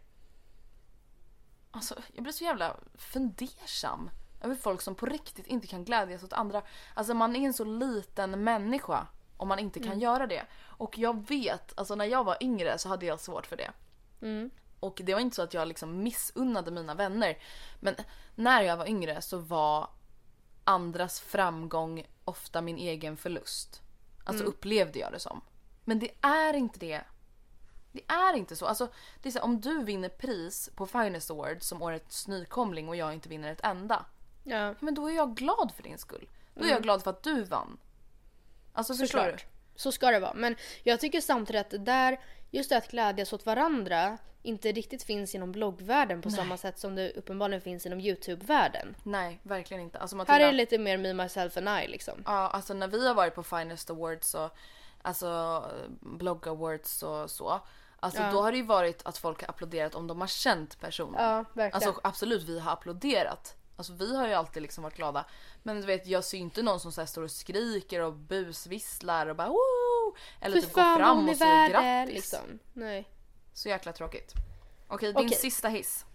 Alltså 1.72 1.96
jag 2.14 2.24
blir 2.24 2.34
så 2.34 2.44
jävla 2.44 2.76
fundersam 2.96 4.10
över 4.42 4.56
folk 4.56 4.82
som 4.82 4.96
på 4.96 5.06
riktigt 5.06 5.48
inte 5.48 5.68
kan 5.68 5.86
glädjas 5.86 6.24
åt 6.24 6.34
andra. 6.34 6.62
Alltså 6.94 7.14
man 7.14 7.36
är 7.36 7.40
en 7.46 7.54
så 7.54 7.64
liten 7.64 8.44
människa 8.44 9.08
om 9.38 9.48
man 9.48 9.60
inte 9.60 9.80
kan 9.80 10.00
göra 10.00 10.28
det. 10.28 10.46
Och 10.78 10.98
jag 10.98 11.28
vet, 11.28 11.80
alltså 11.80 11.96
när 11.96 12.06
jag 12.06 12.24
var 12.24 12.38
yngre 12.42 12.78
så 12.78 12.90
hade 12.90 13.06
jag 13.06 13.20
svårt 13.20 13.46
för 13.46 13.58
det. 13.58 13.72
Och 14.80 15.02
det 15.04 15.14
var 15.14 15.22
inte 15.22 15.36
så 15.36 15.42
att 15.42 15.54
jag 15.54 15.68
liksom 15.68 16.04
missunnade 16.04 16.72
mina 16.72 16.94
vänner. 16.94 17.38
Men 17.80 17.96
när 18.36 18.62
jag 18.62 18.78
var 18.78 18.88
yngre 18.88 19.22
så 19.22 19.38
var 19.38 19.90
andras 20.64 21.20
framgång 21.20 22.06
ofta 22.26 22.62
min 22.62 22.78
egen 22.78 23.18
förlust. 23.18 23.82
Alltså 24.24 24.44
upplevde 24.44 25.00
jag 25.00 25.12
det 25.12 25.20
som. 25.20 25.42
Men 25.84 26.00
det 26.00 26.12
är 26.22 26.54
inte 26.54 26.80
det. 26.80 27.02
Det 27.92 28.02
är 28.08 28.34
inte 28.34 28.56
så. 28.56 28.66
Alltså, 28.66 28.88
det 29.22 29.30
är 29.30 29.32
så 29.32 29.40
här, 29.40 29.46
om 29.46 29.62
du 29.62 29.84
vinner 29.84 30.10
pris 30.10 30.70
på 30.76 30.86
Finest 30.86 31.32
Awards 31.32 31.68
som 31.68 31.82
årets 31.82 32.28
nykomling 32.28 32.90
och 32.90 32.96
jag 32.96 33.14
inte 33.14 33.30
vinner 33.30 33.52
ett 33.52 33.62
enda. 33.64 34.06
Ja, 34.44 34.76
men 34.80 34.96
då 34.96 35.08
är 35.08 35.16
jag 35.16 35.36
glad 35.36 35.72
för 35.76 35.84
din 35.84 35.98
skull. 35.98 36.30
Då 36.54 36.66
är 36.66 36.70
jag 36.70 36.84
glad 36.84 37.04
för 37.04 37.10
att 37.12 37.24
du 37.24 37.44
vann. 37.44 37.78
Alltså 38.74 38.94
förstår 38.94 39.26
du? 39.26 39.38
Så 39.76 39.92
ska 39.92 40.12
det 40.12 40.20
vara. 40.20 40.34
Men 40.34 40.56
jag 40.84 41.00
tycker 41.00 41.22
samtidigt 41.22 41.62
att 41.62 41.70
det 41.70 41.78
där, 41.78 42.20
just 42.52 42.70
det 42.70 42.78
att 42.78 42.92
glädjas 42.92 43.34
åt 43.34 43.46
varandra, 43.46 44.18
inte 44.44 44.72
riktigt 44.72 45.04
finns 45.04 45.36
inom 45.36 45.52
bloggvärlden 45.52 46.22
på 46.22 46.30
samma 46.30 46.58
sätt 46.58 46.80
som 46.80 46.96
det 46.96 47.12
uppenbarligen 47.12 47.62
finns 47.62 47.86
inom 47.86 48.00
YouTube-världen. 48.00 48.96
Nej, 49.04 49.40
verkligen 49.44 49.84
inte. 49.84 50.00
Alltså, 50.00 50.16
Här 50.16 50.18
Matilda, 50.18 50.40
är 50.40 50.52
det 50.52 50.58
lite 50.58 50.78
mer 50.78 50.98
me, 50.98 51.14
myself 51.14 51.58
and 51.58 51.70
I 51.70 51.88
liksom. 51.88 52.24
Ja, 52.26 52.50
alltså 52.50 52.74
när 52.74 52.88
vi 52.88 53.08
har 53.08 53.16
varit 53.16 53.36
på 53.36 53.44
Finest 53.44 53.90
Awards 53.90 54.36
och 54.36 54.50
alltså 55.02 55.64
blogg 56.00 56.48
awards 56.48 57.04
och 57.04 57.32
så. 57.32 57.62
Alltså 58.00 58.22
då 58.32 58.42
har 58.42 58.52
det 58.52 58.58
ju 58.58 58.64
varit 58.64 59.06
att 59.06 59.18
folk 59.18 59.42
har 59.42 59.50
applåderat 59.50 59.96
om 59.96 60.08
de 60.08 60.22
har 60.22 60.28
känt 60.28 60.80
personen. 60.80 61.24
Ja, 61.24 61.46
verkligen. 61.54 61.88
Alltså 61.88 62.02
absolut, 62.04 62.44
vi 62.44 62.60
har 62.60 62.74
applåderat. 62.74 63.56
Alltså 63.78 63.94
vi 63.94 64.16
har 64.16 64.28
ju 64.28 64.34
alltid 64.34 64.62
liksom 64.62 64.84
varit 64.84 64.96
glada. 64.96 65.26
Men 65.64 65.82
du 65.82 65.88
vet, 65.88 66.08
jag 66.08 66.24
ser 66.24 66.38
ju 66.38 66.44
inte 66.44 66.62
någon 66.62 66.80
som 66.80 66.92
så 66.92 67.02
här 67.02 67.06
står 67.06 67.24
och 67.24 67.32
skriker 67.32 68.02
och 68.02 68.14
busvisslar 68.14 69.28
och 69.28 69.36
bara 69.36 69.48
Woo! 69.48 70.16
Eller 70.42 70.62
typ 70.62 70.74
går 70.74 70.98
fram 70.98 71.30
och 71.30 71.38
säger 71.38 71.70
grattis. 71.70 72.16
liksom. 72.16 72.60
Nej. 72.74 73.10
Så 73.54 73.70
jäkla 73.70 73.94
tråkigt. 73.94 74.34
Okej, 74.88 75.14
din 75.14 75.26
Okej. 75.26 75.38
sista 75.38 75.68
hiss. 75.68 76.06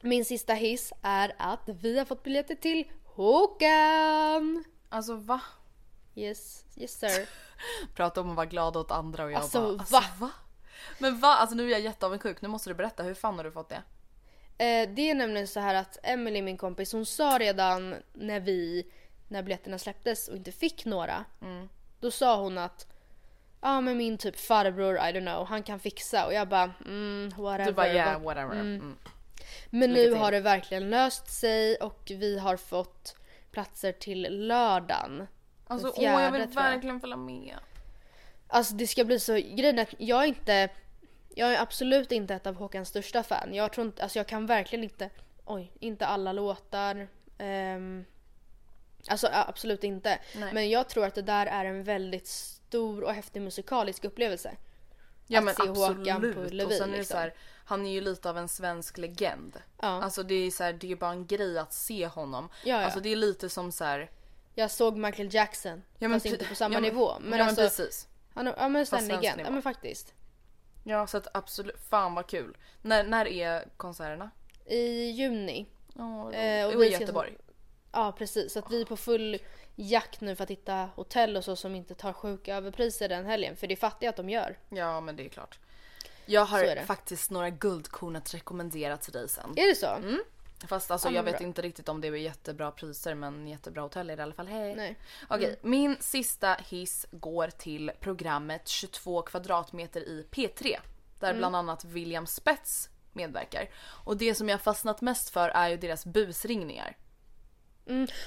Min 0.00 0.24
sista 0.24 0.54
hiss 0.54 0.92
är 1.02 1.34
att 1.38 1.60
vi 1.66 1.98
har 1.98 2.04
fått 2.04 2.22
biljetter 2.22 2.54
till 2.54 2.92
Håkan! 3.04 4.64
Alltså 4.88 5.14
va? 5.14 5.40
Yes, 6.14 6.64
yes 6.76 6.98
sir. 6.98 7.28
Prata 7.94 8.20
om 8.20 8.30
att 8.30 8.36
vara 8.36 8.46
glad 8.46 8.76
åt 8.76 8.90
andra 8.90 9.24
och 9.24 9.32
jag 9.32 9.40
Alltså, 9.42 9.76
bara 9.76 10.04
va? 10.18 10.30
Men 10.98 11.20
va? 11.20 11.28
Alltså 11.28 11.56
nu 11.56 11.66
är 11.66 11.70
jag 11.70 11.80
jätteavundsjuk. 11.80 12.42
Nu 12.42 12.48
måste 12.48 12.70
du 12.70 12.74
berätta. 12.74 13.02
Hur 13.02 13.14
fan 13.14 13.36
har 13.36 13.44
du 13.44 13.52
fått 13.52 13.68
det? 13.68 13.82
Eh, 14.60 14.88
det 14.88 15.10
är 15.10 15.14
nämligen 15.14 15.48
så 15.48 15.60
här 15.60 15.74
att 15.74 15.98
Emily, 16.02 16.42
min 16.42 16.56
kompis, 16.56 16.92
hon 16.92 17.06
sa 17.06 17.38
redan 17.40 17.94
när 18.12 18.40
vi, 18.40 18.86
när 19.28 19.42
biljetterna 19.42 19.78
släpptes 19.78 20.28
och 20.28 20.36
inte 20.36 20.52
fick 20.52 20.84
några. 20.84 21.24
Då 22.00 22.10
sa 22.10 22.36
hon 22.36 22.58
att 22.58 22.86
ja 23.60 23.80
men 23.80 23.96
min 23.96 24.18
typ 24.18 24.36
farbror, 24.40 24.96
I 24.96 25.00
don't 25.00 25.34
know, 25.34 25.46
han 25.46 25.62
kan 25.62 25.80
fixa 25.80 26.26
och 26.26 26.34
jag 26.34 26.48
bara 26.48 26.72
mm, 26.86 27.32
whatever. 27.36 27.64
Du 27.64 27.72
bara 27.72 27.92
yeah 27.92 28.22
whatever. 28.22 28.54
Mm. 28.54 28.96
Men 29.70 29.90
Lycka 29.90 30.02
nu 30.02 30.08
till. 30.08 30.16
har 30.16 30.32
det 30.32 30.40
verkligen 30.40 30.90
löst 30.90 31.30
sig 31.30 31.76
och 31.76 32.12
vi 32.14 32.38
har 32.38 32.56
fått 32.56 33.16
platser 33.50 33.92
till 33.92 34.46
lördagen. 34.46 35.26
Alltså 35.66 35.86
Den 35.86 35.94
åh 35.96 36.04
jag 36.04 36.32
fjärde, 36.32 36.46
vill 36.46 36.54
verkligen 36.54 37.00
följa 37.00 37.16
med. 37.16 37.54
Alltså 38.48 38.74
det 38.74 38.86
ska 38.86 39.04
bli 39.04 39.20
så, 39.20 39.32
grejen 39.32 39.78
är 39.78 39.82
att 39.82 39.94
jag 39.98 40.22
är 40.22 40.26
inte, 40.26 40.68
jag 41.34 41.54
är 41.54 41.62
absolut 41.62 42.12
inte 42.12 42.34
ett 42.34 42.46
av 42.46 42.54
Håkans 42.54 42.88
största 42.88 43.22
fan. 43.22 43.54
Jag 43.54 43.72
tror 43.72 43.86
inte, 43.86 44.02
alltså 44.02 44.18
jag 44.18 44.26
kan 44.26 44.46
verkligen 44.46 44.84
inte, 44.84 45.10
oj, 45.44 45.72
inte 45.80 46.06
alla 46.06 46.32
låtar. 46.32 47.08
Um, 47.38 48.04
alltså 49.08 49.28
absolut 49.32 49.84
inte. 49.84 50.18
Nej. 50.36 50.54
Men 50.54 50.70
jag 50.70 50.88
tror 50.88 51.06
att 51.06 51.14
det 51.14 51.22
där 51.22 51.46
är 51.46 51.64
en 51.64 51.84
väldigt 51.84 52.26
stor 52.26 53.04
och 53.04 53.14
häftig 53.14 53.42
musikalisk 53.42 54.04
upplevelse. 54.04 54.56
Ja 55.26 55.38
Att 55.38 55.44
men 55.44 55.54
se 55.54 55.62
Håkan 55.62 56.00
absolut. 56.08 56.34
på 56.34 56.40
och 56.40 56.46
Ullevi, 56.46 56.76
sen 56.78 56.88
är 56.88 56.92
det 56.92 56.98
liksom. 56.98 57.14
så 57.14 57.18
här, 57.20 57.34
han 57.64 57.86
är 57.86 57.90
ju 57.90 58.00
lite 58.00 58.30
av 58.30 58.38
en 58.38 58.48
svensk 58.48 58.98
legend. 58.98 59.56
Ja. 59.80 59.88
Alltså 59.88 60.22
det 60.22 60.34
är 60.34 60.50
så 60.50 60.64
här, 60.64 60.72
det 60.72 60.92
är 60.92 60.96
bara 60.96 61.10
en 61.10 61.26
grej 61.26 61.58
att 61.58 61.72
se 61.72 62.06
honom. 62.06 62.48
Ja, 62.64 62.78
ja. 62.78 62.84
Alltså 62.84 63.00
det 63.00 63.08
är 63.08 63.16
lite 63.16 63.48
som 63.48 63.72
så 63.72 63.84
här. 63.84 64.10
Jag 64.54 64.70
såg 64.70 64.96
Michael 64.96 65.34
Jackson, 65.34 65.82
Ja, 65.98 66.08
men 66.08 66.20
fast 66.20 66.26
inte 66.26 66.44
på 66.44 66.54
samma 66.54 66.74
ja, 66.74 66.80
men- 66.80 66.88
nivå. 66.92 67.12
Men 67.20 67.38
ja, 67.38 67.44
alltså, 67.44 67.60
men 67.60 67.70
precis. 67.70 68.08
han 68.34 68.46
ja 68.46 68.68
men 68.68 68.86
Fast 68.86 68.92
en 68.92 69.08
svensk 69.08 69.22
legend. 69.22 69.40
Ja 69.46 69.50
men 69.50 69.62
faktiskt. 69.62 70.14
Ja 70.82 71.06
så 71.06 71.16
att 71.16 71.36
absolut, 71.36 71.76
fan 71.90 72.14
vad 72.14 72.26
kul. 72.26 72.56
När, 72.82 73.04
när 73.04 73.28
är 73.28 73.64
konserterna? 73.76 74.30
I 74.66 75.10
juni. 75.10 75.66
Eh, 76.32 76.66
och 76.66 76.84
i 76.84 76.88
Göteborg. 76.88 77.36
Ja 77.92 78.12
precis, 78.18 78.52
så 78.52 78.58
att 78.58 78.72
vi 78.72 78.80
är 78.80 78.84
på 78.84 78.96
full 78.96 79.38
jakt 79.76 80.20
nu 80.20 80.36
för 80.36 80.44
att 80.44 80.50
hitta 80.50 80.88
hotell 80.94 81.36
och 81.36 81.44
så 81.44 81.56
som 81.56 81.74
inte 81.74 81.94
tar 81.94 82.12
sjuka 82.12 82.56
överpriser 82.56 83.08
den 83.08 83.26
helgen. 83.26 83.56
För 83.56 83.66
det 83.66 83.76
fattar 83.76 84.04
jag 84.06 84.10
att 84.10 84.16
de 84.16 84.30
gör. 84.30 84.58
Ja 84.68 85.00
men 85.00 85.16
det 85.16 85.24
är 85.24 85.28
klart. 85.28 85.58
Jag 86.26 86.42
är 86.42 86.76
har 86.76 86.84
faktiskt 86.84 87.30
några 87.30 87.50
guldkorn 87.50 88.16
att 88.16 88.34
rekommendera 88.34 88.96
till 88.96 89.12
dig 89.12 89.28
sen. 89.28 89.50
Är 89.56 89.68
det 89.68 89.74
så? 89.74 89.86
Mm. 89.86 90.20
Fast 90.68 90.90
alltså 90.90 91.10
jag 91.10 91.22
vet 91.22 91.40
inte 91.40 91.62
riktigt 91.62 91.88
om 91.88 92.00
det 92.00 92.08
är 92.08 92.12
jättebra 92.12 92.70
priser 92.70 93.14
men 93.14 93.48
jättebra 93.48 93.82
hotell 93.82 94.10
är 94.10 94.16
det 94.16 94.20
i 94.20 94.22
alla 94.22 94.32
fall. 94.34 94.46
Hej! 94.48 94.74
Nej. 94.76 94.96
Okej, 95.28 95.58
min 95.62 95.96
sista 96.00 96.56
hiss 96.68 97.06
går 97.10 97.48
till 97.48 97.90
programmet 98.00 98.68
22 98.68 99.22
kvadratmeter 99.22 100.00
i 100.00 100.26
P3. 100.30 100.76
Där 101.20 101.28
Mm. 101.28 101.38
bland 101.38 101.56
annat 101.56 101.84
William 101.84 102.26
Spets 102.26 102.88
medverkar. 103.12 103.70
Och 104.04 104.16
det 104.16 104.34
som 104.34 104.48
jag 104.48 104.60
fastnat 104.60 105.00
mest 105.00 105.30
för 105.30 105.48
är 105.48 105.68
ju 105.68 105.76
deras 105.76 106.06
busringningar. 106.06 106.96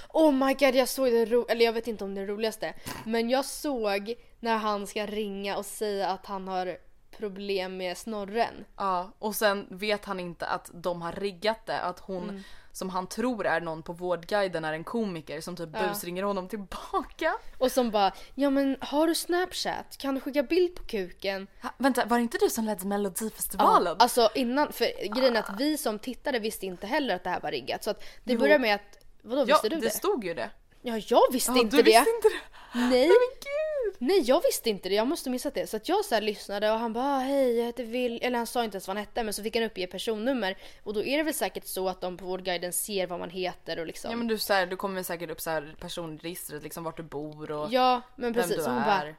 Oh 0.10 0.32
my 0.32 0.54
god 0.54 0.76
jag 0.76 0.90
såg 0.90 1.12
det 1.12 1.26
ro- 1.26 1.46
eller 1.50 1.66
jag 1.66 1.74
vet 1.74 1.88
inte 1.88 2.04
om 2.04 2.16
det 2.16 2.22
är 2.22 2.28
det 2.28 2.34
roligaste. 2.34 2.74
Men 3.06 3.30
jag 3.30 3.46
såg 3.46 4.14
när 4.40 4.58
han 4.58 4.88
ska 4.88 5.06
ringa 5.06 5.58
och 5.58 5.66
säga 5.66 6.10
att 6.10 6.26
han 6.26 6.48
har 6.48 6.78
problem 7.18 7.78
med 7.78 7.98
snorren. 7.98 8.66
Ja, 8.78 9.12
och 9.20 9.36
sen 9.36 9.68
vet 9.70 10.06
han 10.06 10.20
inte 10.20 10.46
att 10.46 10.70
de 10.74 11.02
har 11.02 11.12
riggat 11.12 11.66
det. 11.66 11.80
Att 11.82 12.00
hon 12.00 12.24
Mm. 12.30 12.44
som 12.72 12.90
han 12.90 13.08
tror 13.08 13.46
är 13.46 13.62
någon 13.62 13.84
på 13.84 13.94
Vårdguiden 13.94 14.66
är 14.66 14.74
en 14.74 14.84
komiker 14.84 15.42
som 15.42 15.56
typ 15.56 15.70
busringer 15.70 16.24
honom 16.24 16.48
tillbaka. 16.48 17.34
Och 17.58 17.72
som 17.72 17.92
bara, 17.92 18.12
ja 18.36 18.50
men 18.50 18.78
har 18.82 19.08
du 19.08 19.16
snapchat? 19.16 19.98
Kan 19.98 20.16
du 20.16 20.22
skicka 20.22 20.44
bild 20.44 20.76
på 20.76 20.84
kuken? 20.84 21.48
Ha, 21.62 21.70
vänta, 21.78 22.06
var 22.06 22.18
det 22.18 22.22
inte 22.24 22.38
du 22.38 22.50
som 22.50 22.66
ledde 22.66 22.86
Melodifestivalen? 22.88 23.96
Alltså 24.00 24.30
innan, 24.36 24.74
för 24.74 25.14
grejen 25.16 25.36
är 25.36 25.40
att 25.40 25.60
vi 25.60 25.78
som 25.78 26.00
tittade 26.00 26.40
visste 26.40 26.66
inte 26.66 26.88
heller 26.88 27.16
att 27.16 27.24
det 27.24 27.30
här 27.30 27.40
var 27.40 27.52
riggat. 27.52 27.84
Så 27.84 27.90
att 27.90 28.04
det 28.24 28.34
Jo. 28.34 28.40
började 28.40 28.60
med 28.60 28.76
att, 28.76 28.98
vadå 29.22 29.42
ja, 29.42 29.46
visste 29.46 29.70
du 29.70 29.76
det 29.76 29.82
det? 29.82 29.90
stod 29.90 30.24
ju 30.24 30.34
det. 30.34 30.50
Ja 30.82 30.98
jag 31.08 31.22
visste 31.32 31.52
Ja, 31.52 31.58
inte 31.62 31.76
du 31.78 31.84
det. 31.84 31.90
visste 31.90 32.10
inte 32.10 32.28
det? 32.30 32.80
Nej. 32.80 32.90
Nej 32.90 33.08
men 33.08 33.34
gud! 33.40 33.73
Nej 34.08 34.22
jag 34.26 34.42
visste 34.42 34.70
inte 34.70 34.90
det, 34.90 34.96
jag 34.96 35.08
måste 35.08 35.30
ha 35.30 35.32
missat 35.32 35.54
det. 35.54 35.68
Så 35.68 35.78
att 35.78 35.90
jag 35.90 36.06
så 36.06 36.16
här 36.16 36.22
lyssnade 36.22 36.72
och 36.72 36.80
han 36.80 36.94
bara 36.94 37.06
"Ah, 37.18 37.20
hej 37.20 37.58
jag 37.58 37.66
heter 37.66 37.84
Will, 37.84 38.20
eller 38.22 38.38
han 38.38 38.48
sa 38.48 38.64
inte 38.64 38.76
ens 38.76 38.88
vad 38.88 38.98
han 38.98 39.06
hette 39.06 39.24
men 39.24 39.34
så 39.34 39.44
fick 39.44 39.56
han 39.56 39.64
uppge 39.66 39.88
personnummer. 39.88 40.58
Och 40.84 40.94
då 40.94 41.04
är 41.04 41.18
det 41.18 41.24
väl 41.24 41.34
säkert 41.34 41.66
så 41.66 41.90
att 41.90 42.02
de 42.02 42.18
på 42.18 42.26
Vårdguiden 42.26 42.74
ser 42.74 43.08
vad 43.08 43.20
man 43.20 43.30
heter 43.30 43.80
och 43.80 43.88
liksom. 43.88 44.12
Ja 44.12 44.18
men 44.18 44.28
du, 44.28 44.38
så 44.38 44.54
här, 44.54 44.66
du 44.66 44.76
kommer 44.76 45.04
säkert 45.04 45.30
upp 45.30 45.42
så 45.42 45.50
här 45.50 45.76
personregistret, 45.80 46.64
liksom 46.64 46.84
vart 46.84 46.98
du 46.98 47.04
bor 47.04 47.52
och 47.52 47.68
Ja, 47.74 48.02
men 48.16 48.34
vem 48.34 48.42
precis. 48.44 48.58
du 48.58 48.64
Så 48.64 48.70
hon 48.70 48.80
är. 48.82 48.86
bara, 48.86 49.16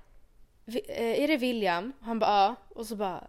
"Vi- 0.64 0.85
eh, 0.89 1.22
är 1.24 1.28
det 1.28 1.37
William? 1.37 1.93
Han 2.01 2.18
bara 2.18 2.30
ja. 2.30 2.55
Och 2.74 2.87
så 2.87 2.97
bara, 2.97 3.26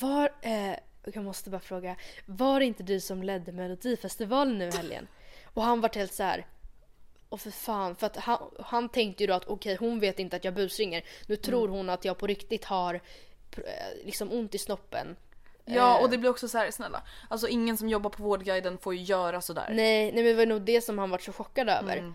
var, 0.00 0.32
eh, 0.42 0.72
jag 1.14 1.24
måste 1.24 1.50
bara 1.50 1.60
fråga, 1.60 1.96
var 2.26 2.60
det 2.60 2.66
inte 2.66 2.82
du 2.82 3.00
som 3.00 3.22
ledde 3.22 3.52
Melodifestivalen 3.52 4.58
nu 4.58 4.70
helgen? 4.70 5.06
Och 5.54 5.62
han 5.62 5.80
var 5.80 5.90
helt 5.94 6.12
så 6.14 6.22
här. 6.22 6.46
Och 7.28 7.40
för 7.40 7.50
fan, 7.50 7.96
för 7.96 8.06
att 8.06 8.16
han, 8.16 8.38
han 8.60 8.88
tänkte 8.88 9.22
ju 9.22 9.26
då 9.26 9.34
att 9.34 9.44
okej 9.48 9.76
hon 9.76 10.00
vet 10.00 10.18
inte 10.18 10.36
att 10.36 10.44
jag 10.44 10.54
busringer. 10.54 11.04
Nu 11.26 11.34
Mm. 11.34 11.42
tror 11.42 11.68
hon 11.68 11.90
att 11.90 12.04
jag 12.04 12.18
på 12.18 12.26
riktigt 12.26 12.64
har 12.64 12.94
eh, 13.56 13.60
liksom 14.04 14.32
ont 14.32 14.54
i 14.54 14.58
snoppen. 14.58 15.16
Ja 15.64 15.96
Eh, 15.98 16.02
och 16.02 16.10
det 16.10 16.18
blir 16.18 16.30
också 16.30 16.48
så 16.48 16.58
här, 16.58 16.70
snälla. 16.70 17.02
Alltså 17.30 17.48
ingen 17.48 17.76
som 17.76 17.88
jobbar 17.88 18.10
på 18.10 18.22
Vårdguiden 18.22 18.78
får 18.78 18.94
ju 18.94 19.02
göra 19.02 19.40
sådär. 19.40 19.66
Nej, 19.70 20.12
nej 20.12 20.14
men 20.14 20.24
det 20.24 20.34
var 20.34 20.46
nog 20.46 20.62
det 20.62 20.80
som 20.80 20.98
han 20.98 21.10
var 21.10 21.18
så 21.18 21.32
chockad 21.32 21.68
över. 21.68 21.96
Ja, 21.96 22.12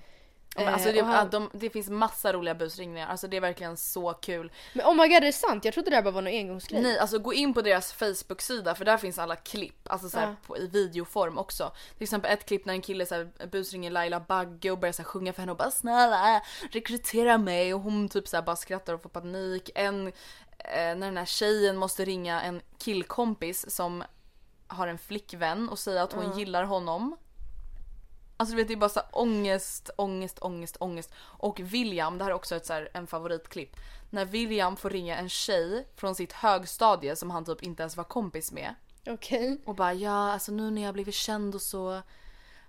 men 0.55 0.67
alltså 0.67 0.89
Eh, 0.89 0.95
det, 0.95 1.01
han- 1.03 1.15
att 1.15 1.31
de, 1.31 1.49
det 1.53 1.69
finns 1.69 1.89
massa 1.89 2.33
roliga 2.33 2.55
busringningar, 2.55 3.07
alltså 3.07 3.27
det 3.27 3.37
är 3.37 3.41
verkligen 3.41 3.77
så 3.77 4.13
kul. 4.13 4.51
Men 4.73 4.85
oh 4.85 4.93
my 4.95 5.07
god 5.07 5.11
är 5.17 5.21
det 5.21 5.31
sant? 5.33 5.65
Jag 5.65 5.73
trodde 5.73 5.89
det 5.89 5.95
här 5.95 6.03
bara 6.03 6.11
var 6.11 6.21
någon 6.21 6.33
engångsgrej. 6.33 6.81
Nej 6.81 6.99
alltså 6.99 7.19
gå 7.19 7.33
in 7.33 7.53
på 7.53 7.61
deras 7.61 7.93
Facebook-sida 7.93 8.75
för 8.75 8.85
där 8.85 8.97
finns 8.97 9.19
alla 9.19 9.35
klipp, 9.35 9.87
alltså 9.91 10.09
så 10.09 10.17
här, 10.19 10.27
Ja. 10.27 10.35
på, 10.47 10.57
i 10.57 10.67
videoform 10.67 11.37
också. 11.37 11.71
Till 11.97 12.03
exempel 12.03 12.31
ett 12.31 12.45
klipp 12.45 12.65
när 12.65 12.73
en 12.73 12.81
kille 12.81 13.05
så 13.05 13.15
här, 13.15 13.47
busringer 13.47 13.91
Laila 13.91 14.19
Bagge 14.19 14.71
och 14.71 14.77
börjar 14.79 14.93
så 14.93 15.01
här, 15.01 15.09
sjunga 15.09 15.33
för 15.33 15.39
henne 15.41 15.51
och 15.51 15.57
bara 15.57 15.71
snälla 15.71 16.41
rekrytera 16.71 17.37
mig 17.37 17.73
och 17.73 17.79
hon 17.81 18.09
typ 18.09 18.27
så 18.27 18.37
här, 18.37 18.43
bara 18.43 18.55
skrattar 18.55 18.93
och 18.93 19.01
får 19.01 19.09
panik. 19.09 19.69
En, 19.75 20.07
eh, 20.07 20.13
när 20.75 20.95
den 20.95 21.17
här 21.17 21.25
tjejen 21.25 21.77
måste 21.77 22.05
ringa 22.05 22.41
en 22.41 22.61
killkompis 22.77 23.75
som 23.75 24.03
har 24.67 24.87
en 24.87 24.97
flickvän 24.97 25.69
och 25.69 25.79
säga 25.79 26.03
att 26.03 26.13
hon 26.13 26.37
gillar 26.37 26.63
honom. 26.63 27.17
Alltså 28.43 28.55
du 28.55 28.61
vet 28.61 28.67
det 28.67 28.73
är 28.73 28.77
bara 28.77 28.89
så 28.89 28.99
här 28.99 29.09
ångest, 29.11 29.89
ångest, 29.95 30.39
ångest, 30.41 30.77
ångest. 30.79 31.13
Och 31.17 31.59
William, 31.59 32.17
det 32.17 32.23
här 32.23 32.31
är 32.31 32.35
också 32.35 32.55
ett, 32.55 32.65
så 32.65 32.73
här, 32.73 32.89
en 32.93 33.07
favoritklipp. 33.07 33.75
När 34.09 34.25
William 34.25 34.77
får 34.77 34.89
ringa 34.89 35.17
en 35.17 35.29
tjej 35.29 35.87
från 35.95 36.15
sitt 36.15 36.33
högstadie 36.33 37.15
som 37.15 37.31
han 37.31 37.45
typ 37.45 37.63
inte 37.63 37.83
ens 37.83 37.97
var 37.97 38.03
kompis 38.03 38.51
med. 38.51 38.75
Okej. 39.07 39.61
Och 39.65 39.75
bara 39.75 39.93
ja 39.93 40.31
alltså 40.31 40.51
nu 40.51 40.71
när 40.71 40.81
jag 40.81 40.93
blivit 40.93 41.15
känd 41.15 41.55
och 41.55 41.61
så. 41.61 42.01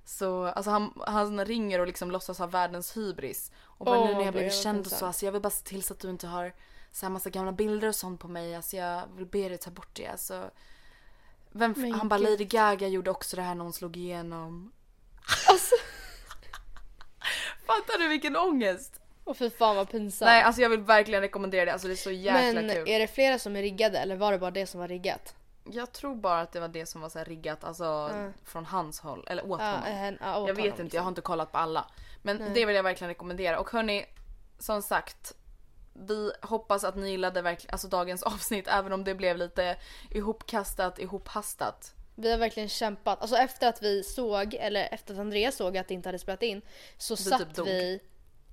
Så 0.05 0.45
alltså 0.45 0.71
han, 0.71 0.93
han 1.07 1.45
ringer 1.45 1.79
och 1.79 1.87
liksom 1.87 2.11
låtsas 2.11 2.39
ha 2.39 2.47
världens 2.47 2.97
hybris. 2.97 3.53
Och 3.63 3.87
bara 3.87 3.99
Åh, 3.99 4.07
nu 4.07 4.15
när 4.15 4.25
jag 4.25 4.35
blivit 4.35 4.55
känd 4.55 4.87
och 4.87 4.93
så. 4.93 5.07
Alltså 5.07 5.25
jag 5.25 5.33
vill 5.33 5.43
bara 5.43 5.51
se 5.51 5.65
till 5.65 5.83
så 5.83 5.95
att 5.95 6.01
du 6.01 6.11
inte 6.11 6.27
har 6.27 6.55
så 6.93 7.07
här 7.07 7.11
massa 7.11 7.31
gamla 7.31 7.53
bilder 7.53 7.89
och 7.89 7.95
sånt 7.95 8.21
på 8.21 8.29
mig. 8.29 8.55
Alltså 8.55 8.77
jag 8.77 9.03
vill 9.17 9.27
be 9.27 9.49
dig 9.49 9.59
ta 9.59 9.71
bort 9.71 9.97
det. 9.97 10.07
Alltså, 10.07 10.51
vem, 11.53 11.93
han 11.95 12.09
bara. 12.09 12.19
Lady 12.19 12.45
Gaga 12.45 12.89
gjorde 12.89 13.11
också 13.11 13.37
det 13.37 13.43
här 13.43 13.55
när 13.55 13.65
hon 13.65 13.73
slog 13.73 13.97
igenom. 13.97 14.73
Alltså. 15.49 15.75
Fattar 17.67 17.99
du 17.99 18.09
vilken 18.09 18.37
ångest? 18.37 19.01
Och 19.25 19.37
för 19.37 19.51
fan 19.51 19.77
vad 19.77 19.91
pinsamt. 19.91 20.27
Nej 20.27 20.43
alltså 20.43 20.63
jag 20.63 20.69
vill 20.71 20.81
verkligen 20.81 21.21
rekommendera 21.21 21.65
det. 21.65 21.73
Alltså 21.73 21.89
det 21.89 21.95
är 21.95 21.97
så 21.97 22.11
jäkla 22.11 22.61
Men 22.63 22.71
kul. 22.71 22.89
är 22.89 22.99
det 22.99 23.07
flera 23.07 23.39
som 23.39 23.57
är 23.57 23.63
riggade 23.63 23.99
eller 23.99 24.17
var 24.17 24.33
det 24.33 24.39
bara 24.39 24.51
det 24.51 24.67
som 24.67 24.81
var 24.81 24.89
riggat? 24.89 25.35
Jag 25.71 25.93
tror 25.93 26.15
bara 26.15 26.41
att 26.41 26.53
det 26.53 26.61
var 26.61 26.69
det 26.69 26.87
som 26.87 27.01
var 27.01 27.09
så 27.09 27.19
här 27.19 27.25
riggat, 27.25 27.65
alltså 27.65 28.11
från 28.45 28.65
hans 28.65 29.01
håll, 29.01 29.25
eller 29.27 29.47
åt 29.51 29.61
Ja, 29.61 29.67
honom. 29.71 29.85
eh, 29.87 30.13
ja, 30.21 30.39
åt 30.41 30.49
jag 30.49 30.55
vet 30.55 30.65
honom, 30.65 30.67
inte, 30.67 30.83
liksom. 30.83 30.97
jag 30.97 31.03
har 31.03 31.09
inte 31.09 31.21
kollat 31.21 31.53
på 31.53 31.59
alla. 31.59 31.87
Men 32.23 32.55
det 32.55 32.65
vill 32.67 32.77
jag 32.77 32.83
verkligen 32.83 33.09
rekommendera. 33.09 33.59
Och 33.59 33.71
hörni, 33.71 34.07
som 34.59 34.83
sagt. 34.83 35.33
Vi 35.93 36.33
hoppas 36.43 36.85
att 36.85 36.97
ni 36.97 37.11
gillade 37.11 37.43
verkligen, 37.43 37.73
alltså 37.73 37.89
dagens 37.89 38.23
avsnitt 38.23 38.69
även 38.69 38.93
om 38.93 39.05
det 39.05 39.15
blev 39.15 39.37
lite 39.37 39.77
ihopkastat, 40.11 40.99
ihophastat. 40.99 41.94
Vi 42.15 42.31
har 42.31 42.39
verkligen 42.39 42.69
kämpat. 42.69 43.21
Alltså 43.21 43.37
efter 43.37 43.69
att 43.69 43.83
vi 43.83 44.03
såg, 44.03 44.55
eller 44.55 44.89
efter 44.93 45.15
att 45.15 45.21
Andreas 45.21 45.57
såg 45.57 45.77
att 45.77 45.89
det 45.89 45.95
inte 45.95 46.09
hade 46.09 46.19
spelat 46.19 46.43
in 46.43 46.63
så 46.99 47.17
satt 47.17 47.55
typ 47.57 47.67
vi 47.67 48.01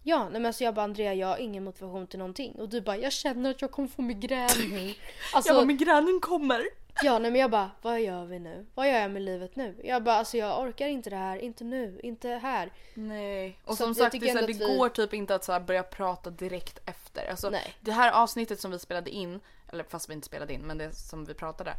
Ja, 0.04 0.24
nej 0.24 0.32
men 0.32 0.46
alltså 0.46 0.64
jag 0.64 0.74
bara 0.74 0.84
Andrea 0.84 1.14
jag 1.14 1.28
har 1.28 1.38
ingen 1.38 1.64
motivation 1.64 2.08
till 2.08 2.20
någonting 2.20 2.56
och 2.56 2.70
du 2.70 2.82
bara 2.82 2.98
jag 2.98 3.12
känner 3.12 3.52
att 3.52 3.62
jag 3.62 3.72
kommer 3.72 3.88
få 3.88 4.02
migrän 4.02 4.50
nu. 4.70 4.94
Alltså, 5.34 5.50
jag 5.50 5.58
bara 5.58 5.66
migränen 5.66 6.20
kommer. 6.22 6.64
ja 7.04 7.20
nej 7.20 7.32
men 7.32 7.42
jag 7.42 7.52
bara 7.52 7.72
vad 7.82 8.02
gör 8.02 8.26
vi 8.26 8.40
nu? 8.40 8.66
Vad 8.76 8.88
gör 8.88 9.00
jag 9.00 9.12
med 9.12 9.22
livet 9.22 9.56
nu? 9.56 9.76
Jag 9.84 10.04
bara 10.04 10.16
alltså 10.16 10.38
jag 10.38 10.60
orkar 10.62 10.88
inte 10.88 11.10
det 11.10 11.16
här, 11.16 11.38
inte 11.38 11.64
nu, 11.64 12.00
inte 12.04 12.30
här. 12.30 12.72
Nej. 12.94 13.60
Och 13.66 13.78
Så 13.78 13.84
som 13.84 13.96
sagt 13.96 14.12
det, 14.12 14.20
tycker 14.20 14.28
är 14.28 14.32
så 14.32 14.38
här, 14.38 14.48
ändå 14.48 14.60
det 14.66 14.72
vi- 14.72 14.78
går 14.78 14.90
typ 14.90 15.14
inte 15.14 15.36
att 15.36 15.44
så 15.44 15.52
här 15.52 15.60
börja 15.60 15.84
prata 15.84 16.30
direkt 16.30 16.80
efter. 16.90 17.30
Alltså, 17.30 17.50
Nej. 17.50 17.74
det 17.80 17.92
här 17.92 18.12
avsnittet 18.12 18.60
som 18.60 18.72
vi 18.72 18.80
spelade 18.80 19.10
in 19.10 19.40
eller 19.72 19.84
fast 19.84 20.10
vi 20.10 20.14
inte 20.14 20.28
spelade 20.28 20.54
in 20.54 20.62
men 20.62 20.78
det 20.78 20.96
som 20.96 21.26
vi 21.26 21.34
pratade. 21.34 21.74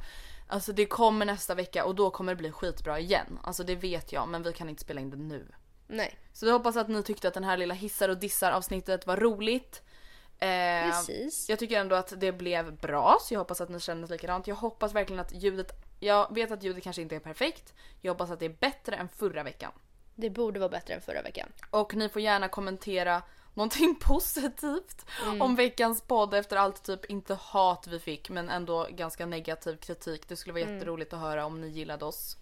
Alltså 0.52 0.72
det 0.72 0.86
kommer 0.86 1.26
nästa 1.26 1.54
vecka 1.54 1.84
och 1.84 1.94
då 1.94 2.10
kommer 2.10 2.32
det 2.32 2.36
bli 2.36 2.52
skitbra 2.52 2.98
igen. 2.98 3.38
Alltså 3.42 3.64
det 3.64 3.74
vet 3.74 4.12
jag 4.12 4.28
men 4.28 4.42
vi 4.42 4.52
kan 4.52 4.68
inte 4.68 4.82
spela 4.82 5.00
in 5.00 5.10
det 5.10 5.16
nu. 5.16 5.46
Nej. 5.86 6.18
Så 6.32 6.46
vi 6.46 6.52
hoppas 6.52 6.76
att 6.76 6.88
ni 6.88 7.02
tyckte 7.02 7.28
att 7.28 7.34
den 7.34 7.44
här 7.44 7.56
lilla 7.56 7.74
hissar 7.74 8.08
och 8.08 8.18
dissar 8.18 8.52
avsnittet 8.52 9.06
var 9.06 9.16
roligt. 9.16 9.82
Eh, 10.38 10.90
Precis. 10.90 11.48
Jag 11.48 11.58
tycker 11.58 11.80
ändå 11.80 11.96
att 11.96 12.12
det 12.16 12.32
blev 12.32 12.76
bra 12.76 13.18
så 13.20 13.34
jag 13.34 13.38
hoppas 13.38 13.60
att 13.60 13.68
ni 13.68 13.80
känner 13.80 14.08
likadant. 14.08 14.46
Jag 14.46 14.54
hoppas 14.54 14.94
verkligen 14.94 15.20
att 15.20 15.32
ljudet, 15.32 15.72
jag 16.00 16.34
vet 16.34 16.50
att 16.50 16.62
ljudet 16.62 16.84
kanske 16.84 17.02
inte 17.02 17.16
är 17.16 17.20
perfekt. 17.20 17.74
Jag 18.00 18.12
hoppas 18.12 18.30
att 18.30 18.40
det 18.40 18.46
är 18.46 18.56
bättre 18.60 18.96
än 18.96 19.08
förra 19.08 19.42
veckan. 19.42 19.72
Det 20.14 20.30
borde 20.30 20.60
vara 20.60 20.70
bättre 20.70 20.94
än 20.94 21.00
förra 21.00 21.22
veckan. 21.22 21.48
Och 21.70 21.94
ni 21.94 22.08
får 22.08 22.22
gärna 22.22 22.48
kommentera 22.48 23.22
någonting 23.54 23.94
positivt 24.00 25.06
om 25.40 25.56
veckans 25.56 26.00
podd 26.00 26.34
efter 26.34 26.56
allt 26.56 26.82
typ 26.82 27.04
inte 27.04 27.34
hat 27.34 27.86
vi 27.86 27.98
fick 27.98 28.30
men 28.30 28.48
ändå 28.48 28.86
ganska 28.90 29.26
negativ 29.26 29.76
kritik. 29.76 30.28
Det 30.28 30.36
skulle 30.36 30.52
vara 30.52 30.72
jätteroligt 30.72 31.12
att 31.12 31.20
höra 31.20 31.46
om 31.46 31.60
ni 31.60 31.68
gillade 31.68 32.04
oss. 32.04 32.36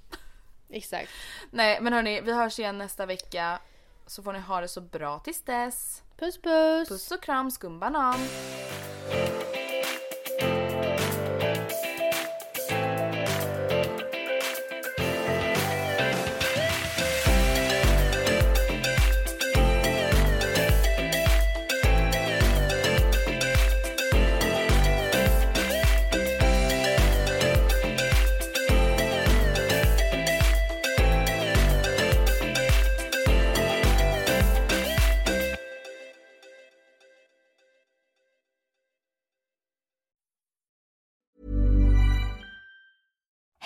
Exakt. 0.68 1.10
Nej 1.50 1.78
men 1.80 1.92
hörni, 1.92 2.20
vi 2.20 2.32
hörs 2.32 2.58
igen 2.58 2.78
nästa 2.78 3.06
vecka. 3.06 3.60
Så 4.06 4.22
får 4.22 4.32
ni 4.32 4.38
ha 4.38 4.60
det 4.60 4.68
så 4.68 4.80
bra 4.80 5.18
tills 5.18 5.42
dess. 5.42 6.02
Puss 6.18 6.38
puss! 6.42 6.88
Puss 6.88 7.10
och 7.10 7.22
kram 7.22 7.50
skumbanan. 7.50 8.18